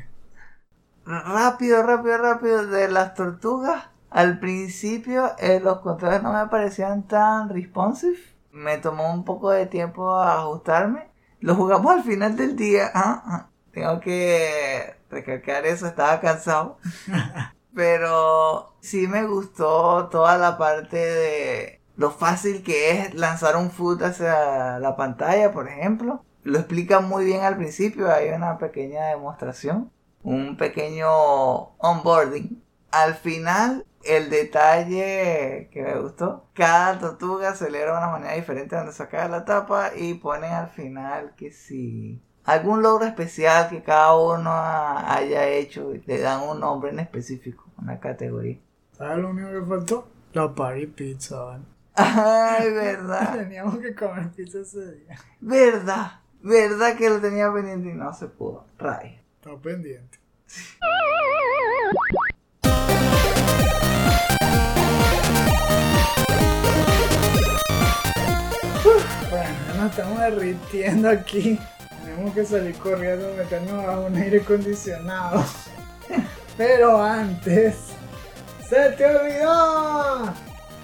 Rápido, 1.11 1.83
rápido, 1.83 2.19
rápido, 2.19 2.67
de 2.67 2.89
las 2.89 3.15
tortugas. 3.15 3.85
Al 4.11 4.39
principio 4.39 5.33
eh, 5.39 5.61
los 5.61 5.81
controles 5.81 6.23
no 6.23 6.33
me 6.33 6.47
parecían 6.47 7.07
tan 7.09 7.49
responsive. 7.49 8.17
Me 8.53 8.79
tomó 8.79 9.13
un 9.13 9.25
poco 9.25 9.51
de 9.51 9.67
tiempo 9.67 10.11
a 10.11 10.39
ajustarme. 10.41 11.11
Lo 11.41 11.57
jugamos 11.57 11.93
al 11.93 12.05
final 12.05 12.37
del 12.37 12.55
día. 12.55 12.91
ah, 12.95 13.23
ah. 13.27 13.47
Tengo 13.73 14.01
que 14.01 14.95
recalcar 15.11 15.67
eso, 15.67 15.87
estaba 15.87 16.21
cansado. 16.21 16.79
Pero 17.75 18.75
sí 18.81 19.09
me 19.09 19.25
gustó 19.27 20.09
toda 20.09 20.39
la 20.39 20.59
parte 20.59 20.97
de 20.97 21.81
lo 21.97 22.11
fácil 22.11 22.63
que 22.63 23.01
es 23.01 23.15
lanzar 23.15 23.57
un 23.57 23.71
foot 23.71 24.03
hacia 24.03 24.79
la 24.79 24.97
pantalla, 24.97 25.53
por 25.53 25.69
ejemplo. 25.69 26.25
Lo 26.43 26.59
explica 26.59 27.01
muy 27.01 27.25
bien 27.25 27.43
al 27.43 27.57
principio, 27.57 28.13
hay 28.13 28.31
una 28.31 28.59
pequeña 28.59 29.07
demostración, 29.07 29.91
un 30.23 30.57
pequeño 30.57 31.09
onboarding. 31.79 32.63
Al 32.91 33.15
final, 33.15 33.87
el 34.05 34.31
detalle 34.31 35.69
que 35.73 35.83
me 35.83 35.99
gustó, 36.01 36.47
cada 36.55 36.99
tortuga 36.99 37.55
celebra 37.55 37.93
de 37.93 37.99
una 37.99 38.09
manera 38.13 38.35
diferente 38.35 38.77
donde 38.77 38.93
saca 38.93 39.29
la 39.29 39.45
tapa 39.45 39.93
y 39.97 40.15
ponen 40.15 40.53
al 40.53 40.69
final 40.71 41.35
que 41.37 41.51
si 41.53 42.21
algún 42.45 42.83
logro 42.83 43.05
especial 43.07 43.69
que 43.69 43.83
cada 43.83 44.17
uno 44.17 44.51
ha- 44.51 45.15
haya 45.15 45.47
hecho, 45.47 45.93
le 46.07 46.19
dan 46.19 46.43
un 46.49 46.61
nombre 46.61 46.91
en 46.91 46.99
específico, 47.01 47.65
una 47.79 48.01
categoría. 48.01 48.59
¿Sabes 48.93 49.19
lo 49.19 49.31
único 49.31 49.49
que 49.51 49.63
faltó? 49.67 50.09
La 50.33 50.53
party 50.55 50.87
pizza, 50.87 51.41
¿vale? 51.41 51.65
Ay, 51.95 52.71
verdad, 52.75 53.35
Teníamos 53.39 53.79
que 53.79 53.95
comer 53.95 54.31
pizza 54.31 54.61
ese 54.61 54.95
día. 54.97 55.17
verdad, 55.41 56.21
verdad 56.43 56.97
que 56.97 57.09
lo 57.11 57.21
tenía 57.21 57.53
pendiente 57.53 57.91
y 57.91 57.95
no 57.95 58.13
se 58.15 58.27
pudo. 58.27 58.65
Ray. 58.79 59.20
Está 59.43 59.57
pendiente. 59.57 60.19
Bueno, 69.31 69.55
nos 69.79 69.91
estamos 69.93 70.21
derritiendo 70.21 71.09
aquí. 71.09 71.59
Tenemos 72.05 72.35
que 72.35 72.45
salir 72.45 72.77
corriendo, 72.77 73.35
meternos 73.35 73.83
a 73.87 74.01
un 74.01 74.15
aire 74.15 74.43
acondicionado. 74.43 75.43
Pero 76.59 77.03
antes, 77.03 77.77
¡se 78.69 78.91
te 78.91 79.07
olvidó! 79.07 80.35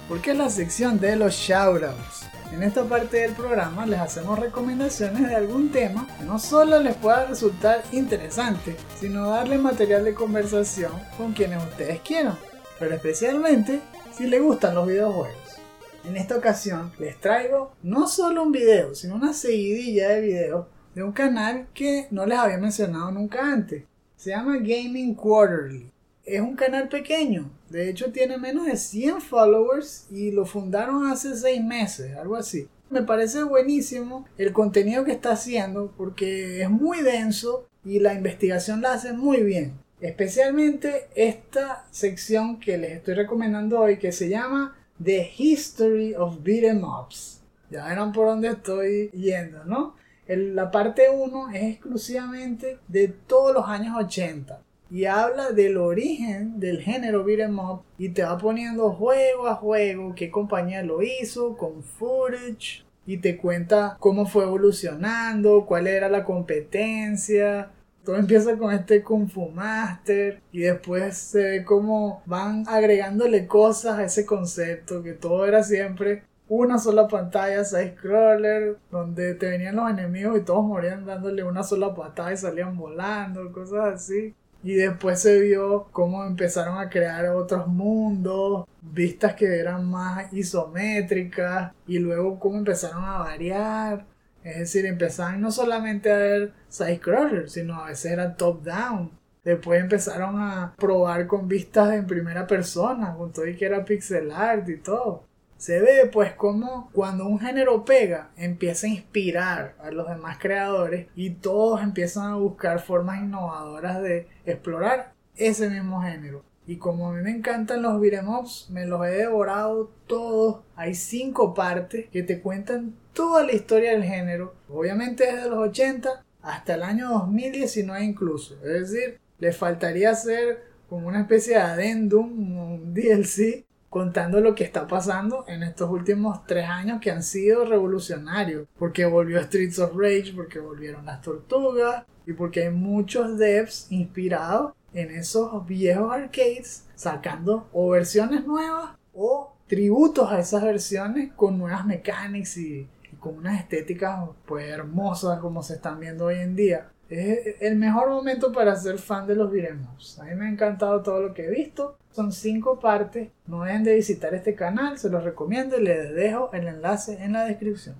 Porque 0.09 0.31
es 0.31 0.37
la 0.37 0.49
sección 0.49 0.99
de 0.99 1.15
los 1.15 1.35
shoutouts. 1.35 2.26
En 2.53 2.63
esta 2.63 2.85
parte 2.85 3.17
del 3.17 3.33
programa 3.33 3.85
les 3.85 3.99
hacemos 3.99 4.39
recomendaciones 4.39 5.27
de 5.27 5.35
algún 5.35 5.69
tema 5.69 6.07
que 6.17 6.23
no 6.23 6.39
solo 6.39 6.79
les 6.79 6.95
pueda 6.95 7.25
resultar 7.25 7.83
interesante, 7.91 8.75
sino 8.99 9.29
darle 9.29 9.57
material 9.57 10.05
de 10.05 10.13
conversación 10.13 10.91
con 11.17 11.33
quienes 11.33 11.61
ustedes 11.63 11.99
quieran, 11.99 12.37
pero 12.79 12.95
especialmente 12.95 13.81
si 14.13 14.27
les 14.27 14.41
gustan 14.41 14.75
los 14.75 14.87
videojuegos. 14.87 15.57
En 16.05 16.15
esta 16.15 16.37
ocasión 16.37 16.93
les 16.99 17.19
traigo 17.19 17.73
no 17.83 18.07
solo 18.07 18.43
un 18.43 18.53
video, 18.53 18.95
sino 18.95 19.15
una 19.15 19.33
seguidilla 19.33 20.09
de 20.09 20.21
videos 20.21 20.65
de 20.95 21.03
un 21.03 21.11
canal 21.11 21.67
que 21.73 22.07
no 22.11 22.25
les 22.25 22.39
había 22.39 22.57
mencionado 22.57 23.11
nunca 23.11 23.41
antes. 23.41 23.83
Se 24.15 24.29
llama 24.31 24.57
Gaming 24.57 25.13
Quarterly. 25.13 25.91
Es 26.23 26.41
un 26.41 26.55
canal 26.55 26.87
pequeño, 26.87 27.51
de 27.69 27.89
hecho 27.89 28.11
tiene 28.11 28.37
menos 28.37 28.65
de 28.65 28.77
100 28.77 29.21
followers 29.21 30.07
y 30.09 30.31
lo 30.31 30.45
fundaron 30.45 31.07
hace 31.07 31.35
6 31.35 31.63
meses, 31.63 32.15
algo 32.15 32.35
así. 32.35 32.67
Me 32.89 33.01
parece 33.01 33.43
buenísimo 33.43 34.25
el 34.37 34.53
contenido 34.53 35.03
que 35.03 35.11
está 35.11 35.31
haciendo 35.31 35.91
porque 35.97 36.61
es 36.61 36.69
muy 36.69 37.01
denso 37.01 37.67
y 37.83 37.99
la 37.99 38.13
investigación 38.13 38.81
la 38.81 38.93
hace 38.93 39.11
muy 39.11 39.43
bien. 39.43 39.73
Especialmente 39.99 41.07
esta 41.15 41.85
sección 41.91 42.59
que 42.59 42.77
les 42.77 42.91
estoy 42.91 43.15
recomendando 43.15 43.81
hoy 43.81 43.97
que 43.97 44.11
se 44.11 44.29
llama 44.29 44.77
The 45.03 45.29
History 45.37 46.13
of 46.15 46.43
Beat'em 46.43 46.83
Ups. 46.83 47.41
Ya 47.69 47.87
verán 47.87 48.13
por 48.13 48.27
dónde 48.27 48.49
estoy 48.49 49.09
yendo, 49.09 49.65
¿no? 49.65 49.95
La 50.27 50.71
parte 50.71 51.09
1 51.09 51.49
es 51.53 51.63
exclusivamente 51.63 52.79
de 52.87 53.09
todos 53.09 53.53
los 53.53 53.65
años 53.67 53.95
80 53.97 54.61
y 54.89 55.05
habla 55.05 55.51
del 55.51 55.77
origen 55.77 56.59
del 56.59 56.81
género 56.81 57.23
beat'em 57.23 57.59
up 57.59 57.81
y 57.97 58.09
te 58.09 58.23
va 58.23 58.37
poniendo 58.37 58.91
juego 58.91 59.47
a 59.47 59.55
juego 59.55 60.13
qué 60.15 60.29
compañía 60.29 60.83
lo 60.83 61.01
hizo 61.01 61.57
con 61.57 61.83
footage 61.83 62.85
y 63.05 63.17
te 63.17 63.37
cuenta 63.37 63.97
cómo 63.99 64.25
fue 64.25 64.43
evolucionando, 64.43 65.65
cuál 65.65 65.87
era 65.87 66.09
la 66.09 66.23
competencia. 66.25 67.71
Todo 68.03 68.17
empieza 68.17 68.57
con 68.57 68.73
este 68.73 69.03
Kung 69.03 69.29
Fu 69.29 69.49
Master 69.49 70.41
y 70.51 70.59
después 70.59 71.17
se 71.17 71.43
ve 71.43 71.65
cómo 71.65 72.21
van 72.25 72.63
agregándole 72.67 73.47
cosas 73.47 73.99
a 73.99 74.05
ese 74.05 74.25
concepto 74.25 75.03
que 75.03 75.13
todo 75.13 75.45
era 75.45 75.63
siempre 75.63 76.23
una 76.49 76.77
sola 76.77 77.07
pantalla 77.07 77.63
side 77.65 77.95
scroller 77.97 78.77
donde 78.89 79.35
te 79.35 79.49
venían 79.49 79.75
los 79.75 79.89
enemigos 79.89 80.37
y 80.37 80.43
todos 80.43 80.65
morían 80.65 81.05
dándole 81.05 81.43
una 81.43 81.63
sola 81.63 81.93
patada 81.93 82.31
y 82.31 82.37
salían 82.37 82.77
volando, 82.77 83.51
cosas 83.51 83.95
así. 83.95 84.33
Y 84.63 84.73
después 84.73 85.21
se 85.21 85.39
vio 85.39 85.87
cómo 85.91 86.25
empezaron 86.25 86.77
a 86.77 86.89
crear 86.89 87.27
otros 87.27 87.67
mundos, 87.67 88.65
vistas 88.81 89.35
que 89.35 89.59
eran 89.59 89.89
más 89.89 90.31
isométricas 90.33 91.73
y 91.85 91.99
luego 91.99 92.39
cómo 92.39 92.57
empezaron 92.57 93.03
a 93.03 93.19
variar. 93.19 94.05
Es 94.43 94.59
decir, 94.59 94.85
empezaron 94.85 95.41
no 95.41 95.51
solamente 95.51 96.11
a 96.11 96.17
ver 96.17 96.53
side-scrollers, 96.69 97.51
sino 97.53 97.75
a 97.81 97.87
veces 97.87 98.11
era 98.11 98.35
top-down. 98.35 99.11
Después 99.43 99.81
empezaron 99.81 100.41
a 100.41 100.73
probar 100.77 101.27
con 101.27 101.47
vistas 101.47 101.93
en 101.93 102.05
primera 102.05 102.45
persona, 102.45 103.15
con 103.15 103.31
todo 103.31 103.47
y 103.47 103.55
que 103.55 103.65
era 103.65 103.85
pixel 103.85 104.31
art 104.31 104.67
y 104.67 104.77
todo. 104.77 105.23
Se 105.57 105.81
ve 105.81 106.09
pues 106.11 106.33
como 106.33 106.89
cuando 106.93 107.25
un 107.25 107.39
género 107.39 107.83
pega 107.83 108.29
empieza 108.37 108.85
a 108.85 108.91
inspirar 108.91 109.75
a 109.79 109.89
los 109.89 110.07
demás 110.07 110.37
creadores 110.39 111.07
y 111.15 111.31
todos 111.31 111.81
empiezan 111.81 112.31
a 112.31 112.35
buscar 112.35 112.79
formas 112.79 113.21
innovadoras 113.21 114.01
de 114.01 114.27
explorar 114.45 115.13
ese 115.35 115.69
mismo 115.69 116.01
género. 116.01 116.43
Y 116.67 116.77
como 116.77 117.09
a 117.09 117.13
mí 117.13 117.21
me 117.23 117.31
encantan 117.31 117.81
los 117.81 117.99
beat'em 117.99 118.27
me 118.69 118.85
los 118.85 119.05
he 119.05 119.11
devorado 119.11 119.89
todos. 120.05 120.63
Hay 120.75 120.95
cinco 120.95 121.53
partes 121.53 122.09
que 122.09 122.23
te 122.23 122.41
cuentan 122.41 122.93
toda 123.13 123.43
la 123.43 123.53
historia 123.53 123.91
del 123.91 124.03
género. 124.03 124.53
Obviamente 124.69 125.25
desde 125.25 125.49
los 125.49 125.59
80 125.59 126.25
hasta 126.41 126.75
el 126.75 126.83
año 126.83 127.09
2019 127.09 128.03
incluso. 128.03 128.55
Es 128.65 128.91
decir, 128.91 129.19
le 129.39 129.53
faltaría 129.53 130.11
hacer 130.11 130.67
como 130.89 131.07
una 131.07 131.21
especie 131.21 131.55
de 131.55 131.61
adendum, 131.61 132.57
un 132.57 132.93
DLC, 132.93 133.65
contando 133.89 134.39
lo 134.41 134.55
que 134.55 134.63
está 134.63 134.87
pasando 134.87 135.45
en 135.47 135.63
estos 135.63 135.89
últimos 135.89 136.45
tres 136.45 136.67
años 136.67 136.99
que 137.01 137.11
han 137.11 137.23
sido 137.23 137.65
revolucionarios. 137.65 138.67
Porque 138.77 139.05
volvió 139.05 139.41
Streets 139.41 139.79
of 139.79 139.95
Rage, 139.95 140.33
porque 140.35 140.59
volvieron 140.59 141.05
las 141.05 141.21
tortugas 141.21 142.05
y 142.25 142.33
porque 142.33 142.63
hay 142.63 142.71
muchos 142.71 143.37
devs 143.37 143.87
inspirados 143.89 144.73
en 144.93 145.11
esos 145.11 145.65
viejos 145.65 146.11
arcades 146.11 146.85
sacando 146.95 147.67
o 147.71 147.89
versiones 147.89 148.45
nuevas 148.45 148.91
o 149.13 149.53
tributos 149.67 150.31
a 150.31 150.39
esas 150.39 150.63
versiones 150.63 151.31
con 151.33 151.57
nuevas 151.57 151.85
mechanics 151.85 152.57
y, 152.57 152.87
y 152.96 152.96
con 153.27 153.39
unas 153.39 153.59
estéticas 153.59 154.19
pues 154.45 154.69
hermosas 154.69 155.39
como 155.39 155.61
se 155.61 155.75
están 155.75 155.99
viendo 155.99 156.25
hoy 156.25 156.35
en 156.35 156.55
día. 156.55 156.89
Es 157.09 157.61
el 157.61 157.77
mejor 157.77 158.09
momento 158.09 158.51
para 158.51 158.75
ser 158.75 158.97
fan 158.97 159.27
de 159.27 159.35
los 159.35 159.51
ups. 159.51 160.19
A 160.19 160.25
mí 160.25 160.35
me 160.35 160.45
ha 160.45 160.49
encantado 160.49 161.01
todo 161.01 161.21
lo 161.21 161.33
que 161.33 161.45
he 161.45 161.49
visto. 161.49 161.97
Son 162.11 162.31
cinco 162.31 162.79
partes. 162.79 163.29
No 163.45 163.63
dejen 163.63 163.83
de 163.83 163.95
visitar 163.95 164.33
este 164.33 164.55
canal, 164.55 164.97
se 164.97 165.09
los 165.09 165.23
recomiendo 165.23 165.77
y 165.77 165.83
les 165.83 166.13
dejo 166.13 166.51
el 166.53 166.67
enlace 166.67 167.23
en 167.23 167.33
la 167.33 167.45
descripción. 167.45 167.95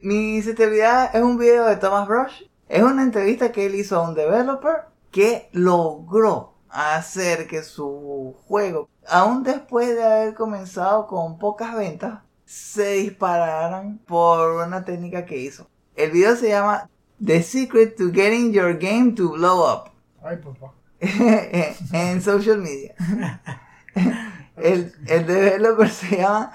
Mi 0.00 0.42
celebridad 0.42 1.14
es 1.14 1.22
un 1.22 1.38
video 1.38 1.66
de 1.66 1.76
Thomas 1.76 2.06
Brush. 2.06 2.42
Es 2.68 2.82
una 2.82 3.02
entrevista 3.02 3.50
que 3.50 3.66
él 3.66 3.74
hizo 3.74 3.96
a 3.96 4.08
un 4.08 4.14
developer 4.14 4.82
que 5.10 5.48
logró 5.52 6.52
hacer 6.68 7.46
que 7.46 7.62
su 7.62 8.36
juego, 8.46 8.88
aún 9.08 9.42
después 9.42 9.94
de 9.94 10.04
haber 10.04 10.34
comenzado 10.34 11.06
con 11.06 11.38
pocas 11.38 11.74
ventas, 11.74 12.20
se 12.48 12.92
dispararan 12.92 13.98
por 14.06 14.52
una 14.52 14.82
técnica 14.82 15.26
que 15.26 15.36
hizo. 15.36 15.68
El 15.94 16.12
video 16.12 16.34
se 16.34 16.48
llama 16.48 16.88
The 17.22 17.42
Secret 17.42 17.94
to 17.98 18.10
Getting 18.10 18.52
Your 18.52 18.78
Game 18.78 19.12
to 19.12 19.32
Blow 19.32 19.70
Up 19.70 19.90
Ay, 20.22 20.38
papá. 20.38 20.72
en 21.92 22.22
social 22.22 22.58
media. 22.58 22.94
El, 24.56 24.92
el 25.06 25.26
developer 25.26 25.90
se 25.90 26.16
llama 26.16 26.52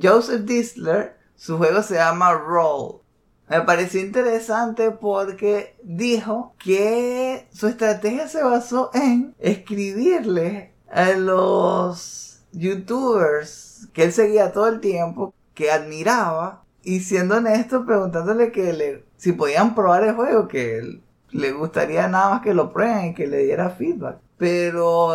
Joseph 0.00 0.42
Disler. 0.42 1.18
Su 1.34 1.58
juego 1.58 1.82
se 1.82 1.96
llama 1.96 2.32
Roll. 2.34 3.00
Me 3.48 3.62
pareció 3.62 4.00
interesante 4.00 4.92
porque 4.92 5.76
dijo 5.82 6.54
que 6.58 7.48
su 7.52 7.66
estrategia 7.66 8.28
se 8.28 8.44
basó 8.44 8.90
en 8.94 9.34
escribirle 9.40 10.72
a 10.88 11.10
los 11.10 12.44
youtubers 12.52 13.71
que 13.92 14.04
él 14.04 14.12
seguía 14.12 14.52
todo 14.52 14.68
el 14.68 14.80
tiempo, 14.80 15.34
que 15.54 15.70
admiraba, 15.70 16.64
y 16.82 17.00
siendo 17.00 17.36
honesto, 17.36 17.84
preguntándole 17.86 18.50
que 18.52 18.72
le, 18.72 19.04
si 19.16 19.32
podían 19.32 19.74
probar 19.74 20.04
el 20.04 20.14
juego, 20.14 20.48
que 20.48 20.78
él- 20.78 21.02
le 21.30 21.52
gustaría 21.52 22.08
nada 22.08 22.30
más 22.30 22.42
que 22.42 22.54
lo 22.54 22.72
prueben 22.72 23.06
y 23.06 23.14
que 23.14 23.26
le 23.26 23.38
diera 23.38 23.70
feedback. 23.70 24.18
Pero, 24.36 25.10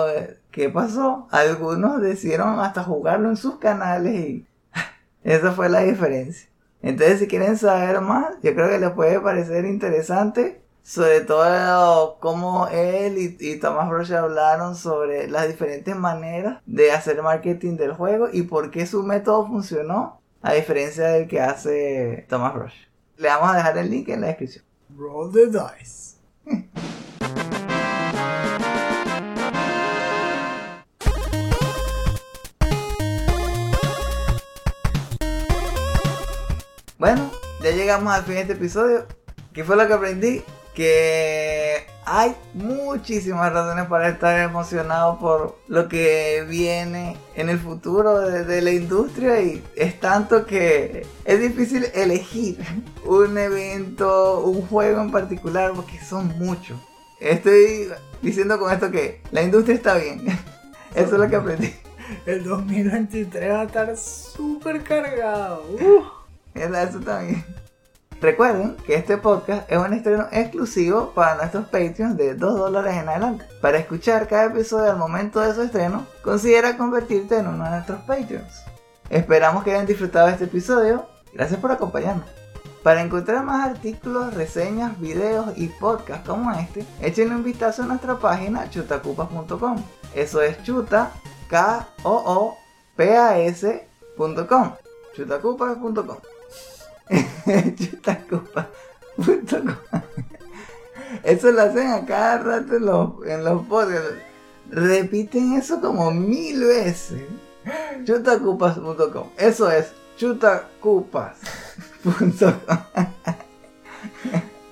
¿qué 0.52 0.69
pasó? 0.69 1.27
Algunos 1.31 2.02
decidieron 2.02 2.60
hasta 2.60 2.84
jugarlo 2.84 3.30
en 3.30 3.38
sus 3.38 3.57
canales 3.57 4.15
y 4.15 4.48
esa 5.23 5.52
fue 5.52 5.69
la 5.69 5.81
diferencia. 5.81 6.49
Entonces, 6.81 7.19
si 7.19 7.27
quieren 7.27 7.57
saber 7.57 8.02
más, 8.02 8.35
yo 8.44 8.53
creo 8.56 8.69
que 8.69 8.80
les 8.80 8.91
puede 8.91 9.19
parecer 9.19 9.65
interesante. 9.65 10.61
Sobre 10.88 11.19
todo 11.19 12.18
cómo 12.22 12.69
él 12.69 13.18
y, 13.18 13.35
y 13.41 13.59
Thomas 13.59 13.89
Rush 13.89 14.14
hablaron 14.14 14.73
sobre 14.73 15.27
las 15.27 15.45
diferentes 15.49 15.93
maneras 15.97 16.61
de 16.65 16.93
hacer 16.93 17.22
marketing 17.22 17.76
del 17.76 17.91
juego 17.91 18.30
y 18.31 18.43
por 18.43 18.72
qué 18.72 18.85
su 18.85 19.03
método 19.03 19.45
funcionó 19.45 20.22
a 20.41 20.53
diferencia 20.53 21.07
del 21.07 21.27
que 21.27 21.41
hace 21.41 22.26
Thomas 22.30 22.53
Rush. 22.53 22.73
Le 23.18 23.27
vamos 23.27 23.49
a 23.49 23.57
dejar 23.57 23.77
el 23.77 23.89
link 23.89 24.07
en 24.07 24.22
la 24.22 24.27
descripción. 24.27 24.64
Roll 24.95 25.34
the 25.34 25.47
dice. 25.47 26.15
Bueno, 36.97 37.30
ya 37.61 37.72
llegamos 37.72 38.14
al 38.14 38.23
fin 38.23 38.35
de 38.35 38.41
este 38.41 38.53
episodio. 38.53 39.05
¿Qué 39.51 39.65
fue 39.65 39.76
lo 39.76 39.85
que 39.85 39.93
aprendí? 39.93 40.43
Que 40.78 41.88
hay 42.06 42.36
muchísimas 42.54 43.52
razones 43.52 43.88
para 43.88 44.10
estar 44.10 44.40
emocionado 44.40 45.18
por 45.18 45.58
lo 45.68 45.90
que 45.90 46.45
viene 46.48 47.18
en 47.34 47.49
el 47.49 47.58
futuro 47.58 48.22
de, 48.22 48.44
de 48.45 48.62
la 48.62 48.70
industria 48.70 49.41
y 49.41 49.64
es 49.76 49.99
tanto 49.99 50.45
que 50.45 51.08
es 51.26 51.41
difícil 51.41 51.88
elegir 51.95 52.60
un 53.06 53.40
evento, 53.40 54.41
un 54.41 54.68
juego 54.68 55.02
en 55.02 55.10
particular 55.10 55.74
porque 55.74 55.99
son 55.99 56.28
muchos. 56.38 56.80
Estoy 57.20 57.90
diciendo 58.22 58.60
con 58.60 58.72
esto 58.72 58.91
que 58.91 59.20
la 59.32 59.41
industria 59.41 59.76
está 59.76 59.95
bien. 59.95 60.28
Eso 60.94 61.16
es 61.16 61.20
lo 61.20 61.28
que 61.28 61.36
aprendí. 61.36 61.74
El 62.28 62.44
2023 62.44 63.52
va 63.52 63.62
a 63.62 63.64
estar 63.64 63.98
súper 63.98 64.84
cargado. 64.84 65.64
Uh. 65.72 66.04
Eso 66.54 66.99
también. 66.99 67.44
Recuerden 68.19 68.76
que 68.77 68.95
este 68.95 69.18
podcast 69.18 69.72
es 69.72 69.77
un 69.77 69.94
estreno 69.94 70.27
exclusivo 70.31 71.11
para 71.14 71.35
nuestros 71.35 71.65
Patreons 71.65 72.18
de 72.18 72.34
2 72.34 72.57
dólares 72.57 72.95
en 72.95 73.10
adelante. 73.10 73.45
Para 73.61 73.77
escuchar 73.77 74.27
cada 74.27 74.45
episodio 74.45 74.89
al 74.89 74.98
momento 74.98 75.39
de 75.39 75.53
su 75.53 75.61
estreno, 75.61 76.07
considera 76.23 76.77
convertirte 76.77 77.38
en 77.38 77.48
uno 77.48 77.64
de 77.64 77.69
nuestros 77.69 78.02
Patreons. 78.02 78.64
Esperamos 79.10 79.64
que 79.64 79.72
hayan 79.72 79.85
disfrutado 79.85 80.30
este 80.30 80.45
episodio. 80.45 81.06
Gracias 81.31 81.60
por 81.60 81.72
acompañarnos. 81.72 82.26
Para 82.81 83.02
encontrar 83.02 83.44
más 83.44 83.69
artículos, 83.69 84.34
reseñas, 84.34 84.99
videos 84.99 85.56
y 85.56 85.68
podcasts 85.68 86.27
como 86.27 86.52
este, 86.53 86.85
échenle 87.02 87.35
un 87.35 87.44
vistazo 87.44 87.84
a 87.84 87.85
nuestra 87.85 88.18
página 88.18 88.69
chutacupas.com. 88.69 89.84
Eso 90.15 90.41
es 90.41 90.64
chuta, 90.64 91.11
k 91.49 91.85
o 92.03 92.23
o 92.26 92.57
p 92.95 93.15
a 93.15 93.38
s.com. 93.39 94.34
chutacupas.com. 94.35 94.73
chutacupas.com. 95.15 96.36
Eso 101.24 101.52
lo 101.52 101.62
hacen 101.62 101.88
a 101.88 102.06
cada 102.06 102.38
rato 102.40 102.76
en 102.76 102.86
los, 102.86 103.26
en 103.26 103.44
los 103.44 103.66
podcasts. 103.68 104.14
Repiten 104.70 105.54
eso 105.54 105.82
como 105.82 106.12
mil 106.12 106.64
veces. 106.64 107.24
chutacupas.com. 108.04 109.30
Eso 109.38 109.72
es 109.72 109.92
chutacupas. 110.18 111.38
Punto 112.04 112.54
com. 112.66 112.78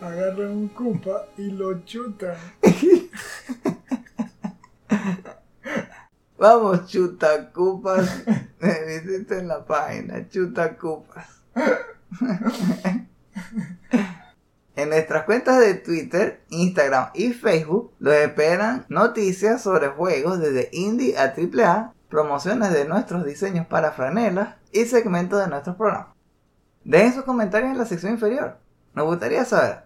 Agarran 0.02 0.52
un 0.52 0.68
cupa 0.70 1.26
y 1.38 1.52
lo 1.52 1.84
chutan. 1.84 2.36
Vamos, 6.38 6.88
chutacupas. 6.88 8.24
Visiten 8.60 9.48
la 9.48 9.66
página, 9.66 10.28
chutacupas. 10.30 11.42
En 14.76 14.90
nuestras 14.90 15.24
cuentas 15.24 15.58
de 15.60 15.76
Twitter, 15.76 16.44
Instagram 16.50 17.12
y 17.14 17.32
Facebook 17.32 17.94
los 18.00 18.14
esperan 18.14 18.86
noticias 18.90 19.62
sobre 19.62 19.88
juegos 19.88 20.40
desde 20.40 20.68
indie 20.74 21.18
a 21.18 21.34
AAA, 21.34 21.94
promociones 22.10 22.74
de 22.74 22.84
nuestros 22.84 23.24
diseños 23.24 23.66
para 23.68 23.94
franelas 23.94 24.56
y 24.74 24.84
segmentos 24.84 25.40
de 25.40 25.48
nuestros 25.48 25.78
programas. 25.78 26.10
Dejen 26.84 27.14
sus 27.14 27.24
comentarios 27.24 27.72
en 27.72 27.78
la 27.78 27.86
sección 27.86 28.12
inferior. 28.12 28.58
Nos 28.94 29.06
gustaría 29.06 29.46
saber 29.46 29.86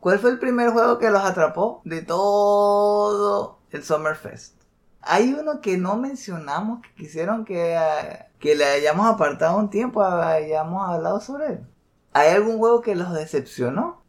cuál 0.00 0.18
fue 0.18 0.30
el 0.30 0.40
primer 0.40 0.70
juego 0.70 0.98
que 0.98 1.10
los 1.10 1.22
atrapó 1.22 1.80
de 1.84 2.02
todo 2.02 3.60
el 3.70 3.84
Summerfest. 3.84 4.60
Hay 5.00 5.32
uno 5.32 5.60
que 5.60 5.78
no 5.78 5.96
mencionamos 5.96 6.80
que 6.82 7.04
quisieron 7.04 7.44
que, 7.44 7.74
eh, 7.74 8.26
que 8.44 8.54
le 8.54 8.66
hayamos 8.66 9.06
apartado 9.06 9.56
un 9.56 9.70
tiempo, 9.70 10.04
hayamos 10.04 10.86
hablado 10.86 11.18
sobre 11.18 11.46
él. 11.46 11.66
¿Hay 12.12 12.28
algún 12.28 12.58
juego 12.58 12.82
que 12.82 12.94
los 12.94 13.10
decepcionó? 13.14 14.02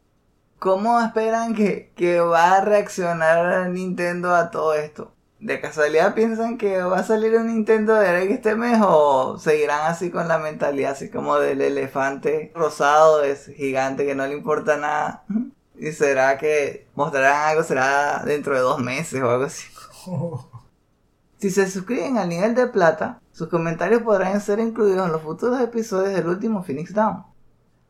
¿Cómo 0.59 0.99
esperan 0.99 1.55
que, 1.55 1.93
que 1.95 2.19
va 2.19 2.57
a 2.57 2.61
reaccionar 2.61 3.69
Nintendo 3.69 4.35
a 4.35 4.51
todo 4.51 4.73
esto? 4.73 5.13
¿De 5.39 5.61
casualidad 5.61 6.15
piensan 6.15 6.57
que 6.57 6.81
va 6.81 6.99
a 6.99 7.03
salir 7.05 7.33
un 7.37 7.47
Nintendo 7.47 7.97
Direct 7.97 8.29
este 8.29 8.55
mes 8.55 8.81
o 8.83 9.37
seguirán 9.37 9.89
así 9.89 10.11
con 10.11 10.27
la 10.27 10.37
mentalidad 10.37 10.91
así 10.91 11.09
como 11.09 11.37
del 11.37 11.61
elefante 11.61 12.51
rosado, 12.53 13.23
ese 13.23 13.53
gigante 13.53 14.05
que 14.05 14.15
no 14.15 14.27
le 14.27 14.33
importa 14.33 14.75
nada? 14.75 15.23
¿Y 15.77 15.93
será 15.93 16.37
que 16.37 16.87
mostrarán 16.93 17.51
algo? 17.51 17.63
¿Será 17.63 18.21
dentro 18.25 18.53
de 18.53 18.59
dos 18.59 18.79
meses 18.79 19.21
o 19.21 19.29
algo 19.29 19.45
así? 19.45 19.63
Si 21.37 21.49
se 21.49 21.69
suscriben 21.69 22.17
al 22.17 22.29
nivel 22.29 22.55
de 22.55 22.67
plata, 22.67 23.19
sus 23.31 23.49
comentarios 23.49 24.01
podrán 24.01 24.39
ser 24.39 24.59
incluidos 24.59 25.05
en 25.05 25.11
los 25.11 25.21
futuros 25.21 25.59
episodios 25.59 26.13
del 26.13 26.27
último 26.27 26.63
Phoenix 26.63 26.93
Down. 26.93 27.23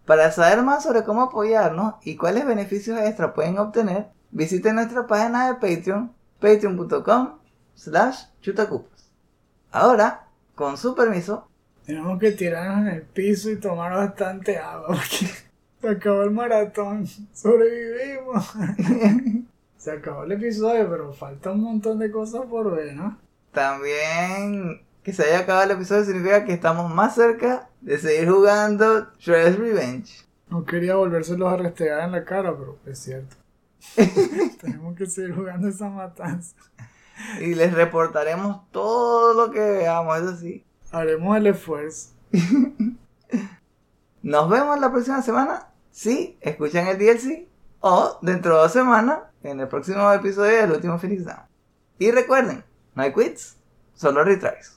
Para 0.06 0.32
saber 0.32 0.64
más 0.64 0.84
sobre 0.84 1.04
cómo 1.04 1.22
apoyarnos 1.24 1.96
y 2.04 2.16
cuáles 2.16 2.46
beneficios 2.46 3.00
extra 3.00 3.34
pueden 3.34 3.58
obtener, 3.60 4.08
visiten 4.32 4.76
nuestra 4.76 5.06
página 5.08 5.48
de 5.48 5.54
Patreon, 5.56 6.12
patreon.com 6.40 7.40
slash 7.76 8.26
chutacupas. 8.42 9.12
Ahora, 9.72 10.28
con 10.56 10.78
su 10.78 10.96
permiso, 10.96 11.48
Tenemos 11.86 12.20
que 12.20 12.32
tirarnos 12.32 12.88
en 12.88 12.96
el 12.96 13.02
piso 13.04 13.52
y 13.52 13.60
tomar 13.60 13.94
bastante 13.94 14.58
agua 14.58 14.88
porque 14.88 15.28
se 15.82 15.88
acabó 15.88 16.24
el 16.24 16.32
maratón. 16.32 17.06
Sobrevivimos. 17.34 18.54
Se 19.78 19.92
acabó 19.92 20.24
el 20.24 20.32
episodio, 20.32 20.90
pero 20.90 21.14
falta 21.14 21.52
un 21.52 21.62
montón 21.62 22.00
de 22.00 22.10
cosas 22.10 22.42
por 22.50 22.76
ver, 22.76 22.96
¿no? 22.96 23.20
También 23.56 24.86
que 25.02 25.14
se 25.14 25.23
haya 25.23 25.40
acabado 25.40 25.65
el 25.65 25.72
episodio 25.72 26.06
significa 26.06 26.45
que 26.45 26.53
estamos 26.53 26.94
más 26.94 27.15
cerca 27.15 27.69
de 27.82 27.98
seguir 27.98 28.30
jugando 28.30 29.07
Shredder's 29.18 29.57
Revenge. 29.57 30.26
No 30.49 30.64
quería 30.65 30.95
volvérselos 30.95 31.52
a 31.52 31.57
restregar 31.57 32.03
en 32.03 32.11
la 32.11 32.23
cara, 32.23 32.56
pero 32.56 32.77
es 32.86 32.99
cierto. 32.99 33.36
Tenemos 34.61 34.95
que 34.95 35.07
seguir 35.07 35.34
jugando 35.34 35.68
esa 35.68 35.90
matanza. 35.90 36.56
Y 37.40 37.56
les 37.56 37.73
reportaremos 37.73 38.69
todo 38.72 39.34
lo 39.34 39.52
que 39.52 39.60
veamos, 39.60 40.18
eso 40.18 40.38
sí. 40.38 40.64
Haremos 40.91 41.38
el 41.38 41.48
esfuerzo. 41.48 42.10
Nos 44.22 44.49
vemos 44.49 44.80
la 44.80 44.91
próxima 44.91 45.22
semana. 45.22 45.68
Si 45.91 46.38
escuchan 46.41 46.88
el 46.88 46.98
DLC. 46.98 47.48
O 47.80 48.18
dentro 48.23 48.56
de 48.56 48.61
dos 48.64 48.73
semanas 48.73 49.19
en 49.44 49.60
el 49.60 49.68
próximo 49.68 50.11
episodio 50.11 50.57
del 50.57 50.72
último 50.72 50.98
Phoenix 50.98 51.23
Down. 51.26 51.44
Y 51.99 52.10
recuerden, 52.10 52.64
no 52.96 53.04
hay 53.04 53.12
quits, 53.12 53.58
solo 53.94 54.24
retries. 54.24 54.74